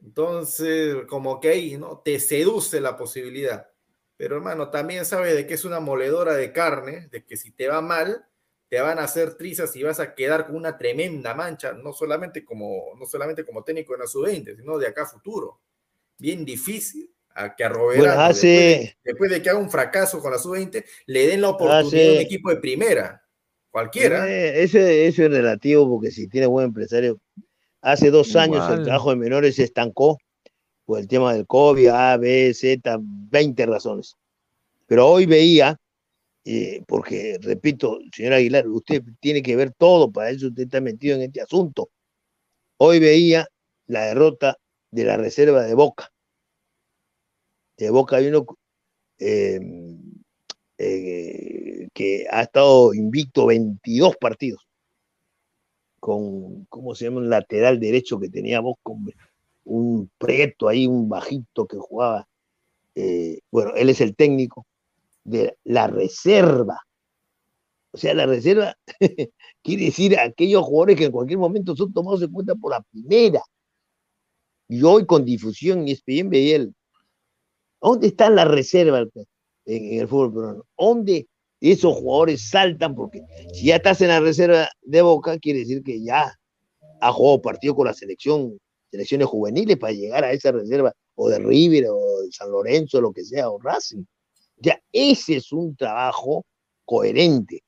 Entonces, 0.00 1.06
como 1.08 1.40
que 1.40 1.48
ahí, 1.48 1.76
¿no? 1.76 1.98
Te 2.04 2.20
seduce 2.20 2.80
la 2.80 2.96
posibilidad. 2.96 3.68
Pero 4.16 4.36
hermano, 4.36 4.70
también 4.70 5.04
sabes 5.04 5.34
de 5.34 5.46
que 5.46 5.54
es 5.54 5.64
una 5.64 5.80
moledora 5.80 6.34
de 6.34 6.52
carne, 6.52 7.08
de 7.10 7.24
que 7.24 7.36
si 7.36 7.50
te 7.50 7.66
va 7.66 7.80
mal, 7.80 8.28
te 8.68 8.80
van 8.80 8.98
a 8.98 9.04
hacer 9.04 9.34
trizas 9.34 9.74
y 9.76 9.82
vas 9.82 9.98
a 9.98 10.14
quedar 10.14 10.46
con 10.46 10.56
una 10.56 10.76
tremenda 10.76 11.34
mancha, 11.34 11.72
no 11.72 11.92
solamente 11.92 12.44
como, 12.44 12.94
no 12.98 13.06
solamente 13.06 13.44
como 13.44 13.64
técnico 13.64 13.94
en 13.94 14.00
la 14.00 14.06
sub-20, 14.06 14.56
sino 14.56 14.78
de 14.78 14.86
acá 14.86 15.02
a 15.02 15.06
futuro. 15.06 15.60
Bien 16.18 16.44
difícil 16.44 17.10
a 17.34 17.54
que 17.54 17.64
a 17.64 17.68
Roberto, 17.68 18.04
después, 18.04 19.30
de, 19.30 19.42
que 19.42 19.50
haga 19.50 19.58
un 19.58 19.70
fracaso 19.70 20.20
con 20.20 20.32
la 20.32 20.38
sub-20, 20.38 20.84
le 21.06 21.26
den 21.28 21.40
la 21.40 21.50
oportunidad 21.50 22.10
a 22.10 22.12
un 22.12 22.18
equipo 22.18 22.50
de 22.50 22.56
primera. 22.56 23.22
Cualquiera. 23.70 24.28
Eso, 24.28 24.78
es 24.78 25.16
relativo 25.16 25.88
porque 25.88 26.10
si 26.10 26.28
tiene 26.28 26.46
buen 26.46 26.66
empresario. 26.66 27.18
Hace 27.80 28.10
dos 28.10 28.34
años 28.34 28.68
el 28.70 28.82
trabajo 28.82 29.10
de 29.10 29.16
menores 29.16 29.54
se 29.54 29.62
estancó 29.62 30.18
por 30.84 30.98
el 30.98 31.06
tema 31.06 31.32
del 31.32 31.46
COVID, 31.46 31.88
A, 31.88 32.16
B, 32.16 32.52
Z, 32.52 32.98
20 33.00 33.66
razones. 33.66 34.16
Pero 34.86 35.06
hoy 35.06 35.26
veía, 35.26 35.78
eh, 36.50 36.82
porque 36.86 37.38
repito, 37.42 37.98
señor 38.10 38.32
Aguilar, 38.32 38.66
usted 38.68 39.02
tiene 39.20 39.42
que 39.42 39.54
ver 39.54 39.70
todo, 39.74 40.10
para 40.10 40.30
eso 40.30 40.46
usted 40.48 40.62
está 40.62 40.80
metido 40.80 41.14
en 41.16 41.22
este 41.22 41.42
asunto. 41.42 41.90
Hoy 42.78 43.00
veía 43.00 43.46
la 43.86 44.06
derrota 44.06 44.56
de 44.90 45.04
la 45.04 45.18
reserva 45.18 45.64
de 45.64 45.74
Boca. 45.74 46.10
De 47.76 47.90
Boca 47.90 48.16
hay 48.16 48.28
uno 48.28 48.46
em, 49.18 50.00
eh, 50.78 51.88
que 51.92 52.26
ha 52.30 52.42
estado 52.42 52.94
invicto 52.94 53.46
22 53.46 54.16
partidos 54.16 54.66
con, 56.00 56.64
¿cómo 56.70 56.94
se 56.94 57.04
llama? 57.04 57.18
Un 57.18 57.28
lateral 57.28 57.78
derecho 57.78 58.18
que 58.18 58.30
tenía 58.30 58.60
Boca, 58.60 58.92
un 59.64 60.10
preto 60.16 60.68
ahí, 60.68 60.86
un 60.86 61.10
bajito 61.10 61.66
que 61.66 61.76
jugaba. 61.76 62.26
Eh, 62.94 63.40
bueno, 63.50 63.74
él 63.76 63.90
es 63.90 64.00
el 64.00 64.16
técnico 64.16 64.66
de 65.28 65.56
la 65.64 65.86
reserva. 65.86 66.80
O 67.90 67.98
sea, 67.98 68.14
la 68.14 68.26
reserva 68.26 68.76
quiere 69.62 69.86
decir 69.86 70.18
aquellos 70.18 70.64
jugadores 70.64 70.96
que 70.96 71.04
en 71.04 71.12
cualquier 71.12 71.38
momento 71.38 71.74
son 71.74 71.92
tomados 71.92 72.22
en 72.22 72.32
cuenta 72.32 72.54
por 72.54 72.72
la 72.72 72.82
primera. 72.82 73.42
Y 74.68 74.82
hoy 74.82 75.06
con 75.06 75.24
difusión 75.24 75.88
y 75.88 75.92
ESPN 75.92 76.28
veía 76.28 76.56
el, 76.56 76.74
¿dónde 77.80 78.08
está 78.08 78.28
la 78.28 78.44
reserva 78.44 79.00
en, 79.00 80.00
el 80.00 80.08
fútbol 80.08 80.32
peruano? 80.34 80.64
¿Dónde 80.76 81.26
esos 81.60 81.94
jugadores 81.96 82.48
saltan? 82.50 82.94
Porque 82.94 83.22
si 83.54 83.66
ya 83.66 83.76
estás 83.76 84.00
en 84.02 84.08
la 84.08 84.20
reserva 84.20 84.68
de 84.82 85.02
Boca, 85.02 85.38
quiere 85.38 85.60
decir 85.60 85.82
que 85.82 86.02
ya 86.02 86.34
ha 87.00 87.12
jugado 87.12 87.40
partido 87.40 87.74
con 87.74 87.86
la 87.86 87.94
selección 87.94 88.58
selecciones 88.90 89.28
juveniles 89.28 89.76
para 89.76 89.92
llegar 89.92 90.24
a 90.24 90.32
esa 90.32 90.52
reserva, 90.52 90.92
o 91.14 91.28
de 91.28 91.38
River, 91.38 91.86
o 91.90 92.22
de 92.22 92.32
San 92.32 92.50
Lorenzo, 92.50 93.00
lo 93.00 93.12
que 93.12 93.24
sea, 93.24 93.50
o 93.50 93.58
Racing. 93.58 94.04
Ya, 94.60 94.80
ese 94.92 95.36
es 95.36 95.52
un 95.52 95.76
trabajo 95.76 96.44
coherente. 96.84 97.62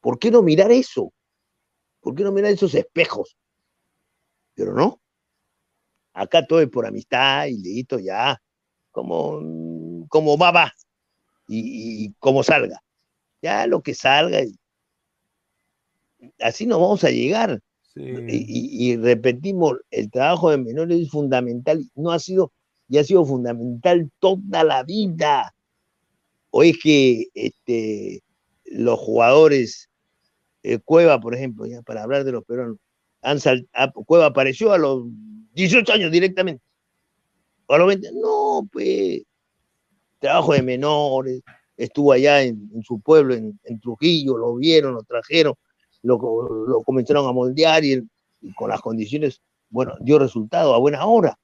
¿Por 0.00 0.18
qué 0.18 0.30
no 0.30 0.42
mirar 0.42 0.70
eso? 0.70 1.12
¿Por 2.00 2.14
qué 2.14 2.22
no 2.24 2.32
mirar 2.32 2.52
esos 2.52 2.74
espejos? 2.74 3.36
Pero 4.54 4.74
no. 4.74 5.00
Acá 6.12 6.46
todo 6.46 6.60
es 6.60 6.68
por 6.68 6.86
amistad 6.86 7.46
y 7.46 7.58
listo, 7.58 7.98
ya. 7.98 8.40
Como, 8.90 10.06
como 10.08 10.36
va, 10.36 10.50
va. 10.50 10.72
Y, 11.46 12.04
y 12.04 12.12
como 12.18 12.42
salga. 12.42 12.82
Ya 13.40 13.66
lo 13.66 13.82
que 13.82 13.94
salga. 13.94 14.40
Así 16.40 16.66
nos 16.66 16.80
vamos 16.80 17.04
a 17.04 17.10
llegar. 17.10 17.60
Y, 18.00 18.96
repetimos, 18.96 19.78
el 19.90 20.10
trabajo 20.10 20.50
de 20.50 20.58
menores 20.58 21.00
es 21.00 21.10
fundamental, 21.10 21.84
no 21.96 22.12
ha 22.12 22.18
sido, 22.18 22.52
y 22.88 22.98
ha 22.98 23.04
sido 23.04 23.24
fundamental 23.24 24.10
toda 24.20 24.62
la 24.62 24.84
vida. 24.84 25.54
O 26.50 26.62
es 26.62 26.78
que 26.82 27.26
este, 27.34 28.22
los 28.64 28.98
jugadores, 28.98 29.88
eh, 30.62 30.78
Cueva, 30.78 31.20
por 31.20 31.34
ejemplo, 31.34 31.66
ya 31.66 31.82
para 31.82 32.02
hablar 32.02 32.24
de 32.24 32.32
los 32.32 32.44
peruanos, 32.44 32.78
han 33.22 33.38
Cueva 34.06 34.26
apareció 34.26 34.72
a 34.72 34.78
los 34.78 35.04
18 35.52 35.92
años 35.92 36.12
directamente. 36.12 36.62
A 37.68 37.76
los 37.76 37.88
20, 37.88 38.10
no, 38.14 38.68
pues, 38.72 39.22
trabajo 40.18 40.52
de 40.52 40.62
menores, 40.62 41.42
estuvo 41.76 42.12
allá 42.12 42.42
en, 42.42 42.82
su 42.82 43.00
pueblo, 43.00 43.34
en, 43.34 43.80
Trujillo, 43.80 44.36
lo 44.36 44.56
vieron, 44.56 44.94
lo 44.94 45.02
trajeron, 45.02 45.54
lo, 46.02 46.18
comenzaron 46.84 47.26
a 47.26 47.32
moldear 47.32 47.84
y, 47.84 48.02
con 48.56 48.70
las 48.70 48.80
condiciones, 48.80 49.40
bueno, 49.70 49.94
dio 50.00 50.18
resultado 50.18 50.74
a 50.74 50.78
buena 50.78 51.04
hora. 51.06 51.38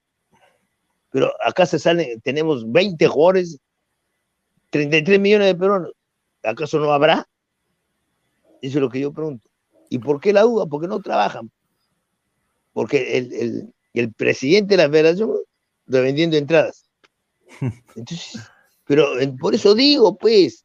Pero 1.10 1.32
acá 1.44 1.66
se 1.66 1.78
sale, 1.78 2.18
tenemos 2.22 2.70
20 2.70 3.06
jugadores, 3.06 3.59
33 4.74 5.20
millones 5.20 5.46
de 5.46 5.55
peruanos. 5.55 5.92
¿Acaso 6.42 6.80
no 6.80 6.92
habrá? 6.92 7.28
Eso 8.60 8.78
es 8.78 8.82
lo 8.82 8.90
que 8.90 8.98
yo 8.98 9.12
pregunto. 9.12 9.48
¿Y 9.88 10.01
por 10.01 10.20
qué 10.20 10.32
la 10.32 10.42
duda? 10.42 10.66
Porque 10.66 10.88
no 10.88 11.01
trabajan. 11.01 11.48
Porque 12.72 13.18
el, 13.18 13.72
el 13.92 14.12
presidente 14.12 14.76
de 14.76 14.82
la 14.82 14.90
federación 14.90 15.30
está 15.86 16.01
vendiendo 16.01 16.36
entradas. 16.36 16.86
Entonces, 17.94 18.40
pero 18.84 19.10
por 19.38 19.55
eso 19.55 19.76
digo, 19.76 20.16
pues, 20.16 20.64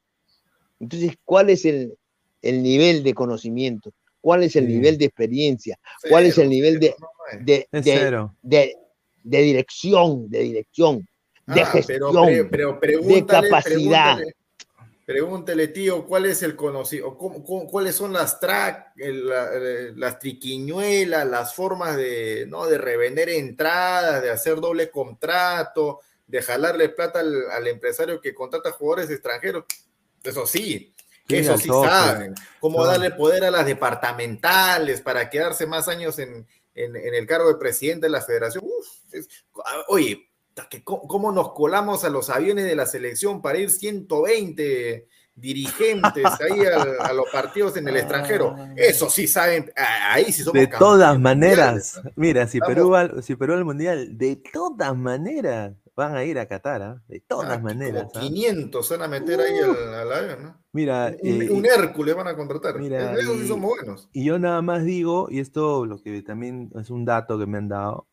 entonces, 0.80 1.16
¿cuál 1.24 1.52
es 1.52 1.64
el, 1.66 1.94
el 2.42 2.64
nivel 2.64 3.04
de 3.04 3.14
conocimiento? 3.14 3.92
¿Cuál 4.22 4.42
es 4.42 4.56
el 4.56 4.68
nivel 4.68 4.98
de 4.98 5.06
experiencia? 5.06 5.80
¿Cuál 6.10 6.26
es 6.26 6.38
el 6.40 6.50
nivel 6.50 6.80
de, 6.80 6.96
de, 7.42 7.68
de, 8.42 8.76
de, 9.24 9.42
dirección, 9.42 10.30
de 10.30 10.40
dirección, 10.40 11.08
de 11.54 11.62
ah, 11.62 11.66
gestión, 11.66 12.26
de 12.26 13.26
capacidad? 13.28 14.18
Pregúntele, 15.10 15.70
tío, 15.70 16.06
¿cuál 16.06 16.28
es 16.28 16.44
el 16.44 16.56
conocido? 16.56 17.18
¿Cuáles 17.18 17.96
son 17.96 18.14
las 18.14 18.40
track, 18.40 18.92
las 18.96 20.20
triquiñuelas, 20.20 21.28
las 21.28 21.56
formas 21.56 21.98
de, 21.98 22.46
¿no? 22.48 22.68
de 22.68 22.78
revender 22.78 23.28
entradas, 23.30 24.22
de 24.22 24.30
hacer 24.30 24.58
doble 24.58 24.92
contrato, 24.92 26.02
de 26.28 26.44
jalarle 26.44 26.90
plata 26.90 27.22
al, 27.22 27.68
empresario 27.68 28.22
que 28.22 28.36
contrata 28.36 28.72
jugadores 28.72 29.10
extranjeros? 29.10 29.66
Eso 30.24 30.46
sí, 30.46 30.94
eso 31.28 31.58
sí 31.58 31.70
saben. 31.70 32.36
Cómo 32.60 32.86
darle 32.86 33.10
poder 33.10 33.46
a 33.46 33.50
las 33.50 33.66
departamentales 33.66 35.02
para 35.02 35.28
quedarse 35.28 35.66
más 35.66 35.88
años 35.88 36.20
en, 36.20 36.46
el 36.76 37.26
cargo 37.26 37.50
de 37.50 37.56
presidente 37.56 38.06
de 38.06 38.12
la 38.12 38.22
federación. 38.22 38.64
oye, 39.88 40.29
¿Cómo 40.84 41.32
nos 41.32 41.54
colamos 41.54 42.04
a 42.04 42.10
los 42.10 42.30
aviones 42.30 42.66
de 42.66 42.76
la 42.76 42.86
selección 42.86 43.42
para 43.42 43.60
ir 43.60 43.70
120 43.70 45.08
dirigentes 45.36 46.26
ahí 46.26 46.66
a, 46.66 47.14
los 47.14 47.30
partidos 47.32 47.78
en 47.78 47.88
el 47.88 47.98
extranjero? 47.98 48.56
Eso 48.76 49.10
sí 49.10 49.28
saben, 49.28 49.72
ahí 49.76 50.32
sí 50.32 50.44
somos 50.44 50.60
De 50.60 50.68
todas 50.68 51.20
maneras, 51.20 52.02
mira, 52.16 52.48
si 52.48 52.60
Perú, 52.60 52.90
va, 52.90 53.22
si 53.22 53.36
Perú 53.36 53.54
al 53.54 53.66
Mundial, 53.66 54.18
de 54.18 54.42
todas 54.52 54.96
maneras 54.96 55.74
van 56.00 56.16
a 56.16 56.24
ir 56.24 56.40
a 56.40 56.48
Qatar, 56.48 56.82
¿ah? 56.82 57.04
de 57.10 57.20
todas 57.20 57.58
ah, 57.58 57.60
maneras. 57.60 58.06
Como 58.14 58.22
500 58.22 58.92
¿ah? 58.92 58.96
van 58.96 59.04
a 59.04 59.08
meter 59.20 59.40
ahí 59.42 59.58
al, 59.60 60.12
avión, 60.12 60.44
¿no? 60.44 60.64
Mira, 60.72 61.14
un, 61.22 61.66
eh, 61.66 61.70
Hércules 61.76 62.16
van 62.16 62.28
a 62.28 62.36
contratar. 62.38 62.80
Mira, 62.80 63.16
y, 63.20 63.48
somos 63.48 63.76
buenos. 63.76 64.10
Y 64.14 64.24
yo 64.24 64.40
nada 64.40 64.62
más 64.62 64.86
digo, 64.86 65.28
y 65.30 65.40
esto 65.40 65.86
lo 65.86 66.02
que 66.02 66.22
también 66.22 66.72
es 66.80 66.90
un 66.90 67.04
dato 67.04 67.38
que 67.38 67.48
me 67.48 67.58
han 67.58 67.68
dado, 67.68 68.08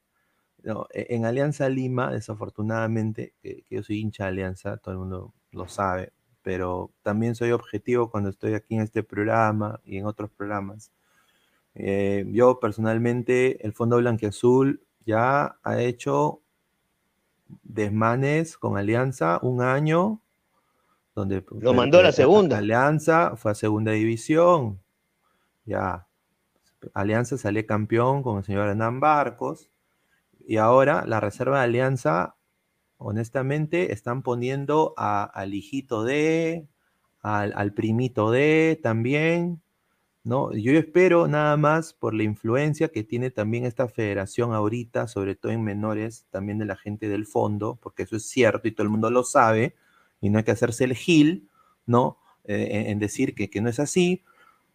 e, 0.92 1.06
en 1.10 1.24
Alianza 1.24 1.68
Lima, 1.68 2.12
desafortunadamente, 2.12 3.34
que, 3.40 3.64
yo 3.70 3.82
soy 3.82 4.00
hincha 4.00 4.24
de 4.24 4.30
Alianza, 4.30 4.76
todo 4.78 4.92
el 4.92 4.98
mundo 4.98 5.34
lo 5.52 5.68
sabe, 5.68 6.12
pero 6.42 6.90
también 7.02 7.34
soy 7.34 7.52
objetivo 7.52 8.10
cuando 8.10 8.30
estoy 8.30 8.54
aquí 8.54 8.74
en 8.74 8.82
este 8.82 9.02
programa 9.02 9.80
y 9.84 9.98
en 9.98 10.06
otros 10.06 10.30
programas. 10.30 10.92
Eh, 11.74 12.24
yo 12.28 12.58
personalmente, 12.58 13.64
el 13.64 13.72
Fondo 13.72 13.98
Blanqueazul 13.98 14.82
ya 15.04 15.56
ha 15.62 15.80
hecho 15.80 16.40
desmanes 17.62 18.56
con 18.56 18.76
Alianza 18.76 19.38
un 19.42 19.62
año, 19.62 20.20
donde 21.14 21.44
lo 21.60 21.74
mandó 21.74 22.00
a 22.00 22.02
la 22.02 22.12
segunda. 22.12 22.58
Alianza 22.58 23.36
fue 23.36 23.52
a 23.52 23.54
segunda 23.54 23.92
división, 23.92 24.80
ya. 25.64 26.06
Alianza 26.92 27.38
salió 27.38 27.64
campeón 27.66 28.22
con 28.22 28.38
el 28.38 28.44
señor 28.44 28.68
Hernán 28.68 29.00
Barcos 29.00 29.70
y 30.46 30.58
ahora 30.58 31.04
la 31.06 31.20
Reserva 31.20 31.58
de 31.58 31.64
Alianza, 31.64 32.36
honestamente, 32.98 33.92
están 33.92 34.22
poniendo 34.22 34.94
al 34.96 35.54
hijito 35.54 36.04
de, 36.04 36.68
al, 37.20 37.72
primito 37.74 38.30
de 38.30 38.78
también, 38.80 39.60
¿no? 40.22 40.52
Yo 40.52 40.72
espero 40.72 41.26
nada 41.26 41.56
más 41.56 41.92
por 41.94 42.14
la 42.14 42.22
influencia 42.22 42.88
que 42.88 43.02
tiene 43.02 43.30
también 43.30 43.64
esta 43.64 43.88
federación 43.88 44.54
ahorita, 44.54 45.08
sobre 45.08 45.34
todo 45.34 45.50
en 45.50 45.64
menores, 45.64 46.26
también 46.30 46.58
de 46.58 46.66
la 46.66 46.76
gente 46.76 47.08
del 47.08 47.26
fondo, 47.26 47.78
porque 47.82 48.04
eso 48.04 48.16
es 48.16 48.28
cierto 48.28 48.68
y 48.68 48.72
todo 48.72 48.84
el 48.84 48.90
mundo 48.90 49.10
lo 49.10 49.24
sabe, 49.24 49.74
y 50.20 50.30
no 50.30 50.38
hay 50.38 50.44
que 50.44 50.52
hacerse 50.52 50.84
el 50.84 50.94
gil, 50.94 51.50
¿no? 51.86 52.18
Eh, 52.44 52.84
en, 52.88 53.00
decir 53.00 53.34
que, 53.34 53.50
que, 53.50 53.60
no 53.60 53.68
es 53.68 53.80
así, 53.80 54.22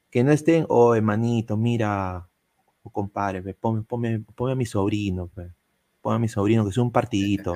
que 0.10 0.26
no 0.26 0.34
estén, 0.34 0.66
oh, 0.68 0.96
hermanito, 0.96 1.56
mira, 1.56 2.28
oh, 2.84 2.90
compadre, 2.92 3.54
ponme, 3.54 4.26
a 4.52 4.56
mi 4.56 4.66
sobrino, 4.66 5.30
ponga 6.02 6.16
a 6.16 6.20
mi 6.20 6.28
sobrino, 6.28 6.64
que 6.64 6.72
es 6.72 6.78
un 6.78 6.92
partidito. 6.92 7.56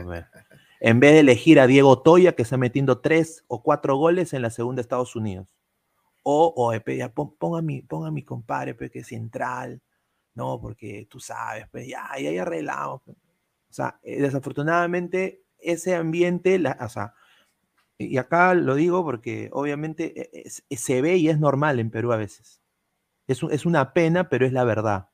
en 0.80 1.00
vez 1.00 1.14
de 1.14 1.20
elegir 1.20 1.60
a 1.60 1.68
Diego 1.68 2.02
Toya, 2.02 2.34
que 2.34 2.44
está 2.44 2.58
metiendo 2.58 3.00
tres 3.00 3.44
o 3.48 3.64
cuatro 3.64 3.98
goles 3.98 4.34
en 4.34 4.42
la 4.42 4.50
segunda 4.50 4.78
de 4.78 4.82
Estados 4.82 5.16
Unidos. 5.16 5.48
O, 6.24 6.54
o 6.56 6.74
ya, 6.74 7.14
ponga, 7.14 7.60
a 7.60 7.62
mi, 7.62 7.86
mi 8.12 8.24
compadre, 8.24 8.76
que 8.76 9.00
es 9.00 9.08
central. 9.08 9.82
No, 10.34 10.60
porque 10.60 11.08
tú 11.10 11.20
sabes, 11.20 11.68
pues 11.72 11.88
ya, 11.88 12.10
ya, 12.20 12.32
ya 12.32 12.42
arreglamos. 12.42 13.02
O 13.08 13.14
sea, 13.70 14.00
eh, 14.04 14.22
desafortunadamente, 14.22 15.44
ese 15.60 15.96
ambiente, 15.96 16.60
la, 16.60 16.78
o 16.82 16.90
sea, 16.90 17.14
y 17.98 18.18
acá 18.18 18.54
lo 18.54 18.76
digo 18.76 19.04
porque 19.06 19.50
obviamente 19.54 20.34
e, 20.34 20.50
e, 20.70 20.78
se 20.78 21.02
ve 21.02 21.18
y 21.18 21.30
es 21.30 21.40
normal 21.40 21.80
en 21.80 21.90
Perú 21.90 22.12
a 22.12 22.18
veces. 22.18 22.62
Es, 23.28 23.42
es 23.44 23.66
una 23.66 23.94
pena, 23.94 24.30
pero 24.30 24.46
es 24.46 24.54
la 24.54 24.66
verdad 24.66 25.10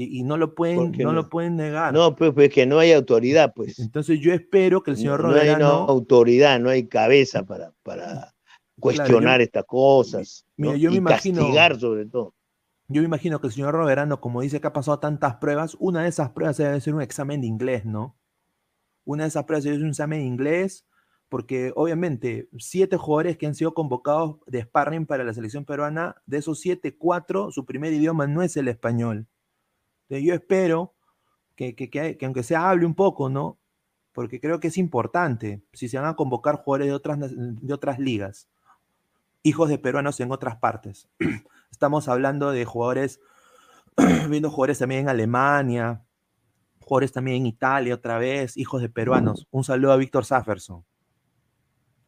y, 0.00 0.22
no 0.22 0.36
lo 0.36 0.54
pueden 0.54 0.92
no, 0.92 1.12
lo 1.12 1.28
pueden 1.28 1.56
negar. 1.56 1.92
No, 1.92 2.14
pues, 2.14 2.32
pues, 2.32 2.50
que 2.50 2.66
no 2.66 2.78
hay 2.78 2.92
autoridad, 2.92 3.52
pues. 3.52 3.80
Entonces 3.80 4.20
yo 4.20 4.32
espero 4.32 4.80
que 4.80 4.92
el 4.92 4.96
señor 4.96 5.24
no, 5.24 5.34
hay 5.34 5.48
autoridad, 5.48 6.60
no 6.60 6.70
hay 6.70 6.86
cabeza 6.86 7.44
para, 7.44 7.72
para 7.82 8.32
cuestionar 8.78 9.40
estas 9.40 9.64
cosas. 9.64 10.46
Mira, 10.56 10.76
yo 10.76 10.92
me 10.92 10.98
imagino, 10.98 11.40
castigar 11.40 11.80
sobre 11.80 12.06
todo. 12.06 12.32
Yo 12.86 13.02
me 13.02 13.06
imagino 13.06 13.40
que 13.40 13.48
el 13.48 13.52
señor 13.52 13.74
Roberano, 13.74 14.20
como 14.20 14.40
dice 14.40 14.60
que 14.60 14.68
ha 14.68 14.72
pasado 14.72 15.00
tantas 15.00 15.34
pruebas, 15.36 15.76
una 15.80 16.04
de 16.04 16.10
esas 16.10 16.30
pruebas 16.30 16.56
debe 16.58 16.80
ser 16.80 16.94
un 16.94 17.02
examen 17.02 17.40
de 17.40 17.48
inglés, 17.48 17.84
¿no? 17.84 18.16
Una 19.04 19.24
de 19.24 19.30
esas 19.30 19.44
pruebas 19.44 19.64
debe 19.64 19.78
ser 19.78 19.84
un 19.84 19.90
examen 19.90 20.20
de 20.20 20.26
inglés, 20.26 20.86
porque 21.28 21.72
obviamente 21.74 22.48
siete 22.58 22.96
jugadores 22.96 23.36
que 23.36 23.46
han 23.46 23.56
sido 23.56 23.74
convocados 23.74 24.36
de 24.46 24.62
sparring 24.62 25.06
para 25.06 25.24
la 25.24 25.34
selección 25.34 25.64
peruana, 25.64 26.22
de 26.24 26.38
esos 26.38 26.60
siete, 26.60 26.96
cuatro, 26.96 27.50
su 27.50 27.66
primer 27.66 27.92
idioma 27.92 28.28
no 28.28 28.42
es 28.42 28.56
el 28.56 28.68
español 28.68 29.26
yo 30.08 30.34
espero 30.34 30.94
que, 31.54 31.74
que, 31.74 32.18
aunque 32.22 32.42
se 32.42 32.56
hable 32.56 32.86
un 32.86 32.94
poco, 32.94 33.28
¿no? 33.28 33.58
Porque 34.12 34.40
creo 34.40 34.60
que 34.60 34.68
es 34.68 34.78
importante, 34.78 35.62
si 35.72 35.88
se 35.88 35.98
van 35.98 36.08
a 36.08 36.16
convocar 36.16 36.56
jugadores 36.56 36.88
de 36.88 36.94
otras, 36.94 37.18
de 37.20 37.74
otras 37.74 37.98
ligas, 37.98 38.48
hijos 39.42 39.68
de 39.68 39.78
peruanos 39.78 40.18
en 40.20 40.32
otras 40.32 40.56
partes. 40.56 41.08
Estamos 41.70 42.08
hablando 42.08 42.50
de 42.50 42.64
jugadores, 42.64 43.20
viendo 44.28 44.50
jugadores 44.50 44.78
también 44.78 45.02
en 45.02 45.08
Alemania, 45.08 46.02
jugadores 46.80 47.12
también 47.12 47.38
en 47.38 47.46
Italia 47.46 47.94
otra 47.94 48.18
vez, 48.18 48.56
hijos 48.56 48.80
de 48.80 48.88
peruanos. 48.88 49.46
Un 49.50 49.64
saludo 49.64 49.92
a 49.92 49.96
Víctor 49.96 50.24
Safferson, 50.24 50.84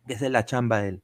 que 0.06 0.14
es 0.14 0.20
de 0.20 0.30
la 0.30 0.44
chamba 0.44 0.80
de 0.80 0.88
él. 0.88 1.02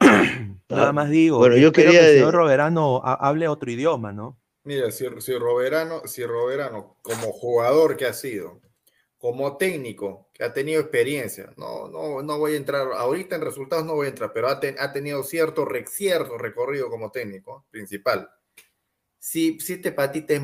Nada 0.68 0.92
más 0.92 1.10
digo, 1.10 1.38
bueno, 1.38 1.56
yo 1.56 1.72
quería 1.72 2.00
que 2.00 2.10
el 2.10 2.18
señor 2.18 2.34
Roberano 2.34 3.02
hable 3.04 3.48
otro 3.48 3.70
idioma, 3.70 4.12
¿no? 4.12 4.38
Mira, 4.64 4.90
si, 4.90 5.06
si, 5.20 5.34
Roberano, 5.38 6.06
si 6.06 6.24
Roberano, 6.24 6.98
como 7.02 7.32
jugador 7.32 7.96
que 7.96 8.06
ha 8.06 8.12
sido, 8.12 8.60
como 9.18 9.56
técnico 9.56 10.28
que 10.32 10.44
ha 10.44 10.52
tenido 10.52 10.80
experiencia, 10.80 11.52
no, 11.56 11.88
no, 11.88 12.22
no 12.22 12.38
voy 12.38 12.54
a 12.54 12.56
entrar, 12.56 12.92
ahorita 12.92 13.36
en 13.36 13.42
resultados 13.42 13.84
no 13.84 13.94
voy 13.94 14.06
a 14.06 14.10
entrar, 14.10 14.32
pero 14.32 14.48
ha, 14.48 14.60
tenido 14.92 15.22
cierto, 15.22 15.66
cierto 15.86 16.38
recorrido 16.38 16.90
como 16.90 17.10
técnico 17.10 17.66
principal. 17.70 18.30
Si, 19.18 19.58
si 19.60 19.74
este 19.74 19.92
patita 19.92 20.34
es 20.34 20.42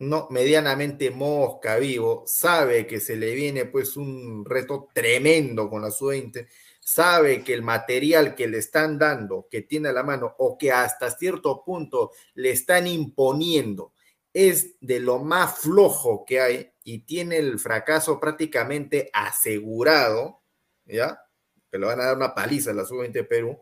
no, 0.00 0.28
medianamente 0.30 1.10
mosca, 1.10 1.76
vivo, 1.76 2.24
sabe 2.26 2.86
que 2.86 3.00
se 3.00 3.16
le 3.16 3.34
viene 3.34 3.66
pues 3.66 3.96
un 3.96 4.44
reto 4.46 4.88
tremendo 4.94 5.68
con 5.68 5.82
la 5.82 5.90
sub-20 5.90 6.48
sabe 6.92 7.44
que 7.44 7.54
el 7.54 7.62
material 7.62 8.34
que 8.34 8.48
le 8.48 8.58
están 8.58 8.98
dando, 8.98 9.46
que 9.48 9.62
tiene 9.62 9.90
a 9.90 9.92
la 9.92 10.02
mano 10.02 10.34
o 10.38 10.58
que 10.58 10.72
hasta 10.72 11.10
cierto 11.10 11.62
punto 11.64 12.10
le 12.34 12.50
están 12.50 12.88
imponiendo, 12.88 13.92
es 14.32 14.74
de 14.80 14.98
lo 14.98 15.20
más 15.20 15.60
flojo 15.60 16.24
que 16.24 16.40
hay 16.40 16.72
y 16.82 17.00
tiene 17.00 17.36
el 17.38 17.60
fracaso 17.60 18.18
prácticamente 18.18 19.08
asegurado, 19.12 20.42
¿ya? 20.84 21.22
Que 21.70 21.78
le 21.78 21.86
van 21.86 22.00
a 22.00 22.06
dar 22.06 22.16
una 22.16 22.34
paliza 22.34 22.72
a 22.72 22.74
la 22.74 22.84
sub-20 22.84 23.26
Perú. 23.28 23.56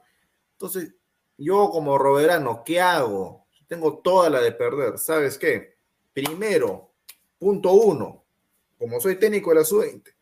Entonces, 0.53 0.95
yo 1.37 1.69
como 1.71 1.99
Roberano, 1.99 2.63
¿qué 2.65 2.81
hago? 2.81 3.47
Tengo 3.67 3.99
toda 3.99 4.31
la 4.31 4.41
de 4.41 4.53
perder. 4.53 4.97
¿Sabes 4.97 5.37
qué? 5.37 5.77
Primero, 6.15 6.95
punto 7.39 7.73
uno, 7.73 8.25
como 8.79 8.99
soy 9.01 9.17
técnico 9.17 9.51
de 9.51 9.57
la 9.57 9.65
sub-20, 9.65 10.15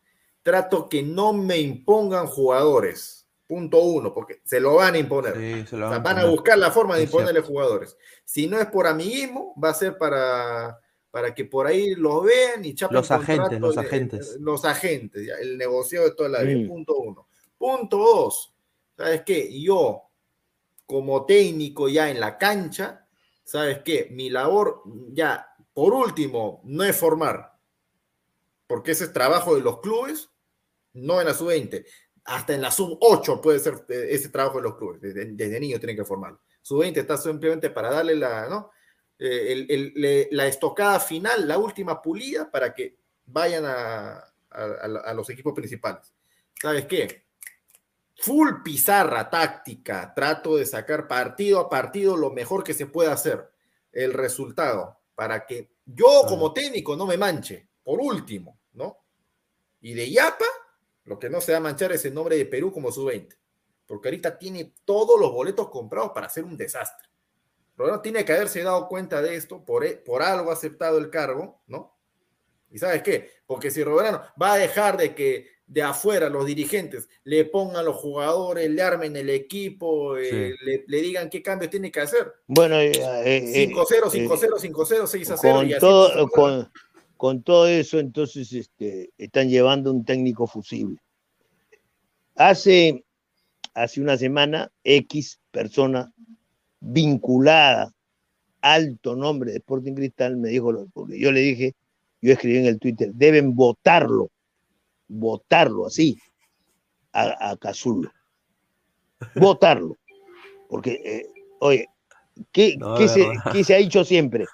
trato 0.47 0.87
que 0.87 1.03
no 1.03 1.33
me 1.33 1.57
impongan 1.57 2.25
jugadores. 2.25 3.27
Punto 3.45 3.79
uno, 3.79 4.13
porque 4.13 4.39
se 4.45 4.61
lo 4.61 4.75
van 4.75 4.95
a 4.95 4.97
imponer. 4.97 5.65
van, 5.73 6.19
a 6.19 6.25
buscar 6.25 6.57
la 6.57 6.71
forma 6.71 6.95
de 6.95 7.03
imponerle 7.03 7.41
jugadores. 7.41 7.97
Si 8.23 8.47
no 8.47 8.57
es 8.57 8.67
por 8.67 8.87
amiguismo, 8.87 9.53
va 9.61 9.71
a 9.71 9.73
ser 9.73 9.97
para, 9.97 10.79
para 11.11 11.35
que 11.35 11.43
por 11.43 11.67
ahí 11.67 11.95
los 11.95 12.23
vean 12.23 12.63
y 12.63 12.73
chapen 12.75 12.95
los 12.95 13.11
agentes, 13.11 13.59
los 13.59 13.77
agentes. 13.77 14.37
Los 14.39 14.63
agentes, 14.63 15.29
el 15.41 15.57
negocio 15.57 16.03
de 16.03 16.11
toda 16.11 16.29
la 16.29 16.43
vida. 16.43 16.65
Punto 16.65 16.95
uno. 16.95 17.27
Punto 17.57 17.97
dos, 17.97 18.53
¿sabes 18.95 19.23
qué? 19.23 19.49
Yo, 19.61 20.03
como 20.85 21.25
técnico 21.25 21.89
ya 21.89 22.09
en 22.09 22.21
la 22.21 22.37
cancha, 22.37 23.05
¿sabes 23.43 23.81
qué? 23.83 24.07
Mi 24.11 24.29
labor 24.29 24.81
ya, 25.11 25.45
por 25.73 25.93
último, 25.93 26.61
no 26.63 26.85
es 26.85 26.95
formar, 26.95 27.51
porque 28.65 28.91
ese 28.91 29.03
es 29.05 29.13
trabajo 29.13 29.55
de 29.55 29.61
los 29.61 29.81
clubes, 29.81 30.29
no 30.97 31.19
en 31.21 31.27
la 31.27 31.33
sub-20, 31.33 31.85
hasta 32.25 32.53
en 32.53 32.61
la 32.61 32.71
sub-8 32.71 33.41
puede 33.41 33.59
ser 33.59 33.85
eh, 33.89 34.07
ese 34.09 34.29
trabajo 34.29 34.57
de 34.57 34.63
los 34.63 34.77
clubes, 34.77 35.01
desde, 35.01 35.25
desde 35.25 35.59
niño 35.59 35.79
tienen 35.79 35.95
que 35.95 36.05
formarlo. 36.05 36.41
Sub-20 36.61 36.97
está 36.97 37.17
simplemente 37.17 37.69
para 37.69 37.89
darle 37.89 38.15
la, 38.15 38.47
¿no? 38.49 38.71
Eh, 39.19 40.27
la 40.31 40.45
estocada 40.45 40.99
final, 40.99 41.47
la 41.47 41.57
última 41.57 42.01
pulida 42.01 42.51
para 42.51 42.73
que 42.73 42.97
vayan 43.25 43.65
a, 43.65 44.23
a, 44.51 45.13
los 45.13 45.29
equipos 45.29 45.53
principales. 45.53 46.13
¿Sabes 46.61 46.85
qué? 46.85 47.25
Full 48.17 48.61
pizarra 48.63 49.29
táctica, 49.29 50.13
trato 50.13 50.57
de 50.57 50.65
sacar 50.65 51.07
partido 51.07 51.59
a 51.59 51.69
partido 51.69 52.17
lo 52.17 52.31
mejor 52.31 52.63
que 52.63 52.73
se 52.73 52.87
pueda 52.87 53.13
hacer, 53.13 53.49
el 53.91 54.13
resultado, 54.13 54.99
para 55.15 55.45
que 55.45 55.71
yo 55.85 56.23
como 56.27 56.53
técnico 56.53 56.95
no 56.95 57.05
me 57.05 57.17
manche, 57.17 57.67
por 57.83 57.99
último, 57.99 58.59
¿no? 58.73 58.97
Y 59.81 59.93
de 59.93 60.11
Yapa, 60.11 60.45
lo 61.07 61.17
que 61.17 61.29
no 61.29 61.41
se 61.41 61.53
va 61.53 61.57
a 61.57 61.61
manchar 61.61 61.91
es 61.91 62.05
el 62.05 62.13
nombre 62.13 62.37
de 62.37 62.45
Perú 62.45 62.71
como 62.71 62.91
su 62.91 63.05
20 63.05 63.35
porque 63.87 64.09
ahorita 64.09 64.37
tiene 64.37 64.73
todos 64.85 65.19
los 65.19 65.31
boletos 65.31 65.69
comprados 65.69 66.11
para 66.13 66.27
hacer 66.27 66.43
un 66.43 66.57
desastre. 66.57 67.07
Pero 67.75 68.01
tiene 68.01 68.25
que 68.25 68.33
haberse 68.33 68.61
dado 68.63 68.87
cuenta 68.87 69.21
de 69.21 69.35
esto, 69.35 69.63
por, 69.63 69.85
e, 69.85 69.95
por 69.95 70.21
algo 70.21 70.49
ha 70.49 70.53
aceptado 70.53 70.97
el 70.97 71.09
cargo, 71.09 71.61
¿no? 71.67 71.95
¿Y 72.69 72.79
sabes 72.79 73.01
qué? 73.01 73.31
Porque 73.45 73.71
si 73.71 73.83
Roberano 73.83 74.21
va 74.41 74.53
a 74.53 74.57
dejar 74.57 74.97
de 74.97 75.15
que 75.15 75.47
de 75.67 75.83
afuera 75.83 76.29
los 76.29 76.45
dirigentes 76.45 77.07
le 77.23 77.45
pongan 77.45 77.85
los 77.85 77.95
jugadores, 77.97 78.69
le 78.69 78.81
armen 78.81 79.15
el 79.15 79.29
equipo, 79.29 80.17
eh, 80.17 80.55
le, 80.87 81.01
digan 81.01 81.29
qué 81.29 81.41
cambios 81.41 81.69
tiene 81.69 81.91
que 81.91 82.01
hacer. 82.01 82.33
Bueno, 82.47 82.75
5-0, 82.77 83.73
5-0, 83.73 84.29
5-0, 84.29 84.71
6-0. 84.73 85.39
Con, 85.39 85.79
todo, 85.79 86.29
con, 86.29 86.71
con, 87.17 87.43
todo 87.43 87.67
eso, 87.67 87.99
entonces 87.99 88.53
este, 88.53 89.11
están 89.17 89.49
llevando 89.49 89.91
un 89.91 90.05
técnico 90.05 90.47
fusible. 90.47 90.97
Hace, 92.35 93.03
hace 93.73 94.01
una 94.01 94.17
semana, 94.17 94.71
X 94.83 95.39
persona 95.51 96.11
vinculada, 96.79 97.93
alto 98.61 99.15
nombre 99.15 99.51
de 99.51 99.57
Sporting 99.57 99.93
Cristal, 99.93 100.37
me 100.37 100.49
dijo, 100.49 100.87
porque 100.93 101.19
yo 101.19 101.31
le 101.31 101.41
dije, 101.41 101.73
yo 102.21 102.33
escribí 102.33 102.57
en 102.57 102.65
el 102.65 102.79
Twitter, 102.79 103.11
deben 103.13 103.55
votarlo, 103.55 104.29
votarlo 105.07 105.87
así, 105.87 106.17
a, 107.13 107.51
a 107.51 107.57
Cazulo. 107.57 108.11
Votarlo. 109.35 109.97
Porque, 110.69 111.01
eh, 111.03 111.25
oye, 111.59 111.87
¿qué, 112.51 112.77
se, 113.07 113.63
se, 113.63 113.75
ha 113.75 113.77
dicho 113.77 114.03
siempre? 114.03 114.45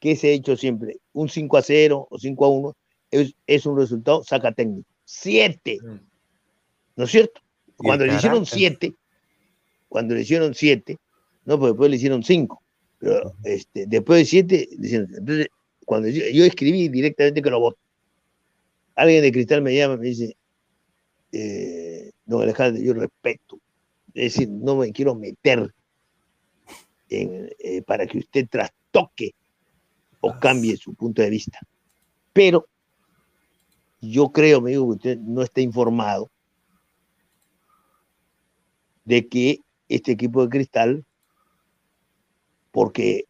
¿Qué 0.00 0.16
se 0.16 0.28
ha 0.28 0.30
dicho 0.32 0.56
siempre? 0.56 0.98
Un 1.12 1.28
5 1.28 1.56
a 1.56 1.62
0 1.62 2.08
o 2.10 2.18
5 2.18 2.44
a 2.44 2.48
1 2.48 2.76
es, 3.10 3.34
es 3.46 3.66
un 3.66 3.78
resultado 3.78 4.22
saca 4.24 4.52
técnico. 4.52 4.88
Siete. 5.04 5.78
Mm. 5.82 6.00
¿No 6.96 7.04
es 7.04 7.10
cierto? 7.10 7.40
Cuando 7.76 8.06
le 8.06 8.14
hicieron 8.16 8.44
siete, 8.44 8.92
cuando 9.88 10.14
le 10.14 10.22
hicieron 10.22 10.52
siete, 10.52 10.98
no, 11.44 11.58
porque 11.58 11.70
después 11.70 11.90
le 11.90 11.96
hicieron 11.96 12.24
cinco, 12.24 12.60
pero 12.98 13.34
este, 13.44 13.86
después 13.86 14.18
de 14.18 14.24
siete, 14.24 14.68
entonces 14.72 15.46
cuando 15.84 16.08
yo, 16.08 16.44
escribí 16.44 16.88
directamente 16.88 17.40
que 17.40 17.50
lo 17.50 17.60
voto. 17.60 17.78
Alguien 18.96 19.22
de 19.22 19.30
Cristal 19.30 19.62
me 19.62 19.76
llama 19.76 19.94
y 19.94 19.98
me 19.98 20.06
dice, 20.08 20.36
eh, 21.30 22.10
don 22.26 22.42
Alejandro, 22.42 22.82
yo 22.82 22.94
respeto. 22.94 23.60
Es 24.12 24.34
decir, 24.34 24.48
no 24.48 24.74
me 24.74 24.92
quiero 24.92 25.14
meter 25.14 25.72
eh, 27.08 27.82
para 27.86 28.06
que 28.06 28.18
usted 28.18 28.48
trastoque 28.50 29.34
o 30.20 30.38
cambie 30.38 30.76
su 30.76 30.94
punto 30.94 31.22
de 31.22 31.30
vista. 31.30 31.58
Pero 32.32 32.66
yo 34.00 34.30
creo, 34.30 34.60
me 34.60 34.70
digo, 34.70 34.86
que 34.86 34.96
usted 34.96 35.18
no 35.18 35.42
está 35.42 35.60
informado 35.60 36.30
de 39.04 39.26
que 39.26 39.60
este 39.88 40.12
equipo 40.12 40.42
de 40.42 40.50
Cristal, 40.50 41.04
porque 42.70 43.24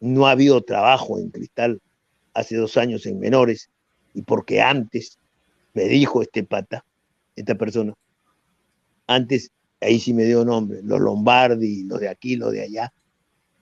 no 0.00 0.26
ha 0.26 0.32
habido 0.32 0.62
trabajo 0.62 1.18
en 1.18 1.30
Cristal 1.30 1.80
hace 2.34 2.56
dos 2.56 2.76
años 2.76 3.04
en 3.06 3.18
menores 3.18 3.70
y 4.14 4.22
porque 4.22 4.62
antes 4.62 5.18
me 5.74 5.84
dijo 5.84 6.22
este 6.22 6.44
pata, 6.44 6.84
esta 7.36 7.54
persona, 7.54 7.94
antes 9.06 9.50
ahí 9.80 10.00
sí 10.00 10.12
me 10.14 10.24
dio 10.24 10.44
nombre, 10.44 10.80
los 10.82 11.00
Lombardi, 11.00 11.84
los 11.84 12.00
de 12.00 12.08
aquí, 12.08 12.36
los 12.36 12.52
de 12.52 12.62
allá, 12.62 12.92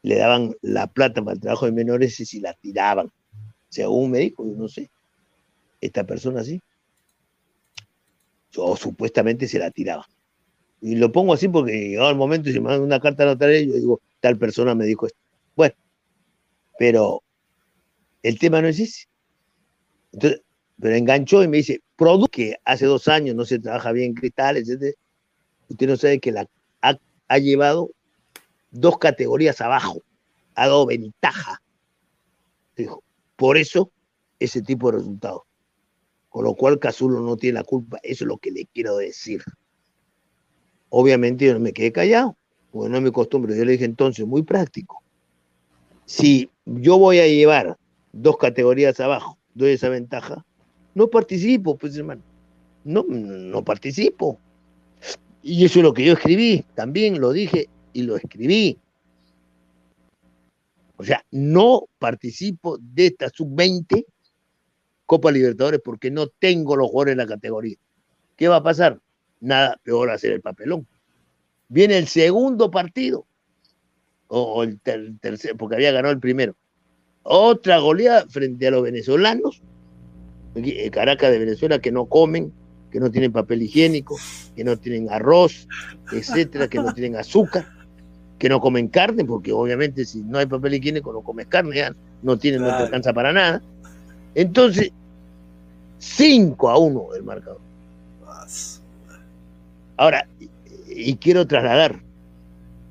le 0.07 0.19
daban 0.19 0.55
la 0.63 0.87
plata 0.87 1.21
para 1.21 1.35
el 1.35 1.41
trabajo 1.41 1.67
de 1.67 1.73
menores 1.73 2.21
y 2.21 2.27
si 2.27 2.39
la 2.39 2.55
tiraban. 2.55 3.11
Según 3.69 4.13
me 4.13 4.19
dijo, 4.19 4.47
yo 4.47 4.55
no 4.55 4.69
sé, 4.69 4.89
esta 5.81 6.05
persona 6.05 6.45
sí. 6.45 6.63
Yo 8.53 8.77
supuestamente 8.77 9.49
se 9.49 9.59
la 9.59 9.73
tiraba. 9.73 10.07
Y 10.81 10.95
lo 10.95 11.11
pongo 11.11 11.35
así 11.35 11.49
porque 11.49 11.73
llegado 11.73 12.11
el 12.11 12.17
momento 12.17 12.49
y 12.49 12.53
se 12.53 12.61
me 12.61 12.69
manda 12.69 12.85
una 12.85 13.01
carta 13.01 13.25
notaria 13.25 13.59
y 13.59 13.67
yo 13.67 13.75
digo, 13.75 14.01
tal 14.21 14.39
persona 14.39 14.77
me 14.77 14.87
dijo 14.87 15.07
esto. 15.07 15.19
Bueno, 15.57 15.75
pero 16.79 17.25
el 18.23 18.39
tema 18.39 18.63
no 18.63 18.69
es 18.69 18.79
ese. 18.79 19.07
Entonces, 20.13 20.41
pero 20.81 20.95
enganchó 20.95 21.43
y 21.43 21.49
me 21.49 21.57
dice, 21.57 21.81
producto 21.97 22.29
que 22.29 22.55
hace 22.65 22.87
dos 22.87 23.09
años 23.09 23.35
no 23.35 23.45
se 23.45 23.59
trabaja 23.59 23.91
bien 23.91 24.15
cristales, 24.15 24.69
etc. 24.69 24.97
Usted 25.69 25.89
no 25.89 25.97
sabe 25.97 26.21
que 26.21 26.31
la 26.31 26.49
ha, 26.81 27.39
llevado 27.39 27.91
dos 28.81 28.99
categorías 28.99 29.61
abajo, 29.61 30.03
ha 30.55 30.67
dado 30.67 30.87
ventaja. 30.87 31.63
Dijo, 32.77 33.03
por 33.37 33.57
eso 33.57 33.91
ese 34.39 34.63
tipo 34.63 34.91
de 34.91 34.99
resultados. 34.99 35.43
Con 36.29 36.45
lo 36.45 36.55
cual 36.55 36.79
Casulo 36.79 37.21
no 37.21 37.37
tiene 37.37 37.55
la 37.59 37.65
culpa, 37.65 37.99
eso 38.03 38.25
es 38.25 38.29
lo 38.29 38.39
que 38.39 38.51
le 38.51 38.67
quiero 38.67 38.97
decir. 38.97 39.43
Obviamente 40.91 41.47
yo 41.47 41.55
no 41.55 41.61
me 41.61 41.73
quedé 41.73 41.93
callado, 41.93 42.37
porque 42.71 42.91
no 42.91 43.01
me 43.01 43.09
acostumbro. 43.09 43.55
Yo 43.55 43.65
le 43.65 43.73
dije 43.73 43.85
entonces, 43.85 44.27
muy 44.27 44.43
práctico. 44.43 45.03
Si 46.05 46.51
yo 46.65 46.99
voy 46.99 47.19
a 47.21 47.27
llevar 47.27 47.77
dos 48.13 48.37
categorías 48.37 49.01
abajo, 49.01 49.39
doy 49.55 49.73
esa 49.73 49.89
ventaja, 49.89 50.45
no 50.95 51.09
participo, 51.09 51.77
pues 51.77 51.97
hermano. 51.97 52.23
No, 52.85 53.03
no 53.09 53.65
participo. 53.65 54.39
Y 55.43 55.65
eso 55.65 55.81
es 55.81 55.83
lo 55.83 55.95
que 55.95 56.05
yo 56.05 56.13
escribí, 56.13 56.65
también 56.75 57.21
lo 57.21 57.33
dije 57.33 57.69
y 57.97 58.03
lo 58.03 58.17
escribí. 58.17 58.79
O 60.97 61.05
sea, 61.05 61.25
no 61.31 61.85
participo 61.99 62.79
de 62.81 63.07
esta 63.07 63.29
sub-20 63.29 64.05
Copa 65.05 65.31
Libertadores 65.31 65.81
porque 65.85 66.11
no 66.11 66.27
tengo 66.27 66.77
los 66.77 66.89
jugadores 66.89 67.13
en 67.13 67.19
la 67.19 67.27
categoría. 67.27 67.77
¿Qué 68.37 68.49
va 68.49 68.57
a 68.57 68.63
pasar? 68.63 69.01
Nada, 69.41 69.79
peor 69.83 70.11
hacer 70.11 70.33
el 70.33 70.41
papelón. 70.41 70.87
Viene 71.69 71.97
el 71.99 72.09
segundo 72.09 72.71
partido, 72.71 73.27
o, 74.29 74.63
el 74.63 74.81
tercero, 74.81 75.57
porque 75.57 75.77
había 75.77 75.93
ganado 75.93 76.13
el 76.13 76.21
primero 76.21 76.57
otra 77.27 77.79
goleada 77.79 78.27
frente 78.29 78.69
a 78.69 78.71
los 78.71 78.83
venezolanos, 78.83 79.61
eh, 80.55 80.91
Caracas 80.91 81.33
de 81.33 81.41
Venezuela, 81.41 81.81
que 81.81 81.91
no 81.91 82.07
comen, 82.07 82.53
que 82.91 83.01
no 83.01 83.11
tienen 83.11 83.33
papel 83.33 83.63
higiénico, 83.63 84.17
que 84.55 84.63
no 84.63 84.77
tienen 84.79 85.11
arroz, 85.11 85.67
etcétera, 86.13 86.69
que 86.69 86.79
no 86.79 86.95
tienen 86.95 87.17
azúcar, 87.17 87.67
que 88.39 88.49
no 88.49 88.61
comen 88.61 88.89
carne, 88.89 89.25
porque 89.25 89.53
obviamente 89.53 90.05
si 90.05 90.23
no 90.23 90.39
hay 90.39 90.47
papel 90.47 90.75
higiénico 90.75 91.13
no 91.13 91.23
comes 91.23 91.47
carne, 91.47 91.77
ya 91.77 91.95
no 92.23 92.37
tienen, 92.37 92.63
no 92.63 92.69
te 92.69 92.83
alcanza 92.85 93.13
para 93.13 93.33
nada. 93.33 93.63
Entonces, 94.35 94.93
5 95.99 96.69
a 96.69 96.79
1 96.79 97.15
el 97.17 97.23
marcador. 97.23 97.61
Ahora, 99.97 100.29
y, 100.89 101.17
quiero 101.17 101.47
trasladar, 101.47 102.01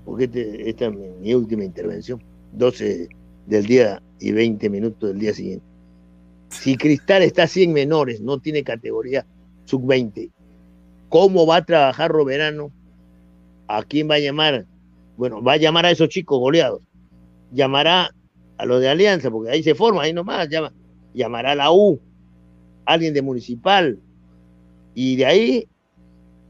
porque 0.06 0.26
este, 0.26 0.70
esta 0.70 0.86
es 0.88 0.94
mi, 1.22 1.34
última 1.34 1.64
intervención, 1.64 2.22
12 2.54 3.10
del 3.46 3.66
día 3.66 4.02
y 4.20 4.32
20 4.32 4.70
minutos 4.70 5.10
del 5.10 5.20
día 5.20 5.34
siguiente. 5.34 5.66
Si 6.50 6.78
Cristal 6.78 7.22
está 7.22 7.44
así 7.44 7.64
en 7.64 7.74
menores, 7.74 8.22
no 8.22 8.40
tiene 8.40 8.64
categoría 8.64 9.26
sub-20, 9.66 10.32
¿cómo 11.10 11.46
va 11.46 11.58
a 11.58 11.66
trabajar 11.66 12.12
Roberano? 12.12 12.72
¿A 13.68 13.84
quién 13.84 14.10
va 14.10 14.16
a 14.16 14.20
llamar? 14.20 14.66
Bueno, 15.18 15.42
va 15.42 15.54
a 15.54 15.58
llamar 15.58 15.86
a 15.86 15.92
esos 15.92 16.10
chicos 16.10 16.40
goleados. 16.40 16.82
Llamará 17.52 18.12
a 18.58 18.66
los 18.66 18.82
de 18.82 18.90
Alianza, 18.90 19.30
porque 19.32 19.52
ahí 19.52 19.64
se 19.64 19.76
forma, 19.76 20.04
ahí 20.04 20.14
nomás, 20.14 20.50
llama, 20.50 20.74
llamará 21.14 21.52
a 21.52 21.56
la 21.56 21.72
U, 21.72 22.00
alguien 22.86 23.14
de 23.14 23.22
Municipal, 23.22 24.00
y 24.94 25.18
de 25.18 25.26
ahí, 25.26 25.68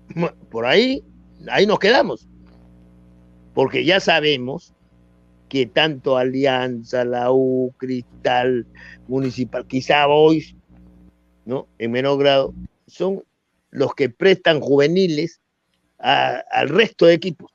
por 0.49 0.65
ahí, 0.65 1.03
ahí 1.49 1.65
nos 1.65 1.79
quedamos. 1.79 2.27
Porque 3.53 3.85
ya 3.85 3.99
sabemos 3.99 4.73
que 5.49 5.65
tanto 5.65 6.17
Alianza, 6.17 7.05
la 7.05 7.31
U, 7.31 7.73
Cristal, 7.77 8.65
Municipal, 9.07 9.65
quizá 9.65 10.05
Boys, 10.05 10.55
¿no? 11.45 11.67
En 11.77 11.91
menor 11.91 12.19
grado, 12.19 12.53
son 12.87 13.23
los 13.71 13.93
que 13.93 14.09
prestan 14.09 14.59
juveniles 14.59 15.41
al 15.97 16.69
resto 16.69 17.05
de 17.05 17.13
equipos. 17.13 17.54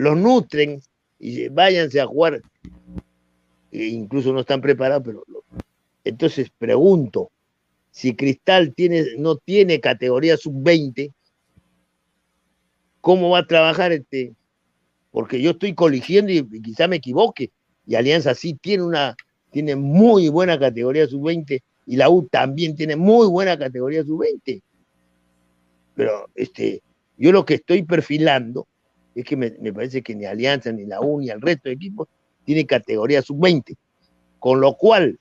Los 0.00 0.16
nutren 0.16 0.80
y 1.18 1.48
váyanse 1.48 2.00
a 2.00 2.06
jugar. 2.06 2.40
E 3.70 3.84
incluso 3.86 4.32
no 4.32 4.40
están 4.40 4.60
preparados, 4.60 5.02
pero 5.04 5.24
entonces 6.04 6.50
pregunto, 6.58 7.30
si 7.90 8.16
Cristal 8.16 8.74
tiene, 8.74 9.04
no 9.18 9.36
tiene 9.36 9.80
categoría 9.80 10.36
sub-20, 10.36 11.12
¿cómo 13.00 13.30
va 13.30 13.40
a 13.40 13.46
trabajar 13.46 13.92
este? 13.92 14.32
Porque 15.10 15.40
yo 15.40 15.52
estoy 15.52 15.74
coligiendo 15.74 16.32
y, 16.32 16.44
quizá 16.62 16.88
me 16.88 16.96
equivoque, 16.96 17.50
y 17.86 17.94
Alianza 17.94 18.34
sí 18.34 18.54
tiene 18.54 18.84
una, 18.84 19.16
tiene 19.50 19.76
muy 19.76 20.28
buena 20.28 20.58
categoría 20.58 21.06
sub-20 21.06 21.62
y 21.86 21.96
la 21.96 22.08
U 22.08 22.26
también 22.28 22.74
tiene 22.74 22.96
muy 22.96 23.26
buena 23.26 23.58
categoría 23.58 24.04
sub-20. 24.04 24.62
Pero 25.94 26.28
este, 26.34 26.82
yo 27.18 27.32
lo 27.32 27.44
que 27.44 27.54
estoy 27.54 27.82
perfilando 27.82 28.66
es 29.14 29.24
que 29.24 29.36
me, 29.36 29.50
parece 29.72 30.02
que 30.02 30.14
ni 30.14 30.24
Alianza, 30.24 30.72
ni 30.72 30.84
la 30.84 31.00
U, 31.00 31.20
ni 31.20 31.30
el 31.30 31.40
resto 31.40 31.68
de 31.68 31.74
equipos 31.74 32.08
tiene 32.44 32.66
categoría 32.66 33.22
sub-20. 33.22 33.76
Con 34.38 34.60
lo 34.60 34.74
cual, 34.74 35.18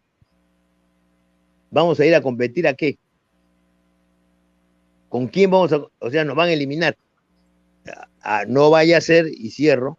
vamos 1.72 2.00
a 2.00 2.06
ir 2.06 2.16
a 2.16 2.22
competir 2.22 2.68
a 2.68 2.74
qué? 2.74 2.98
¿Con 5.10 5.28
quién 5.28 5.52
vamos 5.52 5.74
a.? 5.74 5.82
O 6.00 6.10
sea, 6.10 6.24
nos 6.24 6.36
van 6.36 6.50
a 6.50 6.54
eliminar. 6.54 6.96
no 8.48 8.70
vaya 8.70 8.98
a 8.98 9.02
ser, 9.02 9.28
y 9.28 9.50
cierro, 9.50 9.98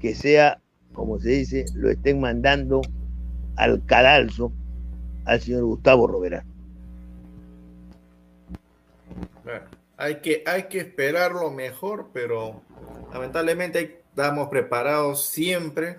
que 0.00 0.14
sea, 0.14 0.60
como 0.92 1.18
se 1.18 1.30
dice, 1.30 1.64
lo 1.74 1.90
estén 1.90 2.20
mandando 2.20 2.80
al 3.56 3.84
cadalso 3.84 4.52
al 5.24 5.40
señor 5.40 5.64
Gustavo 5.64 6.06
Roverán. 6.06 6.44
Hay 9.98 10.20
que, 10.20 10.44
hay 10.46 10.64
que 10.64 10.78
esperar 10.78 11.32
lo 11.32 11.50
mejor, 11.50 12.10
pero 12.12 12.62
lamentablemente 13.12 14.02
estamos 14.08 14.48
preparados 14.48 15.26
siempre 15.26 15.96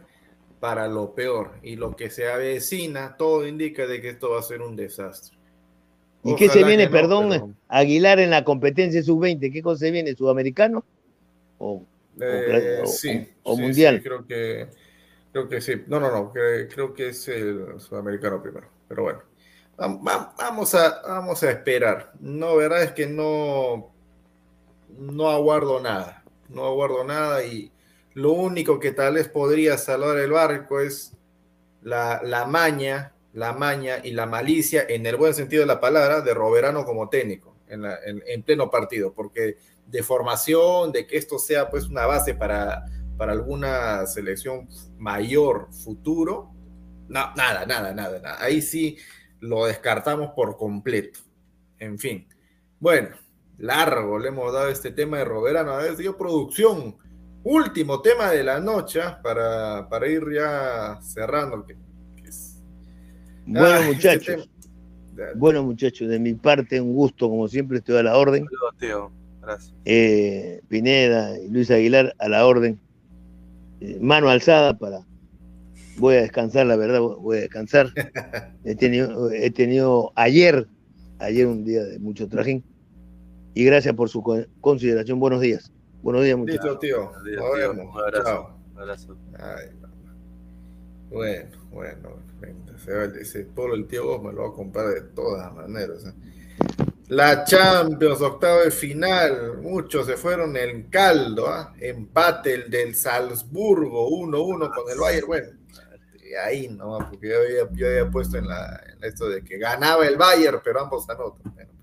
para 0.61 0.87
lo 0.87 1.13
peor 1.13 1.51
y 1.61 1.75
lo 1.75 1.95
que 1.95 2.09
se 2.09 2.27
avecina, 2.27 3.17
todo 3.17 3.45
indica 3.45 3.85
de 3.85 4.01
que 4.01 4.09
esto 4.09 4.31
va 4.31 4.39
a 4.39 4.43
ser 4.43 4.61
un 4.61 4.75
desastre. 4.75 5.37
¿Y 6.23 6.35
qué 6.35 6.49
se 6.49 6.63
viene, 6.63 6.89
perdón, 6.89 7.57
Aguilar 7.67 8.19
en 8.19 8.29
la 8.29 8.43
competencia 8.43 9.03
sub-20? 9.03 9.51
¿Qué 9.51 9.61
cosa 9.61 9.79
se 9.79 9.91
viene? 9.91 10.15
¿Sudamericano? 10.15 10.83
¿O, 11.57 11.83
eh, 12.19 12.81
sí, 12.85 13.27
o 13.43 13.57
mundial? 13.57 14.01
creo 14.01 14.25
que 14.25 14.67
creo 15.31 15.47
que 15.47 15.61
sí. 15.61 15.73
No, 15.87 15.99
no, 15.99 16.11
no, 16.11 16.31
creo 16.33 16.93
que 16.93 17.09
es 17.09 17.27
el 17.27 17.79
sudamericano 17.79 18.41
primero. 18.41 18.67
Pero 18.87 19.03
bueno, 19.03 19.19
vamos 19.79 20.75
a, 20.75 21.01
vamos 21.07 21.43
a 21.43 21.51
esperar. 21.51 22.11
No, 22.19 22.55
verdad 22.55 22.83
es 22.83 22.91
que 22.91 23.07
no, 23.07 23.91
no 24.97 25.29
aguardo 25.29 25.79
nada. 25.79 26.23
No 26.49 26.65
aguardo 26.65 27.03
nada 27.03 27.43
y 27.43 27.71
lo 28.13 28.31
único 28.31 28.79
que 28.79 28.91
tal 28.91 29.13
vez 29.13 29.29
podría 29.29 29.77
salvar 29.77 30.17
el 30.17 30.31
barco 30.31 30.79
es 30.79 31.13
la, 31.81 32.21
la 32.23 32.45
maña, 32.45 33.13
la 33.33 33.53
maña 33.53 33.99
y 34.03 34.11
la 34.11 34.25
malicia, 34.25 34.85
en 34.89 35.05
el 35.05 35.15
buen 35.15 35.33
sentido 35.33 35.61
de 35.61 35.67
la 35.67 35.79
palabra, 35.79 36.21
de 36.21 36.33
Roberano 36.33 36.85
como 36.85 37.07
técnico 37.07 37.55
en, 37.69 37.85
en, 38.25 38.43
pleno 38.43 38.69
partido, 38.69 39.13
porque 39.13 39.57
de 39.85 40.03
formación, 40.03 40.91
de 40.91 41.05
que 41.05 41.17
esto 41.17 41.37
sea 41.37 41.69
pues 41.69 41.85
una 41.85 42.05
base 42.05 42.33
para, 42.33 42.85
para 43.15 43.31
alguna 43.31 44.05
selección 44.07 44.67
mayor 44.97 45.67
futuro, 45.71 46.51
nada, 47.07 47.33
nada, 47.35 47.65
nada, 47.65 47.93
nada. 47.93 48.37
Ahí 48.39 48.61
sí 48.61 48.97
lo 49.39 49.65
descartamos 49.65 50.31
por 50.31 50.57
completo. 50.57 51.19
En 51.79 51.97
fin. 51.97 52.27
Bueno, 52.79 53.09
largo 53.57 54.19
le 54.19 54.29
hemos 54.29 54.53
dado 54.53 54.69
este 54.69 54.91
tema 54.91 55.17
de 55.17 55.25
Roberano. 55.25 55.71
A 55.71 55.77
ver, 55.77 55.95
dio 55.95 56.17
producción 56.17 56.95
último 57.43 58.01
tema 58.01 58.31
de 58.31 58.43
la 58.43 58.59
noche 58.59 59.01
¿ah? 59.01 59.19
para, 59.21 59.87
para 59.89 60.07
ir 60.07 60.23
ya 60.33 60.99
cerrando. 61.01 61.65
Bueno, 63.45 63.65
ah, 63.65 63.79
este 63.79 63.93
muchachos. 63.93 64.49
Bueno, 65.35 65.63
muchachos, 65.63 66.07
de 66.07 66.17
mi 66.17 66.33
parte, 66.33 66.79
un 66.79 66.93
gusto, 66.93 67.29
como 67.29 67.47
siempre, 67.47 67.79
estoy 67.79 67.97
a 67.97 68.03
la 68.03 68.17
orden. 68.17 68.45
Saludos, 68.45 68.77
Teo. 68.77 69.11
Gracias. 69.41 69.73
Eh, 69.83 70.61
Pineda 70.69 71.37
y 71.37 71.49
Luis 71.49 71.69
Aguilar 71.71 72.15
a 72.19 72.29
la 72.29 72.45
orden. 72.45 72.79
Eh, 73.81 73.97
mano 73.99 74.29
alzada 74.29 74.77
para. 74.77 75.01
Voy 75.99 76.15
a 76.15 76.21
descansar, 76.21 76.65
la 76.65 76.75
verdad, 76.75 77.01
voy 77.01 77.37
a 77.37 77.41
descansar. 77.41 77.91
he, 78.63 78.75
tenido, 78.75 79.29
he 79.31 79.51
tenido 79.51 80.11
ayer, 80.15 80.67
ayer 81.19 81.45
un 81.45 81.65
día 81.65 81.83
de 81.83 81.99
mucho 81.99 82.27
trajín. 82.27 82.63
Y 83.53 83.65
gracias 83.65 83.93
por 83.95 84.09
su 84.09 84.23
consideración. 84.61 85.19
Buenos 85.19 85.41
días. 85.41 85.71
Buenos 86.01 86.23
días, 86.23 86.37
muchachos. 86.37 86.63
Listo, 86.63 86.79
tío. 86.79 87.11
Un 87.71 87.89
abrazo. 87.99 88.55
Un 88.73 88.79
abrazo. 88.79 89.17
Ay, 89.37 89.69
bueno, 91.09 91.57
bueno. 91.71 92.19
Ese 93.19 93.43
polo 93.43 93.75
el 93.75 93.87
tío 93.87 94.05
vos 94.05 94.23
me 94.23 94.31
lo 94.31 94.43
va 94.43 94.49
a 94.49 94.53
comprar 94.53 94.87
de 94.87 95.01
todas 95.01 95.53
maneras. 95.53 96.05
¿eh? 96.05 96.13
La 97.09 97.43
Champions, 97.43 98.21
octavo 98.21 98.61
de 98.61 98.71
final. 98.71 99.57
Muchos 99.61 100.05
se 100.05 100.15
fueron 100.15 100.55
en 100.55 100.83
caldo. 100.83 101.47
¿eh? 101.47 101.89
Empate 101.89 102.53
el 102.53 102.69
del 102.69 102.95
Salzburgo, 102.95 104.09
1-1 104.09 104.73
con 104.73 104.91
el 104.91 104.99
Bayern. 104.99 105.27
Bueno, 105.27 105.47
ahí 106.37 106.67
no, 106.67 106.97
porque 107.09 107.29
yo 107.29 107.37
había, 107.39 107.69
yo 107.71 107.87
había 107.87 108.09
puesto 108.09 108.37
en, 108.37 108.47
la, 108.47 108.81
en 108.91 109.03
esto 109.03 109.29
de 109.29 109.43
que 109.43 109.57
ganaba 109.57 110.07
el 110.07 110.17
Bayern, 110.17 110.61
pero 110.63 110.81
ambos 110.81 111.09
anotan. 111.09 111.53
Bueno, 111.53 111.79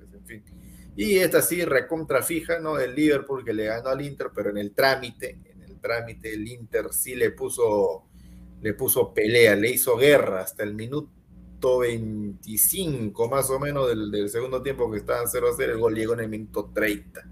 y 0.96 1.18
esta 1.18 1.42
sí, 1.42 1.62
recontra 1.62 2.22
fija, 2.22 2.58
¿no? 2.58 2.78
El 2.78 2.94
Liverpool 2.94 3.44
que 3.44 3.52
le 3.52 3.66
ganó 3.66 3.90
al 3.90 4.00
Inter, 4.00 4.28
pero 4.34 4.48
en 4.48 4.56
el 4.56 4.72
trámite, 4.72 5.38
en 5.44 5.62
el 5.62 5.78
trámite 5.78 6.32
el 6.32 6.48
Inter 6.48 6.86
sí 6.90 7.14
le 7.14 7.32
puso, 7.32 8.06
le 8.62 8.72
puso 8.72 9.12
pelea, 9.12 9.54
le 9.56 9.70
hizo 9.70 9.96
guerra 9.98 10.40
hasta 10.40 10.62
el 10.62 10.74
minuto 10.74 11.78
25 11.80 13.28
más 13.28 13.50
o 13.50 13.58
menos 13.58 13.88
del, 13.88 14.28
segundo 14.30 14.62
tiempo 14.62 14.90
que 14.90 14.98
estaban 14.98 15.28
0 15.28 15.48
a 15.48 15.54
0, 15.54 15.72
el 15.74 15.78
gol 15.78 15.94
llegó 15.94 16.14
en 16.14 16.20
el 16.20 16.28
minuto 16.30 16.70
30. 16.72 17.28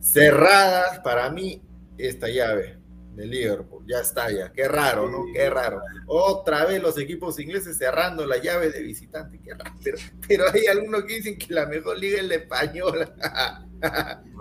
Cerrada 0.00 1.02
para 1.02 1.30
mí 1.30 1.62
esta 1.96 2.28
llave 2.28 2.77
de 3.18 3.26
Liverpool. 3.26 3.84
Ya 3.86 3.98
está, 3.98 4.30
ya. 4.30 4.52
Qué 4.52 4.68
raro, 4.68 5.10
¿no? 5.10 5.24
Qué 5.32 5.50
raro. 5.50 5.82
Otra 6.06 6.64
vez 6.64 6.80
los 6.80 6.96
equipos 6.98 7.38
ingleses 7.40 7.76
cerrando 7.76 8.24
la 8.24 8.38
llave 8.38 8.70
de 8.70 8.80
visitante. 8.80 9.40
Qué 9.42 9.54
raro. 9.54 9.74
Pero, 10.26 10.44
hay 10.52 10.66
algunos 10.66 11.02
que 11.02 11.16
dicen 11.16 11.36
que 11.36 11.52
la 11.52 11.66
mejor 11.66 11.98
liga 11.98 12.18
es 12.18 12.28
la 12.28 12.34
española. 12.36 13.12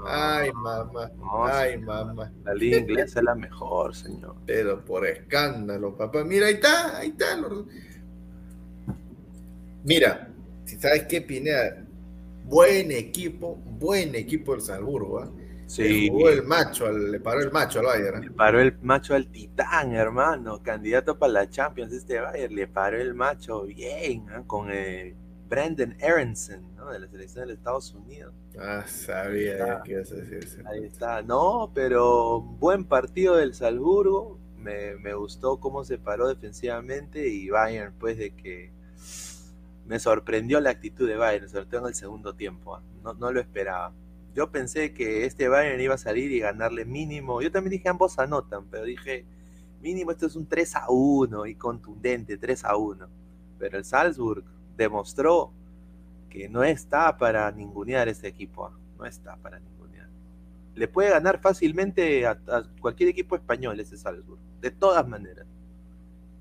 Ay, 0.06 0.52
mamá. 0.54 1.12
Ay, 1.44 1.78
mamá. 1.80 2.32
La 2.44 2.54
liga 2.54 2.78
inglesa 2.78 3.20
es 3.20 3.26
la 3.26 3.34
mejor, 3.34 3.96
señor. 3.96 4.36
Pero 4.46 4.86
por 4.86 5.08
escándalo, 5.08 5.98
papá. 5.98 6.24
Mira, 6.24 6.46
ahí 6.46 6.54
está, 6.54 7.00
ahí 7.00 7.10
está. 7.10 7.36
Mira, 9.84 10.30
si 10.66 10.80
sabes 10.80 11.06
qué, 11.06 11.22
Pineda, 11.22 11.84
buen 12.46 12.92
equipo, 12.92 13.56
buen 13.56 14.14
equipo 14.14 14.54
el 14.54 14.62
Salzburgo, 14.62 15.20
¿ah? 15.20 15.32
Sí. 15.68 16.10
Le 16.10 16.34
el 16.34 16.44
macho, 16.44 16.90
le 16.92 17.20
paró 17.20 17.42
el 17.42 17.52
macho 17.52 17.80
al 17.80 17.86
Bayern. 17.86 18.24
¿eh? 18.24 18.28
Le 18.28 18.32
paró 18.32 18.60
el 18.62 18.78
macho 18.82 19.14
al 19.14 19.28
Titán, 19.28 19.92
hermano. 19.92 20.64
Candidato 20.64 21.20
para 21.20 21.34
la 21.34 21.50
Champions 21.50 21.92
este 21.94 22.20
Bayern. 22.20 22.56
Le 22.56 22.68
paró 22.68 23.00
el 23.00 23.14
macho 23.14 23.64
bien, 23.64 24.28
¿eh? 24.30 24.44
con 24.48 24.70
eh, 24.72 25.14
Brandon 25.50 25.96
Aronson, 26.02 26.74
¿no? 26.76 26.90
De 26.92 27.00
la 27.00 27.08
selección 27.10 27.48
de 27.48 27.54
Estados 27.54 27.94
Unidos. 27.94 28.34
Ah, 28.58 28.84
sabía 28.88 29.82
que 29.84 29.92
ibas 29.92 30.12
a 30.14 30.16
decir 30.16 30.38
eso. 30.38 30.62
Ahí 30.66 30.86
está. 30.86 31.22
No, 31.22 31.70
pero 31.76 32.40
buen 32.42 32.86
partido 32.86 33.36
del 33.36 33.54
Salzburgo. 33.54 34.40
Me, 34.58 34.96
me 34.96 35.14
gustó 35.14 35.60
cómo 35.60 35.84
se 35.84 35.98
paró 35.98 36.30
defensivamente 36.30 37.28
y 37.28 37.50
Bayern, 37.50 37.94
pues, 38.00 38.18
de 38.18 38.32
que 38.32 38.72
me 39.86 40.00
sorprendió 40.00 40.60
la 40.60 40.70
actitud 40.70 41.08
de 41.08 41.16
Bayern, 41.16 41.48
sobre 41.50 41.66
todo 41.66 41.82
en 41.82 41.88
el 41.88 41.96
segundo 41.96 42.34
tiempo. 42.34 42.76
¿ah? 42.76 42.82
No, 43.04 43.14
no 43.14 43.32
lo 43.32 43.40
esperaba. 43.40 43.94
Yo 44.38 44.52
pensé 44.52 44.94
que 44.94 45.26
este 45.26 45.48
Bayern 45.48 45.82
iba 45.82 45.96
a 45.96 45.98
salir 45.98 46.32
y 46.32 46.40
ganarle 46.42 46.86
mínimo. 46.86 47.42
Yo 47.42 47.52
también 47.52 47.72
dije 47.72 47.90
ambos 47.90 48.20
anotan, 48.20 48.68
pero 48.70 48.84
dije 48.84 49.26
mínimo 49.82 50.12
esto 50.12 50.28
es 50.28 50.36
un 50.36 50.46
3 50.46 50.76
a 50.76 50.92
1 50.92 51.48
y 51.48 51.56
contundente 51.56 52.38
3 52.38 52.66
a 52.66 52.78
1. 52.78 53.08
Pero 53.58 53.80
el 53.80 53.84
Salzburg 53.84 54.44
demostró 54.78 55.52
que 56.30 56.48
no 56.50 56.64
está 56.64 57.18
para 57.18 57.52
ningunear 57.52 58.10
este 58.10 58.28
equipo. 58.28 58.70
No 59.00 59.08
está 59.08 59.38
para 59.38 59.60
ningunear. 59.60 60.08
Le 60.76 60.88
puede 60.88 61.10
ganar 61.10 61.42
fácilmente 61.42 62.28
a, 62.28 62.38
cualquier 62.80 63.10
equipo 63.10 63.36
español 63.36 63.80
ese 63.80 63.98
Salzburg. 63.98 64.40
De 64.62 64.70
todas 64.70 65.08
maneras. 65.08 65.48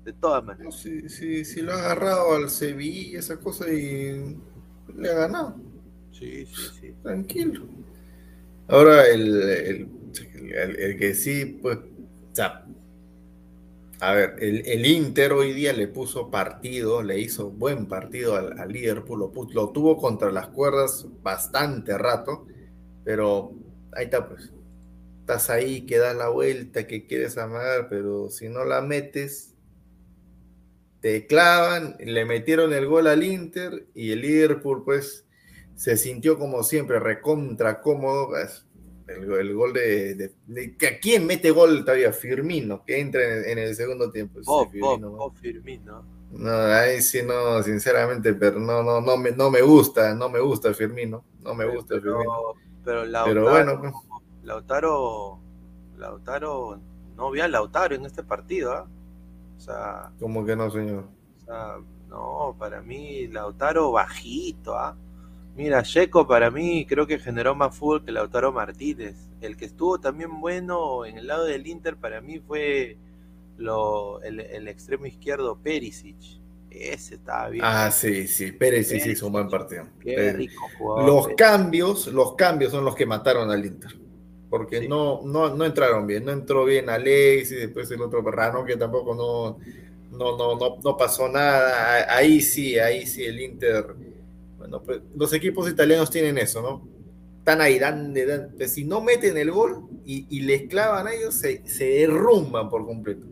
De 0.05 0.13
todas 0.13 0.43
maneras. 0.43 0.75
Si, 0.75 1.09
si, 1.43 1.61
lo 1.63 1.73
ha 1.73 1.79
agarrado 1.79 2.35
al 2.35 2.51
Sevilla 2.51 3.17
esa 3.17 3.37
cosa 3.37 3.67
y 3.73 4.37
le 4.95 5.09
ha 5.09 5.15
ganado. 5.15 5.66
Sí, 6.17 6.45
sí, 6.45 6.67
sí. 6.79 6.93
Tranquilo. 7.03 7.65
Ahora, 8.67 9.07
el, 9.07 9.87
que 10.99 11.13
sí, 11.13 11.45
pues, 11.61 11.77
a 13.99 14.13
ver, 14.13 14.35
el, 14.39 14.85
Inter 14.85 15.33
hoy 15.33 15.53
día 15.53 15.73
le 15.73 15.87
puso 15.87 16.29
partido, 16.29 17.01
le 17.01 17.19
hizo 17.19 17.49
buen 17.49 17.87
partido 17.87 18.35
al, 18.35 18.71
Liverpool, 18.71 19.19
lo, 19.19 19.31
lo, 19.51 19.69
tuvo 19.69 19.97
contra 19.97 20.31
las 20.31 20.47
cuerdas 20.47 21.07
bastante 21.23 21.97
rato, 21.97 22.45
pero 23.03 23.53
ahí 23.93 24.05
está, 24.05 24.27
pues. 24.27 24.51
estás 25.21 25.49
ahí, 25.49 25.85
que 25.85 25.97
das 25.97 26.15
la 26.15 26.29
vuelta, 26.29 26.87
que 26.87 27.05
quieres 27.05 27.37
amagar, 27.37 27.89
pero 27.89 28.29
si 28.29 28.49
no 28.49 28.65
la 28.65 28.81
metes, 28.81 29.53
te 30.99 31.27
clavan, 31.27 31.95
le 31.99 32.25
metieron 32.25 32.73
el 32.73 32.87
gol 32.87 33.07
al 33.07 33.23
Inter 33.23 33.87
y 33.93 34.11
el 34.11 34.21
Liverpool 34.21 34.83
pues 34.83 35.26
se 35.77 35.95
sintió 35.95 36.39
como 36.39 36.63
siempre, 36.63 36.99
recontra 36.99 37.81
cómodo. 37.81 38.29
El, 39.07 39.53
gol 39.53 39.71
de, 39.71 40.33
¿A 40.81 40.99
quién 40.99 41.25
mete 41.25 41.51
gol 41.51 41.85
todavía? 41.85 42.11
Firmino, 42.11 42.83
que 42.83 42.99
entra 42.99 43.21
en, 43.49 43.57
el 43.57 43.73
segundo 43.75 44.11
tiempo. 44.11 44.41
Firmino, 44.69 45.31
Firmino. 45.39 46.03
No, 46.31 46.51
ahí 46.51 47.01
sí 47.01 47.21
no, 47.23 47.63
sinceramente, 47.63 48.33
pero 48.33 48.59
no, 48.59 48.83
no, 48.83 48.99
no 48.99 49.15
me, 49.15 49.31
no 49.31 49.49
me 49.49 49.61
gusta, 49.61 50.13
no 50.13 50.27
me 50.27 50.41
gusta 50.41 50.73
Firmino, 50.73 51.23
no 51.41 51.53
me 51.53 51.65
gusta 51.65 51.95
Firmino. 52.01 52.55
Pero, 52.83 53.05
Lautaro, 53.05 53.49
bueno. 53.49 54.03
Lautaro, 54.43 55.39
Lautaro, 55.95 56.79
no 57.15 57.31
vi 57.31 57.39
a 57.39 57.47
Lautaro 57.47 57.95
en 57.95 58.05
este 58.05 58.23
partido, 58.23 58.73
¿ah? 58.73 58.87
O 59.55 59.59
sea. 59.59 60.11
¿Cómo 60.19 60.43
que 60.43 60.55
no, 60.55 60.69
señor? 60.71 61.07
O 61.37 61.45
sea, 61.45 61.77
no, 62.09 62.55
para 62.57 62.81
mí 62.81 63.27
Lautaro 63.27 63.91
bajito, 63.91 64.75
¿ah? 64.75 64.97
Mira, 65.57 65.81
Checo 65.81 66.27
para 66.27 66.51
mí 66.51 66.85
creo 66.87 67.07
que 67.07 67.17
generó 67.17 67.55
más 67.55 67.75
fútbol 67.75 68.05
que 68.05 68.11
Lautaro 68.11 68.51
Martínez. 68.51 69.15
El 69.41 69.57
que 69.57 69.65
estuvo 69.65 69.99
también 69.99 70.39
bueno 70.39 71.03
en 71.03 71.17
el 71.17 71.25
lado 71.25 71.45
del 71.45 71.65
Inter 71.65 71.97
para 71.97 72.21
mí 72.21 72.39
fue 72.39 72.95
lo, 73.57 74.21
el, 74.21 74.67
extremo 74.67 75.07
izquierdo 75.07 75.57
Perisic. 75.57 76.15
Ese 76.69 77.15
estaba 77.15 77.49
bien. 77.49 77.65
Ah, 77.65 77.89
sí, 77.89 78.27
sí, 78.27 78.51
Perisic, 78.51 79.07
hizo 79.07 79.25
un 79.25 79.33
buen 79.33 79.49
partido. 79.49 79.87
Qué 79.99 80.31
rico 80.31 80.61
Los 81.03 81.29
cambios, 81.29 82.05
los 82.07 82.35
cambios 82.35 82.71
son 82.71 82.85
los 82.85 82.93
que 82.93 83.07
mataron 83.07 83.49
al 83.49 83.65
Inter. 83.65 83.97
Porque 84.51 84.87
no, 84.87 85.21
no, 85.23 85.55
no 85.55 85.65
entraron 85.65 86.05
bien. 86.05 86.23
No 86.23 86.33
entró 86.33 86.65
bien 86.65 86.87
Alex 86.87 87.51
y 87.51 87.55
después 87.55 87.89
el 87.89 88.01
otro 88.03 88.21
Berrano 88.21 88.63
que 88.63 88.77
tampoco 88.77 89.15
no, 89.15 89.57
no, 90.15 90.37
no, 90.37 90.55
no, 90.55 90.77
no 90.83 90.95
pasó 90.95 91.27
nada. 91.27 92.15
Ahí 92.15 92.41
sí, 92.41 92.77
ahí 92.77 93.07
sí 93.07 93.23
el 93.23 93.39
Inter 93.39 93.95
bueno, 94.67 94.83
pues 94.83 95.01
los 95.15 95.33
equipos 95.33 95.69
italianos 95.69 96.09
tienen 96.09 96.37
eso, 96.37 96.61
¿no? 96.61 96.87
Están 97.39 97.61
ahí, 97.61 97.79
dan, 97.79 98.13
dan, 98.13 98.53
pues, 98.57 98.73
si 98.73 98.83
no 98.83 98.99
meten 98.99 99.37
el 99.37 99.51
gol 99.51 99.87
y, 100.05 100.27
y 100.29 100.41
les 100.41 100.63
clavan 100.63 101.07
a 101.07 101.13
ellos, 101.13 101.35
se, 101.35 101.65
se 101.65 101.85
derrumban 101.85 102.69
por 102.69 102.85
completo. 102.85 103.25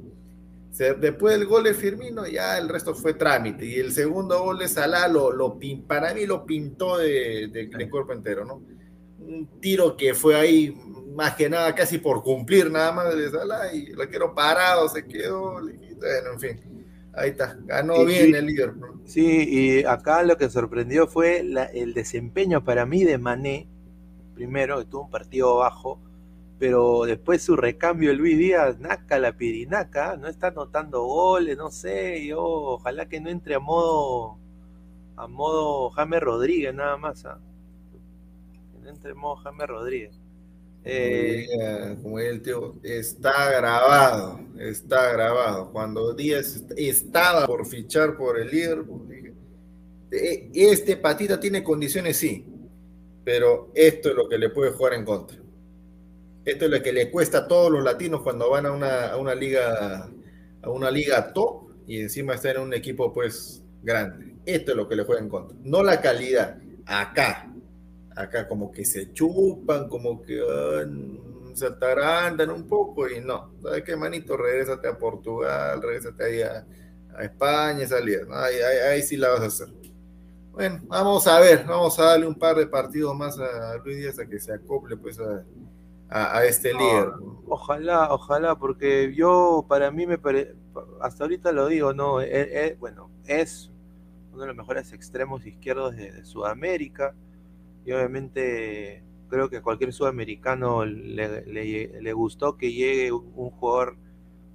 después 1.02 1.38
del 1.38 1.48
gol 1.48 1.66
de 1.66 1.74
Firmino, 1.74 2.26
ya 2.26 2.57
el 2.57 2.70
resto 2.70 2.95
fue 2.95 3.14
trámite. 3.14 3.66
Y 3.66 3.76
el 3.76 3.91
segundo 3.91 4.41
gol 4.41 4.60
de 4.60 4.70
Salah, 4.70 5.10
lo, 5.10 5.34
lo, 5.34 5.60
para 5.86 6.14
mí 6.14 6.26
lo 6.26 6.45
pintó 6.45 6.98
de, 6.98 7.49
de, 7.52 7.90
cuerpo 7.90 8.14
entero, 8.14 8.45
¿no? 8.45 8.64
Un 9.20 9.60
tiro 9.60 9.98
que 9.98 10.14
fue 10.14 10.36
ahí, 10.36 10.74
más 11.14 11.36
que 11.36 11.49
nada, 11.49 11.76
casi 11.76 11.98
por 11.98 12.24
cumplir 12.24 12.72
nada 12.72 12.94
más 12.94 13.14
de 13.14 13.30
Salah, 13.30 13.74
y 13.74 13.88
lo 13.88 14.07
quiero 14.07 14.34
parado, 14.34 14.88
se 14.88 15.06
quedó, 15.06 15.53
bueno, 15.53 16.32
en 16.34 16.40
fin 16.40 16.74
Ahí 17.16 17.30
está, 17.30 17.58
ganó 17.64 18.04
bien 18.04 18.36
el 18.36 18.46
líder. 18.46 18.74
Sí, 19.06 19.48
y 19.50 19.86
acá 19.86 20.24
lo 20.24 20.38
que 20.38 20.50
sorprendió 20.50 21.08
fue 21.08 21.40
el 21.40 21.94
desempeño 21.94 22.64
para 22.64 22.86
mí 22.86 23.04
de 23.04 23.18
Mané, 23.18 23.68
primero, 24.34 24.80
que 24.80 24.86
tuvo 24.86 25.04
un 25.04 25.10
partido 25.10 25.56
bajo, 25.58 26.00
pero 26.60 27.06
después 27.06 27.42
su 27.42 27.56
recambio 27.56 28.14
Luis 28.14 28.38
Díaz, 28.38 28.80
naca 28.80 29.18
la 29.20 29.34
pirinaca, 29.34 30.18
no 30.18 30.28
está 30.28 30.48
anotando 30.48 31.04
goles, 31.04 31.58
no 31.58 31.70
sé, 31.72 32.26
yo 32.26 32.44
ojalá 32.44 33.08
que 33.08 33.22
no 33.22 33.30
entre 33.30 33.56
a 33.56 33.60
modo 33.60 34.38
a 35.18 35.28
modo 35.28 35.90
James 35.92 36.20
Rodríguez 36.20 36.74
nada 36.74 36.98
más, 36.98 37.26
¿ah? 37.26 37.40
que 38.74 38.80
no 38.80 38.90
entre 38.90 39.12
a 39.12 39.16
modo 39.16 39.38
James 39.38 39.68
Rodríguez. 39.68 40.24
Eh, 40.88 41.98
como 42.02 42.20
el 42.20 42.44
tío, 42.44 42.76
está 42.84 43.52
grabado, 43.52 44.40
está 44.60 45.12
grabado. 45.12 45.72
Cuando 45.72 46.14
Díaz 46.14 46.64
estaba 46.78 47.48
por 47.48 47.66
fichar 47.66 48.16
por 48.16 48.40
el 48.40 48.52
líder, 48.52 48.84
eh, 50.12 50.49
este 50.53 50.98
patita 50.98 51.40
tiene 51.40 51.64
condiciones, 51.64 52.18
sí, 52.18 52.45
pero 53.24 53.72
esto 53.74 54.10
es 54.10 54.16
lo 54.16 54.30
que 54.30 54.38
le 54.38 54.49
puede 54.49 54.72
jugar 54.72 54.94
en 54.94 55.06
contra. 55.06 55.38
Esto 56.45 56.66
es 56.66 56.72
lo 56.72 56.84
que 56.84 56.94
le 56.94 57.10
cuesta 57.10 57.40
a 57.40 57.48
todos 57.48 57.72
los 57.72 57.84
latinos 57.84 58.22
cuando 58.22 58.52
van 58.52 58.68
a 58.68 58.72
una, 58.72 59.07
a 59.07 59.18
una 59.18 59.34
liga 59.34 60.07
a 60.62 60.70
una 60.70 60.91
liga 60.91 61.32
top 61.32 61.70
y 61.88 62.02
encima 62.02 62.34
está 62.34 62.52
en 62.52 62.62
un 62.62 62.74
equipo 62.74 63.14
pues 63.14 63.64
grande. 63.84 64.36
Esto 64.45 64.72
es 64.72 64.78
lo 64.78 64.88
que 64.88 64.95
le 64.95 65.03
juega 65.03 65.22
en 65.22 65.30
contra. 65.30 65.57
No 65.64 65.84
la 65.84 66.02
calidad. 66.02 66.57
Acá, 66.86 67.52
acá 68.16 68.48
como 68.48 68.72
que 68.72 68.86
se 68.86 69.12
chupan, 69.14 69.90
como 69.90 70.22
que 70.22 70.40
ah, 70.42 70.86
se 71.54 71.68
atarantan 71.68 72.50
un 72.50 72.68
poco 72.68 73.10
y 73.10 73.22
no, 73.22 73.52
¿sabes 73.62 73.84
qué, 73.84 73.96
manito? 73.96 74.38
Regrésate 74.38 74.88
a 74.88 74.98
Portugal, 74.98 75.82
regrésate 75.82 76.24
ahí 76.24 76.42
a, 76.42 76.66
España, 77.22 77.88
salida, 77.88 78.26
ahí, 78.92 79.02
sí 79.02 79.16
la 79.16 79.30
vas 79.30 79.40
a 79.40 79.46
hacer. 79.46 79.70
Bueno, 80.52 80.82
vamos 80.88 81.26
a 81.28 81.40
ver, 81.40 81.64
vamos 81.66 81.98
a 81.98 82.08
darle 82.08 82.28
un 82.28 82.36
par 82.36 82.58
de 82.58 82.68
partidos 82.68 83.16
más 83.16 83.40
a 83.40 83.78
Luis 83.78 84.00
Díaz 84.00 84.20
a 84.20 84.26
que 84.26 84.38
se 84.38 84.52
acople 84.54 84.98
pues 84.98 85.18
a, 86.10 86.46
este 86.46 86.74
líder. 86.74 87.14
Ojalá, 87.48 88.14
ojalá, 88.14 88.56
porque 88.56 89.14
yo 89.16 89.66
para 89.66 89.92
mí 89.92 90.06
me 90.06 90.18
parece, 90.18 90.56
hasta 91.00 91.24
ahorita 91.24 91.54
lo 91.54 91.68
digo, 91.68 91.94
no, 91.94 92.20
e, 92.20 92.28
e, 92.32 92.76
bueno, 92.82 93.10
es 93.26 93.72
uno 94.34 94.42
de 94.42 94.48
los 94.48 94.58
mejores 94.58 94.92
extremos 94.92 95.46
izquierdos 95.46 95.96
de 95.96 96.26
Sudamérica 96.26 97.16
y 97.86 97.91
obviamente 97.91 99.03
creo 99.30 99.49
que 99.49 99.57
a 99.57 99.62
cualquier 99.62 99.94
sudamericano 99.94 100.86
le, 100.86 102.14
gustó 102.14 102.57
que 102.57 102.72
llegue 102.72 103.12
un, 103.12 103.52
jugador 103.52 103.98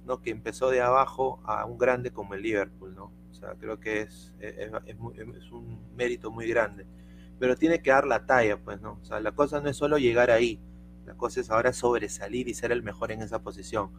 ¿no? 0.05 0.21
que 0.21 0.31
empezó 0.31 0.69
de 0.69 0.81
abajo 0.81 1.39
a 1.45 1.65
un 1.65 1.77
grande 1.77 2.11
como 2.11 2.33
el 2.33 2.41
Liverpool, 2.41 2.93
¿no? 2.95 3.11
O 3.31 3.33
sea, 3.33 3.55
creo 3.59 3.79
que 3.79 4.01
es, 4.01 4.33
es, 4.39 5.51
un 5.51 5.79
mérito 5.95 6.29
muy 6.31 6.47
grande. 6.47 6.85
Pero 7.39 7.55
tiene 7.55 7.81
que 7.81 7.89
dar 7.89 8.05
la 8.05 8.25
talla, 8.25 8.57
pues, 8.57 8.81
¿no? 8.81 8.99
O 9.01 9.05
sea, 9.05 9.19
la 9.19 9.31
cosa 9.31 9.61
no 9.61 9.69
es 9.69 9.77
solo 9.77 9.97
llegar 9.97 10.29
ahí, 10.29 10.59
la 11.05 11.15
cosa 11.15 11.41
es 11.41 11.49
ahora 11.49 11.73
sobresalir 11.73 12.47
y 12.47 12.53
ser 12.53 12.71
el 12.71 12.83
mejor 12.83 13.11
en 13.11 13.21
esa 13.21 13.39
posición. 13.39 13.89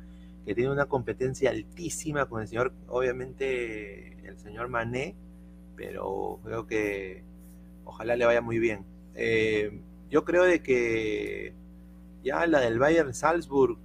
Que 0.45 0.55
tiene 0.55 0.71
una 0.71 0.87
competencia 0.87 1.51
altísima 1.51 2.27
con 2.27 2.43
el 2.43 2.49
señor, 2.49 2.73
obviamente, 2.89 4.29
el 4.29 4.39
señor 4.39 4.69
Mané, 4.69 5.17
pero 5.77 6.41
creo 6.45 6.67
que 6.67 7.25
ojalá 7.85 8.15
le 8.17 8.27
vaya 8.27 8.41
muy 8.41 8.59
bien. 8.59 8.85
Eh, 9.15 9.83
yo 10.11 10.25
creo 10.25 10.45
de 10.45 10.63
que 10.63 11.55
ya 12.23 12.47
la 12.47 12.61
del 12.61 12.79
Bayern 12.79 13.15
Salzburg, 13.15 13.79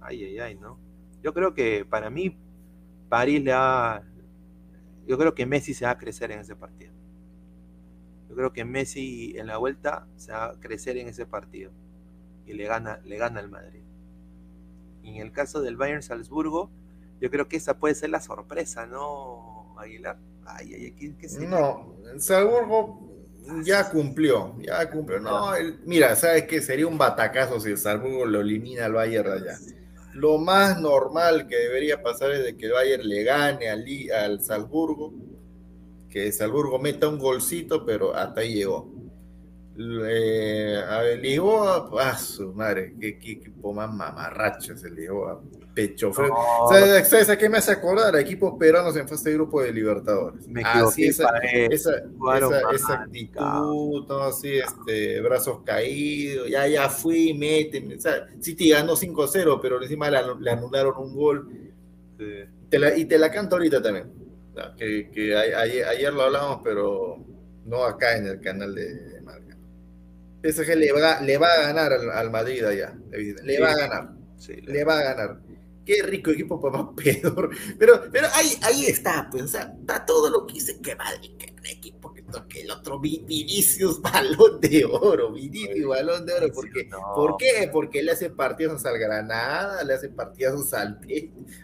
ay, 0.00 0.24
ay, 0.24 0.38
ay, 0.38 0.54
¿no? 0.56 0.78
Yo 1.22 1.32
creo 1.34 1.54
que 1.54 1.84
para 1.84 2.10
mí 2.10 2.36
París 3.08 3.42
le 3.42 3.52
va, 3.52 4.02
yo 5.06 5.18
creo 5.18 5.34
que 5.34 5.46
Messi 5.46 5.74
se 5.74 5.84
va 5.84 5.92
a 5.92 5.98
crecer 5.98 6.30
en 6.30 6.40
ese 6.40 6.54
partido. 6.54 6.92
Yo 8.28 8.36
creo 8.36 8.52
que 8.52 8.64
Messi 8.64 9.34
en 9.36 9.46
la 9.46 9.56
vuelta 9.56 10.06
se 10.16 10.32
va 10.32 10.50
a 10.50 10.60
crecer 10.60 10.96
en 10.98 11.08
ese 11.08 11.26
partido 11.26 11.72
y 12.46 12.52
le 12.52 12.66
gana, 12.66 13.00
le 13.04 13.16
gana 13.16 13.40
al 13.40 13.48
Madrid. 13.48 13.82
Y 15.02 15.16
en 15.16 15.26
el 15.26 15.32
caso 15.32 15.62
del 15.62 15.76
Bayern 15.76 16.02
Salzburgo, 16.02 16.70
yo 17.20 17.30
creo 17.30 17.48
que 17.48 17.56
esa 17.56 17.78
puede 17.78 17.94
ser 17.94 18.10
la 18.10 18.20
sorpresa, 18.20 18.86
¿no, 18.86 19.74
Aguilar? 19.78 20.18
Ay, 20.44 20.74
ay, 20.74 20.92
¿qué, 20.92 21.16
qué 21.16 21.46
No, 21.46 21.94
Salzburgo 22.18 23.07
ya 23.64 23.88
cumplió, 23.90 24.54
ya 24.60 24.90
cumplió. 24.90 25.20
No, 25.20 25.52
mira, 25.84 26.14
¿sabes 26.16 26.44
qué? 26.44 26.60
Sería 26.60 26.86
un 26.86 26.98
batacazo 26.98 27.60
si 27.60 27.70
el 27.70 27.78
Salzburgo 27.78 28.26
lo 28.26 28.40
elimina 28.40 28.86
al 28.86 28.92
Bayern 28.92 29.32
allá. 29.32 29.58
Lo 30.14 30.38
más 30.38 30.80
normal 30.80 31.46
que 31.46 31.56
debería 31.56 32.02
pasar 32.02 32.32
es 32.32 32.42
de 32.42 32.56
que 32.56 32.66
el 32.66 32.72
Bayern 32.72 33.08
le 33.08 33.22
gane 33.22 33.68
al, 33.68 33.84
al 34.16 34.40
Salzburgo, 34.40 35.12
que 36.10 36.26
el 36.26 36.32
Salzburgo 36.32 36.78
meta 36.78 37.08
un 37.08 37.18
golcito, 37.18 37.84
pero 37.84 38.14
hasta 38.14 38.40
ahí 38.40 38.54
llegó. 38.54 38.92
Eh, 39.78 40.82
a 40.88 41.02
ver, 41.02 41.20
Lisboa, 41.20 41.88
ah, 42.00 42.18
su 42.18 42.52
madre, 42.52 42.96
qué, 43.00 43.08
equipo 43.08 43.72
más 43.72 43.92
mamarracho 43.94 44.72
es 44.72 44.82
el 44.82 44.96
Lisboa 44.96 45.40
pecho 45.78 46.12
¿Sabes, 46.12 47.30
a 47.30 47.38
qué 47.38 47.48
me 47.48 47.58
hace 47.58 47.70
acordar? 47.70 48.16
A 48.16 48.20
equipos 48.20 48.54
peruanos 48.58 48.96
en 48.96 49.06
fase 49.06 49.30
de 49.30 49.36
grupo 49.36 49.62
de 49.62 49.72
Libertadores. 49.72 50.48
Me 50.48 50.62
así, 50.64 51.06
esa, 51.06 51.28
esa, 51.38 52.02
esa, 52.72 52.94
actitud, 52.94 54.10
así, 54.22 54.58
este, 54.58 55.20
brazos 55.20 55.60
caídos, 55.64 56.48
ya, 56.50 56.66
ya 56.66 56.88
fui, 56.88 57.32
mete. 57.32 57.96
O 57.96 58.00
sea, 58.00 58.26
City 58.40 58.70
ganó 58.70 58.96
5-0, 58.96 59.60
pero 59.62 59.80
encima 59.80 60.10
le, 60.10 60.50
anularon 60.50 60.94
un 60.98 61.14
gol. 61.14 61.48
y 62.96 63.04
te 63.04 63.18
la 63.18 63.30
canto 63.30 63.54
ahorita 63.54 63.80
también. 63.80 64.10
Que, 64.76 65.08
que 65.12 65.36
ayer, 65.36 66.12
lo 66.12 66.22
hablamos, 66.22 66.60
pero 66.64 67.24
no 67.66 67.84
acá 67.84 68.16
en 68.16 68.26
el 68.26 68.40
canal 68.40 68.74
de, 68.74 69.20
Marca. 69.22 69.56
PSG 70.42 70.74
le 70.74 70.90
va, 70.90 71.20
le 71.20 71.38
va 71.38 71.46
a 71.46 71.60
ganar 71.68 71.92
al, 71.92 72.30
Madrid 72.32 72.64
allá. 72.64 72.98
Le 73.12 73.60
va 73.60 73.70
a 73.70 73.76
ganar. 73.76 74.10
le 74.66 74.84
va 74.84 74.98
a 74.98 75.02
ganar 75.02 75.48
qué 75.88 76.02
rico 76.02 76.30
equipo 76.30 76.60
más 76.70 76.88
peor. 76.96 77.50
Pero, 77.78 78.02
pero 78.12 78.28
ahí, 78.34 78.58
ahí 78.62 78.86
está, 78.86 79.26
pues, 79.30 79.44
o 79.44 79.48
sea, 79.48 79.74
está 79.80 80.04
todo 80.04 80.28
lo 80.28 80.46
que 80.46 80.54
dice 80.54 80.78
que 80.80 80.94
Madrid, 80.94 81.30
que 81.38 81.54
equipo, 81.70 82.12
que 82.12 82.20
esto, 82.20 82.46
que 82.48 82.62
el 82.62 82.70
otro, 82.70 82.98
Vinicius 82.98 84.00
balón 84.02 84.60
de 84.60 84.84
oro, 84.84 85.32
Vinicius 85.32 85.86
balón 85.86 86.26
de 86.26 86.34
oro, 86.34 86.52
porque, 86.54 86.88
¿por 87.14 87.36
qué? 87.36 87.68
Porque 87.72 88.02
le 88.02 88.12
hace 88.12 88.30
partidos 88.30 88.84
al 88.84 88.98
Granada, 88.98 89.82
le 89.84 89.94
hace 89.94 90.08
partidos 90.10 90.72
al 90.74 91.00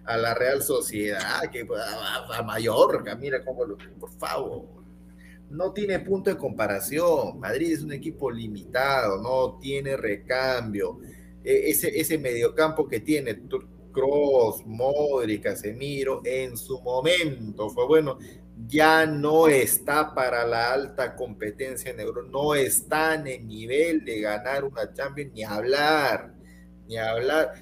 a 0.04 0.16
la 0.16 0.34
Real 0.34 0.62
Sociedad, 0.62 1.50
que 1.50 1.66
a, 1.76 2.38
a 2.38 2.42
Mallorca, 2.42 3.14
mira 3.16 3.44
cómo 3.44 3.64
lo, 3.64 3.76
por 3.98 4.10
favor. 4.18 4.84
No 5.50 5.72
tiene 5.72 6.00
punto 6.00 6.30
de 6.30 6.36
comparación. 6.36 7.38
Madrid 7.38 7.72
es 7.72 7.82
un 7.82 7.92
equipo 7.92 8.30
limitado, 8.30 9.22
no 9.22 9.58
tiene 9.60 9.96
recambio. 9.96 10.98
E, 11.44 11.70
ese, 11.70 12.00
ese 12.00 12.18
mediocampo 12.18 12.88
que 12.88 13.00
tiene 13.00 13.34
Cross, 13.94 14.66
Modric, 14.66 15.44
Casemiro, 15.44 16.20
en 16.24 16.56
su 16.56 16.78
momento 16.82 17.70
fue 17.70 17.86
bueno 17.86 18.18
ya 18.66 19.06
no 19.06 19.48
está 19.48 20.14
para 20.14 20.46
la 20.46 20.72
alta 20.72 21.14
competencia 21.14 21.90
en 21.90 22.00
Europa, 22.00 22.28
no 22.30 22.54
está 22.54 23.14
en 23.14 23.26
el 23.26 23.46
nivel 23.46 24.04
de 24.04 24.20
ganar 24.20 24.64
una 24.64 24.92
Champions, 24.92 25.32
ni 25.32 25.42
hablar, 25.42 26.32
ni 26.86 26.96
hablar. 26.96 27.54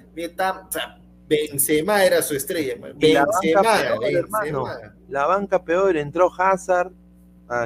Benzema 1.29 2.05
era 2.05 2.21
su 2.21 2.35
estrella. 2.35 2.75
Benzema, 2.95 3.25
la, 3.63 4.07
banca 4.07 4.43
peor, 4.43 4.95
la 5.09 5.27
banca 5.27 5.65
peor, 5.65 5.97
entró 5.97 6.31
Hazard, 6.37 6.93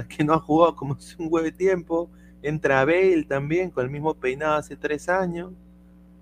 que 0.09 0.25
no 0.25 0.35
ha 0.35 0.41
jugado 0.41 0.77
como 0.77 0.95
hace 0.95 1.17
un 1.19 1.29
huevo 1.31 1.45
de 1.45 1.53
tiempo, 1.53 2.11
entra 2.43 2.85
Bale 2.85 3.25
también, 3.29 3.71
con 3.71 3.85
el 3.85 3.91
mismo 3.91 4.15
peinado 4.15 4.55
hace 4.55 4.77
tres 4.77 5.09
años. 5.09 5.53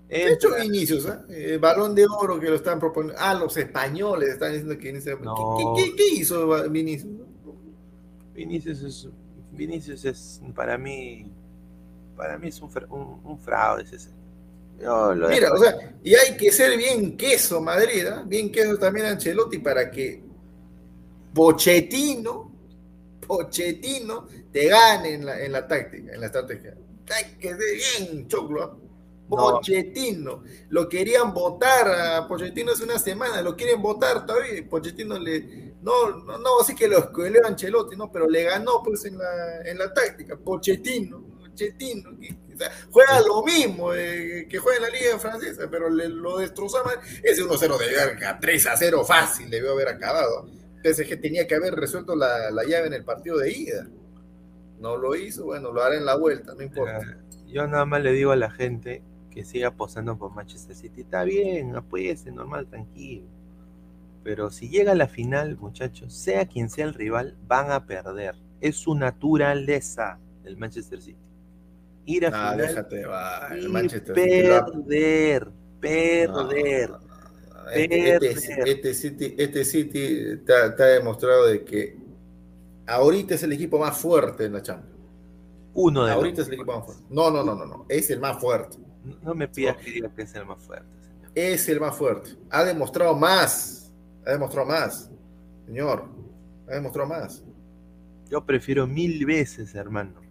De 0.07 0.33
hecho, 0.33 0.49
Vinicius, 0.61 1.07
¿eh? 1.29 1.57
balón 1.57 1.95
de 1.95 2.05
oro 2.05 2.39
que 2.39 2.49
lo 2.49 2.55
están 2.55 2.79
proponiendo. 2.79 3.19
Ah, 3.19 3.33
los 3.33 3.57
españoles 3.57 4.29
están 4.29 4.51
diciendo 4.51 4.77
que 4.77 4.91
Vinicius. 4.91 5.17
¿Qué, 5.97 6.07
hizo 6.13 6.69
Vinicius? 6.69 7.11
Vinicius 8.33 8.83
es, 8.83 9.07
Vinicius 9.51 10.05
es 10.05 10.41
para 10.53 10.77
mí, 10.77 11.31
para 12.15 12.37
mí 12.37 12.49
es 12.49 12.61
un, 12.61 12.69
un, 13.23 13.39
fraude 13.39 13.83
ese. 13.83 14.09
Mira, 14.77 15.53
o 15.53 15.57
sea, 15.57 15.95
y 16.03 16.13
hay 16.13 16.35
que 16.35 16.51
ser 16.51 16.77
bien 16.77 17.15
queso 17.15 17.61
Madrid, 17.61 18.05
¿eh? 18.05 18.23
bien 18.25 18.51
queso 18.51 18.77
también 18.77 19.05
Ancelotti 19.05 19.59
para 19.59 19.89
que 19.89 20.21
Pochettino, 21.33 22.51
Pochettino 23.25 24.27
te 24.51 24.67
gane 24.67 25.13
en 25.13 25.25
la, 25.25 25.39
en 25.39 25.51
la 25.53 25.65
táctica, 25.65 26.13
en 26.13 26.19
la 26.19 26.25
estrategia. 26.25 26.75
Hay 27.09 27.37
que 27.39 27.49
ser 27.49 28.05
bien 28.07 28.27
choclo. 28.27 28.63
¿ah? 28.63 28.84
Pochettino. 29.27 30.43
Lo 30.69 30.87
querían 30.87 31.33
votar 31.33 31.87
a 31.87 32.27
Pochettino 32.27 32.71
hace 32.71 32.83
una 32.83 32.99
semana, 32.99 33.41
lo 33.41 33.55
quieren 33.55 33.81
votar 33.81 34.25
todavía. 34.25 34.67
Pochettino 34.69 35.17
le. 35.17 35.73
No, 35.81 36.09
no, 36.09 36.37
no 36.37 36.61
así 36.61 36.75
que 36.75 36.87
lo 36.87 36.97
escogió 36.97 37.45
Ancelotti, 37.45 37.95
no, 37.95 38.11
pero 38.11 38.27
le 38.27 38.43
ganó 38.43 38.81
pues 38.83 39.05
en 39.05 39.17
la, 39.17 39.61
en 39.65 39.77
la 39.77 39.93
táctica. 39.93 40.37
Pochettino, 40.37 41.23
Pochettino, 41.39 42.11
juega 42.89 43.21
lo 43.21 43.43
mismo 43.43 43.93
eh, 43.93 44.47
que 44.49 44.57
juega 44.57 44.77
en 44.77 44.83
la 44.83 44.89
Liga 44.89 45.19
Francesa, 45.19 45.67
pero 45.69 45.89
le, 45.89 46.09
lo 46.09 46.37
destrozó 46.37 46.77
Ese 47.23 47.43
1-0 47.43 47.77
de 47.77 47.87
verga, 47.87 48.39
3 48.39 48.67
a 48.67 48.77
0 48.77 49.05
fácil, 49.05 49.49
debió 49.49 49.73
haber 49.73 49.89
acabado. 49.89 50.47
PSG 50.83 51.19
tenía 51.21 51.47
que 51.47 51.55
haber 51.55 51.75
resuelto 51.75 52.15
la, 52.15 52.51
la 52.51 52.63
llave 52.63 52.87
en 52.87 52.93
el 52.93 53.03
partido 53.03 53.37
de 53.37 53.51
ida. 53.51 53.87
No 54.79 54.97
lo 54.97 55.15
hizo, 55.15 55.45
bueno, 55.45 55.71
lo 55.71 55.81
hará 55.81 55.95
en 55.95 56.05
la 56.05 56.15
vuelta, 56.15 56.53
no 56.53 56.61
importa. 56.61 57.17
Yo 57.47 57.65
nada 57.67 57.85
más 57.85 58.01
le 58.01 58.11
digo 58.11 58.31
a 58.31 58.35
la 58.35 58.51
gente 58.51 59.03
que 59.35 59.43
siga 59.43 59.67
apostando 59.67 60.17
por 60.17 60.33
Manchester 60.33 60.75
City. 60.75 61.01
Está 61.01 61.25
bien, 61.25 61.75
apueste, 61.75 62.31
normal, 62.31 62.65
tranquilo. 62.67 63.25
Pero 64.23 64.49
si 64.49 64.69
llega 64.69 64.93
a 64.93 64.95
la 64.95 65.07
final, 65.07 65.57
muchachos, 65.57 66.13
sea 66.13 66.47
quien 66.47 66.69
sea 66.69 66.85
el 66.85 66.93
rival, 66.93 67.35
van 67.45 67.69
a 67.69 67.85
perder. 67.85 68.35
Es 68.61 68.77
su 68.77 68.95
naturaleza 68.95 70.17
el 70.45 70.55
Manchester 70.55 71.01
City. 71.01 71.19
Ir 72.05 72.25
a 72.25 72.29
ah, 72.29 72.51
final 72.51 72.67
déjate, 72.67 73.05
va. 73.05 73.49
El 73.51 73.69
Manchester 73.69 74.15
perder, 74.15 75.51
perder. 75.81 76.91
Este, 77.73 78.15
este, 78.15 78.71
este, 78.71 78.93
City, 78.93 79.35
este 79.37 79.65
City 79.65 80.41
ha, 80.47 80.69
demostrado 80.69 81.47
de 81.47 81.65
que 81.65 81.97
ahorita 82.87 83.35
es 83.35 83.43
el 83.43 83.51
equipo 83.51 83.79
más 83.79 83.97
fuerte 83.97 84.45
en 84.45 84.53
la 84.53 84.61
Champions. 84.61 84.95
Uno 85.73 86.05
de 86.05 86.13
Ahorita 86.13 86.43
es 86.43 86.47
el 86.47 86.53
equipo 86.53 86.73
más 86.73 86.85
fuerte. 86.85 87.03
No, 87.09 87.29
no, 87.29 87.43
no, 87.43 87.53
no, 87.53 87.65
no. 87.65 87.85
Es 87.89 88.09
el 88.09 88.21
más 88.21 88.39
fuerte. 88.39 88.77
No 89.21 89.35
me 89.35 89.47
pidas 89.47 89.77
que 89.77 89.91
diga 89.91 90.09
que 90.13 90.23
es 90.23 90.35
el 90.35 90.45
más 90.45 90.61
fuerte, 90.61 90.87
señor. 91.01 91.31
Es 91.35 91.69
el 91.69 91.79
más 91.79 91.95
fuerte. 91.95 92.31
Ha 92.49 92.63
demostrado 92.63 93.15
más. 93.15 93.93
Ha 94.25 94.31
demostrado 94.31 94.67
más. 94.67 95.09
Señor, 95.65 96.05
ha 96.67 96.73
demostrado 96.73 97.07
más. 97.09 97.43
Yo 98.29 98.45
prefiero 98.45 98.87
mil 98.87 99.25
veces, 99.25 99.75
hermano, 99.75 100.21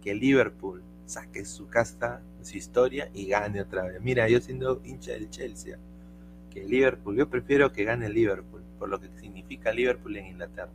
que 0.00 0.14
Liverpool 0.14 0.82
saque 1.06 1.44
su 1.44 1.66
casta, 1.68 2.22
su 2.42 2.56
historia 2.56 3.10
y 3.12 3.26
gane 3.26 3.60
otra 3.60 3.82
vez. 3.84 4.00
Mira, 4.00 4.28
yo 4.28 4.40
siendo 4.40 4.80
hincha 4.84 5.12
del 5.12 5.30
Chelsea, 5.30 5.78
que 6.50 6.64
Liverpool, 6.64 7.16
yo 7.16 7.28
prefiero 7.28 7.72
que 7.72 7.84
gane 7.84 8.08
Liverpool, 8.08 8.62
por 8.78 8.88
lo 8.88 9.00
que 9.00 9.08
significa 9.20 9.72
Liverpool 9.72 10.16
en 10.16 10.26
Inglaterra. 10.26 10.72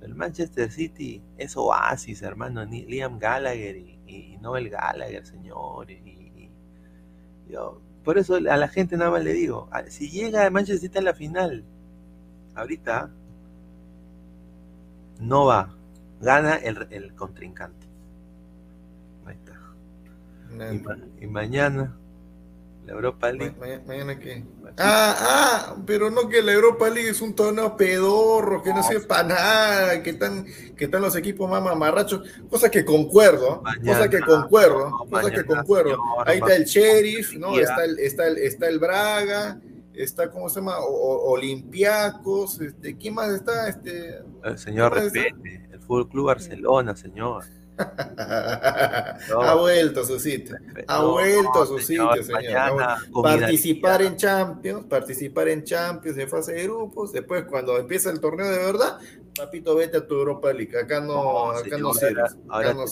El 0.00 0.14
Manchester 0.14 0.70
City 0.70 1.22
es 1.38 1.56
oasis, 1.56 2.22
hermano, 2.22 2.64
Liam 2.64 3.18
Gallagher 3.18 3.76
y, 3.76 3.98
y 4.06 4.36
Noel 4.38 4.68
Gallagher, 4.68 5.24
señor, 5.24 5.90
y, 5.90 6.13
por 8.04 8.18
eso 8.18 8.34
a 8.34 8.40
la 8.40 8.68
gente 8.68 8.96
nada 8.96 9.10
más 9.10 9.24
le 9.24 9.32
digo, 9.32 9.68
si 9.88 10.10
llega 10.10 10.50
Manchester 10.50 10.88
City 10.88 10.98
a 10.98 11.02
la 11.02 11.14
final, 11.14 11.64
ahorita 12.54 13.10
no 15.20 15.46
va, 15.46 15.74
gana 16.20 16.56
el, 16.56 16.86
el 16.90 17.14
contrincante. 17.14 17.86
Ahí 19.26 19.36
está. 19.36 20.98
y 21.20 21.26
mañana 21.26 21.96
la 22.86 22.92
Europa 22.92 23.32
League. 23.32 23.54
mañana 23.86 24.18
qué? 24.18 24.44
Ah, 24.76 25.16
ah, 25.18 25.76
pero 25.86 26.10
no 26.10 26.28
que 26.28 26.42
la 26.42 26.52
Europa 26.52 26.90
League 26.90 27.08
es 27.08 27.20
un 27.20 27.34
torneo 27.34 27.76
pedorro, 27.76 28.62
que 28.62 28.70
no, 28.74 28.82
sirve 28.82 29.06
para 29.06 29.28
nada, 29.28 30.02
que 30.02 30.10
están, 30.10 30.44
que 30.76 30.84
están 30.86 31.00
los 31.00 31.14
equipos 31.16 31.48
más 31.48 31.62
mamarrachos, 31.62 32.22
cosa 32.50 32.70
que 32.70 32.84
concuerdo, 32.84 33.62
cosa 33.84 34.10
que 34.10 34.20
concuerdo, 34.20 35.06
cosa 35.10 35.30
que 35.30 35.44
concuerdo. 35.44 35.96
Ahí 36.26 36.38
está 36.38 36.56
el 36.56 36.64
Sheriff, 36.64 37.34
¿no? 37.34 37.58
Está 37.58 37.84
el, 37.84 37.98
está 37.98 38.26
el, 38.26 38.38
está 38.38 38.68
el 38.68 38.78
Braga, 38.78 39.60
está, 39.94 40.30
¿cómo 40.30 40.48
se 40.48 40.56
llama? 40.56 40.78
Olimpiacos, 40.80 42.60
este, 42.60 42.96
¿quién 42.96 43.14
más 43.14 43.30
está? 43.30 43.68
Este, 43.68 44.18
el 44.42 44.58
señor 44.58 44.92
Repete, 44.92 45.68
el 45.72 45.80
Fútbol 45.80 46.08
Club 46.08 46.26
Barcelona, 46.26 46.96
señor 46.96 47.44
ha 47.76 49.54
vuelto 49.58 50.00
a 50.00 50.04
su 50.04 50.18
sitio. 50.18 50.56
Ha 50.86 51.04
vuelto 51.04 51.62
a 51.62 51.66
su 51.66 51.78
sitio, 51.78 52.22
señor. 52.22 52.82
Participar 53.22 54.02
en 54.02 54.16
Champions, 54.16 54.84
participar 54.86 55.48
en 55.48 55.64
Champions 55.64 56.18
en 56.18 56.28
fase 56.28 56.52
de 56.52 56.64
grupos. 56.64 57.12
Después, 57.12 57.44
cuando 57.44 57.76
empieza 57.76 58.10
el 58.10 58.20
torneo 58.20 58.48
de 58.50 58.58
verdad, 58.58 58.98
papito, 59.36 59.74
vete 59.74 59.98
a 59.98 60.06
tu 60.06 60.14
Europa 60.14 60.52
League. 60.52 60.78
Acá 60.78 61.00
no, 61.00 61.50
acá 61.50 61.78
no 61.78 61.92
sirves. 61.94 62.36
Acá 62.48 62.74
no 62.74 62.84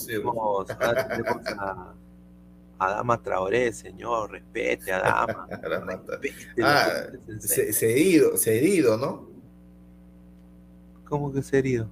a, 1.59 1.93
a 2.79 2.89
Dama 2.89 3.21
Traoré, 3.21 3.71
señor, 3.71 4.31
respete 4.31 4.91
a 4.91 4.99
Dama. 4.99 5.47
ah, 6.63 7.03
cedido, 7.39 8.37
cedido, 8.37 8.97
¿no? 8.97 9.27
¿Cómo 11.05 11.31
que 11.31 11.41
cedido? 11.41 11.87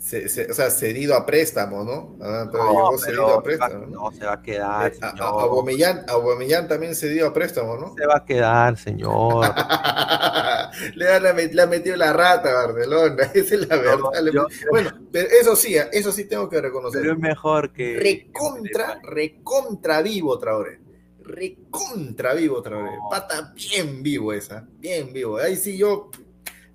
O 0.00 0.54
sea, 0.54 0.70
cedido 0.70 1.14
a 1.14 1.26
préstamo, 1.26 1.84
¿no? 1.84 2.16
Ah, 2.22 2.48
pero 2.50 2.70
llegó 2.70 2.98
cedido 2.98 3.34
a 3.34 3.42
préstamo. 3.42 3.86
¿no? 3.86 4.10
se 4.12 4.24
va 4.24 4.32
a 4.32 4.42
quedar. 4.42 4.90
Eh, 4.90 4.94
señor. 4.94 6.64
A, 6.64 6.68
también 6.68 6.94
cedido 6.94 7.26
a 7.26 7.32
préstamo, 7.34 7.76
¿no? 7.76 7.94
Se 7.96 8.06
va 8.06 8.16
a 8.16 8.24
quedar, 8.24 8.78
señor. 8.78 9.44
le, 10.94 11.60
ha, 11.60 11.66
metido 11.66 11.96
la 11.96 12.14
rata 12.14 12.48
a 12.48 12.66
Barcelona, 12.66 13.24
esa 13.34 13.54
es 13.54 13.68
la 13.68 13.76
verdad. 13.76 14.46
bueno, 14.70 14.90
pero 15.12 15.28
eso 15.28 15.54
sí, 15.54 15.76
eso 15.92 16.12
sí 16.12 16.24
tengo 16.24 16.48
que 16.48 16.62
reconocer. 16.62 17.02
Pero 17.02 17.12
es 17.12 17.18
mejor 17.18 17.70
que. 17.70 17.98
Recontra, 17.98 19.00
recontra 19.02 20.00
vivo 20.00 20.38
Traoré. 20.38 20.80
Recontra 21.22 22.32
vivo 22.32 22.62
Traoré. 22.62 22.92
Pata 23.10 23.52
bien 23.54 24.02
vivo 24.02 24.32
esa, 24.32 24.66
bien 24.78 25.12
vivo. 25.12 25.36
Ahí 25.36 25.56
sí 25.56 25.76
yo 25.76 26.10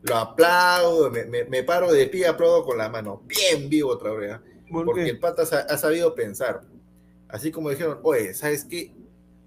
lo 0.07 0.15
aplaudo, 0.15 1.09
me, 1.09 1.63
paro 1.63 1.91
de 1.91 2.07
pie, 2.07 2.27
aplaudo 2.27 2.63
con 2.63 2.77
la 2.77 2.89
mano, 2.89 3.23
bien 3.25 3.69
vivo 3.69 3.89
otra 3.89 4.11
vez, 4.11 4.33
¿ah? 4.33 4.41
porque 4.69 5.09
el 5.09 5.19
pata 5.19 5.43
ha, 5.43 5.77
sabido 5.77 6.13
pensar. 6.13 6.61
Así 7.27 7.51
como 7.51 7.71
dijeron, 7.71 7.99
oye, 8.03 8.33
¿sabes 8.33 8.65
qué? 8.65 8.93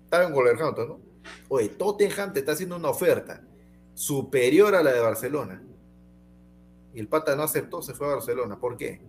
Estaba 0.05 0.25
en 0.25 0.33
Wolverhampton, 0.33 0.89
¿no? 0.89 1.01
Oye, 1.49 1.69
Tottenham 1.69 2.33
te 2.33 2.41
está 2.41 2.53
haciendo 2.53 2.77
una 2.77 2.91
oferta 2.91 3.45
superior 3.95 4.75
a 4.75 4.83
la 4.83 4.93
de 4.93 5.01
Barcelona. 5.01 5.63
Y 6.93 7.01
el 7.01 7.09
pata 7.09 7.37
no 7.37 7.45
aceptó, 7.45 7.83
se 7.83 7.95
fue 7.95 8.09
a 8.09 8.15
Barcelona. 8.15 8.59
¿Por 8.59 8.77
qué? 8.77 9.01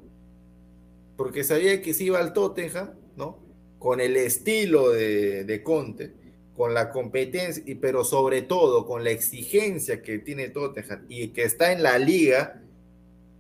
Porque 1.18 1.44
sabía 1.44 1.82
que 1.82 1.94
si 1.94 2.06
iba 2.06 2.20
al 2.20 2.34
Tottenham, 2.34 2.92
¿no? 3.16 3.40
Con 3.80 4.02
el 4.02 4.18
estilo 4.18 4.90
de, 4.90 5.46
de 5.46 5.64
Conte, 5.64 6.14
con 6.60 6.74
la 6.74 6.92
competencia, 6.92 7.64
pero 7.80 8.04
sobre 8.04 8.42
todo 8.42 8.86
con 8.86 9.06
la 9.06 9.12
exigencia 9.12 10.02
que 10.02 10.20
tiene 10.20 10.50
Tottenham 10.50 11.06
y 11.08 11.30
que 11.30 11.44
está 11.44 11.72
en 11.72 11.84
la 11.84 11.98
liga 11.98 12.62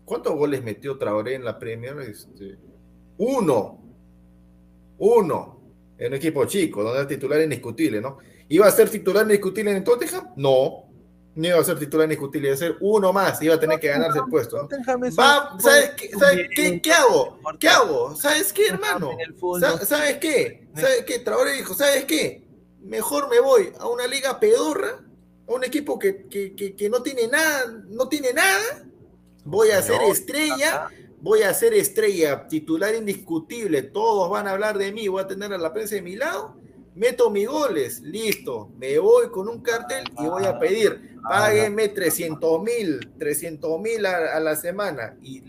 ¿Cuántos 0.09 0.33
goles 0.33 0.63
metió 0.63 0.97
Traoré 0.97 1.35
en 1.35 1.45
la 1.45 1.59
Premier? 1.59 1.99
Este, 1.99 2.57
uno. 3.19 3.79
Uno. 4.97 5.61
En 5.99 6.07
un 6.07 6.13
equipo 6.15 6.45
chico, 6.45 6.81
donde 6.81 7.01
era 7.01 7.07
titular 7.07 7.39
indiscutible, 7.39 8.01
¿no? 8.01 8.17
¿Iba 8.47 8.65
a 8.65 8.71
ser 8.71 8.89
titular 8.89 9.21
indiscutible 9.21 9.69
en 9.69 9.83
Tottenham? 9.83 10.29
No. 10.35 10.85
No 11.35 11.47
iba 11.47 11.59
a 11.59 11.63
ser 11.63 11.77
titular 11.77 12.05
indiscutible, 12.05 12.47
iba 12.47 12.55
a 12.55 12.57
ser 12.57 12.77
uno 12.79 13.13
más, 13.13 13.39
iba 13.43 13.53
a 13.53 13.59
tener 13.59 13.79
que 13.79 13.89
ganarse 13.89 14.17
el 14.17 14.25
puesto. 14.31 14.67
¿Sabes, 15.59 15.91
qué, 15.95 16.09
qué, 16.55 16.81
qué, 16.81 16.91
hago? 16.91 17.37
¿Qué 17.59 17.69
hago? 17.69 18.15
¿Sabes 18.15 18.51
qué, 18.51 18.69
hermano? 18.69 19.11
¿Sabes 19.85 20.17
qué? 20.17 20.67
¿Sabes 20.73 21.03
qué? 21.05 21.19
Traoré 21.19 21.53
dijo, 21.53 21.75
¿sabes 21.75 22.05
qué? 22.05 22.48
Mejor 22.81 23.29
me 23.29 23.39
voy 23.39 23.71
a 23.79 23.87
una 23.87 24.07
liga 24.07 24.39
pedorra, 24.39 25.05
a 25.47 25.53
un 25.53 25.63
equipo 25.63 25.97
que, 25.99 26.27
que, 26.27 26.75
que 26.75 26.89
no 26.89 27.01
tiene 27.01 27.27
nada, 27.27 27.83
no 27.87 28.07
tiene 28.07 28.33
nada, 28.33 28.85
voy 29.45 29.71
a 29.71 29.81
ser 29.81 30.01
estrella, 30.03 30.89
voy 31.21 31.41
a 31.41 31.53
ser 31.53 31.73
estrella, 31.73 32.47
titular 32.47 32.95
indiscutible, 32.95 33.81
todos 33.81 34.29
van 34.29 34.47
a 34.47 34.51
hablar 34.51 34.77
de 34.77 34.91
mí, 34.91 35.07
voy 35.07 35.23
a 35.23 35.27
tener 35.27 35.53
a 35.53 35.57
la 35.57 35.73
prensa 35.73 35.95
de 35.95 36.01
mi 36.01 36.15
lado, 36.15 36.55
meto 36.95 37.29
mis 37.29 37.47
goles, 37.47 38.01
listo, 38.01 38.71
me 38.77 38.97
voy 38.99 39.29
con 39.29 39.47
un 39.47 39.61
cartel 39.61 40.03
y 40.19 40.25
voy 40.25 40.45
a 40.45 40.59
pedir, 40.59 41.17
páguenme 41.21 41.89
300 41.89 42.61
mil, 42.61 43.11
300 43.17 43.79
mil 43.79 44.05
a, 44.05 44.39
la 44.39 44.55
semana 44.55 45.17
y, 45.21 45.43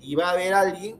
y, 0.00 0.14
va 0.14 0.28
a 0.28 0.32
haber 0.32 0.54
alguien 0.54 0.98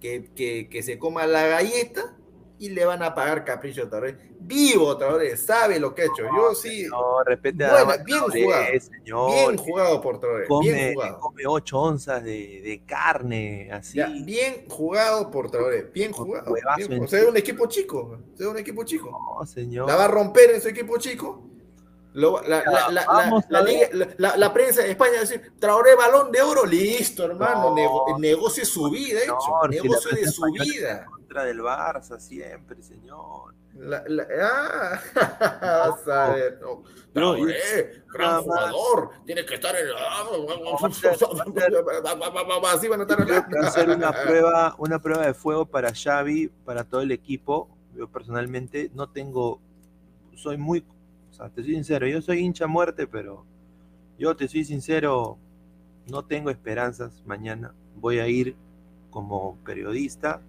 que, 0.00 0.30
que, 0.34 0.68
que 0.70 0.82
se 0.82 0.98
coma 0.98 1.26
la 1.26 1.46
galleta 1.46 2.15
y 2.58 2.70
le 2.70 2.84
van 2.84 3.02
a 3.02 3.14
pagar 3.14 3.44
capricho 3.44 3.84
otra 3.84 4.00
vez. 4.00 4.16
Vivo 4.38 4.96
vez, 5.18 5.44
sabe 5.44 5.78
lo 5.78 5.94
que 5.94 6.02
ha 6.02 6.04
hecho. 6.06 6.24
Yo 6.24 6.54
sí. 6.54 6.86
No, 6.88 7.22
respete 7.24 7.66
bueno, 7.68 8.04
bien 8.04 8.20
jugado. 8.20 8.64
Señor, 8.80 9.30
bien 9.30 9.56
jugado 9.56 10.00
por 10.00 10.20
Traoré. 10.20 10.46
Come, 10.46 10.72
bien 10.72 10.94
jugado. 10.94 11.20
come 11.20 11.42
8 11.46 11.78
onzas 11.78 12.24
de, 12.24 12.60
de 12.62 12.82
carne, 12.86 13.70
así. 13.72 14.00
bien 14.24 14.66
jugado 14.68 15.30
por 15.30 15.50
Traoré. 15.50 15.90
Bien 15.92 16.12
jugado. 16.12 16.54
Bien, 16.76 17.02
o 17.02 17.06
sea, 17.06 17.20
es 17.20 17.28
un 17.28 17.36
equipo 17.36 17.66
chico. 17.66 18.18
O 18.32 18.36
sea, 18.36 18.48
un 18.48 18.58
equipo 18.58 18.84
chico. 18.84 19.10
No, 19.10 19.46
señor. 19.46 19.86
La 19.86 19.96
va 19.96 20.04
a 20.04 20.08
romper 20.08 20.50
en 20.50 20.60
su 20.60 20.68
equipo 20.68 20.98
chico. 20.98 21.42
Lo, 22.16 22.40
la, 22.42 22.62
la, 22.64 22.90
la, 24.16 24.36
la, 24.36 24.52
prensa 24.52 24.82
de 24.82 24.92
España 24.92 25.20
decir, 25.20 25.52
Traoré 25.58 25.94
balón 25.94 26.32
de 26.32 26.40
oro, 26.40 26.64
listo, 26.64 27.24
hermano, 27.24 27.74
no, 27.76 28.18
negocio 28.18 28.64
su 28.64 28.88
vida, 28.88 29.20
hecho, 29.22 29.68
negocio 29.68 30.10
de 30.16 30.26
su 30.26 30.42
vida 30.44 31.06
del 31.44 31.60
Barça 31.60 32.18
siempre, 32.18 32.82
señor. 32.82 33.54
Ah, 34.42 34.98
ver. 36.34 36.58
No, 37.14 37.36
gran 38.12 38.42
jugador, 38.42 39.10
tiene 39.26 39.44
que 39.44 39.56
estar 39.56 39.76
en. 39.76 39.88
Así 42.64 42.88
van 42.88 43.00
a 43.00 43.02
estar 43.02 43.44
hacer 43.62 43.90
una 43.90 44.12
prueba, 44.24 44.74
una 44.78 44.98
prueba 44.98 45.26
de 45.26 45.34
fuego 45.34 45.66
para 45.66 45.92
Xavi, 45.92 46.48
para 46.64 46.84
todo 46.84 47.02
el 47.02 47.12
equipo. 47.12 47.68
Yo 47.94 48.08
personalmente 48.08 48.90
no 48.94 49.10
tengo, 49.10 49.60
soy 50.34 50.56
muy, 50.56 50.84
sea, 51.36 51.48
te 51.50 51.62
soy 51.62 51.74
sincero, 51.74 52.06
yo 52.06 52.22
soy 52.22 52.38
hincha 52.38 52.66
muerte, 52.66 53.06
pero 53.06 53.44
yo 54.18 54.36
te 54.36 54.48
soy 54.48 54.64
sincero, 54.64 55.38
no 56.10 56.24
tengo 56.24 56.50
esperanzas 56.50 57.22
mañana. 57.26 57.74
Voy 57.96 58.18
a 58.18 58.28
ir 58.28 58.56
como 59.10 59.56
periodista 59.64 60.40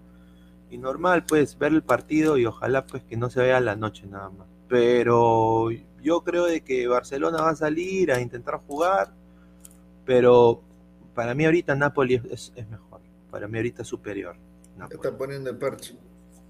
y 0.70 0.78
normal, 0.78 1.26
pues, 1.26 1.58
ver 1.58 1.74
el 1.74 1.84
partido 1.84 2.38
y 2.38 2.46
ojalá 2.46 2.86
pues 2.86 3.04
que 3.04 3.18
no 3.18 3.30
se 3.30 3.42
vea 3.42 3.60
la 3.60 3.76
noche 3.76 4.06
nada 4.08 4.30
más. 4.30 4.48
Pero 4.68 5.70
yo 6.02 6.24
creo 6.24 6.46
de 6.46 6.62
que 6.62 6.88
Barcelona 6.88 7.42
va 7.42 7.52
a 7.52 7.56
salir 7.56 8.12
a 8.12 8.22
intentar 8.22 8.62
jugar, 8.68 9.14
pero 10.06 10.62
para 11.14 11.34
mí 11.34 11.46
ahorita 11.46 11.76
Napoli 11.76 12.22
es, 12.30 12.54
mejor, 12.70 13.02
para 13.32 13.48
mí 13.48 13.58
ahorita 13.58 13.82
es 13.82 13.88
superior. 13.88 14.36
¿Qué 14.90 14.96
está 14.96 15.18
poniendo 15.18 15.50
el 15.50 15.58
parche? 15.58 15.98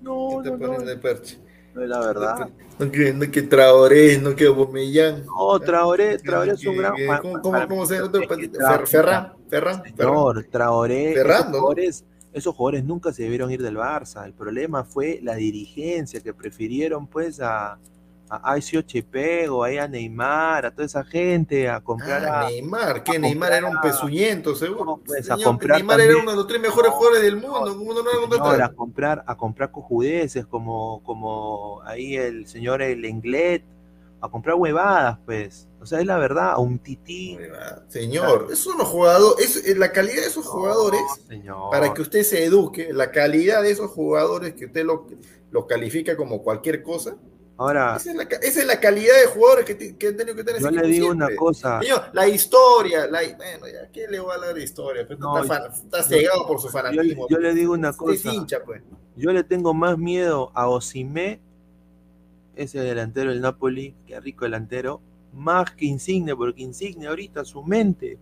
No, 0.01 0.41
¿Qué 0.43 0.49
está 0.49 0.57
poniendo 0.57 0.91
el 0.91 0.99
parche? 0.99 1.39
No 1.77 1.83
es 1.83 1.89
la 1.89 1.99
verdad. 1.99 2.49
No 2.79 2.91
que, 2.91 3.13
no 3.13 3.29
que 3.29 3.43
Traoré, 3.43 4.17
no 4.17 4.35
que 4.35 4.47
Bomellán. 4.47 5.23
No, 5.27 5.59
Traoré, 5.59 6.17
Traoré 6.17 6.53
es 6.53 6.65
un 6.65 6.77
gran... 6.77 6.93
¿Cómo, 7.21 7.39
cómo, 7.39 7.67
cómo 7.67 7.85
se 7.85 7.97
llama? 7.97 8.09
Ferran, 8.87 9.33
Ferran. 9.47 9.83
Señor, 9.95 10.47
Traoré. 10.49 11.13
Ferran, 11.13 11.51
¿no? 11.51 11.69
esos 12.33 12.55
jugadores 12.55 12.83
nunca 12.83 13.13
se 13.13 13.21
debieron 13.21 13.51
ir 13.51 13.61
del 13.61 13.77
Barça. 13.77 14.25
El 14.25 14.33
problema 14.33 14.83
fue 14.85 15.19
la 15.21 15.35
dirigencia 15.35 16.19
que 16.19 16.33
prefirieron 16.33 17.05
pues 17.05 17.39
a, 17.41 17.77
a 18.29 18.57
o 19.49 19.63
a 19.63 19.87
Neymar, 19.87 20.65
a 20.65 20.71
toda 20.71 20.85
esa 20.85 21.03
gente, 21.03 21.69
a 21.69 21.79
comprar 21.81 22.25
ah, 22.25 22.41
a 22.41 22.49
Neymar, 22.49 23.03
que 23.03 23.17
Neymar 23.17 23.53
era 23.53 23.67
un 23.67 23.79
pezuñento, 23.81 24.55
seguro. 24.55 25.01
Pues, 25.05 25.29
a 25.29 25.37
comprar 25.37 25.77
Neymar 25.77 26.01
era 26.01 26.17
uno 26.17 26.31
de 26.31 26.37
los 26.37 26.47
tres 26.47 26.61
mejores 26.61 26.91
jugadores 26.91 27.23
del 27.23 27.37
mundo. 27.37 28.03
No, 28.37 28.49
a 28.49 28.73
comprar, 28.73 29.23
a 29.25 29.35
comprar 29.35 29.71
cojudeces 29.71 30.45
como, 30.45 31.01
como 31.03 31.81
ahí 31.83 32.17
el 32.17 32.47
señor 32.47 32.81
El 32.81 33.05
Englet, 33.05 33.63
a 34.19 34.29
comprar 34.29 34.55
huevadas, 34.55 35.19
pues. 35.25 35.67
O 35.79 35.85
sea, 35.85 35.99
es 35.99 36.05
la 36.05 36.17
verdad, 36.17 36.57
un 36.57 36.79
tití. 36.79 37.37
Señor, 37.87 38.47
esos 38.47 38.59
son 38.59 38.77
los 38.79 38.87
jugadores, 38.87 39.55
es, 39.55 39.77
la 39.77 39.91
calidad 39.91 40.21
de 40.21 40.27
esos 40.27 40.45
jugadores, 40.45 41.01
para 41.71 41.93
que 41.93 42.01
usted 42.01 42.23
se 42.23 42.43
eduque, 42.43 42.91
la 42.91 43.11
calidad 43.11 43.61
de 43.61 43.71
esos 43.71 43.91
jugadores 43.91 44.53
que 44.55 44.65
usted 44.65 44.83
lo, 44.83 45.07
lo 45.51 45.67
califica 45.67 46.17
como 46.17 46.41
cualquier 46.41 46.83
cosa. 46.83 47.15
Ahora, 47.59 47.95
esa 47.95 48.11
es 48.11 48.67
la, 48.67 48.79
calidad 48.79 49.19
de 49.19 49.27
jugadores 49.27 49.65
que, 49.65 49.97
que 49.97 50.07
han 50.07 50.15
tenido 50.15 50.35
que 50.35 50.43
tener. 50.43 50.61
Yo 50.61 50.69
le 50.69 50.87
digo 50.87 51.09
una 51.09 51.35
cosa. 51.35 51.79
Señor, 51.81 52.03
la 52.13 52.27
historia, 52.27 53.07
la, 53.07 53.21
bueno, 53.35 53.67
ya, 53.67 53.91
¿qué 53.91 54.07
le 54.07 54.19
va 54.19 54.33
a 54.33 54.35
hablar 54.35 54.53
de 54.53 54.63
historia? 54.63 55.07
Pues, 55.07 55.17
está, 55.19 56.03
cegado 56.03 56.45
por 56.45 56.61
su 56.61 56.69
fanatismo. 56.69 57.27
Yo, 57.29 57.39
le 57.39 57.53
digo 57.55 57.73
una 57.73 57.93
cosa. 57.93 58.31
pues. 58.63 58.83
Yo 59.15 59.31
le 59.31 59.43
tengo 59.43 59.73
más 59.73 59.97
miedo 59.97 60.51
a 60.53 60.69
Osimé 60.69 61.39
ese 62.55 62.79
delantero 62.79 63.31
del 63.31 63.41
Napoli, 63.41 63.95
qué 64.05 64.19
rico 64.19 64.45
delantero, 64.45 65.01
más 65.33 65.71
que 65.71 65.85
Insigne, 65.85 66.35
porque 66.35 66.61
Insigne 66.61 67.07
ahorita 67.07 67.43
su 67.43 67.63
mente 67.63 68.19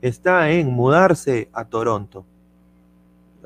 está 0.00 0.50
en 0.50 0.70
mudarse 0.72 1.48
a 1.52 1.64
Toronto. 1.64 2.24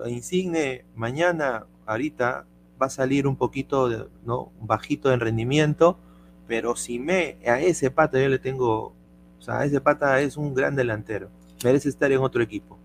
Insigne 0.06 0.84
mañana, 0.94 1.66
ahorita 1.86 2.46
va 2.80 2.86
a 2.86 2.90
salir 2.90 3.26
un 3.26 3.36
poquito, 3.36 4.10
¿no? 4.24 4.52
Bajito 4.60 5.12
en 5.12 5.20
rendimiento, 5.20 5.98
pero 6.46 6.76
si 6.76 6.98
me, 6.98 7.38
a 7.46 7.60
ese 7.60 7.90
pata 7.90 8.20
yo 8.20 8.28
le 8.28 8.38
tengo, 8.38 8.94
o 9.38 9.42
sea, 9.42 9.64
ese 9.64 9.80
pata 9.80 10.20
es 10.20 10.36
un 10.36 10.54
gran 10.54 10.76
delantero, 10.76 11.30
merece 11.64 11.88
estar 11.88 12.10
en 12.12 12.20
otro 12.20 12.42
equipo. 12.42 12.78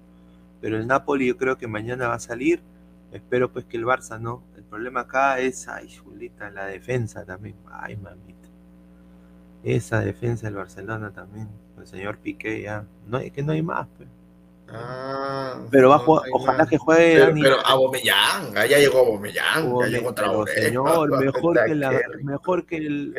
Pero 0.61 0.77
el 0.77 0.87
Napoli 0.87 1.27
yo 1.27 1.37
creo 1.37 1.57
que 1.57 1.67
mañana 1.67 2.07
va 2.07 2.15
a 2.15 2.19
salir, 2.19 2.61
espero 3.11 3.51
pues 3.51 3.65
que 3.65 3.77
el 3.77 3.85
Barça 3.85 4.19
no, 4.19 4.43
problema 4.71 5.01
acá 5.01 5.37
es, 5.39 5.67
ay, 5.67 5.93
Julita, 5.93 6.49
la 6.49 6.65
defensa 6.65 7.25
también. 7.25 7.55
Ay, 7.69 7.97
mamita. 7.97 8.47
Esa 9.63 9.99
defensa 9.99 10.47
del 10.47 10.55
Barcelona 10.55 11.11
también. 11.11 11.49
El 11.77 11.85
señor 11.85 12.17
Piqué 12.19 12.61
ya. 12.61 12.85
No, 13.05 13.17
es 13.17 13.33
que 13.33 13.43
no 13.43 13.51
hay 13.51 13.61
más, 13.61 13.87
pues. 13.97 14.07
Ah, 14.73 15.59
pero 15.69 15.89
va 15.89 16.01
ojalá 16.05 16.65
que 16.65 16.77
juegue 16.77 17.15
pero, 17.15 17.33
pero 17.33 17.67
a 17.67 17.75
Bomellán, 17.75 18.53
ya 18.53 18.77
llegó 18.77 19.05
Bomellán, 19.05 19.79
ya 19.79 19.87
llegó 19.87 20.13
Señor, 20.47 21.19
mejor 21.19 21.65
que 21.65 21.75
la, 21.75 21.99
mejor 22.23 22.65
que 22.65 22.77
el 22.77 23.13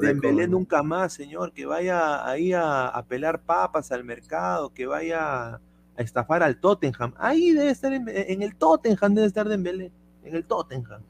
Dembélé 0.00 0.48
nunca 0.48 0.82
más, 0.82 1.12
señor, 1.12 1.52
que 1.52 1.66
vaya 1.66 2.28
ahí 2.28 2.52
a, 2.52 2.88
a, 2.88 3.04
pelar 3.04 3.42
papas 3.42 3.92
al 3.92 4.02
mercado, 4.02 4.72
que 4.74 4.86
vaya 4.86 5.54
a 5.54 5.60
estafar 5.96 6.42
al 6.42 6.58
Tottenham. 6.58 7.14
Ahí 7.16 7.52
debe 7.52 7.70
estar 7.70 7.92
en, 7.92 8.08
en 8.08 8.42
el 8.42 8.56
Tottenham 8.56 9.14
debe 9.14 9.28
estar 9.28 9.48
Dembélé 9.48 9.92
en 10.24 10.34
el 10.34 10.44
Tottenham. 10.44 11.02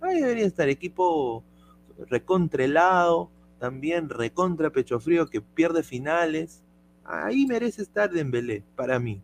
Ahí 0.00 0.20
debería 0.20 0.46
estar 0.46 0.68
equipo 0.68 1.42
recontrelado, 2.08 3.30
también 3.58 4.08
recontra 4.08 4.70
pecho 4.70 5.00
frío 5.00 5.28
que 5.28 5.40
pierde 5.40 5.82
finales. 5.82 6.62
Ahí 7.08 7.46
merece 7.46 7.82
estar 7.82 8.10
Dembélé, 8.10 8.64
para 8.74 8.98
mí. 8.98 9.22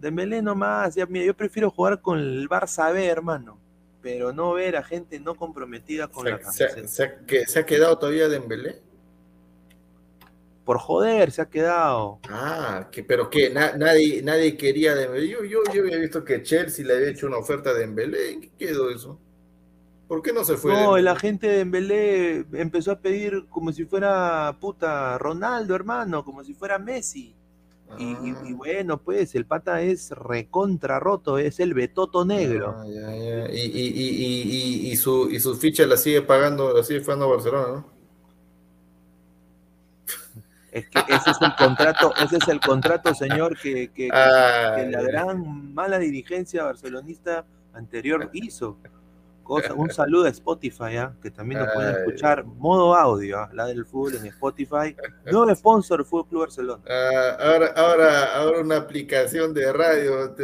Dembélé 0.00 0.40
nomás, 0.40 0.94
ya, 0.94 1.06
mira, 1.06 1.26
yo 1.26 1.34
prefiero 1.34 1.70
jugar 1.70 2.00
con 2.00 2.18
el 2.18 2.48
Barça 2.48 2.92
B, 2.92 3.04
hermano, 3.04 3.58
pero 4.00 4.32
no 4.32 4.52
ver 4.52 4.76
a 4.76 4.82
gente 4.84 5.18
no 5.18 5.34
comprometida 5.34 6.06
con 6.06 6.24
la 6.24 6.38
camiseta. 6.38 6.86
¿Se, 6.86 7.58
ha 7.58 7.66
quedado 7.66 7.98
todavía 7.98 8.28
Dembélé? 8.28 8.80
por 10.64 10.76
joder 10.76 11.32
se 11.32 11.40
ha 11.40 11.48
quedado. 11.48 12.20
Ah, 12.28 12.90
que, 12.92 13.02
pero 13.02 13.30
que 13.30 13.48
nadie, 13.48 14.22
nadie 14.22 14.54
quería 14.54 14.94
Dembélé. 14.94 15.26
Yo, 15.26 15.42
yo, 15.42 15.60
yo, 15.72 15.80
había 15.80 15.96
visto 15.96 16.22
que 16.22 16.42
Chelsea 16.42 16.84
le 16.84 16.94
había 16.94 17.08
hecho 17.08 17.26
una 17.26 17.38
oferta 17.38 17.72
de 17.72 17.80
Dembélé. 17.80 18.38
¿Qué 18.38 18.50
quedó 18.66 18.90
eso? 18.90 19.18
¿Por 20.08 20.22
qué 20.22 20.32
no 20.32 20.42
se 20.42 20.56
fue? 20.56 20.72
No, 20.72 20.96
el 20.96 21.06
agente 21.06 21.46
de 21.46 21.58
Dembélé 21.58 22.46
empezó 22.54 22.92
a 22.92 22.98
pedir 22.98 23.46
como 23.50 23.72
si 23.72 23.84
fuera 23.84 24.56
puta 24.58 25.18
Ronaldo, 25.18 25.74
hermano, 25.74 26.24
como 26.24 26.42
si 26.42 26.54
fuera 26.54 26.78
Messi. 26.78 27.36
Y, 27.98 28.14
ah. 28.14 28.42
bueno, 28.54 28.98
pues 28.98 29.34
el 29.34 29.46
pata 29.46 29.80
es 29.80 30.10
recontra 30.10 30.98
roto, 30.98 31.38
es 31.38 31.60
el 31.60 31.74
betoto 31.74 32.24
negro. 32.24 32.74
Ah, 32.76 32.84
ya, 32.86 33.16
ya. 33.16 33.48
Y, 33.52 34.96
su, 34.96 35.30
y 35.30 35.40
su 35.40 35.54
ficha 35.56 35.86
la 35.86 35.96
sigue 35.96 36.22
pagando, 36.22 36.72
la 36.74 36.82
sigue 36.82 37.00
pagando 37.00 37.30
Barcelona, 37.30 37.68
¿no? 37.68 37.98
Es 40.70 40.88
que 40.90 40.98
ese 41.08 41.30
es 41.30 41.38
el 41.40 41.54
contrato, 41.56 42.14
ese 42.22 42.36
es 42.36 42.48
el 42.48 42.60
contrato, 42.60 43.14
señor, 43.14 43.58
que, 43.58 43.88
que, 43.88 44.08
que 44.08 44.08
la 44.08 45.02
gran 45.02 45.74
mala 45.74 45.98
dirigencia 45.98 46.64
barcelonista 46.64 47.46
anterior 47.72 48.28
hizo. 48.34 48.78
Un 49.48 49.90
saludo 49.90 50.26
a 50.26 50.28
Spotify, 50.28 50.96
¿ah? 50.96 51.14
que 51.22 51.30
también 51.30 51.60
nos 51.60 51.72
pueden 51.72 51.96
escuchar 51.96 52.44
modo 52.44 52.94
audio, 52.94 53.38
¿ah? 53.38 53.50
la 53.52 53.66
del 53.66 53.84
fútbol 53.86 54.16
en 54.16 54.26
Spotify. 54.26 54.94
Nuevo 55.24 55.54
sponsor 55.54 56.04
Fútbol 56.04 56.28
Club 56.28 56.40
Barcelona. 56.42 56.82
Ah, 56.88 57.36
ahora, 57.40 57.66
ahora, 57.76 58.34
ahora 58.36 58.60
una 58.60 58.76
aplicación 58.76 59.54
de 59.54 59.72
radio 59.72 60.34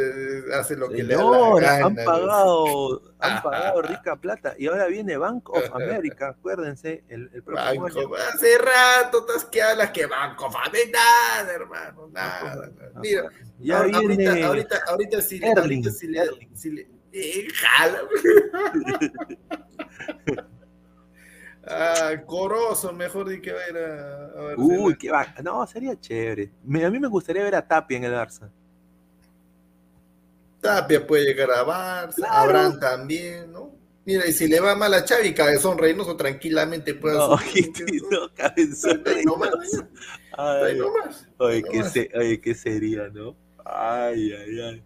hace 0.53 0.75
lo 0.75 0.89
que 0.89 1.03
le 1.03 1.15
da 1.15 1.23
la 1.23 1.85
Han 1.85 1.95
pagado, 1.95 3.01
han 3.19 3.41
pagado 3.43 3.81
rica 3.83 4.15
plata 4.15 4.55
y 4.57 4.67
ahora 4.67 4.87
viene 4.87 5.17
Bank 5.17 5.49
of 5.49 5.75
America, 5.75 6.29
acuérdense, 6.37 7.03
el, 7.09 7.29
el 7.33 7.43
próximo 7.43 7.83
Banco, 7.83 8.15
Hace 8.15 8.57
rato 8.57 9.19
estás 9.19 9.45
que 9.45 9.61
hablas 9.61 9.91
que 9.91 10.05
Bank 10.07 10.41
of 10.41 10.55
America, 10.55 10.99
nada, 11.37 11.53
hermano, 11.53 12.09
nada. 12.11 12.71
Mira, 13.01 13.29
ya 13.59 13.77
ahorita, 13.79 13.99
viene 13.99 14.43
ahorita, 14.43 14.83
ahorita, 14.87 15.21
si, 15.21 15.43
ahorita 15.43 15.91
si, 15.91 16.07
le, 16.07 16.21
si 16.53 16.71
le 16.71 16.94
Jala. 17.53 17.99
ah, 21.67 22.11
Corozo, 22.25 22.91
mejor 22.93 23.29
di 23.29 23.41
que 23.41 23.53
va 23.53 23.59
a 23.61 23.69
ir 23.69 23.77
a, 23.77 24.41
ver. 24.43 24.55
Uy, 24.57 24.97
qué 24.97 25.11
va. 25.11 25.33
No, 25.43 25.65
sería 25.67 25.99
chévere. 25.99 26.51
a 26.63 26.89
mí 26.89 26.99
me 26.99 27.07
gustaría 27.07 27.43
ver 27.43 27.55
a 27.55 27.67
Tapia 27.67 27.97
en 27.97 28.03
el 28.03 28.13
Barça. 28.13 28.49
Tapia 30.61 31.05
puede 31.05 31.25
llegar 31.25 31.51
a 31.51 31.63
Barça, 31.63 32.25
Abraham 32.27 32.79
también, 32.79 33.51
¿no? 33.51 33.75
Mira, 34.05 34.27
y 34.27 34.33
si 34.33 34.47
le 34.47 34.59
va 34.59 34.75
mal 34.75 34.93
a 34.93 35.05
Xavi, 35.05 35.33
Cabezón 35.33 35.77
Reynoso 35.77 36.15
tranquilamente 36.15 36.93
puede 36.93 37.15
no, 37.15 37.29
no, 38.11 38.33
Cabezón 38.35 39.03
Reynoso. 39.03 39.87
Ay, 40.37 40.79
Oye, 41.37 41.63
qué, 41.63 42.11
oye, 42.15 42.41
qué 42.41 42.53
sería, 42.53 43.09
¿no? 43.09 43.35
Ay, 43.63 44.31
ay, 44.31 44.59
ay. 44.59 44.83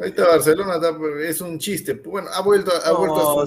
Ahí 0.00 0.08
está 0.08 0.26
Barcelona, 0.26 0.80
es 1.20 1.40
un 1.40 1.58
chiste. 1.58 1.92
Bueno, 1.94 2.28
ha 2.32 2.40
vuelto, 2.40 2.72
ha 2.84 2.92
vuelto 2.92 3.40
a, 3.40 3.46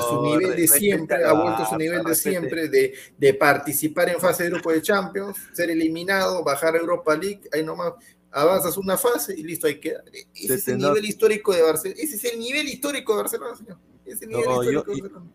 su, 0.00 0.22
nivel 0.22 0.56
de 0.56 0.66
siempre, 0.66 1.24
ha 1.24 1.32
vuelto 1.32 1.62
a 1.62 1.68
su 1.68 1.76
nivel 1.76 2.02
de 2.02 2.14
siempre 2.14 2.68
de, 2.68 2.94
de, 3.18 3.34
participar 3.34 4.08
en 4.08 4.18
fase 4.18 4.44
de 4.44 4.50
grupo 4.50 4.72
de 4.72 4.80
Champions, 4.80 5.36
ser 5.52 5.70
eliminado, 5.70 6.42
bajar 6.42 6.74
a 6.74 6.78
Europa 6.78 7.14
League, 7.14 7.42
ahí 7.52 7.62
nomás 7.62 7.92
avanzas 8.30 8.76
una 8.78 8.96
fase 8.96 9.34
y 9.38 9.42
listo, 9.42 9.66
ahí 9.66 9.78
queda. 9.78 10.02
Ese 10.34 10.54
es 10.54 10.68
el 10.68 10.78
nivel 10.78 11.04
histórico 11.04 11.52
de 11.52 11.62
Barcelona. 11.62 12.00
Ese 12.00 12.16
es 12.16 12.24
el 12.24 12.38
nivel 12.38 12.66
histórico 12.66 13.12
de 13.12 13.22
Barcelona, 13.22 13.56
señor 13.56 13.78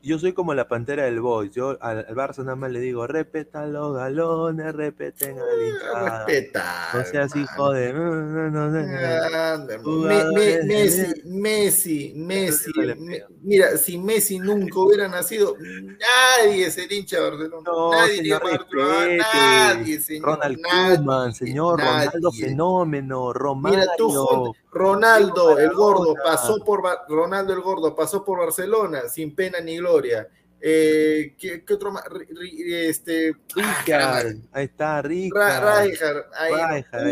yo, 0.02 0.20
soy 0.20 0.34
como 0.34 0.54
la 0.54 0.68
pantera 0.68 1.06
del 1.06 1.22
Boys. 1.22 1.52
Yo 1.52 1.78
al, 1.82 2.06
Barça 2.08 2.40
nada 2.40 2.56
más 2.56 2.72
le 2.72 2.80
digo, 2.80 3.08
respeta 3.08 3.66
los 3.66 3.96
galones, 3.96 4.74
respeten 4.76 5.38
al 5.40 5.68
hinchada. 5.68 6.26
Respeta. 6.26 6.90
No 6.94 7.06
seas 7.06 7.36
hijo 7.36 7.72
de. 7.72 7.94
Messi, 10.66 11.22
Messi, 11.26 12.14
Messi. 12.16 12.72
Mira, 13.42 13.78
si 13.78 13.98
Messi 13.98 14.40
nunca 14.40 14.80
hubiera 14.80 15.08
nacido, 15.08 15.56
nadie 15.60 16.70
se 16.72 16.94
hincha 16.94 17.18
a 17.18 17.22
Barcelona. 17.30 17.70
nadie 17.92 18.40
Nadie, 19.18 20.00
señor. 20.00 20.26
Ronald 20.26 20.60
Koeman, 20.62 21.34
señor. 21.34 21.80
Ronaldo 21.80 22.32
Fenómeno. 22.32 23.34
Romario. 23.34 23.80
Mira, 23.80 23.92
tú, 23.98 24.54
Ronaldo 24.72 25.58
el 25.58 25.72
gordo 25.74 26.14
pasó 26.24 26.64
por 26.64 26.84
Ronaldo 27.08 27.54
el 27.54 27.62
gordo 27.62 27.96
pasó 27.96 28.24
por 28.24 28.40
Barcelona 28.40 29.10
sin 29.10 29.36
pena 29.36 29.60
ni 29.60 29.78
gloria. 29.78 30.28
Eh, 30.62 31.36
¿qué, 31.38 31.64
otro 31.74 31.94
más? 31.94 32.04
Este, 32.62 33.34
ahí 34.52 34.66
está, 34.66 35.02
Rijkaard. 35.02 35.96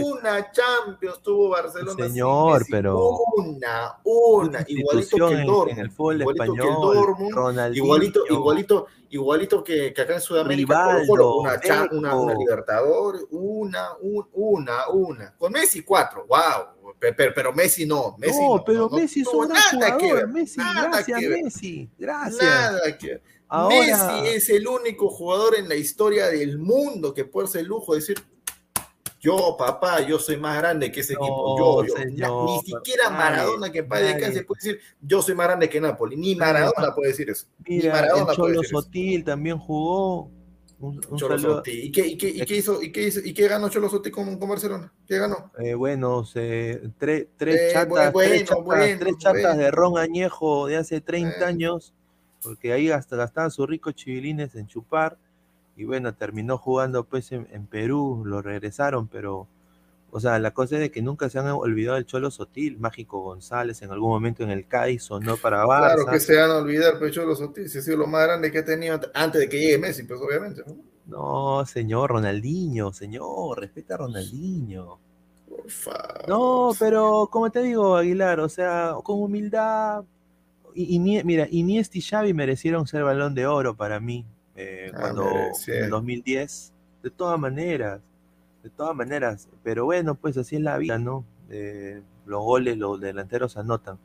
una 0.04 0.52
Champions 0.52 1.22
tuvo 1.22 1.50
Barcelona. 1.50 2.08
Señor, 2.08 2.66
pero. 2.70 3.20
Una, 3.38 4.00
una, 4.04 4.66
igualito 4.68 5.30
que 5.30 5.34
el 5.34 5.46
Dortmund. 5.46 5.80
En 5.80 5.80
el 5.80 5.92
fútbol 5.92 6.22
igualito 6.22 6.54
que 6.54 6.60
el 6.60 6.74
Dortmund. 6.76 7.76
Igualito, 7.76 8.24
igualito, 8.30 8.88
igualito 9.12 9.64
que, 9.64 9.94
que 9.94 10.02
acá 10.02 10.16
en 10.16 10.22
Sudamérica. 10.22 10.98
una, 11.08 11.62
una, 11.92 12.16
una, 12.16 12.34
Libertadores, 12.34 13.26
una, 13.32 13.92
una, 14.02 14.90
una. 14.90 15.36
Con 15.38 15.54
Messi, 15.54 15.84
cuatro. 15.84 16.26
¡Wow! 16.28 16.77
Pero, 17.00 17.34
pero, 17.34 17.54
Messi 17.54 17.86
no. 17.86 18.16
Messi 18.18 18.40
no, 18.40 18.64
pero 18.66 18.90
Messi 18.90 19.22
es 19.22 19.28
un 19.28 19.48
gran 19.48 19.62
jugador. 19.72 20.28
Messi, 20.28 20.60
gracias, 20.60 21.22
Messi. 21.22 21.90
Gracias. 21.98 22.44
Nada 22.44 22.98
que 22.98 23.22
Messi 23.70 24.28
es 24.36 24.50
el 24.50 24.68
único 24.68 25.10
jugador 25.10 25.56
en 25.56 25.70
la 25.70 25.76
historia 25.76 26.28
del 26.28 26.58
mundo 26.58 27.14
que 27.14 27.26
puede 27.26 27.48
ser 27.48 27.62
el 27.62 27.68
lujo 27.68 27.94
de 27.94 28.00
decir, 28.00 28.18
yo, 29.20 29.56
papá, 29.58 30.02
yo 30.02 30.20
soy 30.20 30.38
más 30.38 30.58
grande 30.58 30.92
que 30.92 31.00
ese 31.00 31.14
equipo. 31.14 31.84
Yo, 31.86 32.08
yo. 32.12 32.46
ni 32.46 32.60
siquiera 32.60 33.10
Maradona, 33.10 33.72
que 33.72 33.84
padre 33.84 34.14
de 34.14 34.34
se 34.34 34.44
puede 34.44 34.62
decir, 34.62 34.80
yo 35.02 35.22
soy 35.22 35.36
más 35.36 35.48
grande 35.48 35.70
que 35.70 35.82
Napoli. 35.82 36.16
Ni 36.16 36.36
Maradona 36.36 36.94
puede 36.94 37.12
decir 37.12 37.30
eso. 37.30 37.48
Mira, 37.68 37.84
ni 37.84 37.90
Maradona 37.90 38.32
el 38.32 38.38
Cholo 38.38 38.64
Sotil 38.64 39.24
también 39.24 39.58
jugó. 39.58 40.32
Un, 40.80 41.02
¿Y, 41.66 41.92
qué, 41.92 42.06
y, 42.06 42.18
qué, 42.18 42.30
y, 42.30 42.46
qué 42.46 42.58
hizo, 42.58 42.84
y, 42.84 42.92
qué 42.92 43.08
hizo, 43.08 43.20
¿Y 43.24 43.34
qué 43.34 43.48
ganó 43.48 43.68
Cholo 43.68 43.90
Sotti 43.90 44.12
con, 44.12 44.38
con 44.38 44.48
Barcelona? 44.48 44.94
¿Qué 45.08 45.18
ganó? 45.18 45.52
Eh, 45.58 45.74
bueno, 45.74 46.24
se, 46.24 46.92
tres, 47.00 47.28
tres, 47.36 47.74
chatas, 47.74 48.14
tres 48.14 48.46
chatas, 48.46 49.00
tres 49.00 49.18
chatas 49.18 49.58
de 49.58 49.72
ron 49.72 49.98
añejo 49.98 50.68
de 50.68 50.78
hace 50.78 51.02
30 51.02 51.48
años, 51.48 51.96
porque 52.44 52.74
ahí 52.74 52.92
hasta 52.92 53.16
gastaban 53.16 53.50
sus 53.50 53.68
ricos 53.68 53.96
chivilines 53.96 54.54
en 54.54 54.68
chupar, 54.68 55.18
y 55.76 55.86
bueno, 55.86 56.14
terminó 56.14 56.60
jugando 56.60 57.06
pues 57.06 57.32
en, 57.32 57.48
en 57.52 57.66
Perú, 57.66 58.22
lo 58.24 58.44
regresaron, 58.44 59.08
pero 59.08 59.48
o 60.10 60.20
sea, 60.20 60.40
la 60.40 60.52
cosa 60.52 60.76
es 60.76 60.82
de 60.82 60.92
que 60.92 61.02
nunca 61.02 61.30
se 61.30 61.38
han 61.38 61.48
olvidado 61.48 61.96
del 61.96 62.06
Cholo 62.06 62.32
Sotil, 62.32 62.80
Mágico 62.80 63.22
González, 63.22 63.82
en 63.82 63.92
algún 63.92 64.10
momento 64.10 64.44
en 64.44 64.52
el 64.52 64.66
CAI 64.68 65.00
no 65.22 65.36
para 65.38 65.66
Barça. 65.66 65.96
Claro 65.96 66.06
que 66.12 66.20
se 66.20 66.38
van 66.38 66.52
a 66.52 66.58
olvidar, 66.58 66.94
pero 66.98 67.12
Cholo 67.12 67.36
Sotil, 67.36 67.70
si 67.70 67.80
ha 67.80 67.82
sido 67.82 67.98
lo 67.98 68.08
más 68.08 68.26
grande 68.26 68.52
que 68.52 68.60
ha 68.60 68.66
tenido 68.66 69.00
antes 69.14 69.42
de 69.42 69.50
que 69.50 69.60
llegue 69.60 69.78
Messi, 69.78 70.04
pues 70.04 70.20
obviamente. 70.22 70.64
No, 71.06 71.66
señor, 71.66 72.12
Ronaldinho, 72.12 72.94
señor, 72.94 73.60
respeta 73.60 73.96
a 73.96 73.98
Ronaldinho. 73.98 75.00
Por 75.50 75.70
favor. 75.70 76.28
No, 76.28 76.72
pero 76.80 77.28
como 77.32 77.50
te 77.50 77.62
digo, 77.62 77.98
Aguilar, 77.98 78.40
o 78.40 78.50
sea, 78.50 78.94
con 79.04 79.22
humildad. 79.22 80.04
Y, 80.74 81.00
mira, 81.00 81.48
Iniesta 81.50 81.98
y 81.98 82.02
Xavi 82.02 82.34
merecieron 82.34 82.86
ser 82.86 83.04
balón 83.04 83.34
de 83.34 83.48
oro 83.48 83.76
para 83.76 84.00
mí, 84.00 84.26
eh, 84.56 84.92
ah, 84.94 84.98
cuando 85.00 85.28
en 85.68 85.84
el 85.84 85.90
2010. 85.90 86.74
De 87.04 87.10
todas 87.10 87.40
maneras 87.40 88.02
de 88.64 88.70
todas 88.70 88.96
maneras, 88.96 89.48
pero 89.64 89.86
bueno, 89.86 90.16
pues 90.16 90.38
así 90.38 90.56
es 90.58 90.62
la 90.62 90.78
vida, 90.78 90.98
¿no? 90.98 91.26
Eh, 91.50 92.02
los 92.26 92.44
goles, 92.44 92.78
los 92.78 93.00
delanteros 93.00 93.58
anotan. 93.58 93.98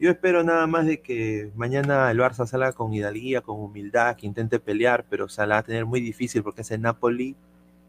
Yo 0.00 0.10
espero 0.10 0.42
nada 0.42 0.66
más 0.66 0.86
de 0.86 1.00
que 1.00 1.52
mañana 1.54 2.10
el 2.10 2.18
Barça 2.18 2.46
salga 2.46 2.72
con 2.72 2.92
hidalguía, 2.92 3.40
con 3.40 3.60
humildad, 3.60 4.16
que 4.16 4.26
intente 4.26 4.58
pelear, 4.58 5.04
pero 5.08 5.26
o 5.26 5.28
va 5.28 5.58
a 5.58 5.62
tener 5.62 5.86
muy 5.86 6.00
difícil 6.00 6.42
porque 6.42 6.62
es 6.62 6.70
el 6.72 6.80
Napoli, 6.80 7.36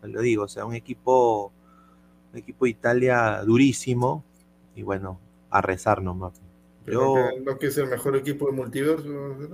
lo 0.03 0.22
digo, 0.22 0.44
o 0.44 0.48
sea, 0.48 0.65
un 0.65 0.76
equipo, 0.76 1.52
un 2.32 2.38
equipo 2.38 2.65
de 2.65 2.72
Italia 2.72 3.41
durísimo, 3.44 4.24
y 4.76 4.84
bueno, 4.84 5.20
a 5.49 5.61
rezar 5.61 6.03
nomás. 6.03 6.43
Yo... 6.85 7.15
¿No 7.43 7.57
que 7.57 7.68
es 7.68 7.77
el 7.77 7.88
mejor 7.88 8.15
equipo 8.18 8.47
de 8.47 8.51
multiverso? 8.51 9.07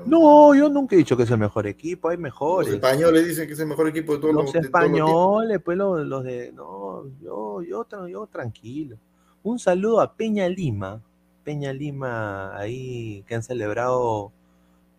No, 0.05 0.55
yo 0.55 0.69
nunca 0.69 0.95
he 0.95 0.99
dicho 0.99 1.15
que 1.15 1.23
es 1.23 1.31
el 1.31 1.37
mejor 1.37 1.67
equipo, 1.67 2.09
hay 2.09 2.17
mejores. 2.17 2.69
Los 2.69 2.75
españoles 2.75 3.27
dicen 3.27 3.47
que 3.47 3.53
es 3.53 3.59
el 3.59 3.67
mejor 3.67 3.87
equipo 3.87 4.13
de 4.13 4.19
todos 4.19 4.33
los, 4.33 4.45
los 4.45 4.55
españoles, 4.55 5.59
pues 5.63 5.77
los, 5.77 6.23
de. 6.23 6.51
No, 6.53 7.03
yo, 7.21 7.61
yo, 7.61 7.85
yo 8.07 8.27
tranquilo. 8.27 8.97
Un 9.43 9.59
saludo 9.59 10.01
a 10.01 10.13
Peña 10.13 10.49
Lima. 10.49 11.01
Peña 11.43 11.71
Lima, 11.71 12.57
ahí 12.57 13.23
que 13.27 13.35
han 13.35 13.43
celebrado. 13.43 14.31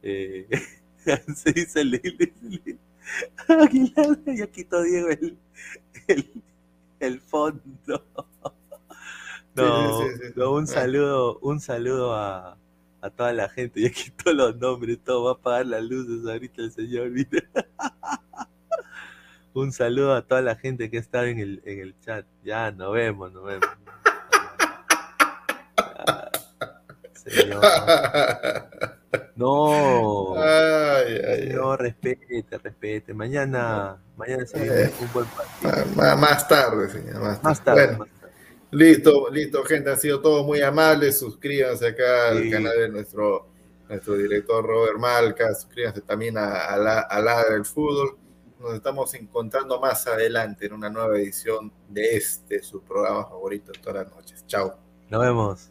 Eh, 0.03 0.49
se 1.35 1.53
dice. 1.53 1.83
Aguilar, 3.49 4.19
ya 4.25 4.47
quitó 4.47 4.83
Diego 4.83 5.09
el, 5.09 5.37
el, 6.07 6.31
el 7.01 7.21
fondo. 7.21 8.05
No, 9.55 10.53
un 10.53 10.67
saludo, 10.77 11.39
un 11.41 11.61
saludo 11.61 12.15
a, 12.15 12.57
a, 13.01 13.11
toda 13.11 13.33
la 13.33 13.49
gente. 13.49 13.81
Ya 13.81 13.91
quitó 13.91 14.33
los 14.33 14.57
nombres, 14.57 14.99
todo 15.05 15.25
va 15.25 15.31
a 15.33 15.35
apagar 15.35 15.67
las 15.67 15.83
luces 15.83 16.29
ahorita 16.29 16.63
el 16.63 16.73
señor. 16.73 17.11
un 19.55 19.73
saludo 19.73 20.15
a 20.15 20.23
toda 20.23 20.43
la 20.43 20.57
gente 20.57 20.91
que 20.91 20.99
está 20.99 21.27
en 21.27 21.39
el, 21.39 21.63
en 21.65 21.81
el 21.81 21.99
chat. 22.01 22.27
Ya, 22.45 22.71
nos 22.71 22.93
vemos, 22.93 23.33
nos 23.33 23.45
vemos. 23.45 23.67
señor. 27.15 27.61
No, 29.35 30.35
no, 31.55 31.77
respete, 31.77 32.45
respete. 32.63 33.15
Mañana, 33.15 33.97
mañana 34.17 34.47
se 34.47 34.85
eh, 34.85 34.93
un 35.01 35.13
buen 35.13 35.27
partido. 35.27 36.17
Más, 36.17 36.47
tarde, 36.47 36.89
señor. 36.91 37.43
Más 37.43 37.65
tarde. 37.65 37.99
Listo, 38.73 39.29
listo, 39.31 39.65
gente. 39.65 39.91
Han 39.91 39.99
sido 39.99 40.21
todos 40.21 40.47
muy 40.47 40.61
amables. 40.61 41.19
Suscríbanse 41.19 41.89
acá 41.89 42.29
al 42.29 42.49
canal 42.51 42.79
de 42.79 42.89
nuestro, 42.89 43.49
nuestro 43.89 44.17
director 44.17 44.65
Robert 44.65 44.99
Malca. 44.99 45.55
Suscríbanse 45.55 46.01
también 46.03 46.39
a, 46.39 46.77
la, 46.77 47.07
a 47.11 47.51
del 47.51 47.65
Fútbol. 47.65 48.17
nos 48.61 48.75
estamos 48.75 49.13
encontrando 49.15 49.81
más 49.81 50.07
adelante 50.07 50.67
en 50.67 50.75
una 50.75 50.89
nueva 50.89 51.19
edición 51.19 51.73
de 51.89 52.17
este, 52.17 52.63
su 52.63 52.83
programa 52.83 53.25
favorito 53.25 53.73
de 53.73 53.79
todas 53.81 54.05
las 54.05 54.15
noches. 54.17 54.47
Chao. 54.47 54.79
Nos 55.09 55.21
vemos. 55.21 55.71